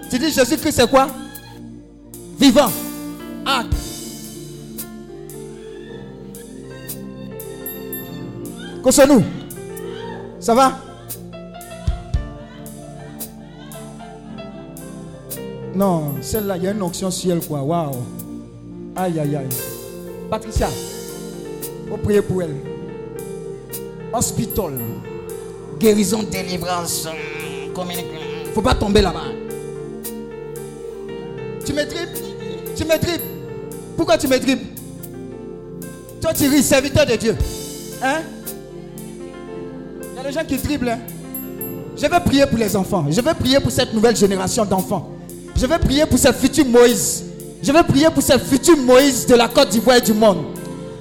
Tu 0.09 0.17
dis 0.17 0.31
Jésus-Christ, 0.31 0.71
c'est 0.71 0.89
quoi? 0.89 1.09
Vivant. 2.39 2.71
Ah. 3.45 3.65
nous 9.07 9.23
Ça 10.39 10.55
va? 10.55 10.90
Non, 15.73 16.15
celle-là, 16.21 16.57
il 16.57 16.63
y 16.63 16.67
a 16.67 16.71
une 16.71 16.81
onction 16.81 17.09
ciel 17.11 17.39
quoi. 17.47 17.61
Waouh. 17.61 17.95
Aïe, 18.95 19.19
aïe, 19.19 19.35
aïe. 19.35 19.47
Patricia, 20.29 20.67
faut 21.89 21.97
prier 21.97 22.21
pour 22.21 22.41
elle. 22.43 22.55
Hospital. 24.13 24.73
Guérison, 25.79 26.23
délivrance. 26.23 27.07
Il 27.67 28.51
faut 28.53 28.61
pas 28.61 28.75
tomber 28.75 29.01
là-bas. 29.01 29.23
Tu 31.65 31.73
me 31.73 31.87
tripes? 31.87 32.19
Tu 32.75 32.83
me 32.83 32.97
tripes? 32.99 33.21
Pourquoi 33.95 34.17
tu 34.17 34.27
me 34.27 34.37
tripes? 34.39 34.77
Toi, 36.21 36.33
tu 36.33 36.47
ris, 36.49 36.61
serviteur 36.61 37.05
de 37.05 37.15
Dieu. 37.15 37.35
Hein? 38.03 38.21
Il 40.01 40.17
y 40.17 40.19
a 40.19 40.23
des 40.23 40.31
gens 40.33 40.43
qui 40.45 40.57
dribblent. 40.57 40.89
hein. 40.89 40.99
Je 41.95 42.07
vais 42.07 42.19
prier 42.19 42.45
pour 42.45 42.57
les 42.57 42.75
enfants. 42.75 43.05
Je 43.09 43.21
vais 43.21 43.33
prier 43.33 43.59
pour 43.59 43.71
cette 43.71 43.93
nouvelle 43.93 44.15
génération 44.15 44.65
d'enfants. 44.65 45.09
Je 45.61 45.67
vais 45.67 45.77
prier 45.77 46.07
pour 46.07 46.17
ce 46.17 46.31
futur 46.31 46.65
Moïse. 46.65 47.23
Je 47.61 47.71
vais 47.71 47.83
prier 47.83 48.09
pour 48.09 48.23
ce 48.23 48.35
futur 48.39 48.75
Moïse 48.77 49.27
de 49.27 49.35
la 49.35 49.47
Côte 49.47 49.69
d'Ivoire 49.69 49.97
et 49.97 50.01
du 50.01 50.11
monde. 50.11 50.43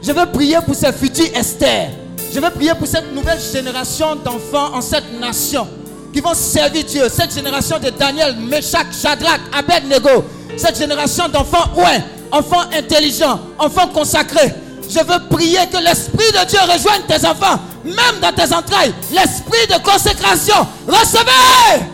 Je 0.03 0.12
vais 0.12 0.27
prier 0.27 0.59
pour 0.66 0.74
ce 0.74 0.93
futur 0.93 1.24
Esther. 1.35 1.89
Je 2.31 2.39
vais 2.39 2.51
prier 2.51 2.74
pour 2.74 2.87
cette 2.87 3.11
nouvelle 3.15 3.41
génération 3.41 4.16
d'enfants 4.16 4.74
en 4.74 4.82
cette 4.82 5.19
nation 5.19 5.66
qui 6.12 6.20
vont 6.20 6.35
servir 6.35 6.85
Dieu. 6.85 7.05
Cette 7.09 7.32
génération 7.32 7.78
de 7.78 7.89
Daniel, 7.89 8.37
Meshach, 8.37 8.89
Shadrach, 8.93 9.41
Abednego. 9.51 10.27
Cette 10.59 10.77
génération 10.77 11.27
d'enfants, 11.31 11.70
ouais, 11.77 12.05
enfants 12.31 12.69
intelligents, 12.77 13.41
enfants 13.59 13.89
consacrés. 13.89 14.53
Je 14.87 14.99
veux 14.99 15.27
prier 15.31 15.61
que 15.73 15.78
l'Esprit 15.82 16.32
de 16.32 16.47
Dieu 16.47 16.59
rejoigne 16.70 17.01
tes 17.09 17.27
enfants, 17.27 17.61
même 17.82 18.20
dans 18.20 18.32
tes 18.35 18.53
entrailles. 18.55 18.93
L'Esprit 19.11 19.66
de 19.69 19.82
consécration. 19.82 20.66
Recevez! 20.87 21.90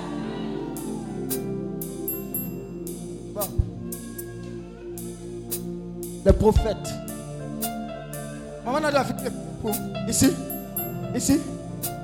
les 6.27 6.33
prophètes. 6.33 6.77
Maman 8.65 8.85
a 8.85 9.05
fait 9.05 9.15
Ici. 10.09 10.33
Ici. 11.15 11.41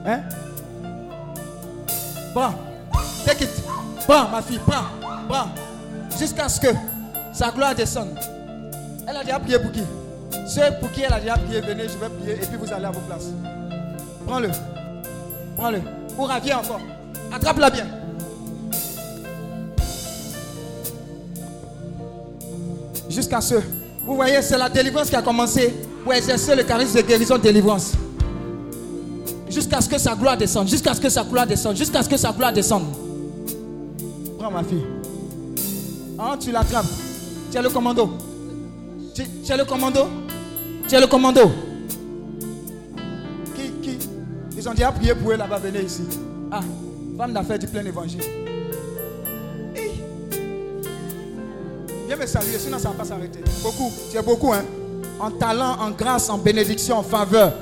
Hein? 0.07 0.21
Prends. 2.33 2.55
Take 3.27 3.45
it. 3.45 3.51
Prends, 4.07 4.29
ma 4.29 4.41
fille. 4.41 4.61
Prends. 4.65 4.85
Prends. 5.29 5.49
Jusqu'à 6.17 6.49
ce 6.49 6.61
que 6.61 6.69
sa 7.33 7.51
gloire 7.51 7.75
descende. 7.75 8.17
Elle 9.09 9.17
a 9.17 9.25
déjà 9.25 9.41
prié 9.41 9.59
pour 9.59 9.73
qui? 9.73 9.83
Ceux 10.47 10.71
pour 10.81 10.91
qui 10.93 11.03
elle 11.03 11.13
a 11.13 11.21
déjà 11.21 11.35
prié, 11.35 11.61
venez, 11.61 11.85
je 11.89 11.99
vais 11.99 12.09
prier 12.09 12.35
et 12.35 12.47
puis 12.47 12.57
vous 12.57 12.73
allez 12.73 12.85
à 12.85 12.91
vos 12.91 13.01
places. 13.01 13.31
Prends-le. 14.27 14.51
Prends-le. 15.57 15.81
Ou 16.17 16.23
reviens 16.23 16.59
encore. 16.59 16.81
Attrape-la 17.35 17.71
bien. 17.71 17.87
Jusqu'à 23.09 23.41
ce 23.41 23.57
vous 24.05 24.17
voyez, 24.17 24.43
c'est 24.43 24.59
la 24.59 24.69
délivrance 24.69 25.09
qui 25.09 25.17
a 25.17 25.23
commencé 25.23 25.73
pour 26.03 26.13
exercer 26.13 26.57
le 26.57 26.65
charisme 26.65 26.97
de 26.97 27.03
guérison 27.03 27.39
délivrance. 27.39 27.93
Jusqu'à 29.49 29.81
ce 29.81 29.89
que 29.89 29.99
sa 29.99 30.15
gloire 30.15 30.37
descende. 30.37 30.69
Jusqu'à 30.69 30.95
ce 30.95 31.01
que 31.01 31.09
sa 31.09 31.23
gloire 31.23 31.47
descende. 31.47 31.77
Jusqu'à 31.77 32.03
ce 32.03 32.09
que 32.09 32.17
sa 32.17 32.33
gloire 32.33 32.53
descende. 32.53 32.85
Prends 34.39 34.51
ma 34.51 34.65
fille. 34.65 34.85
Ah, 36.19 36.37
tu 36.39 36.51
l'attrapes. 36.51 36.87
Tu 37.51 37.59
es 37.59 37.63
le 37.63 37.69
commando. 37.69 38.11
Tu, 39.15 39.23
tu 39.45 39.53
es 39.53 39.57
le 39.57 39.65
commando. 39.65 40.09
Tu 40.89 40.95
es 40.95 41.01
le 41.01 41.07
commando. 41.07 41.51
Qui, 43.55 43.71
qui? 43.83 43.99
Ils 44.57 44.69
ont 44.69 44.73
déjà 44.73 44.91
prié 44.91 45.15
pour 45.15 45.31
eux 45.31 45.37
là-bas, 45.37 45.59
venez 45.59 45.83
ici. 45.83 46.03
Ah, 46.51 46.61
femme 47.17 47.33
d'affaires 47.33 47.59
du 47.59 47.67
plein 47.67 47.85
évangile. 47.85 48.23
Viens 52.13 52.21
me 52.21 52.27
saluer, 52.27 52.59
sinon 52.59 52.79
ça 52.79 52.91
ne 52.91 52.93
va 52.93 52.99
pas 52.99 53.09
s'arrêter. 53.09 53.39
Beaucoup, 53.63 53.91
tu 54.11 54.19
es 54.19 54.23
beaucoup, 54.23 54.53
hein. 54.53 54.63
En 55.19 55.31
talent, 55.31 55.79
en 55.81 55.93
grâce, 55.93 56.29
en 56.29 56.37
bénédiction, 56.37 56.99
en 56.99 57.03
faveur. 57.03 57.55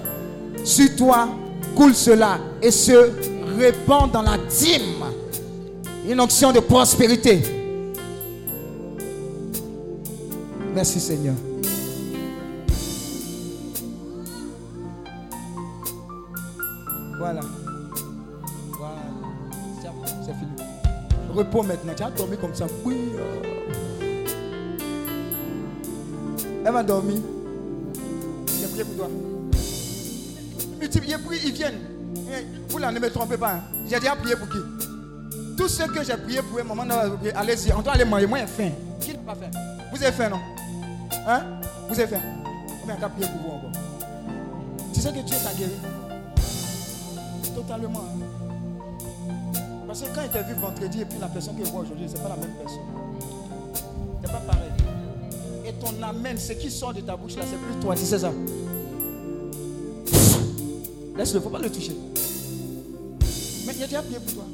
Sur 0.64 0.96
toi 0.96 1.28
coule 1.76 1.94
cela 1.94 2.40
et 2.60 2.72
se 2.72 3.12
répand 3.56 4.10
dans 4.10 4.22
la 4.22 4.36
dîme. 4.38 5.04
Une 6.08 6.20
onction 6.20 6.50
de 6.50 6.58
prospérité. 6.58 7.40
Merci 10.74 10.98
Seigneur. 10.98 11.34
Voilà. 17.18 17.40
Voilà. 18.76 19.00
C'est 20.26 20.32
fini. 20.32 20.50
Repos 21.36 21.62
maintenant. 21.62 21.92
Tu 21.96 22.02
as 22.02 22.10
dormi 22.10 22.36
comme 22.36 22.52
ça. 22.52 22.66
Oui. 22.84 22.96
Elle 26.64 26.72
va 26.72 26.82
dormir. 26.82 27.18
J'ai 28.60 28.66
prié 28.68 28.84
pour 28.84 28.96
toi. 28.96 29.08
Multipliez, 30.78 31.18
prie, 31.18 31.38
ils 31.44 31.52
viennent. 31.52 31.80
Eh, 32.32 32.46
Vous 32.68 32.78
là, 32.78 32.90
ne 32.92 32.98
me 32.98 33.10
trompez 33.10 33.36
pas. 33.36 33.54
hein. 33.54 33.60
J'ai 33.88 33.98
déjà 33.98 34.14
prié 34.16 34.36
pour 34.36 34.48
qui? 34.48 34.58
Tous 35.56 35.68
ceux 35.68 35.86
que 35.88 36.02
j'ai 36.02 36.16
prié 36.16 36.40
pour 36.42 36.58
eux, 36.58 36.62
maman, 36.62 36.84
allez-y, 37.34 37.72
on 37.72 37.80
doit 37.82 37.92
aller 37.94 38.04
manger. 38.04 38.26
Moi, 38.26 38.38
j'ai 38.40 38.46
faim. 38.46 38.70
Qui 39.00 39.12
n'a 39.12 39.18
pas 39.18 39.34
faim? 39.34 39.50
Vous 39.92 40.02
avez 40.02 40.12
faim, 40.12 40.28
non? 40.30 40.38
Hein? 41.26 41.42
Vous 41.88 41.98
avez 41.98 42.08
faim? 42.08 42.20
Combien 42.80 42.96
qu'à 42.96 43.08
prier 43.08 43.26
pour 43.28 43.40
vous 43.42 43.56
encore? 43.56 43.72
Tu 44.92 45.00
sais 45.00 45.08
que 45.10 45.20
Dieu 45.20 45.36
t'a 45.42 45.52
guéri 45.54 45.72
Totalement. 47.54 48.00
hein. 48.00 49.56
Parce 49.86 50.02
que 50.02 50.06
quand 50.14 50.22
il 50.24 50.30
t'a 50.30 50.42
vu 50.42 50.54
vendredi 50.54 51.00
et 51.00 51.04
puis 51.04 51.18
la 51.20 51.26
personne 51.26 51.56
que 51.56 51.64
je 51.64 51.70
vois 51.70 51.80
aujourd'hui, 51.82 52.08
ce 52.08 52.14
n'est 52.14 52.20
pas 52.20 52.28
la 52.28 52.36
même 52.36 52.54
personne. 52.54 52.78
C'est 54.22 54.30
pas 54.30 54.38
pareil. 54.38 54.70
Ton 55.80 56.02
amen, 56.02 56.36
ce 56.36 56.52
qui 56.52 56.70
sort 56.70 56.92
de 56.92 57.00
ta 57.00 57.16
bouche 57.16 57.36
là, 57.36 57.42
c'est 57.48 57.56
plus 57.56 57.80
toi, 57.80 57.94
tu 57.96 58.04
sais 58.04 58.18
ça. 58.18 58.32
Laisse-le, 61.16 61.40
faut 61.40 61.48
pas 61.48 61.58
le 61.58 61.70
toucher. 61.70 61.96
Mais 63.66 63.74
il 63.76 63.82
a 63.82 63.86
déjà 63.86 64.02
prié 64.02 64.18
pour 64.18 64.34
toi. 64.34 64.44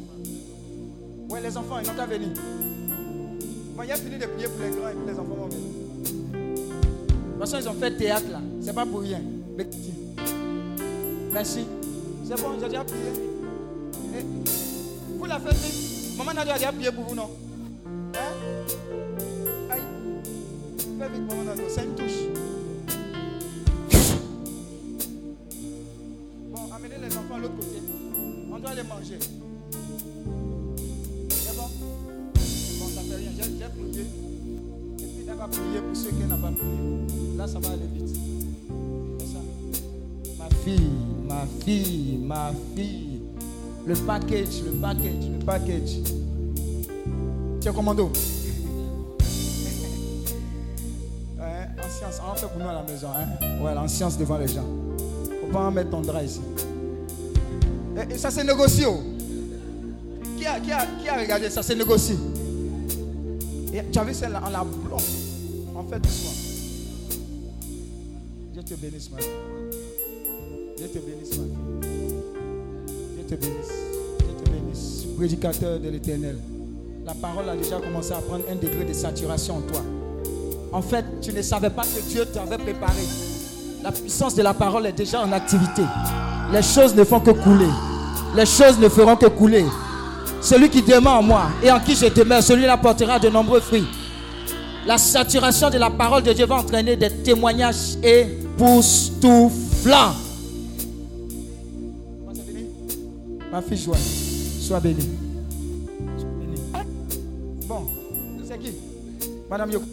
Ouais, 1.31 1.41
les 1.41 1.57
enfants, 1.57 1.79
ils 1.83 1.87
n'ont 1.89 1.95
qu'à 1.95 2.07
venir. 2.07 2.29
Moi, 3.75 3.87
il 3.87 3.93
a 3.93 3.97
fini 3.97 4.19
de 4.19 4.27
prier 4.27 4.49
pour 4.49 4.61
les 4.65 4.71
grands 4.71 4.89
et 4.89 4.93
puis 4.93 5.07
les 5.07 5.19
enfants 5.19 5.35
vont 5.35 5.47
venir. 5.47 5.61
De 6.33 7.33
toute 7.33 7.41
façon, 7.41 7.59
ils 7.61 7.69
ont 7.69 7.75
fait 7.75 7.97
théâtre 7.97 8.27
là. 8.31 8.41
C'est 8.63 8.75
pas 8.75 8.87
pour 8.87 9.01
rien. 9.01 9.21
Merci. 11.33 11.67
C'est 12.25 12.41
bon, 12.41 12.49
j'ai 12.61 12.67
déjà 12.67 12.85
prié. 12.85 13.03
Et 14.19 14.25
vous 15.19 15.25
la 15.25 15.39
faites 15.39 15.55
vite. 15.55 16.17
Maman 16.17 16.33
Nadia 16.35 16.55
a 16.55 16.59
déjà 16.59 16.73
prié 16.73 16.91
pour 16.93 17.05
vous, 17.05 17.15
non? 17.15 17.29
Hein? 18.15 18.33
C'est 21.69 21.85
une 21.85 21.95
touche. 21.95 22.25
Bon, 26.51 26.61
amenez 26.75 26.97
les 27.03 27.15
enfants 27.17 27.35
à 27.35 27.39
l'autre 27.39 27.57
côté. 27.57 27.83
On 28.51 28.59
doit 28.59 28.75
les 28.75 28.83
manger. 28.83 29.19
C'est 31.29 31.55
bon? 31.55 31.69
Bon, 32.79 32.89
ça 32.89 33.03
fait 33.03 33.17
rien. 33.17 33.31
J'ai 33.37 33.43
prié. 33.43 34.07
Et 34.99 35.03
puis 35.03 35.27
elle 35.29 35.37
va 35.37 35.49
prier 35.49 35.81
pour 35.87 35.95
ceux 35.95 36.11
qui 36.11 36.25
n'ont 36.25 36.39
pas 36.39 36.53
prié. 36.53 37.37
Là, 37.37 37.47
ça 37.47 37.59
va 37.59 37.69
aller 37.71 37.89
vite. 37.95 38.17
Ça. 39.19 39.41
Ma 40.39 40.49
fille, 40.65 40.91
ma 41.29 41.47
fille, 41.63 42.19
ma 42.23 42.53
fille. 42.75 43.21
Le 43.87 43.95
package, 43.95 44.63
le 44.65 44.73
package, 44.81 45.29
le 45.31 45.45
package. 45.45 46.01
Tu 47.61 47.69
es 47.69 47.73
commando? 47.73 48.11
Nous 52.59 52.69
à 52.69 52.73
la 52.73 52.83
maison. 52.83 53.09
Hein? 53.09 53.63
Ouais, 53.63 53.73
en 53.73 53.89
science 53.89 54.19
devant 54.19 54.39
les 54.39 54.49
gens. 54.49 54.65
Faut 55.41 55.53
pas 55.53 55.67
en 55.67 55.71
mettre 55.71 55.91
ton 55.91 56.01
drap 56.01 56.23
ici. 56.23 56.41
Et, 58.11 58.19
ça 58.19 58.31
se 58.31 58.41
négocie. 58.41 58.85
oh. 58.87 59.01
Qui 60.37 60.47
a, 60.47 60.61
qui, 60.61 60.73
a, 60.73 60.87
qui 61.01 61.09
a 61.09 61.17
regardé 61.19 61.51
ça? 61.51 61.63
Se 61.63 61.73
négocie. 61.73 62.19
Et 63.73 63.83
tu 63.93 63.99
as 63.99 64.05
vu 64.05 64.15
celle-là, 64.15 64.43
on 64.47 64.51
la 64.51 64.65
bloque. 64.65 65.01
On 65.75 65.83
fait 65.85 66.01
doucement. 66.01 66.31
Dieu 68.53 68.63
te 68.63 68.75
bénisse, 68.75 69.11
ma 69.11 69.19
fille. 69.19 69.31
Dieu 70.79 70.89
te 70.89 70.99
bénisse, 70.99 71.39
ma 71.39 71.45
fille. 71.45 71.91
Dieu 73.17 73.25
te 73.29 73.35
bénisse. 73.35 73.73
Dieu 74.19 74.35
te 74.45 74.51
bénisse. 74.51 75.05
Prédicateur 75.17 75.81
de 75.81 75.89
l'éternel. 75.89 76.39
La 77.05 77.15
parole 77.15 77.49
a 77.49 77.57
déjà 77.57 77.79
commencé 77.81 78.13
à 78.13 78.17
prendre 78.19 78.45
un 78.51 78.57
degré 78.57 78.85
de 78.85 78.93
saturation 78.93 79.57
en 79.59 79.61
toi. 79.61 79.83
En 80.77 80.83
fait, 80.83 81.07
tu 81.23 81.33
ne 81.33 81.41
savais 81.41 81.71
pas 81.71 81.85
que 81.85 82.03
Dieu 82.07 82.27
t'avait 82.27 82.59
préparé. 82.59 83.01
La 83.83 83.91
puissance 83.91 84.35
de 84.35 84.43
la 84.43 84.53
parole 84.53 84.85
est 84.85 84.93
déjà 84.93 85.23
en 85.23 85.33
activité. 85.33 85.81
Les 86.53 86.61
choses 86.61 86.95
ne 86.95 87.03
font 87.03 87.19
que 87.19 87.31
couler. 87.31 87.71
Les 88.35 88.45
choses 88.45 88.79
ne 88.79 88.91
feront 88.91 89.17
que 89.17 89.25
couler. 89.25 89.65
Celui 90.43 90.69
qui 90.69 90.83
demeure 90.83 91.15
en 91.15 91.23
moi 91.23 91.45
et 91.63 91.71
en 91.71 91.81
qui 91.81 91.97
je 91.97 92.05
demeure, 92.13 92.43
celui-là 92.43 92.77
portera 92.77 93.19
de 93.19 93.31
nombreux 93.31 93.61
fruits. 93.61 93.87
La 94.87 94.99
saturation 94.99 95.71
de 95.71 95.79
la 95.79 95.89
parole 95.89 96.23
de 96.23 96.35
Dieu 96.35 96.45
va 96.45 96.57
entraîner 96.57 96.95
des 96.95 97.09
témoignages 97.09 97.97
époustouflants. 98.03 99.33
Ma 103.51 103.63
fille 103.63 103.79
joie, 103.79 103.97
sois 104.61 104.81
bénie. 104.81 105.09
Sois. 106.19 106.85
Bon, 107.67 107.87
c'est 108.47 108.59
qui? 108.59 108.73
Madame 109.49 109.71
Yoko, 109.71 109.87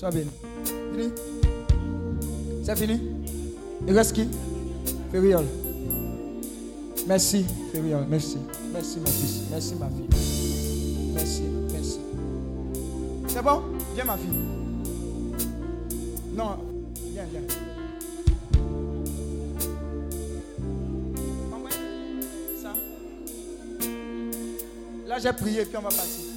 sois 0.00 0.10
bénie. 0.10 0.30
Fini 0.64 1.12
C'est 2.64 2.76
fini 2.78 3.00
Il 3.86 3.94
reste 3.94 4.14
qui? 4.14 4.26
Fériol. 5.12 5.44
Merci, 7.06 7.44
Fériol, 7.72 8.06
merci. 8.08 8.38
Merci, 8.72 8.98
mon 9.00 9.06
fils. 9.06 9.42
Merci, 9.50 9.74
ma 9.74 9.88
fille. 9.88 11.12
Merci, 11.12 11.42
merci. 11.72 11.98
C'est 13.28 13.42
bon? 13.42 13.60
Viens, 13.94 14.04
ma 14.04 14.16
fille. 14.16 14.30
Non, 16.34 16.56
viens, 17.12 17.24
viens. 17.30 17.42
Ça. 22.62 22.72
Là, 25.06 25.18
j'ai 25.18 25.32
prié, 25.32 25.64
puis 25.64 25.76
on 25.76 25.82
va 25.82 25.88
partir. 25.88 26.29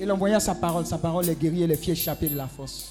Il 0.00 0.10
envoya 0.10 0.40
sa 0.40 0.54
parole. 0.54 0.86
Sa 0.86 0.96
parole 0.96 1.28
est 1.28 1.38
guérie 1.38 1.62
et 1.62 1.66
les 1.66 1.76
fit 1.76 1.90
échapper 1.90 2.28
de 2.28 2.36
la 2.36 2.48
force. 2.48 2.86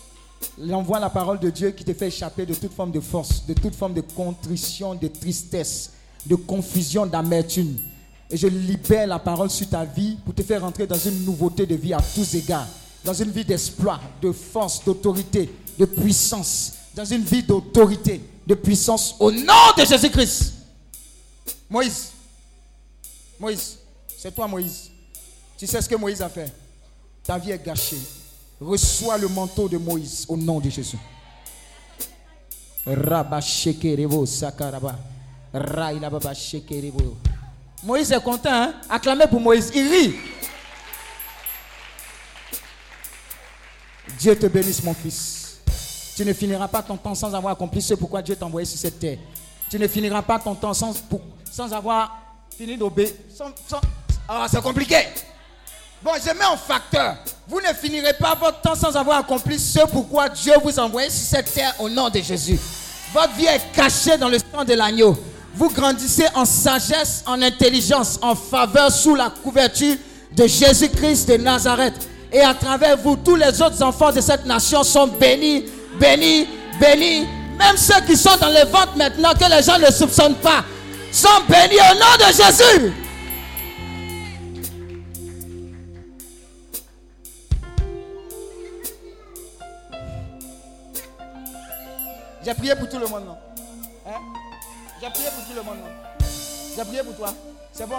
Il 0.57 0.73
envoie 0.73 0.99
la 0.99 1.10
parole 1.10 1.40
de 1.40 1.49
Dieu 1.49 1.72
qui 1.72 1.84
te 1.84 1.94
fait 1.94 2.07
échapper 2.07 2.45
de 2.45 2.53
toute 2.53 2.73
forme 2.73 2.91
de 2.91 2.99
force, 2.99 3.45
de 3.45 3.53
toute 3.53 3.76
forme 3.76 3.94
de 3.94 4.02
contrition, 4.02 4.94
de 4.95 5.07
tristesse, 5.07 5.91
de 6.26 6.36
confusion, 6.36 7.06
d'amertume. 7.06 7.77
Et 8.30 8.38
je 8.38 8.48
libère 8.48 9.07
la 9.07 9.18
parole 9.18 9.49
sur 9.49 9.68
ta 9.68 9.84
vie 9.84 10.18
pour 10.23 10.36
te 10.36 10.44
faire 10.44 10.61
rentrer 10.61 10.86
dans 10.86 10.99
une 10.99 11.26
nouveauté 11.26 11.65
de 11.65 11.76
vie 11.76 11.94
à 11.94 12.02
tous 12.14 12.36
égards. 12.36 12.68
Dans 13.03 13.14
une 13.14 13.31
vie 13.31 13.44
d'espoir, 13.44 13.99
de 14.22 14.31
force, 14.31 14.84
d'autorité, 14.86 15.49
de 15.77 15.86
puissance. 15.86 16.73
Dans 16.94 17.06
une 17.06 17.23
vie 17.23 17.41
d'autorité, 17.44 18.22
de 18.45 18.56
puissance 18.56 19.15
au 19.19 19.31
nom 19.31 19.73
de 19.77 19.84
Jésus-Christ. 19.84 20.53
Moïse. 21.69 22.11
Moïse. 23.40 23.77
C'est 24.18 24.34
toi, 24.34 24.48
Moïse. 24.48 24.91
Tu 25.57 25.65
sais 25.65 25.81
ce 25.81 25.90
que 25.90 25.95
Moïse 25.95 26.22
a 26.22 26.30
fait? 26.30 26.53
Ta 27.23 27.37
vie 27.37 27.51
est 27.51 27.63
gâchée. 27.65 27.97
Reçois 28.59 29.17
le 29.17 29.27
manteau 29.27 29.69
de 29.69 29.77
Moïse 29.77 30.25
au 30.27 30.35
nom 30.35 30.59
de 30.59 30.69
Jésus. 30.69 30.97
Moïse 37.83 38.11
est 38.11 38.21
content, 38.21 38.51
hein? 38.51 38.73
Acclamez 38.89 39.27
pour 39.27 39.39
Moïse. 39.39 39.71
Il 39.73 39.87
rit. 39.87 40.15
Dieu 44.19 44.37
te 44.37 44.47
bénisse, 44.47 44.83
mon 44.83 44.93
fils. 44.93 45.59
Tu 46.15 46.25
ne 46.25 46.33
finiras 46.33 46.67
pas 46.67 46.81
ton 46.83 46.97
temps 46.97 47.15
sans 47.15 47.33
avoir 47.33 47.53
accompli 47.53 47.81
ce 47.81 47.93
pourquoi 47.93 48.21
Dieu 48.21 48.35
t'a 48.35 48.45
envoyé 48.45 48.65
sur 48.65 48.77
cette 48.77 48.99
terre. 48.99 49.17
Tu 49.69 49.79
ne 49.79 49.87
finiras 49.87 50.21
pas 50.21 50.39
ton 50.39 50.55
temps 50.55 50.73
sans, 50.73 50.93
pour- 50.93 51.21
sans 51.49 51.71
avoir 51.71 52.17
fini 52.57 52.75
d'obéir. 52.75 53.11
Sans- 53.33 53.51
sans- 53.67 53.79
Ah, 54.27 54.47
c'est 54.51 54.61
compliqué. 54.61 54.97
Bon, 56.01 56.11
je 56.15 56.31
mets 56.31 56.45
en 56.45 56.55
facteur. 56.55 57.15
Vous 57.47 57.59
ne 57.59 57.73
finirez 57.73 58.13
pas 58.13 58.34
votre 58.34 58.61
temps 58.61 58.76
sans 58.76 58.95
avoir 58.95 59.19
accompli 59.19 59.59
ce 59.59 59.80
pourquoi 59.91 60.30
Dieu 60.30 60.53
vous 60.63 60.80
a 60.80 60.84
envoyé 60.84 61.09
sur 61.09 61.26
cette 61.38 61.53
terre 61.53 61.73
au 61.80 61.89
nom 61.89 62.09
de 62.09 62.19
Jésus. 62.19 62.57
Votre 63.13 63.34
vie 63.34 63.47
est 63.47 63.61
cachée 63.73 64.17
dans 64.17 64.30
le 64.30 64.38
sang 64.38 64.63
de 64.63 64.73
l'agneau. 64.76 65.17
Vous 65.55 65.69
grandissez 65.69 66.27
en 66.35 66.45
sagesse, 66.45 67.23
en 67.26 67.41
intelligence, 67.41 68.17
en 68.21 68.34
faveur 68.34 68.91
sous 68.91 69.13
la 69.13 69.30
couverture 69.30 69.97
de 70.31 70.47
Jésus-Christ 70.47 71.27
de 71.27 71.35
Nazareth. 71.35 72.07
Et 72.31 72.41
à 72.41 72.53
travers 72.53 72.95
vous, 72.95 73.17
tous 73.17 73.35
les 73.35 73.61
autres 73.61 73.84
enfants 73.84 74.13
de 74.13 74.21
cette 74.21 74.45
nation 74.45 74.84
sont 74.84 75.07
bénis, 75.07 75.65
bénis, 75.99 76.47
bénis. 76.80 77.27
Même 77.57 77.76
ceux 77.76 77.99
qui 78.07 78.15
sont 78.15 78.38
dans 78.39 78.47
les 78.47 78.63
ventes 78.63 78.95
maintenant, 78.95 79.34
que 79.34 79.53
les 79.53 79.63
gens 79.63 79.77
ne 79.77 79.91
soupçonnent 79.91 80.35
pas, 80.35 80.63
sont 81.11 81.27
bénis 81.49 81.81
au 81.91 81.95
nom 81.95 82.26
de 82.26 82.31
Jésus. 82.31 82.93
J'ai 92.49 92.55
prié 92.55 92.76
pour 92.76 92.89
tout 92.89 92.97
le 92.97 93.05
monde, 93.05 93.26
non? 93.26 93.38
Hein? 94.07 94.21
J'ai 94.99 95.09
prié 95.11 95.27
pour 95.30 95.45
tout 95.45 95.55
le 95.55 95.61
monde, 95.61 95.77
non? 95.77 96.27
J'ai 96.76 96.84
prié 96.84 97.03
pour 97.03 97.15
toi. 97.15 97.31
C'est 97.71 97.88
bon? 97.88 97.97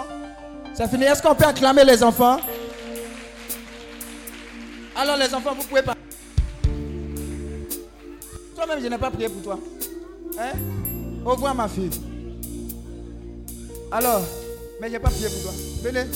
C'est 0.73 0.89
fini. 0.89 1.05
Est-ce 1.05 1.23
qu'on 1.23 1.33
peut 1.33 1.45
acclamer 1.45 1.85
les 1.85 2.03
enfants? 2.03 2.37
Alors 4.93 5.15
les 5.15 5.33
enfants, 5.33 5.55
vous 5.57 5.63
pouvez 5.63 5.81
pas. 5.81 5.95
Toi-même, 8.53 8.81
je 8.81 8.87
n'ai 8.87 8.97
pas 8.97 9.09
prié 9.09 9.29
pour 9.29 9.41
toi. 9.41 9.59
Hein? 10.37 10.51
Au 11.25 11.29
revoir, 11.29 11.55
ma 11.55 11.69
fille. 11.69 11.89
Alors, 13.89 14.21
mais 14.81 14.87
je 14.87 14.91
n'ai 14.91 14.99
pas 14.99 15.11
prié 15.11 15.29
pour 15.29 15.43
toi. 15.43 15.51
Venez. 15.81 16.07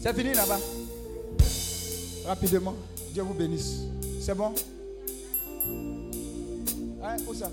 C'est 0.00 0.14
fini 0.16 0.32
là-bas. 0.32 0.58
Rapidement. 2.26 2.74
Dieu 3.12 3.22
vous 3.22 3.34
bénisse. 3.34 3.80
C'est 4.20 4.34
bon? 4.34 4.54
Hein, 7.02 7.16
où 7.28 7.34
ça? 7.34 7.50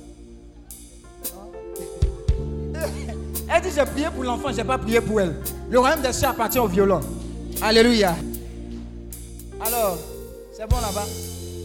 Elle 3.49 3.61
dit 3.61 3.69
j'ai 3.76 3.86
prié 3.86 4.07
pour 4.14 4.24
l'enfant, 4.24 4.52
j'ai 4.53 4.64
pas 4.64 4.78
prié 4.78 5.02
pour 5.02 5.19
elle. 5.19 5.36
Le 5.69 5.80
royaume 5.80 6.02
des 6.02 6.14
cieux 6.14 6.28
appartient 6.28 6.60
au 6.60 6.68
violon. 6.68 6.99
Alléluia. 7.61 8.15
Alors, 9.60 9.98
c'est 10.53 10.69
bon 10.69 10.76
là-bas. 10.78 11.06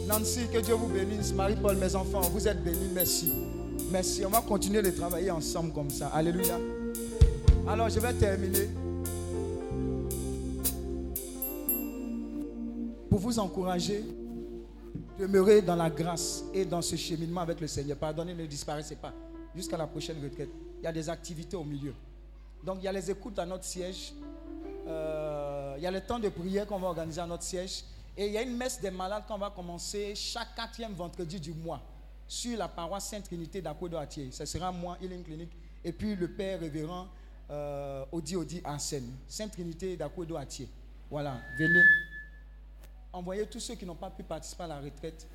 Nancy, 0.09 0.47
que 0.53 0.59
Dieu 0.59 0.75
vous 0.75 0.89
bénisse. 0.89 1.33
Marie-Paul, 1.33 1.77
mes 1.77 1.95
enfants, 1.95 2.23
vous 2.33 2.49
êtes 2.49 2.63
bénis. 2.65 2.91
Merci. 2.95 3.33
Merci. 3.91 4.25
On 4.25 4.31
va 4.31 4.41
continuer 4.41 4.83
de 4.83 4.91
travailler 4.91 5.31
ensemble 5.31 5.73
comme 5.73 5.91
ça. 5.91 6.09
Alléluia. 6.09 6.59
Alors, 7.69 7.89
je 7.89 8.01
vais 8.01 8.13
terminer. 8.15 8.69
Pour 13.13 13.21
vous 13.21 13.39
encourager, 13.39 14.07
demeurer 15.19 15.61
dans 15.61 15.77
la 15.77 15.91
grâce 15.91 16.45
et 16.55 16.65
dans 16.65 16.81
ce 16.81 16.97
cheminement 16.97 17.43
avec 17.43 17.61
le 17.61 17.67
Seigneur. 17.67 17.99
Pardonnez, 17.99 18.33
ne 18.33 18.47
disparaissez 18.47 18.97
pas. 18.97 19.13
Jusqu'à 19.55 19.77
la 19.77 19.87
prochaine 19.87 20.17
retraite. 20.25 20.49
Il 20.79 20.85
y 20.85 20.87
a 20.87 20.93
des 20.93 21.11
activités 21.11 21.55
au 21.55 21.63
milieu. 21.63 21.93
Donc, 22.65 22.79
il 22.81 22.85
y 22.85 22.89
a 22.89 22.93
les 22.93 23.11
écoutes 23.11 23.39
à 23.39 23.45
notre 23.45 23.65
siège. 23.65 24.15
Euh, 24.87 25.75
il 25.77 25.83
y 25.83 25.87
a 25.87 25.91
le 25.91 26.01
temps 26.01 26.19
de 26.19 26.31
prière 26.31 26.67
qu'on 26.67 26.79
va 26.79 26.89
organiser 26.89 27.21
à 27.21 27.27
notre 27.27 27.43
siège. 27.43 27.85
Et 28.17 28.29
il 28.29 28.33
y 28.33 28.39
a 28.39 28.43
une 28.43 28.57
messe 28.57 28.81
des 28.81 28.91
malades 28.91 29.25
qu'on 29.29 29.37
va 29.37 29.51
commencer 29.51 30.15
chaque 30.15 30.55
quatrième 30.57 30.95
vendredi 30.95 31.39
du 31.39 31.53
mois 31.53 31.83
sur 32.27 32.57
la 32.57 32.69
paroisse 32.69 33.11
Sainte 33.11 33.25
Trinité 33.25 33.61
d'Akodo 33.61 33.99
Atier. 33.99 34.31
Ce 34.33 34.47
sera 34.47 34.73
moi, 34.73 34.97
Healing 35.03 35.23
Clinic, 35.23 35.51
et 35.85 35.93
puis 35.93 36.17
le 36.17 36.29
Père 36.29 36.61
révérend 36.61 37.09
euh, 37.51 38.07
Odi 38.11 38.37
Odi 38.37 38.63
Arsène. 38.65 39.11
Sainte 39.29 39.53
Trinité 39.53 39.99
d'Akodo 39.99 40.37
Atier. 40.37 40.67
Voilà, 41.11 41.37
venez. 41.59 41.83
Envoyez 43.13 43.47
tous 43.47 43.61
ceux 43.61 43.75
qui 43.75 43.85
n'ont 43.85 43.95
pas 43.95 44.11
pu 44.11 44.23
participer 44.23 44.63
à 44.65 44.67
la 44.69 44.81
retraite 44.81 45.27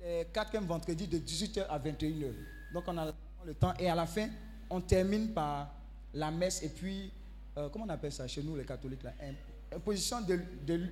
le 0.00 0.24
quatrième 0.24 0.64
vendredi 0.66 1.06
de 1.06 1.18
18h 1.18 1.66
à 1.68 1.78
21h. 1.78 2.32
Donc 2.74 2.84
on 2.88 2.98
a 2.98 3.12
le 3.46 3.54
temps. 3.54 3.72
Et 3.78 3.88
à 3.88 3.94
la 3.94 4.06
fin, 4.06 4.28
on 4.68 4.80
termine 4.80 5.32
par 5.32 5.70
la 6.14 6.30
messe 6.30 6.62
et 6.62 6.68
puis, 6.68 7.12
euh, 7.56 7.68
comment 7.68 7.84
on 7.84 7.88
appelle 7.88 8.12
ça 8.12 8.26
chez 8.26 8.42
nous 8.42 8.56
les 8.56 8.64
catholiques 8.64 9.04
Im- 9.04 9.34
Imposition 9.76 10.20
de, 10.22 10.40
de, 10.66 10.86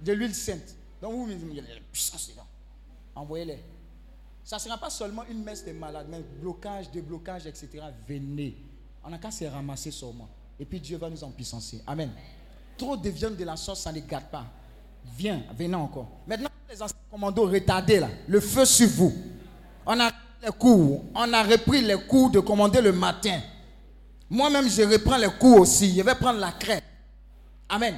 de 0.00 0.12
l'huile 0.12 0.34
sainte. 0.34 0.76
Donc 1.02 1.12
vous 1.14 1.26
me 1.26 1.34
dites, 1.34 1.56
la 1.68 1.80
puissance 1.92 2.28
dedans. 2.30 2.46
Envoyez-les. 3.14 3.58
Ça 4.44 4.56
ne 4.56 4.60
sera 4.60 4.78
pas 4.78 4.90
seulement 4.90 5.24
une 5.26 5.42
messe 5.42 5.64
des 5.64 5.72
malades, 5.72 6.06
mais 6.08 6.20
blocage, 6.40 6.90
déblocage, 6.90 7.46
etc. 7.46 7.68
Venez. 8.06 8.56
On 9.02 9.10
n'a 9.10 9.18
qu'à 9.18 9.30
se 9.30 9.44
ramasser 9.44 9.90
seulement. 9.90 10.28
Et 10.60 10.64
puis 10.64 10.80
Dieu 10.80 10.96
va 10.98 11.10
nous 11.10 11.22
en 11.24 11.30
puissancer. 11.30 11.82
Amen. 11.86 12.10
Trop 12.78 12.96
de 12.96 13.08
viande 13.10 13.36
de 13.36 13.44
la 13.44 13.56
sauce, 13.56 13.80
ça 13.80 13.90
ne 13.92 14.00
gâte 14.00 14.30
pas. 14.30 14.46
Viens, 15.16 15.42
venez 15.56 15.74
encore. 15.74 16.08
Maintenant, 16.26 16.48
les 16.68 16.82
anciens 16.82 16.96
commandos 17.10 17.46
retardés 17.46 18.00
là, 18.00 18.08
le 18.26 18.40
feu 18.40 18.64
sur 18.64 18.88
vous. 18.88 19.12
On 19.86 19.98
a 20.00 20.10
les 20.42 20.50
cours, 20.58 21.04
on 21.14 21.32
a 21.32 21.42
repris 21.42 21.80
les 21.82 21.96
cours 22.06 22.30
de 22.30 22.40
commander 22.40 22.80
le 22.80 22.92
matin. 22.92 23.40
Moi-même, 24.28 24.68
je 24.68 24.82
reprends 24.82 25.16
les 25.16 25.28
cours 25.38 25.60
aussi. 25.60 25.96
Je 25.96 26.02
vais 26.02 26.14
prendre 26.14 26.40
la 26.40 26.52
crête. 26.52 26.84
Amen. 27.68 27.94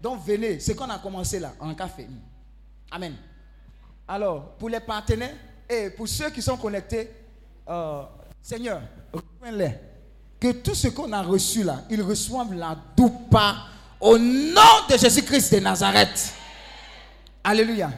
Donc 0.00 0.24
venez, 0.24 0.60
c'est 0.60 0.74
qu'on 0.74 0.88
a 0.90 0.98
commencé 0.98 1.38
là, 1.38 1.52
en 1.60 1.74
café. 1.74 2.08
Amen. 2.90 3.14
Alors, 4.06 4.54
pour 4.56 4.68
les 4.68 4.80
partenaires 4.80 5.34
et 5.68 5.90
pour 5.90 6.08
ceux 6.08 6.30
qui 6.30 6.40
sont 6.40 6.56
connectés, 6.56 7.10
euh, 7.68 8.02
Seigneur, 8.40 8.80
reprends-les. 9.12 9.72
Que 10.40 10.52
tout 10.52 10.74
ce 10.74 10.88
qu'on 10.88 11.12
a 11.12 11.22
reçu 11.22 11.64
là, 11.64 11.84
ils 11.90 12.00
reçoivent 12.00 12.54
la 12.54 12.76
doupa 12.96 13.56
au 14.00 14.18
nom 14.18 14.86
de 14.88 14.96
Jésus-Christ 14.96 15.54
de 15.54 15.60
Nazareth. 15.60 16.34
Alléluia. 17.42 17.90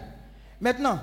Maintenant, 0.60 1.00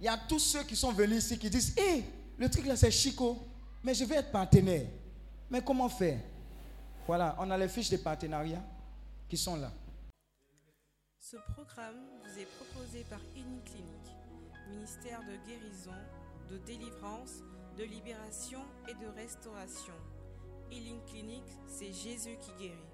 il 0.00 0.06
y 0.06 0.08
a 0.08 0.18
tous 0.28 0.38
ceux 0.38 0.62
qui 0.64 0.76
sont 0.76 0.92
venus 0.92 1.24
ici 1.24 1.38
qui 1.38 1.48
disent 1.48 1.74
Hé, 1.76 2.04
le 2.38 2.48
truc 2.50 2.66
là 2.66 2.76
c'est 2.76 2.90
Chico, 2.90 3.38
mais 3.82 3.94
je 3.94 4.04
vais 4.04 4.16
être 4.16 4.30
partenaire. 4.30 4.86
Mais 5.50 5.62
comment 5.62 5.88
faire? 5.88 6.18
Voilà, 7.06 7.36
on 7.38 7.50
a 7.50 7.58
les 7.58 7.68
fiches 7.68 7.90
de 7.90 7.96
partenariat 7.98 8.62
qui 9.28 9.36
sont 9.36 9.56
là. 9.56 9.70
Ce 11.20 11.36
programme 11.52 11.96
vous 12.22 12.38
est 12.38 12.48
proposé 12.58 13.04
par 13.08 13.20
Clinique, 13.32 13.72
ministère 14.70 15.20
de 15.20 15.36
guérison, 15.48 15.90
de 16.50 16.58
délivrance, 16.58 17.42
de 17.78 17.84
libération 17.84 18.60
et 18.88 18.94
de 18.94 19.08
restauration. 19.16 19.94
Healing 20.70 21.00
Clinic, 21.06 21.44
c'est 21.66 21.92
Jésus 21.92 22.36
qui 22.40 22.50
guérit. 22.58 22.93